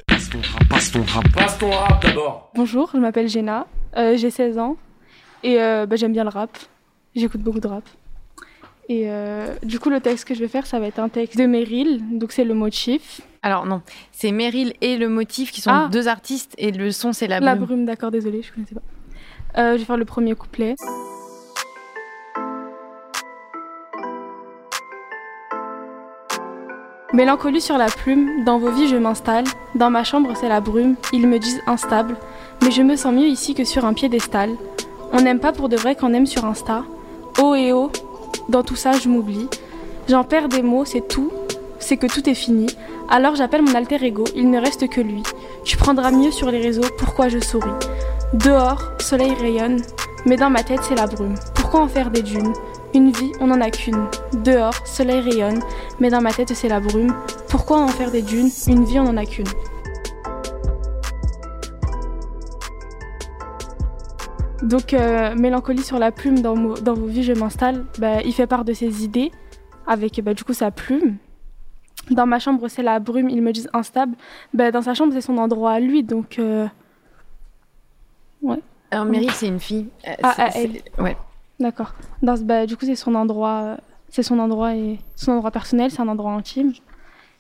Passe 0.08 0.30
ton 0.30 0.40
rap, 0.40 0.68
passe 0.70 0.92
ton 0.92 1.04
rap, 1.04 1.32
passe 1.34 1.58
ton 1.58 1.70
rap 1.72 2.02
d'abord. 2.04 2.52
Bonjour, 2.56 2.90
je 2.94 3.00
m'appelle 3.00 3.28
Jenna, 3.28 3.68
euh, 3.98 4.16
j'ai 4.18 4.30
16 4.32 4.58
ans 4.60 4.78
et 5.44 5.62
euh, 5.62 5.86
bah, 5.86 5.96
j'aime 5.96 6.14
bien 6.14 6.24
le 6.24 6.30
rap. 6.30 6.58
J'écoute 7.16 7.42
beaucoup 7.42 7.60
de 7.60 7.68
rap. 7.68 7.84
Et 8.90 9.04
euh, 9.10 9.54
du 9.64 9.80
coup, 9.80 9.90
le 9.90 10.02
texte 10.02 10.26
que 10.28 10.34
je 10.34 10.40
vais 10.42 10.48
faire, 10.50 10.66
ça 10.66 10.80
va 10.80 10.88
être 10.88 11.00
un 11.00 11.08
texte 11.10 11.38
de 11.38 11.46
Meryl, 11.46 12.02
donc 12.18 12.32
c'est 12.34 12.44
le 12.44 12.54
motif. 12.54 13.22
Alors 13.42 13.66
non, 13.66 13.82
c'est 14.12 14.32
Meryl 14.32 14.74
et 14.82 14.98
le 14.98 15.08
motif 15.08 15.52
qui 15.52 15.62
sont 15.62 15.72
Ah. 15.72 15.90
deux 15.92 16.08
artistes 16.08 16.54
et 16.58 16.72
le 16.72 16.92
son 16.92 17.14
c'est 17.14 17.28
la 17.28 17.40
La 17.40 17.56
brume. 17.56 17.66
brume, 17.66 17.86
d'accord, 17.86 18.12
désolée, 18.12 18.42
je 18.44 18.52
connaissais 18.52 18.76
pas. 18.76 18.82
Euh, 19.62 19.74
je 19.74 19.80
vais 19.80 19.86
faire 19.86 19.98
le 19.98 20.06
premier 20.06 20.36
couplet. 20.36 20.76
Mélancolie 27.14 27.60
sur 27.62 27.78
la 27.78 27.88
plume, 27.88 28.44
dans 28.46 28.58
vos 28.58 28.72
vies 28.72 28.88
je 28.88 28.96
m'installe, 28.96 29.44
dans 29.76 29.90
ma 29.90 30.04
chambre 30.04 30.32
c'est 30.36 30.48
la 30.48 30.62
brume, 30.62 30.96
ils 31.12 31.28
me 31.28 31.40
disent 31.40 31.62
instable, 31.68 32.16
mais 32.64 32.72
je 32.72 32.82
me 32.82 32.96
sens 32.96 33.14
mieux 33.14 33.28
ici 33.28 33.54
que 33.54 33.66
sur 33.66 33.86
un 33.86 33.94
piédestal. 33.94 34.52
On 35.12 35.22
n'aime 35.22 35.40
pas 35.40 35.52
pour 35.52 35.68
de 35.68 35.76
vrai 35.76 35.96
qu'on 35.96 36.14
aime 36.14 36.26
sur 36.26 36.46
Insta. 36.46 36.86
Oh 37.42 37.54
et 37.54 37.74
oh, 37.74 37.92
dans 38.52 38.64
tout 38.64 38.76
ça 38.76 38.92
je 38.92 39.10
m'oublie. 39.10 39.48
J'en 40.10 40.24
perds 40.24 40.50
des 40.50 40.62
mots, 40.62 40.86
c'est 40.86 41.08
tout, 41.08 41.32
c'est 41.80 41.98
que 41.98 42.08
tout 42.08 42.30
est 42.30 42.36
fini. 42.36 42.68
Alors 43.10 43.36
j'appelle 43.36 43.62
mon 43.62 43.74
alter 43.74 44.04
ego, 44.06 44.26
il 44.36 44.50
ne 44.50 44.60
reste 44.60 44.88
que 44.90 45.02
lui. 45.02 45.24
Tu 45.64 45.78
prendras 45.78 46.12
mieux 46.12 46.32
sur 46.32 46.52
les 46.52 46.62
réseaux 46.62 46.88
pourquoi 46.98 47.30
je 47.30 47.40
souris? 47.40 47.72
Dehors, 48.34 48.92
soleil 49.00 49.34
rayonne, 49.34 49.82
mais 50.26 50.36
dans 50.36 50.50
ma 50.50 50.64
tête 50.64 50.82
c'est 50.84 50.96
la 50.96 51.08
brume. 51.08 51.36
Pourquoi 51.56 51.82
en 51.82 51.88
faire 51.88 52.12
des 52.12 52.22
dunes? 52.22 52.54
Une 52.94 53.12
vie, 53.12 53.32
on 53.40 53.48
n'en 53.48 53.62
a 53.62 53.70
qu'une. 53.70 54.06
Dehors, 54.44 54.86
soleil 54.86 55.22
rayonne, 55.22 55.62
mais 56.00 56.10
dans 56.10 56.22
ma 56.22 56.34
tête 56.34 56.52
c'est 56.54 56.68
la 56.68 56.82
brume. 56.82 57.14
Pourquoi 57.48 57.80
en 57.80 57.88
faire 57.88 58.12
des 58.12 58.22
dunes? 58.22 58.50
Une 58.68 58.84
vie, 58.84 59.00
on 59.00 59.04
n'en 59.04 59.18
a 59.18 59.26
qu'une. 59.26 59.48
Donc, 64.72 64.94
euh, 64.94 65.36
mélancolie 65.36 65.84
sur 65.84 66.00
la 66.00 66.12
plume 66.12 66.40
dans, 66.42 66.56
mo- 66.56 66.78
dans 66.78 66.94
vos 66.94 67.06
vies, 67.06 67.24
je 67.24 67.34
m'installe. 67.34 67.84
Bah, 68.00 68.22
il 68.24 68.34
fait 68.34 68.48
part 68.48 68.64
de 68.66 68.74
ses 68.74 69.04
idées 69.04 69.32
avec 69.86 70.20
bah, 70.24 70.34
du 70.34 70.44
coup 70.44 70.54
sa 70.54 70.72
plume. 70.72 71.18
Dans 72.10 72.26
ma 72.26 72.40
chambre, 72.40 72.68
c'est 72.68 72.82
la 72.84 73.00
brume, 73.00 73.30
ils 73.30 73.42
me 73.42 73.52
disent 73.52 73.70
instable. 73.74 74.16
Bah, 74.54 74.72
dans 74.72 74.82
sa 74.82 74.94
chambre, 74.94 75.12
c'est 75.14 75.22
son 75.22 75.38
endroit 75.38 75.72
à 75.74 75.80
lui, 75.80 76.04
donc. 76.04 76.40
euh, 76.40 76.68
Ouais. 78.42 78.60
Alors, 78.90 79.06
Meryl, 79.06 79.32
c'est 79.32 79.48
une 79.48 79.60
fille. 79.60 79.88
Euh, 80.08 80.14
Ah, 80.24 80.34
c'est- 80.36 80.42
ah, 80.42 80.52
c'est- 80.52 80.64
elle. 80.98 81.04
Ouais. 81.04 81.18
D'accord. 81.60 81.94
Dans 82.24 82.36
bah, 82.42 82.66
du 82.66 82.76
coup, 82.76 82.86
c'est 82.86 82.96
son 82.96 83.14
endroit, 83.16 83.78
c'est 84.10 84.24
son 84.24 84.40
endroit 84.40 84.76
et 84.76 85.00
son 85.16 85.34
endroit 85.34 85.52
personnel, 85.52 85.92
c'est 85.92 86.02
un 86.02 86.08
endroit 86.08 86.32
intime. 86.32 86.74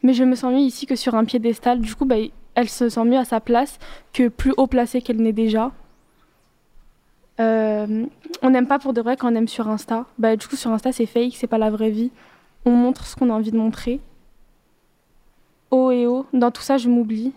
Mais 0.03 0.13
je 0.13 0.23
me 0.23 0.35
sens 0.35 0.51
mieux 0.53 0.59
ici 0.59 0.85
que 0.85 0.95
sur 0.95 1.15
un 1.15 1.25
piédestal. 1.25 1.79
Du 1.79 1.95
coup, 1.95 2.05
bah, 2.05 2.15
elle 2.55 2.69
se 2.69 2.89
sent 2.89 3.03
mieux 3.05 3.17
à 3.17 3.25
sa 3.25 3.39
place 3.39 3.79
que 4.13 4.27
plus 4.27 4.53
haut 4.57 4.67
placée 4.67 5.01
qu'elle 5.01 5.21
n'est 5.21 5.33
déjà. 5.33 5.71
Euh, 7.41 8.05
on 8.41 8.49
n'aime 8.51 8.67
pas 8.67 8.79
pour 8.79 8.93
de 8.93 9.01
vrai 9.01 9.17
quand 9.17 9.31
on 9.31 9.35
aime 9.35 9.47
sur 9.47 9.67
Insta. 9.67 10.05
Bah, 10.17 10.35
du 10.35 10.47
coup, 10.47 10.55
sur 10.55 10.71
Insta, 10.71 10.91
c'est 10.91 11.05
fake, 11.05 11.33
c'est 11.35 11.47
pas 11.47 11.57
la 11.57 11.69
vraie 11.69 11.89
vie. 11.89 12.11
On 12.65 12.71
montre 12.71 13.05
ce 13.05 13.15
qu'on 13.15 13.29
a 13.29 13.33
envie 13.33 13.51
de 13.51 13.57
montrer. 13.57 13.99
Oh 15.71 15.89
et 15.91 16.05
oh, 16.05 16.25
dans 16.33 16.51
tout 16.51 16.61
ça, 16.61 16.77
je 16.77 16.89
m'oublie. 16.89 17.33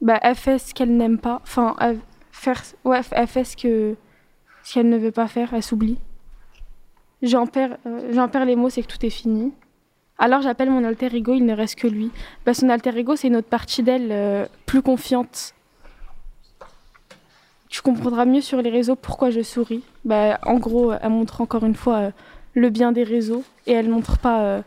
Bah, 0.00 0.18
elle 0.22 0.36
fait 0.36 0.58
ce 0.58 0.72
qu'elle 0.72 0.96
n'aime 0.96 1.18
pas. 1.18 1.40
Enfin, 1.42 1.74
elle, 1.80 1.98
faire, 2.30 2.62
ouais, 2.84 3.00
elle 3.12 3.26
fait 3.26 3.44
ce 3.44 3.56
que 3.56 3.96
ce 4.62 4.74
qu'elle 4.74 4.88
ne 4.88 4.98
veut 4.98 5.10
pas 5.10 5.26
faire, 5.26 5.52
elle 5.54 5.62
s'oublie. 5.62 5.98
J'en 7.22 7.46
perds, 7.46 7.76
euh, 7.86 8.12
j'en 8.12 8.28
perds 8.28 8.44
les 8.44 8.56
mots, 8.56 8.70
c'est 8.70 8.82
que 8.82 8.86
tout 8.86 9.04
est 9.04 9.10
fini. 9.10 9.52
Alors 10.18 10.42
j'appelle 10.42 10.70
mon 10.70 10.84
alter 10.84 11.14
ego, 11.14 11.32
il 11.34 11.44
ne 11.44 11.54
reste 11.54 11.78
que 11.78 11.86
lui. 11.86 12.10
Bah, 12.44 12.54
son 12.54 12.68
alter 12.68 12.96
ego, 12.96 13.16
c'est 13.16 13.28
une 13.28 13.36
autre 13.36 13.48
partie 13.48 13.82
d'elle 13.82 14.12
euh, 14.12 14.46
plus 14.66 14.82
confiante. 14.82 15.54
Tu 17.70 17.82
comprendras 17.82 18.24
mieux 18.24 18.40
sur 18.40 18.60
les 18.60 18.68
réseaux 18.70 18.96
pourquoi 18.96 19.30
je 19.30 19.42
souris. 19.42 19.84
Bah, 20.04 20.38
en 20.44 20.56
gros, 20.58 20.92
elle 20.92 21.10
montre 21.10 21.40
encore 21.40 21.64
une 21.64 21.76
fois 21.76 21.96
euh, 21.98 22.10
le 22.54 22.68
bien 22.68 22.90
des 22.90 23.04
réseaux 23.04 23.44
et 23.66 23.72
elle 23.72 23.88
montre 23.88 24.18
pas, 24.18 24.42
euh, 24.42 24.62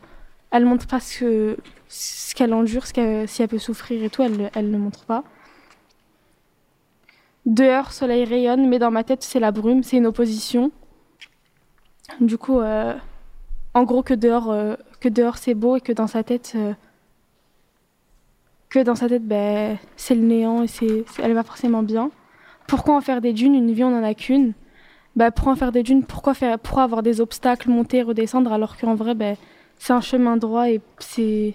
elle 0.51 0.66
montre 0.66 0.88
pas 0.88 0.99
ce 1.01 1.20
que 1.20 1.58
ce 1.89 2.34
qu'elle 2.34 2.54
endure, 2.54 2.88
ce 2.88 2.93
qu'elle- 2.93 3.28
si 3.28 3.41
elle 3.43 3.49
peut 3.49 3.60
souffrir 3.60 4.01
et 4.04 4.10
tout, 4.10 4.24
elle, 4.24 4.49
elle 4.56 4.72
ne 4.72 4.78
montre 4.78 5.04
pas. 5.06 5.24
Dehors, 7.45 7.91
soleil 7.91 8.24
rayonne, 8.24 8.68
mais 8.70 8.80
dans 8.80 8.89
ma 8.89 9.04
tête, 9.04 9.22
c'est 9.22 9.39
la 9.39 9.51
brume, 9.51 9.84
c'est 9.84 9.97
une 9.97 10.08
opposition. 10.08 10.72
Du 12.22 12.38
coup, 12.38 12.60
euh, 12.62 12.93
en 13.74 13.84
gros, 13.84 14.01
que 14.01 14.14
dehors, 14.14 14.56
que 15.01 15.10
dehors 15.10 15.38
c'est 15.38 15.54
beau 15.54 15.76
et 15.76 15.82
que 15.82 15.91
dans 15.91 16.08
sa 16.08 16.24
tête, 16.24 16.56
que 18.70 18.80
dans 18.80 18.95
sa 18.95 19.10
tête, 19.10 19.28
ben, 19.28 19.78
c'est 19.97 20.16
le 20.16 20.22
néant 20.22 20.64
et 20.64 20.68
c'est- 20.68 21.04
elle 21.22 21.34
va 21.34 21.43
forcément 21.43 21.84
bien. 21.84 22.10
Pourquoi 22.68 22.95
en 22.95 23.01
faire 23.01 23.22
des 23.22 23.34
dunes 23.34 23.55
Une 23.55 23.72
vie, 23.72 23.84
on 23.84 23.97
en 23.97 24.03
a 24.03 24.14
qu'une. 24.14 24.53
Bah, 25.16 25.32
pour 25.32 25.47
en 25.47 25.55
faire 25.55 25.72
des 25.72 25.84
dunes, 25.84 26.03
pourquoi, 26.03 26.34
faire, 26.34 26.57
pourquoi 26.57 26.84
avoir 26.84 27.03
des 27.03 27.22
obstacles, 27.22 27.70
monter, 27.70 28.01
redescendre, 28.01 28.51
alors 28.51 28.78
qu'en 28.78 28.95
vrai, 28.95 29.14
ben, 29.14 29.36
c'est 29.78 29.93
un 29.93 30.01
chemin 30.01 30.38
droit 30.38 30.70
et 30.70 30.82
c'est, 30.99 31.53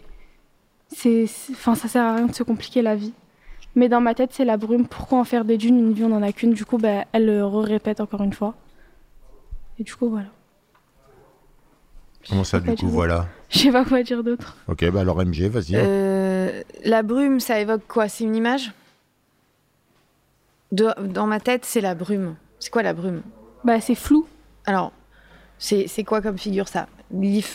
c'est, 0.89 1.25
enfin, 1.51 1.75
ça 1.75 1.89
sert 1.89 2.05
à 2.05 2.17
rien 2.17 2.27
de 2.27 2.35
se 2.35 2.43
compliquer 2.45 2.83
la 2.83 2.95
vie. 2.95 3.13
Mais 3.75 3.89
dans 3.89 4.01
ma 4.01 4.15
tête, 4.15 4.31
c'est 4.33 4.45
la 4.45 4.57
brume. 4.57 4.87
Pourquoi 4.87 5.19
en 5.19 5.25
faire 5.25 5.45
des 5.45 5.57
dunes 5.57 5.79
Une 5.79 5.93
vie, 5.93 6.05
on 6.05 6.13
en 6.13 6.23
a 6.23 6.33
qu'une. 6.33 6.53
Du 6.53 6.65
coup, 6.65 6.79
bah, 6.79 7.05
elle 7.13 7.27
le 7.27 7.45
répète 7.45 8.01
encore 8.01 8.23
une 8.23 8.33
fois. 8.33 8.55
Et 9.79 9.85
du 9.85 9.95
coup, 9.95 10.09
voilà. 10.09 10.27
Comment 12.29 12.45
ça, 12.45 12.61
du 12.61 12.75
coup, 12.75 12.89
voilà 12.89 13.27
Je 13.49 13.59
sais 13.59 13.71
pas 13.73 13.85
quoi 13.85 14.03
dire 14.03 14.23
d'autre. 14.23 14.57
Ok, 14.69 14.89
bah 14.91 15.01
alors 15.01 15.25
MG, 15.25 15.49
vas-y. 15.49 15.75
Euh, 15.75 16.63
la 16.85 17.03
brume, 17.03 17.41
ça 17.41 17.61
évoque 17.61 17.87
quoi? 17.89 18.09
C'est 18.09 18.25
une 18.25 18.37
image? 18.37 18.73
De- 20.73 20.95
Dans 21.07 21.27
ma 21.27 21.41
tête, 21.41 21.65
c'est 21.65 21.81
la 21.81 21.95
brume. 21.95 22.37
C'est 22.61 22.71
quoi 22.71 22.83
la 22.83 22.93
brume 22.93 23.23
Bah, 23.65 23.81
c'est 23.81 23.95
flou. 23.95 24.27
Alors, 24.67 24.93
c'est 25.59 26.05
quoi 26.05 26.21
comme 26.21 26.39
figure 26.39 26.69
ça? 26.69 26.87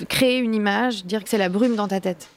Créer 0.10 0.40
une 0.40 0.56
image, 0.56 1.06
dire 1.06 1.24
que 1.24 1.30
c'est 1.30 1.38
la 1.38 1.50
brume 1.50 1.76
dans 1.76 1.88
ta 1.88 2.00
tête. 2.00 2.30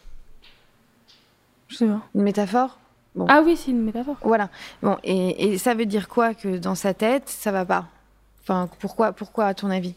Je 1.69 1.77
sais 1.77 1.87
pas. 1.87 2.03
Une 2.15 2.23
métaphore? 2.23 2.79
Bon. 3.15 3.25
Ah 3.29 3.41
oui, 3.45 3.57
c'est 3.57 3.71
une 3.71 3.83
métaphore. 3.83 4.17
Voilà. 4.23 4.51
Bon, 4.83 4.99
et, 5.03 5.53
et 5.53 5.59
ça 5.59 5.75
veut 5.75 5.87
dire 5.87 6.09
quoi 6.09 6.35
que 6.35 6.59
dans 6.59 6.75
sa 6.75 6.93
tête, 6.93 7.29
ça 7.29 7.51
va 7.51 7.65
pas? 7.65 7.87
Enfin, 8.43 8.69
pourquoi, 8.81 9.13
pourquoi 9.13 9.47
à 9.47 9.55
ton 9.55 9.71
avis? 9.71 9.95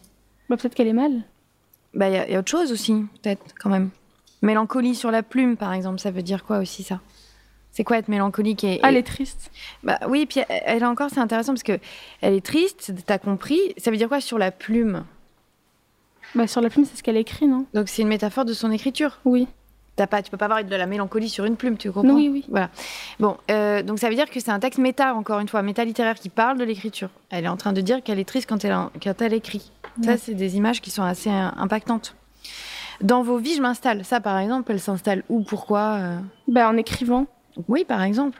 Bah, 0.50 0.56
peut-être 0.58 0.74
qu'elle 0.74 0.88
est 0.88 0.94
mal. 0.94 1.24
Bah, 1.94 2.08
il 2.10 2.32
y 2.32 2.36
a 2.36 2.40
autre 2.40 2.50
chose 2.50 2.72
aussi, 2.72 2.94
peut-être, 3.22 3.44
quand 3.60 3.70
même. 3.70 3.90
Mélancolie 4.42 4.96
sur 4.96 5.12
la 5.12 5.22
plume, 5.22 5.58
par 5.58 5.74
exemple, 5.74 6.00
ça 6.00 6.12
veut 6.12 6.24
dire 6.24 6.46
quoi 6.46 6.60
aussi, 6.60 6.84
ça? 6.84 7.02
C'est 7.80 7.86
quoi 7.86 7.98
être 7.98 8.10
mélancolique 8.10 8.66
et, 8.66 8.82
Ah, 8.84 8.90
elle 8.90 8.98
et- 8.98 9.00
est 9.00 9.04
triste. 9.04 9.52
Bah 9.84 9.98
oui, 10.10 10.26
puis 10.26 10.42
elle, 10.50 10.62
elle 10.66 10.84
encore, 10.86 11.10
c'est 11.14 11.22
intéressant 11.22 11.54
parce 11.54 11.64
que 11.64 11.80
elle 12.20 12.34
est 12.34 12.46
triste, 12.46 12.92
t'as 13.06 13.18
compris. 13.20 13.58
Ça 13.78 13.90
veut 13.90 13.96
dire 13.96 14.10
quoi 14.10 14.20
sur 14.20 14.38
la 14.38 14.52
plume? 14.52 15.06
Bah, 16.36 16.46
sur 16.46 16.60
la 16.60 16.70
plume, 16.70 16.84
c'est 16.84 16.98
ce 16.98 17.04
qu'elle 17.04 17.16
écrit, 17.16 17.48
non? 17.48 17.66
Donc 17.74 17.88
c'est 17.88 18.02
une 18.02 18.10
métaphore 18.10 18.44
de 18.44 18.52
son 18.52 18.70
écriture? 18.70 19.20
Oui. 19.24 19.48
T'as 19.96 20.08
pas, 20.08 20.22
tu 20.22 20.30
peux 20.30 20.36
pas 20.36 20.46
avoir 20.46 20.62
de 20.62 20.76
la 20.76 20.86
mélancolie 20.88 21.30
sur 21.30 21.46
une 21.46 21.56
plume, 21.56 21.78
tu 21.78 21.90
comprends? 21.90 22.14
Oui, 22.14 22.28
oui. 22.30 22.44
Voilà. 22.50 22.70
Bon, 23.18 23.38
euh, 23.50 23.82
donc 23.82 23.98
ça 24.00 24.10
veut 24.10 24.16
dire 24.16 24.30
que 24.30 24.42
c'est 24.42 24.52
un 24.52 24.60
texte 24.60 24.80
méta, 24.80 25.16
encore 25.16 25.40
une 25.40 25.48
fois, 25.48 25.62
méta 25.62 25.86
littéraire 25.86 26.16
qui 26.16 26.28
parle 26.28 26.58
de 26.58 26.66
l'écriture. 26.66 27.10
Elle 27.30 27.46
est 27.46 27.50
en 27.50 27.56
train 27.56 27.72
de 27.72 27.80
dire 27.80 28.04
qu'elle 28.04 28.20
est 28.20 28.28
triste 28.28 28.50
quand 28.50 28.66
elle, 28.66 28.74
en- 28.74 28.92
quand 29.02 29.22
elle 29.22 29.34
écrit. 29.34 29.72
Ça, 30.04 30.18
c'est 30.18 30.34
des 30.34 30.58
images 30.58 30.82
qui 30.82 30.90
sont 30.92 31.04
assez 31.04 31.30
euh, 31.30 31.48
impactantes. 31.56 32.14
Dans 33.00 33.24
vos 33.24 33.38
vies, 33.38 33.56
je 33.56 33.62
m'installe. 33.62 34.04
Ça, 34.04 34.20
par 34.20 34.38
exemple, 34.38 34.70
elle 34.74 34.82
s'installe 34.82 35.24
où? 35.30 35.44
Pourquoi 35.44 35.96
euh? 36.00 36.20
Bah, 36.50 36.68
en 36.70 36.76
écrivant. 36.76 37.26
Oui, 37.68 37.84
par 37.86 38.02
exemple. 38.04 38.40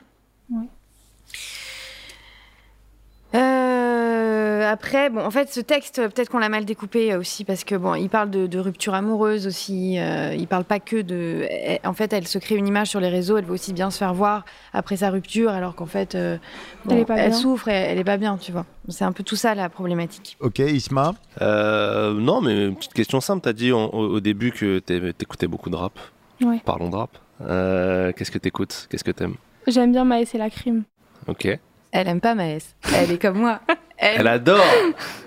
Euh, 3.36 4.68
après, 4.72 5.10
bon, 5.12 5.22
en 5.24 5.30
fait, 5.30 5.52
ce 5.54 5.60
texte, 5.60 5.96
peut-être 5.98 6.30
qu'on 6.30 6.40
l'a 6.40 6.50
mal 6.50 6.66
découpé 6.66 7.16
aussi 7.16 7.44
parce 7.46 7.64
que 7.64 7.76
bon, 7.76 7.94
il 7.94 8.10
parle 8.10 8.32
de, 8.32 8.48
de 8.48 8.58
rupture 8.60 8.96
amoureuse 8.96 9.46
aussi. 9.46 10.00
euh, 10.00 10.34
il 10.36 10.48
parle 10.48 10.64
pas 10.64 10.80
que 10.80 11.00
de. 11.02 11.46
elle- 11.50 11.80
En 11.86 11.94
fait, 11.94 12.12
elle 12.12 12.28
se 12.28 12.40
crée 12.40 12.56
une 12.56 12.68
image 12.68 12.88
sur 12.88 13.00
les 13.00 13.10
réseaux. 13.10 13.38
Elle 13.38 13.46
veut 13.46 13.54
aussi 13.54 13.74
bien 13.74 13.92
se 13.92 14.00
faire 14.00 14.16
voir 14.16 14.46
après 14.74 14.98
sa 14.98 15.12
rupture, 15.12 15.52
alors 15.52 15.76
qu'en 15.76 15.86
fait, 15.86 16.16
euh, 16.16 16.38
bon, 16.86 16.96
Elle 16.96 17.02
est 17.02 17.06
pas 17.06 17.16
bien. 17.28 17.32
souffre 17.32 17.68
et 17.68 17.74
elle 17.74 18.00
est 18.00 18.04
pas 18.04 18.18
bien, 18.18 18.38
tu 18.38 18.52
vois. 18.52 18.66
C'est 18.88 19.06
un 19.06 19.12
peu 19.12 19.24
tout 19.24 19.36
ça 19.36 19.54
la 19.54 19.70
problématique. 19.70 20.36
Ok, 20.40 20.58
Isma? 20.60 21.14
Euh, 21.42 22.14
non, 22.14 22.42
mais 22.42 22.66
une 22.66 22.76
petite 22.76 22.94
question 22.94 23.22
simple. 23.22 23.42
T'as 23.44 23.54
dit 23.54 23.72
en- 23.72 23.90
au, 23.90 24.20
début 24.20 24.52
que 24.52 24.80
t'écoutais 24.80 25.48
beaucoup 25.48 25.70
de 25.70 25.76
rap. 25.76 26.00
Ouais. 26.42 26.62
Parlons 26.66 26.90
de 26.90 26.96
rap. 26.96 27.12
Euh, 27.42 28.12
Qu'est-ce 28.16 28.32
que 28.32 28.38
t'écoutes? 28.40 28.88
Qu'est-ce 28.90 29.04
que 29.04 29.12
t'aimes? 29.12 29.36
J'aime 29.68 29.92
bien 29.92 30.06
Maës 30.06 30.34
et 30.34 30.38
la 30.38 30.50
crime. 30.50 30.84
Ok. 31.28 31.48
Elle 31.92 32.08
aime 32.08 32.22
pas 32.22 32.36
Maës. 32.36 32.76
Elle 32.96 33.12
est 33.12 33.22
comme 33.22 33.40
moi. 33.40 33.60
Elle, 33.98 34.16
Elle 34.22 34.28
adore 34.28 34.64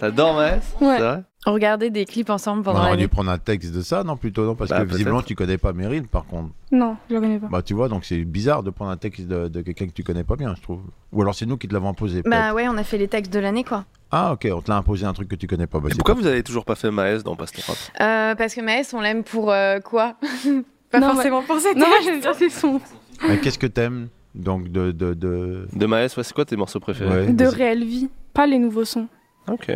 T'adores 0.01 0.35
Maës 0.35 0.63
Ouais. 0.81 0.97
C'est 0.97 1.03
vrai 1.03 1.23
Regardez 1.45 1.91
des 1.91 2.05
clips 2.05 2.31
ensemble 2.31 2.61
On 2.61 2.63
pendant 2.63 2.79
aurait 2.83 2.91
l'année. 2.91 3.03
dû 3.03 3.09
prendre 3.09 3.29
un 3.29 3.37
texte 3.39 3.73
de 3.75 3.81
ça, 3.83 4.05
non 4.05 4.17
Plutôt, 4.17 4.45
non? 4.45 4.55
Parce 4.55 4.71
Bah, 4.71 4.77
que 4.77 4.83
peut-être. 4.83 4.93
visiblement, 4.93 5.23
tu 5.23 5.35
connais 5.35 5.59
pas 5.59 5.73
Meryl, 5.73 6.07
par 6.07 6.25
contre. 6.25 6.51
Non, 6.71 6.97
je 7.11 7.15
la 7.15 7.21
connais 7.21 7.39
pas. 7.41 7.49
Bah, 7.49 7.63
tu 7.63 7.75
vois, 7.75 7.89
donc 7.89 8.05
c'est 8.05 8.19
bizarre 8.25 8.63
de 8.63 8.71
prendre 8.71 8.93
un 8.93 8.97
texte 8.97 9.27
de, 9.27 9.49
de 9.49 9.61
quelqu'un 9.63 9.87
que 9.87 9.93
tu 9.93 10.05
connais 10.05 10.23
pas 10.23 10.37
bien, 10.37 10.55
je 10.57 10.63
trouve. 10.63 10.83
Ou 11.11 11.21
alors 11.21 11.35
c'est 11.35 11.45
nous 11.47 11.57
qui 11.57 11.67
te 11.67 11.75
l'avons 11.75 11.89
imposé. 11.89 12.23
peut-être. 12.23 12.31
Bah 12.31 12.55
ouais, 12.55 12.69
on 12.69 12.77
a 12.79 12.85
fait 12.85 12.97
les 12.97 13.09
textes 13.09 13.33
de 13.33 13.41
l'année, 13.41 13.65
quoi. 13.65 13.85
Ah, 14.13 14.35
ok, 14.35 14.47
on 14.55 14.61
te 14.63 14.71
l'a 14.71 14.77
imposé 14.77 15.05
un 15.05 15.13
truc 15.15 15.29
que 15.29 15.35
tu 15.35 15.49
connais 15.49 15.67
pas. 15.67 15.81
Bah, 15.81 15.89
Et 15.89 15.91
c'est 15.93 15.97
pourquoi 15.99 16.15
pas- 16.15 16.21
vous 16.21 16.27
avez 16.29 16.45
toujours 16.45 16.65
pas 16.65 16.77
fait 16.77 16.93
Maës 16.93 17.25
dans 17.25 17.33
Euh, 17.33 18.35
parce 18.37 18.55
que 18.55 18.61
Maës, 18.61 18.95
on 18.95 19.01
l'aime 19.01 19.25
pour 19.25 19.51
euh, 19.51 19.81
quoi? 19.81 20.15
Pas 20.93 21.01
Non, 21.01 21.13
forcément 21.15 21.43
pour 21.43 21.59
ses 21.59 21.75
Non, 21.75 21.87
bien 22.21 22.33
ses 22.35 22.51
sons. 22.51 22.81
Mais 23.27 23.39
Qu'est-ce 23.41 23.59
que 23.59 23.67
t'aimes 23.67 24.09
Donc, 24.35 24.69
de. 24.71 24.93
de, 24.93 25.15
de... 25.15 25.67
De 25.73 25.87
Maës, 25.87 26.17
ouais, 26.17 26.23
c'est 26.23 26.35
quoi 26.35 26.45
tes 26.45 26.57
morceaux 26.57 26.81
préférés 26.81 27.27
Ouais. 27.27 27.33
De 27.33 27.45
réelle 27.47 27.85
vie. 27.85 28.09
Pas 28.35 28.47
les 28.47 28.59
nouveaux 28.59 28.85
sons. 28.85 29.09
Ok. 29.51 29.71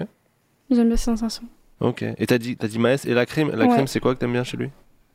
J'aime 0.71 0.89
bien 0.89 0.97
ses 0.97 1.05
sensations. 1.05 1.45
Ok. 1.81 2.03
Et 2.19 2.27
t'as 2.27 2.39
dit, 2.39 2.57
t'as 2.57 2.69
dit 2.69 2.79
Maës 2.79 3.05
et 3.07 3.15
la 3.15 3.27
crime 3.27 3.51
La 3.55 3.67
Ouais. 3.67 3.73
crime, 3.75 3.87
c'est 3.87 4.01
quoi 4.01 4.15
que 4.15 4.21
t'aimes 4.21 4.33
bien 4.33 4.45
chez 4.45 4.57
lui? 4.57 4.71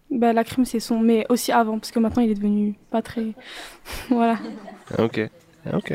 Bah, 0.09 0.33
la 0.33 0.43
crime, 0.43 0.65
c'est 0.65 0.79
son. 0.79 0.99
Mais 0.99 1.25
aussi 1.29 1.51
avant, 1.51 1.79
parce 1.79 1.91
que 1.91 1.99
maintenant, 1.99 2.21
il 2.23 2.31
est 2.31 2.35
devenu 2.35 2.75
pas 2.89 3.01
très. 3.01 3.27
voilà. 4.09 4.37
Ok. 4.99 5.21
Ok. 5.73 5.93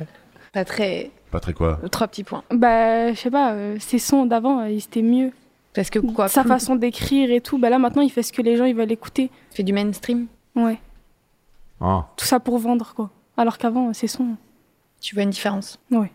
Pas 0.53 0.65
très. 0.65 1.11
Pas 1.31 1.41
très 1.41 1.53
quoi? 1.53 1.81
Trois 1.91 2.09
petits 2.09 2.25
points. 2.25 2.45
Bah, 2.51 3.13
je 3.13 3.19
sais 3.19 3.31
pas, 3.31 3.53
euh, 3.53 3.77
ses 3.81 3.99
sons 3.99 4.25
d'avant, 4.27 4.61
euh, 4.61 4.79
c'était 4.81 5.03
mieux. 5.03 5.33
Parce 5.77 5.91
que 5.91 5.99
quoi 6.01 6.27
Sa 6.29 6.41
plus- 6.43 6.49
façon 6.49 6.75
d'écrire 6.75 7.31
et 7.31 7.41
tout. 7.41 7.59
Bah, 7.59 7.71
là, 7.71 7.79
maintenant, 7.79 8.03
il 8.03 8.11
fait 8.11 8.23
ce 8.25 8.33
que 8.33 8.43
les 8.43 8.57
gens, 8.57 8.65
ils 8.65 8.75
veulent 8.75 8.91
écouter. 8.91 9.31
fait 9.53 9.63
du 9.63 9.73
mainstream. 9.73 10.27
Ouais. 10.57 10.79
Ah, 11.81 12.07
Tout 12.17 12.25
ça 12.27 12.41
pour 12.41 12.59
vendre, 12.59 12.93
quoi. 12.95 13.11
Alors 13.37 13.59
qu'avant, 13.59 13.93
ses 13.93 14.07
sons. 14.09 14.37
Tu 15.01 15.15
vois 15.15 15.23
une 15.25 15.31
différence 15.31 15.79
Ouais. 15.91 16.11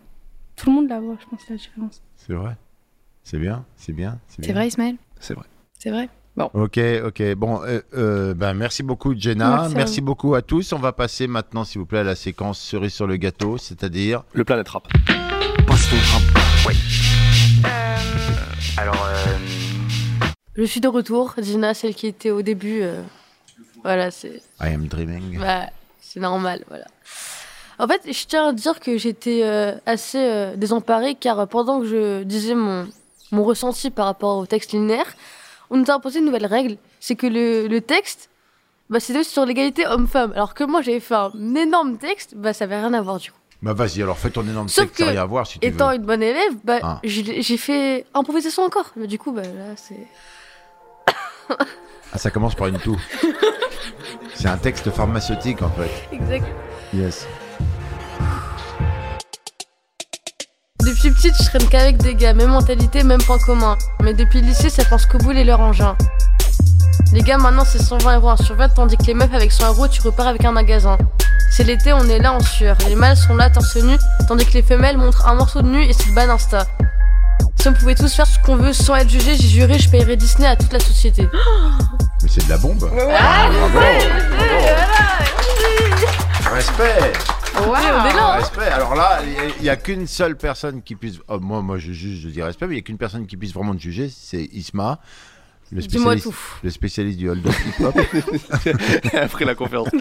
Tout 0.56 0.70
le 0.70 0.76
monde 0.76 0.90
la 0.90 1.00
voit, 1.00 1.16
je 1.22 1.26
pense, 1.28 1.48
la 1.50 1.56
différence. 1.56 2.02
c'est 2.18 2.34
vrai. 2.34 2.56
C'est 3.24 3.38
bien, 3.38 3.64
c'est 3.78 3.94
bien. 3.94 4.18
C'est 4.28 4.42
bien. 4.42 4.54
vrai, 4.54 4.68
Ismaël? 4.68 4.96
C'est 5.20 5.36
vrai. 5.36 5.46
C'est 5.78 5.92
vrai? 5.92 6.10
Bon. 6.36 6.50
Ok, 6.56 6.80
ok. 7.06 7.36
Bon, 7.36 7.62
euh, 7.64 7.80
euh, 7.94 8.34
ben, 8.34 8.54
merci 8.56 8.82
beaucoup, 8.84 9.14
Jenna. 9.16 9.58
Merci 9.62 9.76
Merci, 9.76 10.00
à 10.00 10.02
vous. 10.02 10.06
beaucoup 10.08 10.34
à 10.34 10.42
tous. 10.42 10.74
On 10.74 10.80
va 10.80 10.92
passer 10.94 11.28
maintenant, 11.28 11.64
s'il 11.64 11.80
vous 11.80 11.86
plaît, 11.86 12.00
à 12.00 12.04
la 12.04 12.16
séquence 12.16 12.60
cerise 12.60 12.94
sur 12.94 13.06
le 13.06 13.18
gâteau, 13.18 13.58
c'est-à-dire. 13.60 14.24
Le 14.34 14.44
Planète 14.44 14.70
Rap. 14.70 14.88
Passe 15.68 15.90
ton 15.90 15.98
rap. 15.98 16.68
Oui. 16.68 16.76
Alors, 18.78 18.96
euh, 19.06 19.11
Je 20.62 20.66
suis 20.68 20.80
de 20.80 20.88
retour, 20.88 21.34
Gina, 21.40 21.74
celle 21.74 21.96
qui 21.96 22.06
était 22.06 22.30
au 22.30 22.42
début. 22.44 22.82
euh, 22.84 23.02
Voilà, 23.84 24.12
c'est. 24.12 24.42
I 24.62 24.74
am 24.76 24.86
dreaming. 24.88 25.40
Bah, 25.40 25.66
c'est 26.00 26.20
normal, 26.20 26.64
voilà. 26.68 26.86
En 27.80 27.88
fait, 27.88 28.02
je 28.06 28.26
tiens 28.28 28.50
à 28.50 28.54
dire 28.54 28.80
que 28.80 28.96
j'étais 29.00 29.42
euh, 29.44 29.74
assez 29.88 30.20
euh, 30.20 30.56
désemparée 30.56 31.16
car 31.16 31.48
pendant 31.48 31.80
que 31.80 31.88
je 31.88 32.22
disais 32.24 32.54
mon, 32.54 32.88
mon 33.32 33.44
ressenti 33.44 33.90
par 33.90 34.06
rapport 34.06 34.38
au 34.38 34.46
texte 34.46 34.74
linéaire, 34.74 35.16
on 35.72 35.78
nous 35.78 35.90
a 35.90 35.96
imposé 35.96 36.20
une 36.20 36.26
nouvelle 36.26 36.46
règle, 36.46 36.78
c'est 37.00 37.16
que 37.16 37.26
le, 37.26 37.68
le 37.68 37.82
texte, 37.82 38.30
bah, 38.92 39.00
c'était 39.00 39.24
sur 39.24 39.46
l'égalité 39.48 39.88
homme-femme. 39.88 40.32
Alors 40.34 40.54
que 40.54 40.64
moi, 40.64 40.84
j'avais 40.84 41.00
fait 41.00 41.16
un 41.16 41.56
énorme 41.56 41.98
texte, 41.98 42.36
bah, 42.36 42.54
ça 42.54 42.66
avait 42.66 42.78
rien 42.80 42.94
à 42.94 43.02
voir 43.02 43.18
du 43.18 43.32
coup. 43.32 43.38
Bah, 43.64 43.74
vas-y, 43.74 44.04
alors 44.04 44.18
fais 44.20 44.30
ton 44.30 44.44
énorme 44.44 44.70
Sauf 44.70 44.86
texte, 44.86 44.98
ça 45.00 45.04
que, 45.06 45.06
n'a 45.08 45.12
rien 45.14 45.22
à 45.24 45.26
voir 45.26 45.48
si 45.48 45.58
tu 45.58 45.66
étant 45.68 45.90
veux. 45.90 45.96
une 45.96 46.04
bonne 46.06 46.22
élève, 46.24 46.54
bah, 46.64 46.80
Ah. 46.84 47.00
j'ai 47.04 47.42
j'ai 47.42 47.58
fait 47.58 48.06
improvisation 48.14 48.62
encore. 48.64 48.92
Mais 48.96 49.08
du 49.08 49.18
coup, 49.18 49.32
bah, 49.32 49.42
là, 49.44 49.76
c'est... 49.76 50.08
Ah, 52.14 52.18
ça 52.18 52.30
commence 52.30 52.56
par 52.56 52.68
une 52.68 52.78
toux. 52.78 52.99
C'est 54.36 54.48
un 54.48 54.57
texte 54.57 54.90
pharmaceutique, 54.91 55.61
en 55.61 55.69
fait. 55.69 56.15
Exact. 56.15 56.45
Yes. 56.94 57.26
Depuis 60.80 61.11
petite, 61.11 61.36
je 61.41 61.45
traîne 61.45 61.69
qu'avec 61.69 61.98
des 61.98 62.15
gars, 62.15 62.34
même 62.34 62.49
mentalité, 62.49 63.03
même 63.03 63.22
point 63.22 63.38
commun. 63.40 63.78
Mais 64.02 64.14
depuis 64.14 64.41
le 64.41 64.48
lycée, 64.48 64.69
ça 64.69 64.84
pense 64.84 65.06
qu'au 65.06 65.19
bout 65.19 65.32
et 65.32 65.44
leur 65.44 65.60
engin. 65.60 65.95
Les 67.14 67.22
gars, 67.22 67.38
maintenant, 67.38 67.65
c'est 67.65 67.82
120 67.82 68.15
euros 68.18 68.30
un 68.30 68.38
survêt, 68.38 68.68
tandis 68.76 68.98
que 68.98 69.03
les 69.03 69.14
meufs, 69.14 69.34
avec 69.34 69.52
100 69.52 69.73
euros, 69.73 69.88
tu 69.88 70.02
repars 70.02 70.28
avec 70.28 70.44
un 70.44 70.52
magasin. 70.52 70.98
C'est 71.52 71.65
l'été, 71.65 71.91
on 71.94 72.06
est 72.06 72.19
là 72.19 72.34
en 72.34 72.40
sueur. 72.40 72.78
Les 72.88 72.95
mâles 72.95 73.18
sont 73.18 73.36
là 73.36 73.49
torse 73.49 73.76
nu, 73.76 73.98
tandis 74.28 74.45
que 74.45 74.53
les 74.53 74.61
femelles 74.61 74.98
montrent 74.98 75.28
un 75.28 75.36
morceau 75.36 75.61
de 75.61 75.68
nu 75.68 75.84
et 75.84 75.91
c'est 75.94 76.07
le 76.07 76.15
ban 76.15 76.30
Insta. 76.30 76.65
Si 77.62 77.68
on 77.68 77.74
pouvait 77.74 77.94
tous 77.94 78.12
faire 78.12 78.26
ce 78.26 78.40
qu'on 78.40 78.56
veut 78.56 78.74
sans 78.74 78.96
être 78.96 79.08
jugé, 79.08 79.36
j'ai 79.36 79.48
juré, 79.48 79.78
je 79.78 79.88
payerais 79.88 80.16
Disney 80.16 80.48
à 80.48 80.56
toute 80.56 80.74
la 80.74 80.80
société. 80.80 81.28
Mais 82.24 82.28
c'est 82.28 82.44
de 82.44 82.50
la 82.50 82.58
bombe. 82.58 82.90
Ah, 82.92 83.52
bravo. 83.52 83.78
voilà, 83.78 83.92
Respect. 86.56 87.14
on 87.56 87.76
est 87.76 88.14
là. 88.16 88.38
Respect. 88.38 88.66
Alors 88.66 88.96
là, 88.96 89.20
il 89.60 89.62
n'y 89.62 89.70
a, 89.70 89.76
qu'une 89.76 90.08
seule 90.08 90.36
personne 90.38 90.82
qui 90.82 90.96
puisse. 90.96 91.20
oh, 91.28 91.40
moi, 91.40 91.62
moi, 91.62 91.78
je 91.78 91.92
juge, 91.92 92.22
je 92.22 92.30
dis 92.30 92.42
respect, 92.42 92.66
mais 92.66 92.74
il 92.74 92.78
n'y 92.78 92.82
a 92.82 92.84
qu'une 92.84 92.98
personne 92.98 93.28
qui 93.28 93.38
puisse 93.38 93.54
vraiment 93.54 93.76
te 93.76 93.82
juger, 93.82 94.10
c'est 94.10 94.42
Isma. 94.42 95.00
Le 95.73 95.81
Dis-moi 95.81 96.18
spécialiste, 96.18 96.23
tout. 96.26 96.35
le 96.64 96.69
spécialiste 96.69 97.18
du 97.18 97.30
hold-up 97.30 97.53
hip-hop. 97.65 97.95
Après 99.14 99.45
la 99.45 99.56
conférence. 99.56 99.89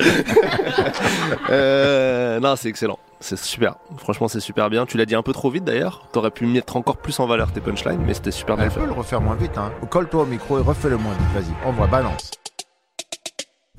Euh, 1.51 2.39
non, 2.41 2.55
c'est 2.57 2.69
excellent. 2.69 2.99
C'est 3.21 3.39
super. 3.39 3.75
Franchement, 3.99 4.29
c'est 4.29 4.41
super 4.41 4.71
bien. 4.71 4.87
Tu 4.87 4.97
l'as 4.97 5.07
dit 5.07 5.15
un 5.15 5.23
peu 5.23 5.33
trop 5.33 5.51
vite 5.51 5.65
d'ailleurs. 5.65 6.07
T'aurais 6.13 6.31
pu 6.31 6.47
mettre 6.47 6.77
encore 6.77 6.97
plus 6.97 7.19
en 7.21 7.27
valeur 7.27 7.53
tes 7.53 7.61
punchlines, 7.61 8.01
mais 8.07 8.15
c'était 8.15 8.31
super 8.31 8.57
bien 8.57 8.67
Elle 8.67 8.71
peut 8.71 8.85
le 8.87 8.93
refaire 8.93 9.21
moins 9.21 9.35
vite. 9.35 9.57
Hein. 9.59 9.73
Colle-toi 9.91 10.23
au 10.23 10.27
micro 10.27 10.59
et 10.59 10.63
refais-le 10.63 10.97
moins 10.97 11.13
vite. 11.13 11.29
Vas-y, 11.35 11.69
envoie, 11.69 11.87
balance. 11.87 12.31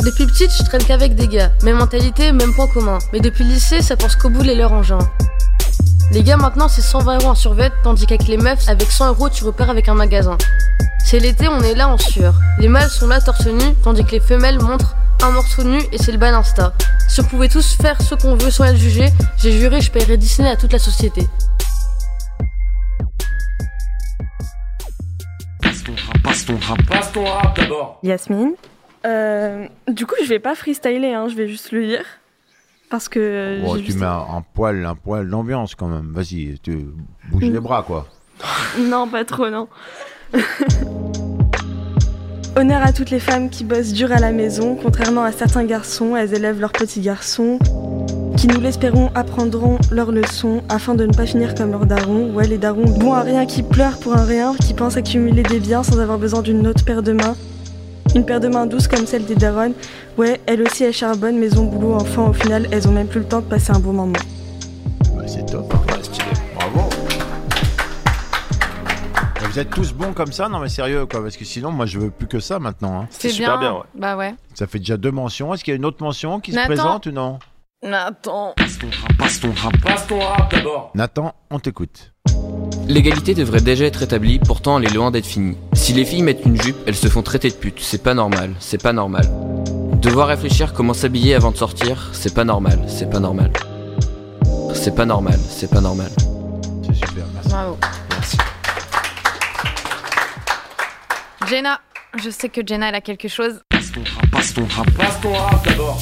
Depuis 0.04 0.26
petite, 0.26 0.52
je 0.52 0.64
traîne 0.64 0.84
qu'avec 0.84 1.16
des 1.16 1.28
gars. 1.28 1.52
Même 1.64 1.78
mentalité, 1.78 2.32
même 2.32 2.54
point 2.54 2.68
commun. 2.68 3.00
Mais 3.14 3.20
depuis 3.20 3.44
le 3.44 3.52
lycée, 3.52 3.82
ça 3.82 3.96
pense 3.96 4.16
qu'au 4.16 4.30
bout 4.30 4.44
et 4.44 4.56
leur 4.56 4.74
engin. 4.74 5.00
Les 6.12 6.24
gars, 6.24 6.38
maintenant, 6.38 6.68
c'est 6.68 6.82
120 6.82 7.20
euros 7.20 7.30
en 7.30 7.36
survêt, 7.36 7.72
tandis 7.84 8.06
qu'avec 8.06 8.28
les 8.28 8.38
meufs, 8.38 8.68
avec 8.68 8.92
100 8.92 9.10
euros, 9.10 9.30
tu 9.30 9.44
repères 9.44 9.70
avec 9.70 9.88
un 9.88 9.94
magasin. 9.94 10.38
C'est 11.06 11.20
l'été, 11.20 11.48
on 11.48 11.62
est 11.62 11.76
là 11.76 11.88
en 11.88 11.98
sueur. 11.98 12.36
Les 12.60 12.68
mâles 12.68 12.90
sont 12.90 13.08
là 13.08 13.22
torse 13.22 13.46
nu, 13.46 13.74
tandis 13.84 14.04
que 14.04 14.12
les 14.12 14.20
femelles 14.20 14.62
montrent 14.62 14.96
un 15.24 15.32
morceau 15.32 15.64
nu 15.64 15.80
et 15.92 15.98
c'est 15.98 16.12
le 16.12 16.18
ban 16.18 16.34
Insta. 16.34 16.74
Si 17.08 17.20
on 17.20 17.24
pouvait 17.24 17.50
tous 17.50 17.76
faire 17.76 18.02
ce 18.02 18.16
qu'on 18.16 18.36
veut 18.36 18.52
sans 18.52 18.66
être 18.66 18.78
jugé, 18.78 19.10
j'ai 19.38 19.52
juré, 19.52 19.82
je 19.82 19.92
paierais 19.92 20.18
Disney 20.18 20.50
à 20.50 20.56
toute 20.56 20.74
la 20.74 20.80
société. 20.80 21.28
Passe 25.62 25.84
ton 25.84 25.94
rap. 25.94 26.24
Passe 26.24 26.46
ton 26.46 26.58
rap. 26.58 26.86
Passe 26.88 27.12
ton 27.12 27.26
rap 27.26 27.56
d'abord. 27.58 28.00
Yasmine? 28.04 28.54
Euh, 29.06 29.68
du 29.88 30.06
coup, 30.06 30.16
je 30.24 30.30
vais 30.30 30.40
pas 30.40 30.56
freestyler, 30.56 31.14
hein, 31.14 31.28
je 31.30 31.36
vais 31.36 31.48
juste 31.48 31.72
le 31.72 31.82
lire. 31.82 32.06
Parce 32.92 33.10
que. 33.10 33.62
Oh, 33.66 33.78
j'ai 33.78 33.84
tu 33.86 33.94
mets 33.94 34.06
un, 34.06 34.10
un 34.38 34.44
poil, 34.54 34.86
un 34.86 34.94
poil 34.96 35.28
d'ambiance 35.30 35.74
quand 35.76 35.88
même. 35.88 36.12
Vas-y, 36.14 36.60
tu 36.62 36.86
bouges 37.32 37.46
Mm. 37.46 37.54
les 37.54 37.60
bras 37.60 37.82
quoi. 37.84 38.06
Non, 38.80 39.08
pas 39.08 39.24
trop, 39.26 39.50
non. 39.50 39.68
Honneur 42.58 42.84
à 42.84 42.92
toutes 42.92 43.12
les 43.12 43.20
femmes 43.22 43.50
qui 43.50 43.64
bossent 43.64 43.94
dur 43.94 44.12
à 44.12 44.20
la 44.20 44.32
maison, 44.34 44.76
contrairement 44.82 45.24
à 45.24 45.32
certains 45.32 45.64
garçons, 45.64 46.18
elles 46.18 46.34
élèvent 46.34 46.60
leurs 46.60 46.74
petits 46.74 47.00
garçons, 47.00 47.58
qui 48.36 48.48
nous 48.48 48.60
l'espérons 48.60 49.10
apprendront 49.16 49.78
leurs 49.90 50.12
leçons 50.12 50.62
afin 50.68 50.94
de 50.94 51.06
ne 51.06 51.14
pas 51.14 51.26
finir 51.26 51.56
comme 51.56 51.72
leurs 51.72 51.86
darons. 51.86 52.34
Ouais, 52.34 52.48
les 52.48 52.58
darons 52.58 52.84
bons 53.00 53.14
à 53.14 53.22
rien 53.22 53.46
qui 53.46 53.64
pleurent 53.64 54.00
pour 54.00 54.16
un 54.18 54.26
rien, 54.26 54.54
qui 54.56 54.74
pensent 54.74 54.98
accumuler 54.98 55.44
des 55.44 55.62
biens 55.62 55.82
sans 55.84 55.98
avoir 56.00 56.18
besoin 56.18 56.42
d'une 56.42 56.68
autre 56.68 56.84
paire 56.84 57.04
de 57.04 57.14
mains. 57.14 57.36
Une 58.16 58.26
paire 58.26 58.40
de 58.40 58.48
mains 58.50 58.66
douces 58.66 58.88
comme 58.88 59.06
celle 59.06 59.26
des 59.26 59.36
darons. 59.36 59.74
Ouais, 60.18 60.42
elles 60.46 60.62
aussi 60.62 60.84
elles 60.84 60.94
charbonnent, 60.94 61.38
mais 61.40 61.58
ont 61.58 61.64
boulot 61.66 61.94
enfant, 61.96 62.30
au 62.30 62.34
final 62.34 62.68
elles 62.72 62.88
ont 62.88 62.92
même 62.92 63.08
plus 63.08 63.22
le 63.22 63.26
temps 63.28 63.40
de 63.40 63.46
passer 63.46 63.72
un 63.72 63.80
bon 63.80 63.94
moment. 63.94 64.20
Ouais, 65.16 65.28
c'est 65.28 65.46
top. 65.46 65.74
Bravo. 66.56 66.90
Et 69.42 69.46
Vous 69.48 69.60
êtes 69.60 69.70
tous 69.70 69.94
bons 69.94 70.14
comme 70.14 70.32
ça 70.32 70.50
Non 70.50 70.60
mais 70.60 70.70
sérieux 70.70 71.06
quoi, 71.06 71.22
parce 71.24 71.38
que 71.38 71.46
sinon 71.46 71.72
moi 71.72 71.86
je 71.86 72.00
veux 72.00 72.12
plus 72.12 72.28
que 72.28 72.40
ça 72.40 72.60
maintenant. 72.60 73.02
hein. 73.02 73.08
C'est 73.10 73.30
Bah 73.96 74.18
ouais. 74.18 74.36
Ça 74.54 74.68
fait 74.68 74.80
déjà 74.80 74.98
deux 74.98 75.12
mentions. 75.12 75.54
Est-ce 75.54 75.64
qu'il 75.64 75.72
y 75.72 75.76
a 75.76 75.78
une 75.78 75.86
autre 75.86 76.04
mention 76.04 76.40
qui 76.40 76.52
se 76.52 76.60
présente 76.66 77.06
ou 77.06 77.12
non? 77.12 77.40
Nathan. 77.84 78.54
Passe 78.58 78.78
ton 78.78 78.88
rap. 78.88 79.18
Passe 79.18 79.40
ton 79.40 79.52
rap. 79.54 79.74
Passe 79.84 80.08
ton 80.08 80.20
rap 80.20 80.52
d'abord. 80.54 80.92
Nathan, 80.96 81.34
on 81.50 81.60
t'écoute. 81.60 82.14
L'égalité 82.92 83.34
devrait 83.34 83.62
déjà 83.62 83.86
être 83.86 84.04
établie, 84.04 84.38
pourtant 84.38 84.78
elle 84.78 84.86
est 84.86 84.94
loin 84.94 85.12
d'être 85.12 85.26
finie. 85.26 85.56
Si 85.72 85.94
les 85.94 86.04
filles 86.04 86.24
mettent 86.24 86.46
une 86.46 86.62
jupe, 86.62 86.76
elles 86.86 86.96
se 86.98 87.08
font 87.08 87.22
traiter 87.22 87.50
de 87.50 87.56
pute, 87.56 87.80
c'est 87.80 88.04
pas 88.04 88.14
normal, 88.14 88.54
c'est 88.60 88.84
pas 88.84 88.92
normal. 88.92 89.24
Devoir 90.02 90.28
réfléchir 90.28 90.74
comment 90.74 90.94
s'habiller 90.94 91.34
avant 91.34 91.52
de 91.52 91.56
sortir, 91.56 92.10
c'est 92.12 92.34
pas 92.34 92.44
normal, 92.44 92.84
c'est 92.88 93.10
pas 93.10 93.22
normal. 93.22 93.54
C'est 94.74 94.94
pas 94.94 95.06
normal, 95.06 95.40
c'est 95.50 95.70
pas 95.70 95.80
normal. 95.80 96.12
C'est 96.86 96.96
super, 96.96 97.24
merci. 97.34 97.50
Bravo. 97.50 97.78
Jenna. 101.48 101.80
Je 102.22 102.30
sais 102.30 102.50
que 102.50 102.60
Jenna, 102.68 102.90
elle 102.90 102.96
a 102.96 103.02
quelque 103.02 103.30
chose. 103.30 103.62
Passe 103.70 103.94
ton 103.94 104.02
rap. 104.04 104.32
Passe 104.32 104.54
ton 104.54 104.66
rap. 104.66 104.92
Passe 104.98 105.22
ton 105.22 105.32
rap 105.32 105.66
d'abord. 105.66 106.02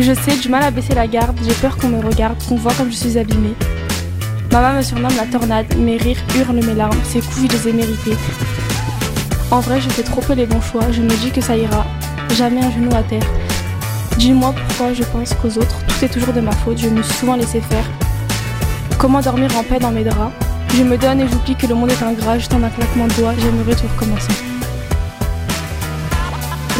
Je 0.00 0.12
sais, 0.12 0.36
du 0.36 0.48
mal 0.48 0.64
à 0.64 0.72
baisser 0.72 0.92
la 0.94 1.06
garde, 1.06 1.38
j'ai 1.46 1.54
peur 1.54 1.76
qu'on 1.76 1.88
me 1.88 2.04
regarde, 2.04 2.36
qu'on 2.48 2.56
voit 2.56 2.72
comme 2.74 2.90
je 2.90 2.96
suis 2.96 3.16
abîmée. 3.16 3.54
Maman 4.50 4.72
me 4.76 4.82
surnomme 4.82 5.14
la 5.16 5.26
tornade, 5.26 5.72
mes 5.76 5.96
rires 5.96 6.18
hurlent 6.34 6.64
mes 6.64 6.74
larmes, 6.74 6.98
ces 7.04 7.20
coups 7.20 7.42
je 7.42 7.56
les 7.56 7.68
ai 7.68 7.72
mérités. 7.72 8.16
En 9.52 9.60
vrai, 9.60 9.80
je 9.80 9.88
fais 9.88 10.02
trop 10.02 10.20
peu 10.20 10.32
les 10.34 10.46
bons 10.46 10.60
choix, 10.60 10.82
je 10.90 11.00
me 11.00 11.14
dis 11.22 11.30
que 11.30 11.40
ça 11.40 11.56
ira, 11.56 11.86
jamais 12.36 12.64
un 12.64 12.72
genou 12.72 12.92
à 12.92 13.04
terre. 13.04 13.22
Dis-moi 14.18 14.52
pourquoi 14.52 14.94
je 14.94 15.04
pense 15.04 15.32
qu'aux 15.34 15.60
autres, 15.60 15.76
tout 15.86 16.04
est 16.04 16.08
toujours 16.08 16.32
de 16.32 16.40
ma 16.40 16.52
faute, 16.52 16.78
je 16.78 16.88
me 16.88 17.00
suis 17.00 17.14
souvent 17.14 17.36
laissé 17.36 17.60
faire. 17.60 17.84
Comment 18.98 19.20
dormir 19.20 19.56
en 19.56 19.62
paix 19.62 19.78
dans 19.78 19.92
mes 19.92 20.02
draps? 20.02 20.32
Je 20.76 20.82
me 20.82 20.98
donne 20.98 21.20
et 21.20 21.28
j'oublie 21.28 21.54
que 21.54 21.68
le 21.68 21.74
monde 21.76 21.92
est 21.92 22.02
ingrat, 22.02 22.38
juste 22.38 22.52
en 22.52 22.62
un 22.64 22.70
claquement 22.70 23.06
de 23.06 23.12
doigts, 23.12 23.34
j'aimerais 23.38 23.76
tout 23.76 23.86
recommencer. 23.94 24.32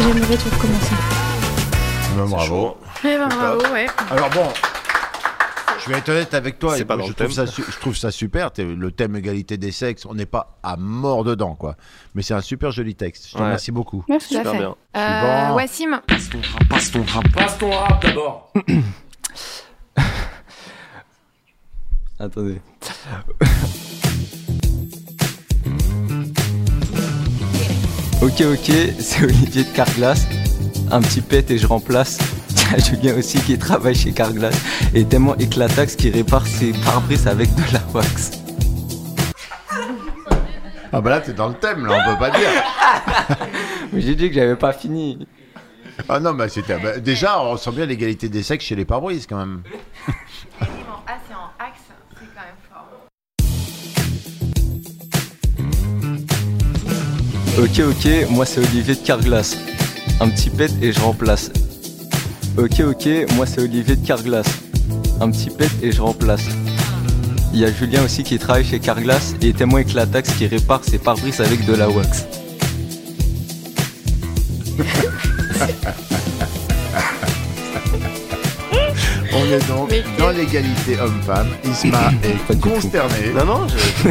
J'aimerais 0.01 0.35
tout 0.35 0.49
recommencer. 0.51 0.95
Ben, 2.17 2.25
bravo. 2.25 2.75
Eh 3.03 3.17
ben, 3.17 3.27
bravo, 3.27 3.61
ouais. 3.73 3.87
Alors 4.09 4.29
bon, 4.31 4.47
je 5.83 5.89
vais 5.91 5.97
être 5.99 6.09
honnête 6.09 6.33
avec 6.33 6.57
toi. 6.59 6.71
Pas 6.85 6.95
je, 6.97 7.01
trouve 7.01 7.13
thème. 7.13 7.31
ça, 7.31 7.45
su- 7.47 7.63
je 7.69 7.77
trouve 7.79 7.95
ça 7.95 8.09
super. 8.11 8.49
Le 8.57 8.91
thème 8.91 9.15
égalité 9.15 9.57
des 9.57 9.71
sexes, 9.71 10.05
on 10.05 10.15
n'est 10.15 10.25
pas 10.25 10.57
à 10.63 10.75
mort 10.77 11.23
dedans, 11.23 11.55
quoi. 11.55 11.75
Mais 12.15 12.21
c'est 12.23 12.33
un 12.33 12.41
super 12.41 12.71
joli 12.71 12.95
texte. 12.95 13.27
Je 13.27 13.33
te 13.33 13.37
Ouais. 13.37 13.43
remercie 13.45 13.71
beaucoup. 13.71 14.03
Merci. 14.07 14.35
Super 14.35 14.51
fait. 14.53 14.57
bien. 14.57 14.75
Euh. 14.95 15.51
Wassim. 15.53 15.99
Passe 16.07 16.29
ton 16.29 16.39
rap. 16.41 16.67
Passe 16.69 16.91
ton 16.91 17.03
rap. 17.03 17.23
Passe 17.33 17.57
ton 17.57 17.69
rap 17.71 18.01
d'abord. 18.03 18.51
Attendez. 22.19 22.61
ok, 28.21 28.41
ok, 28.41 28.71
c'est 28.99 29.23
Olivier 29.23 29.63
de 29.63 29.69
Carglass. 29.75 30.25
Un 30.91 31.01
petit 31.01 31.21
pet 31.21 31.49
et 31.51 31.57
je 31.57 31.67
remplace. 31.67 32.17
Julien 32.77 33.17
aussi 33.17 33.39
qui 33.39 33.57
travaille 33.57 33.95
chez 33.95 34.11
Carglass 34.11 34.55
et 34.93 35.05
tellement 35.05 35.35
éclatax 35.37 35.95
qui 35.95 36.09
répare 36.09 36.45
ses 36.45 36.73
pare-brises 36.73 37.27
avec 37.27 37.53
de 37.55 37.61
la 37.73 37.81
wax. 37.93 38.31
Ah 40.91 41.01
bah 41.01 41.09
là, 41.09 41.19
t'es 41.19 41.33
dans 41.33 41.49
le 41.49 41.55
thème, 41.55 41.85
là, 41.85 41.97
on 41.99 42.13
peut 42.13 42.19
pas 42.19 42.31
dire. 42.31 42.49
Mais 43.93 44.01
j'ai 44.01 44.15
dit 44.15 44.29
que 44.29 44.35
j'avais 44.35 44.55
pas 44.55 44.71
fini. 44.71 45.27
Ah 46.09 46.19
non, 46.19 46.33
mais 46.33 46.49
c'était. 46.49 46.77
bah, 46.77 46.99
déjà, 46.99 47.41
on 47.41 47.55
sent 47.55 47.71
bien 47.71 47.85
l'égalité 47.85 48.27
des 48.27 48.43
sexes 48.43 48.65
chez 48.65 48.75
les 48.75 48.83
pare-brises 48.83 49.27
quand 49.27 49.37
même. 49.37 49.63
A, 50.59 50.65
c'est 51.27 51.33
en 51.33 51.51
axe, 51.57 51.79
c'est 52.19 52.27
quand 52.35 52.41
même 52.43 52.59
fort. 52.69 52.89
Ok, 57.57 57.79
ok, 57.79 58.29
moi 58.31 58.45
c'est 58.45 58.59
Olivier 58.59 58.95
de 58.95 59.05
Carglass. 59.05 59.57
Un 60.19 60.29
petit 60.29 60.49
pet 60.49 60.71
et 60.81 60.91
je 60.91 60.99
remplace. 60.99 61.49
Ok, 62.57 62.79
ok, 62.79 63.07
moi 63.35 63.45
c'est 63.45 63.61
Olivier 63.61 63.95
de 63.95 64.05
Carglass. 64.05 64.45
Un 65.21 65.29
petit 65.31 65.49
pet 65.49 65.69
et 65.81 65.91
je 65.91 66.01
remplace. 66.01 66.45
Il 67.53 67.59
y 67.59 67.65
a 67.65 67.71
Julien 67.71 68.03
aussi 68.03 68.23
qui 68.23 68.37
travaille 68.37 68.65
chez 68.65 68.79
Carglass 68.79 69.33
et 69.41 69.53
témoin 69.53 69.79
éclatax 69.79 70.31
qui 70.33 70.47
répare 70.47 70.83
ses 70.83 70.97
pare-brises 70.97 71.41
avec 71.41 71.65
de 71.65 71.73
la 71.75 71.89
wax. 71.89 72.25
On 79.33 79.43
est 79.51 79.67
donc 79.67 79.91
dans 80.17 80.29
l'égalité 80.29 80.97
homme-femme. 80.99 81.47
Isma 81.65 82.11
est 82.23 82.59
consterné. 82.61 83.33
Non, 83.35 83.45
non, 83.45 83.67
je- 83.67 84.09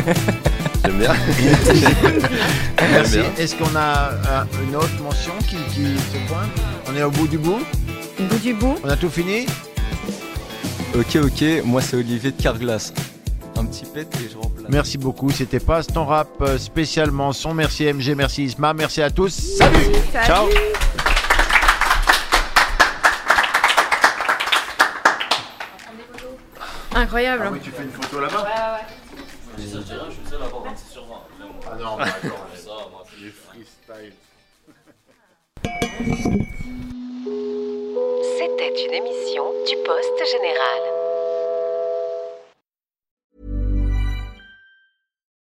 j'aime 0.84 0.98
bien. 0.98 1.14
Merci. 2.92 3.18
Est-ce 3.38 3.54
qu'on 3.56 3.74
a 3.74 4.10
euh, 4.10 4.44
une 4.68 4.76
autre 4.76 5.02
mention 5.02 5.32
qui, 5.48 5.56
qui 5.74 5.84
se 5.96 6.18
pointe? 6.28 6.50
On 6.90 6.96
est 6.96 7.02
au 7.02 7.10
bout 7.10 7.26
du 7.26 7.38
bout? 7.38 7.60
Bout 8.26 8.38
du 8.38 8.54
bout 8.54 8.76
On 8.84 8.88
a 8.88 8.96
tout 8.96 9.08
fini 9.10 9.46
Ok, 10.96 11.16
ok, 11.16 11.44
moi 11.64 11.80
c'est 11.82 11.96
Olivier 11.96 12.30
de 12.30 12.40
Carglass. 12.40 12.92
Un 13.56 13.66
petit 13.66 13.84
pet 13.84 14.06
et 14.24 14.28
je 14.32 14.36
remplace. 14.36 14.66
Merci 14.68 14.96
beaucoup. 14.98 15.30
C'était 15.30 15.58
pas 15.60 15.82
ton 15.82 16.04
rap 16.04 16.28
euh, 16.40 16.56
spécialement 16.58 17.32
son. 17.32 17.52
Merci 17.54 17.84
MG, 17.92 18.14
merci 18.16 18.44
Isma, 18.44 18.74
merci 18.74 19.02
à 19.02 19.10
tous. 19.10 19.56
Salut, 19.58 19.76
Salut. 20.12 20.26
Ciao 20.26 20.46
Incroyable. 26.94 27.42
Ah 27.46 27.50
oui, 27.52 27.58
tu 27.62 27.70
fais 27.70 27.82
une 27.82 27.90
photo 27.90 28.20
là-bas 28.20 28.42
Ouais, 28.42 28.48
ouais. 28.78 28.86
Je 29.58 29.62
suis 29.62 29.78
le 29.78 29.84
seul 30.30 30.42
à 30.42 30.44
avoir 30.46 30.62
26 30.64 30.92
sur 30.92 31.04
20. 31.06 31.14
vraiment. 31.40 31.60
Ah 31.66 31.76
non, 31.76 31.98
attends, 31.98 32.46
ça, 32.54 32.70
moi, 32.90 33.04
les 33.20 33.30
freestyle. 33.30 34.12
C'était 38.64 38.86
une 38.86 38.94
émission 38.94 39.44
du 39.68 39.76
Poste 39.84 40.24
Général. 40.24 41.03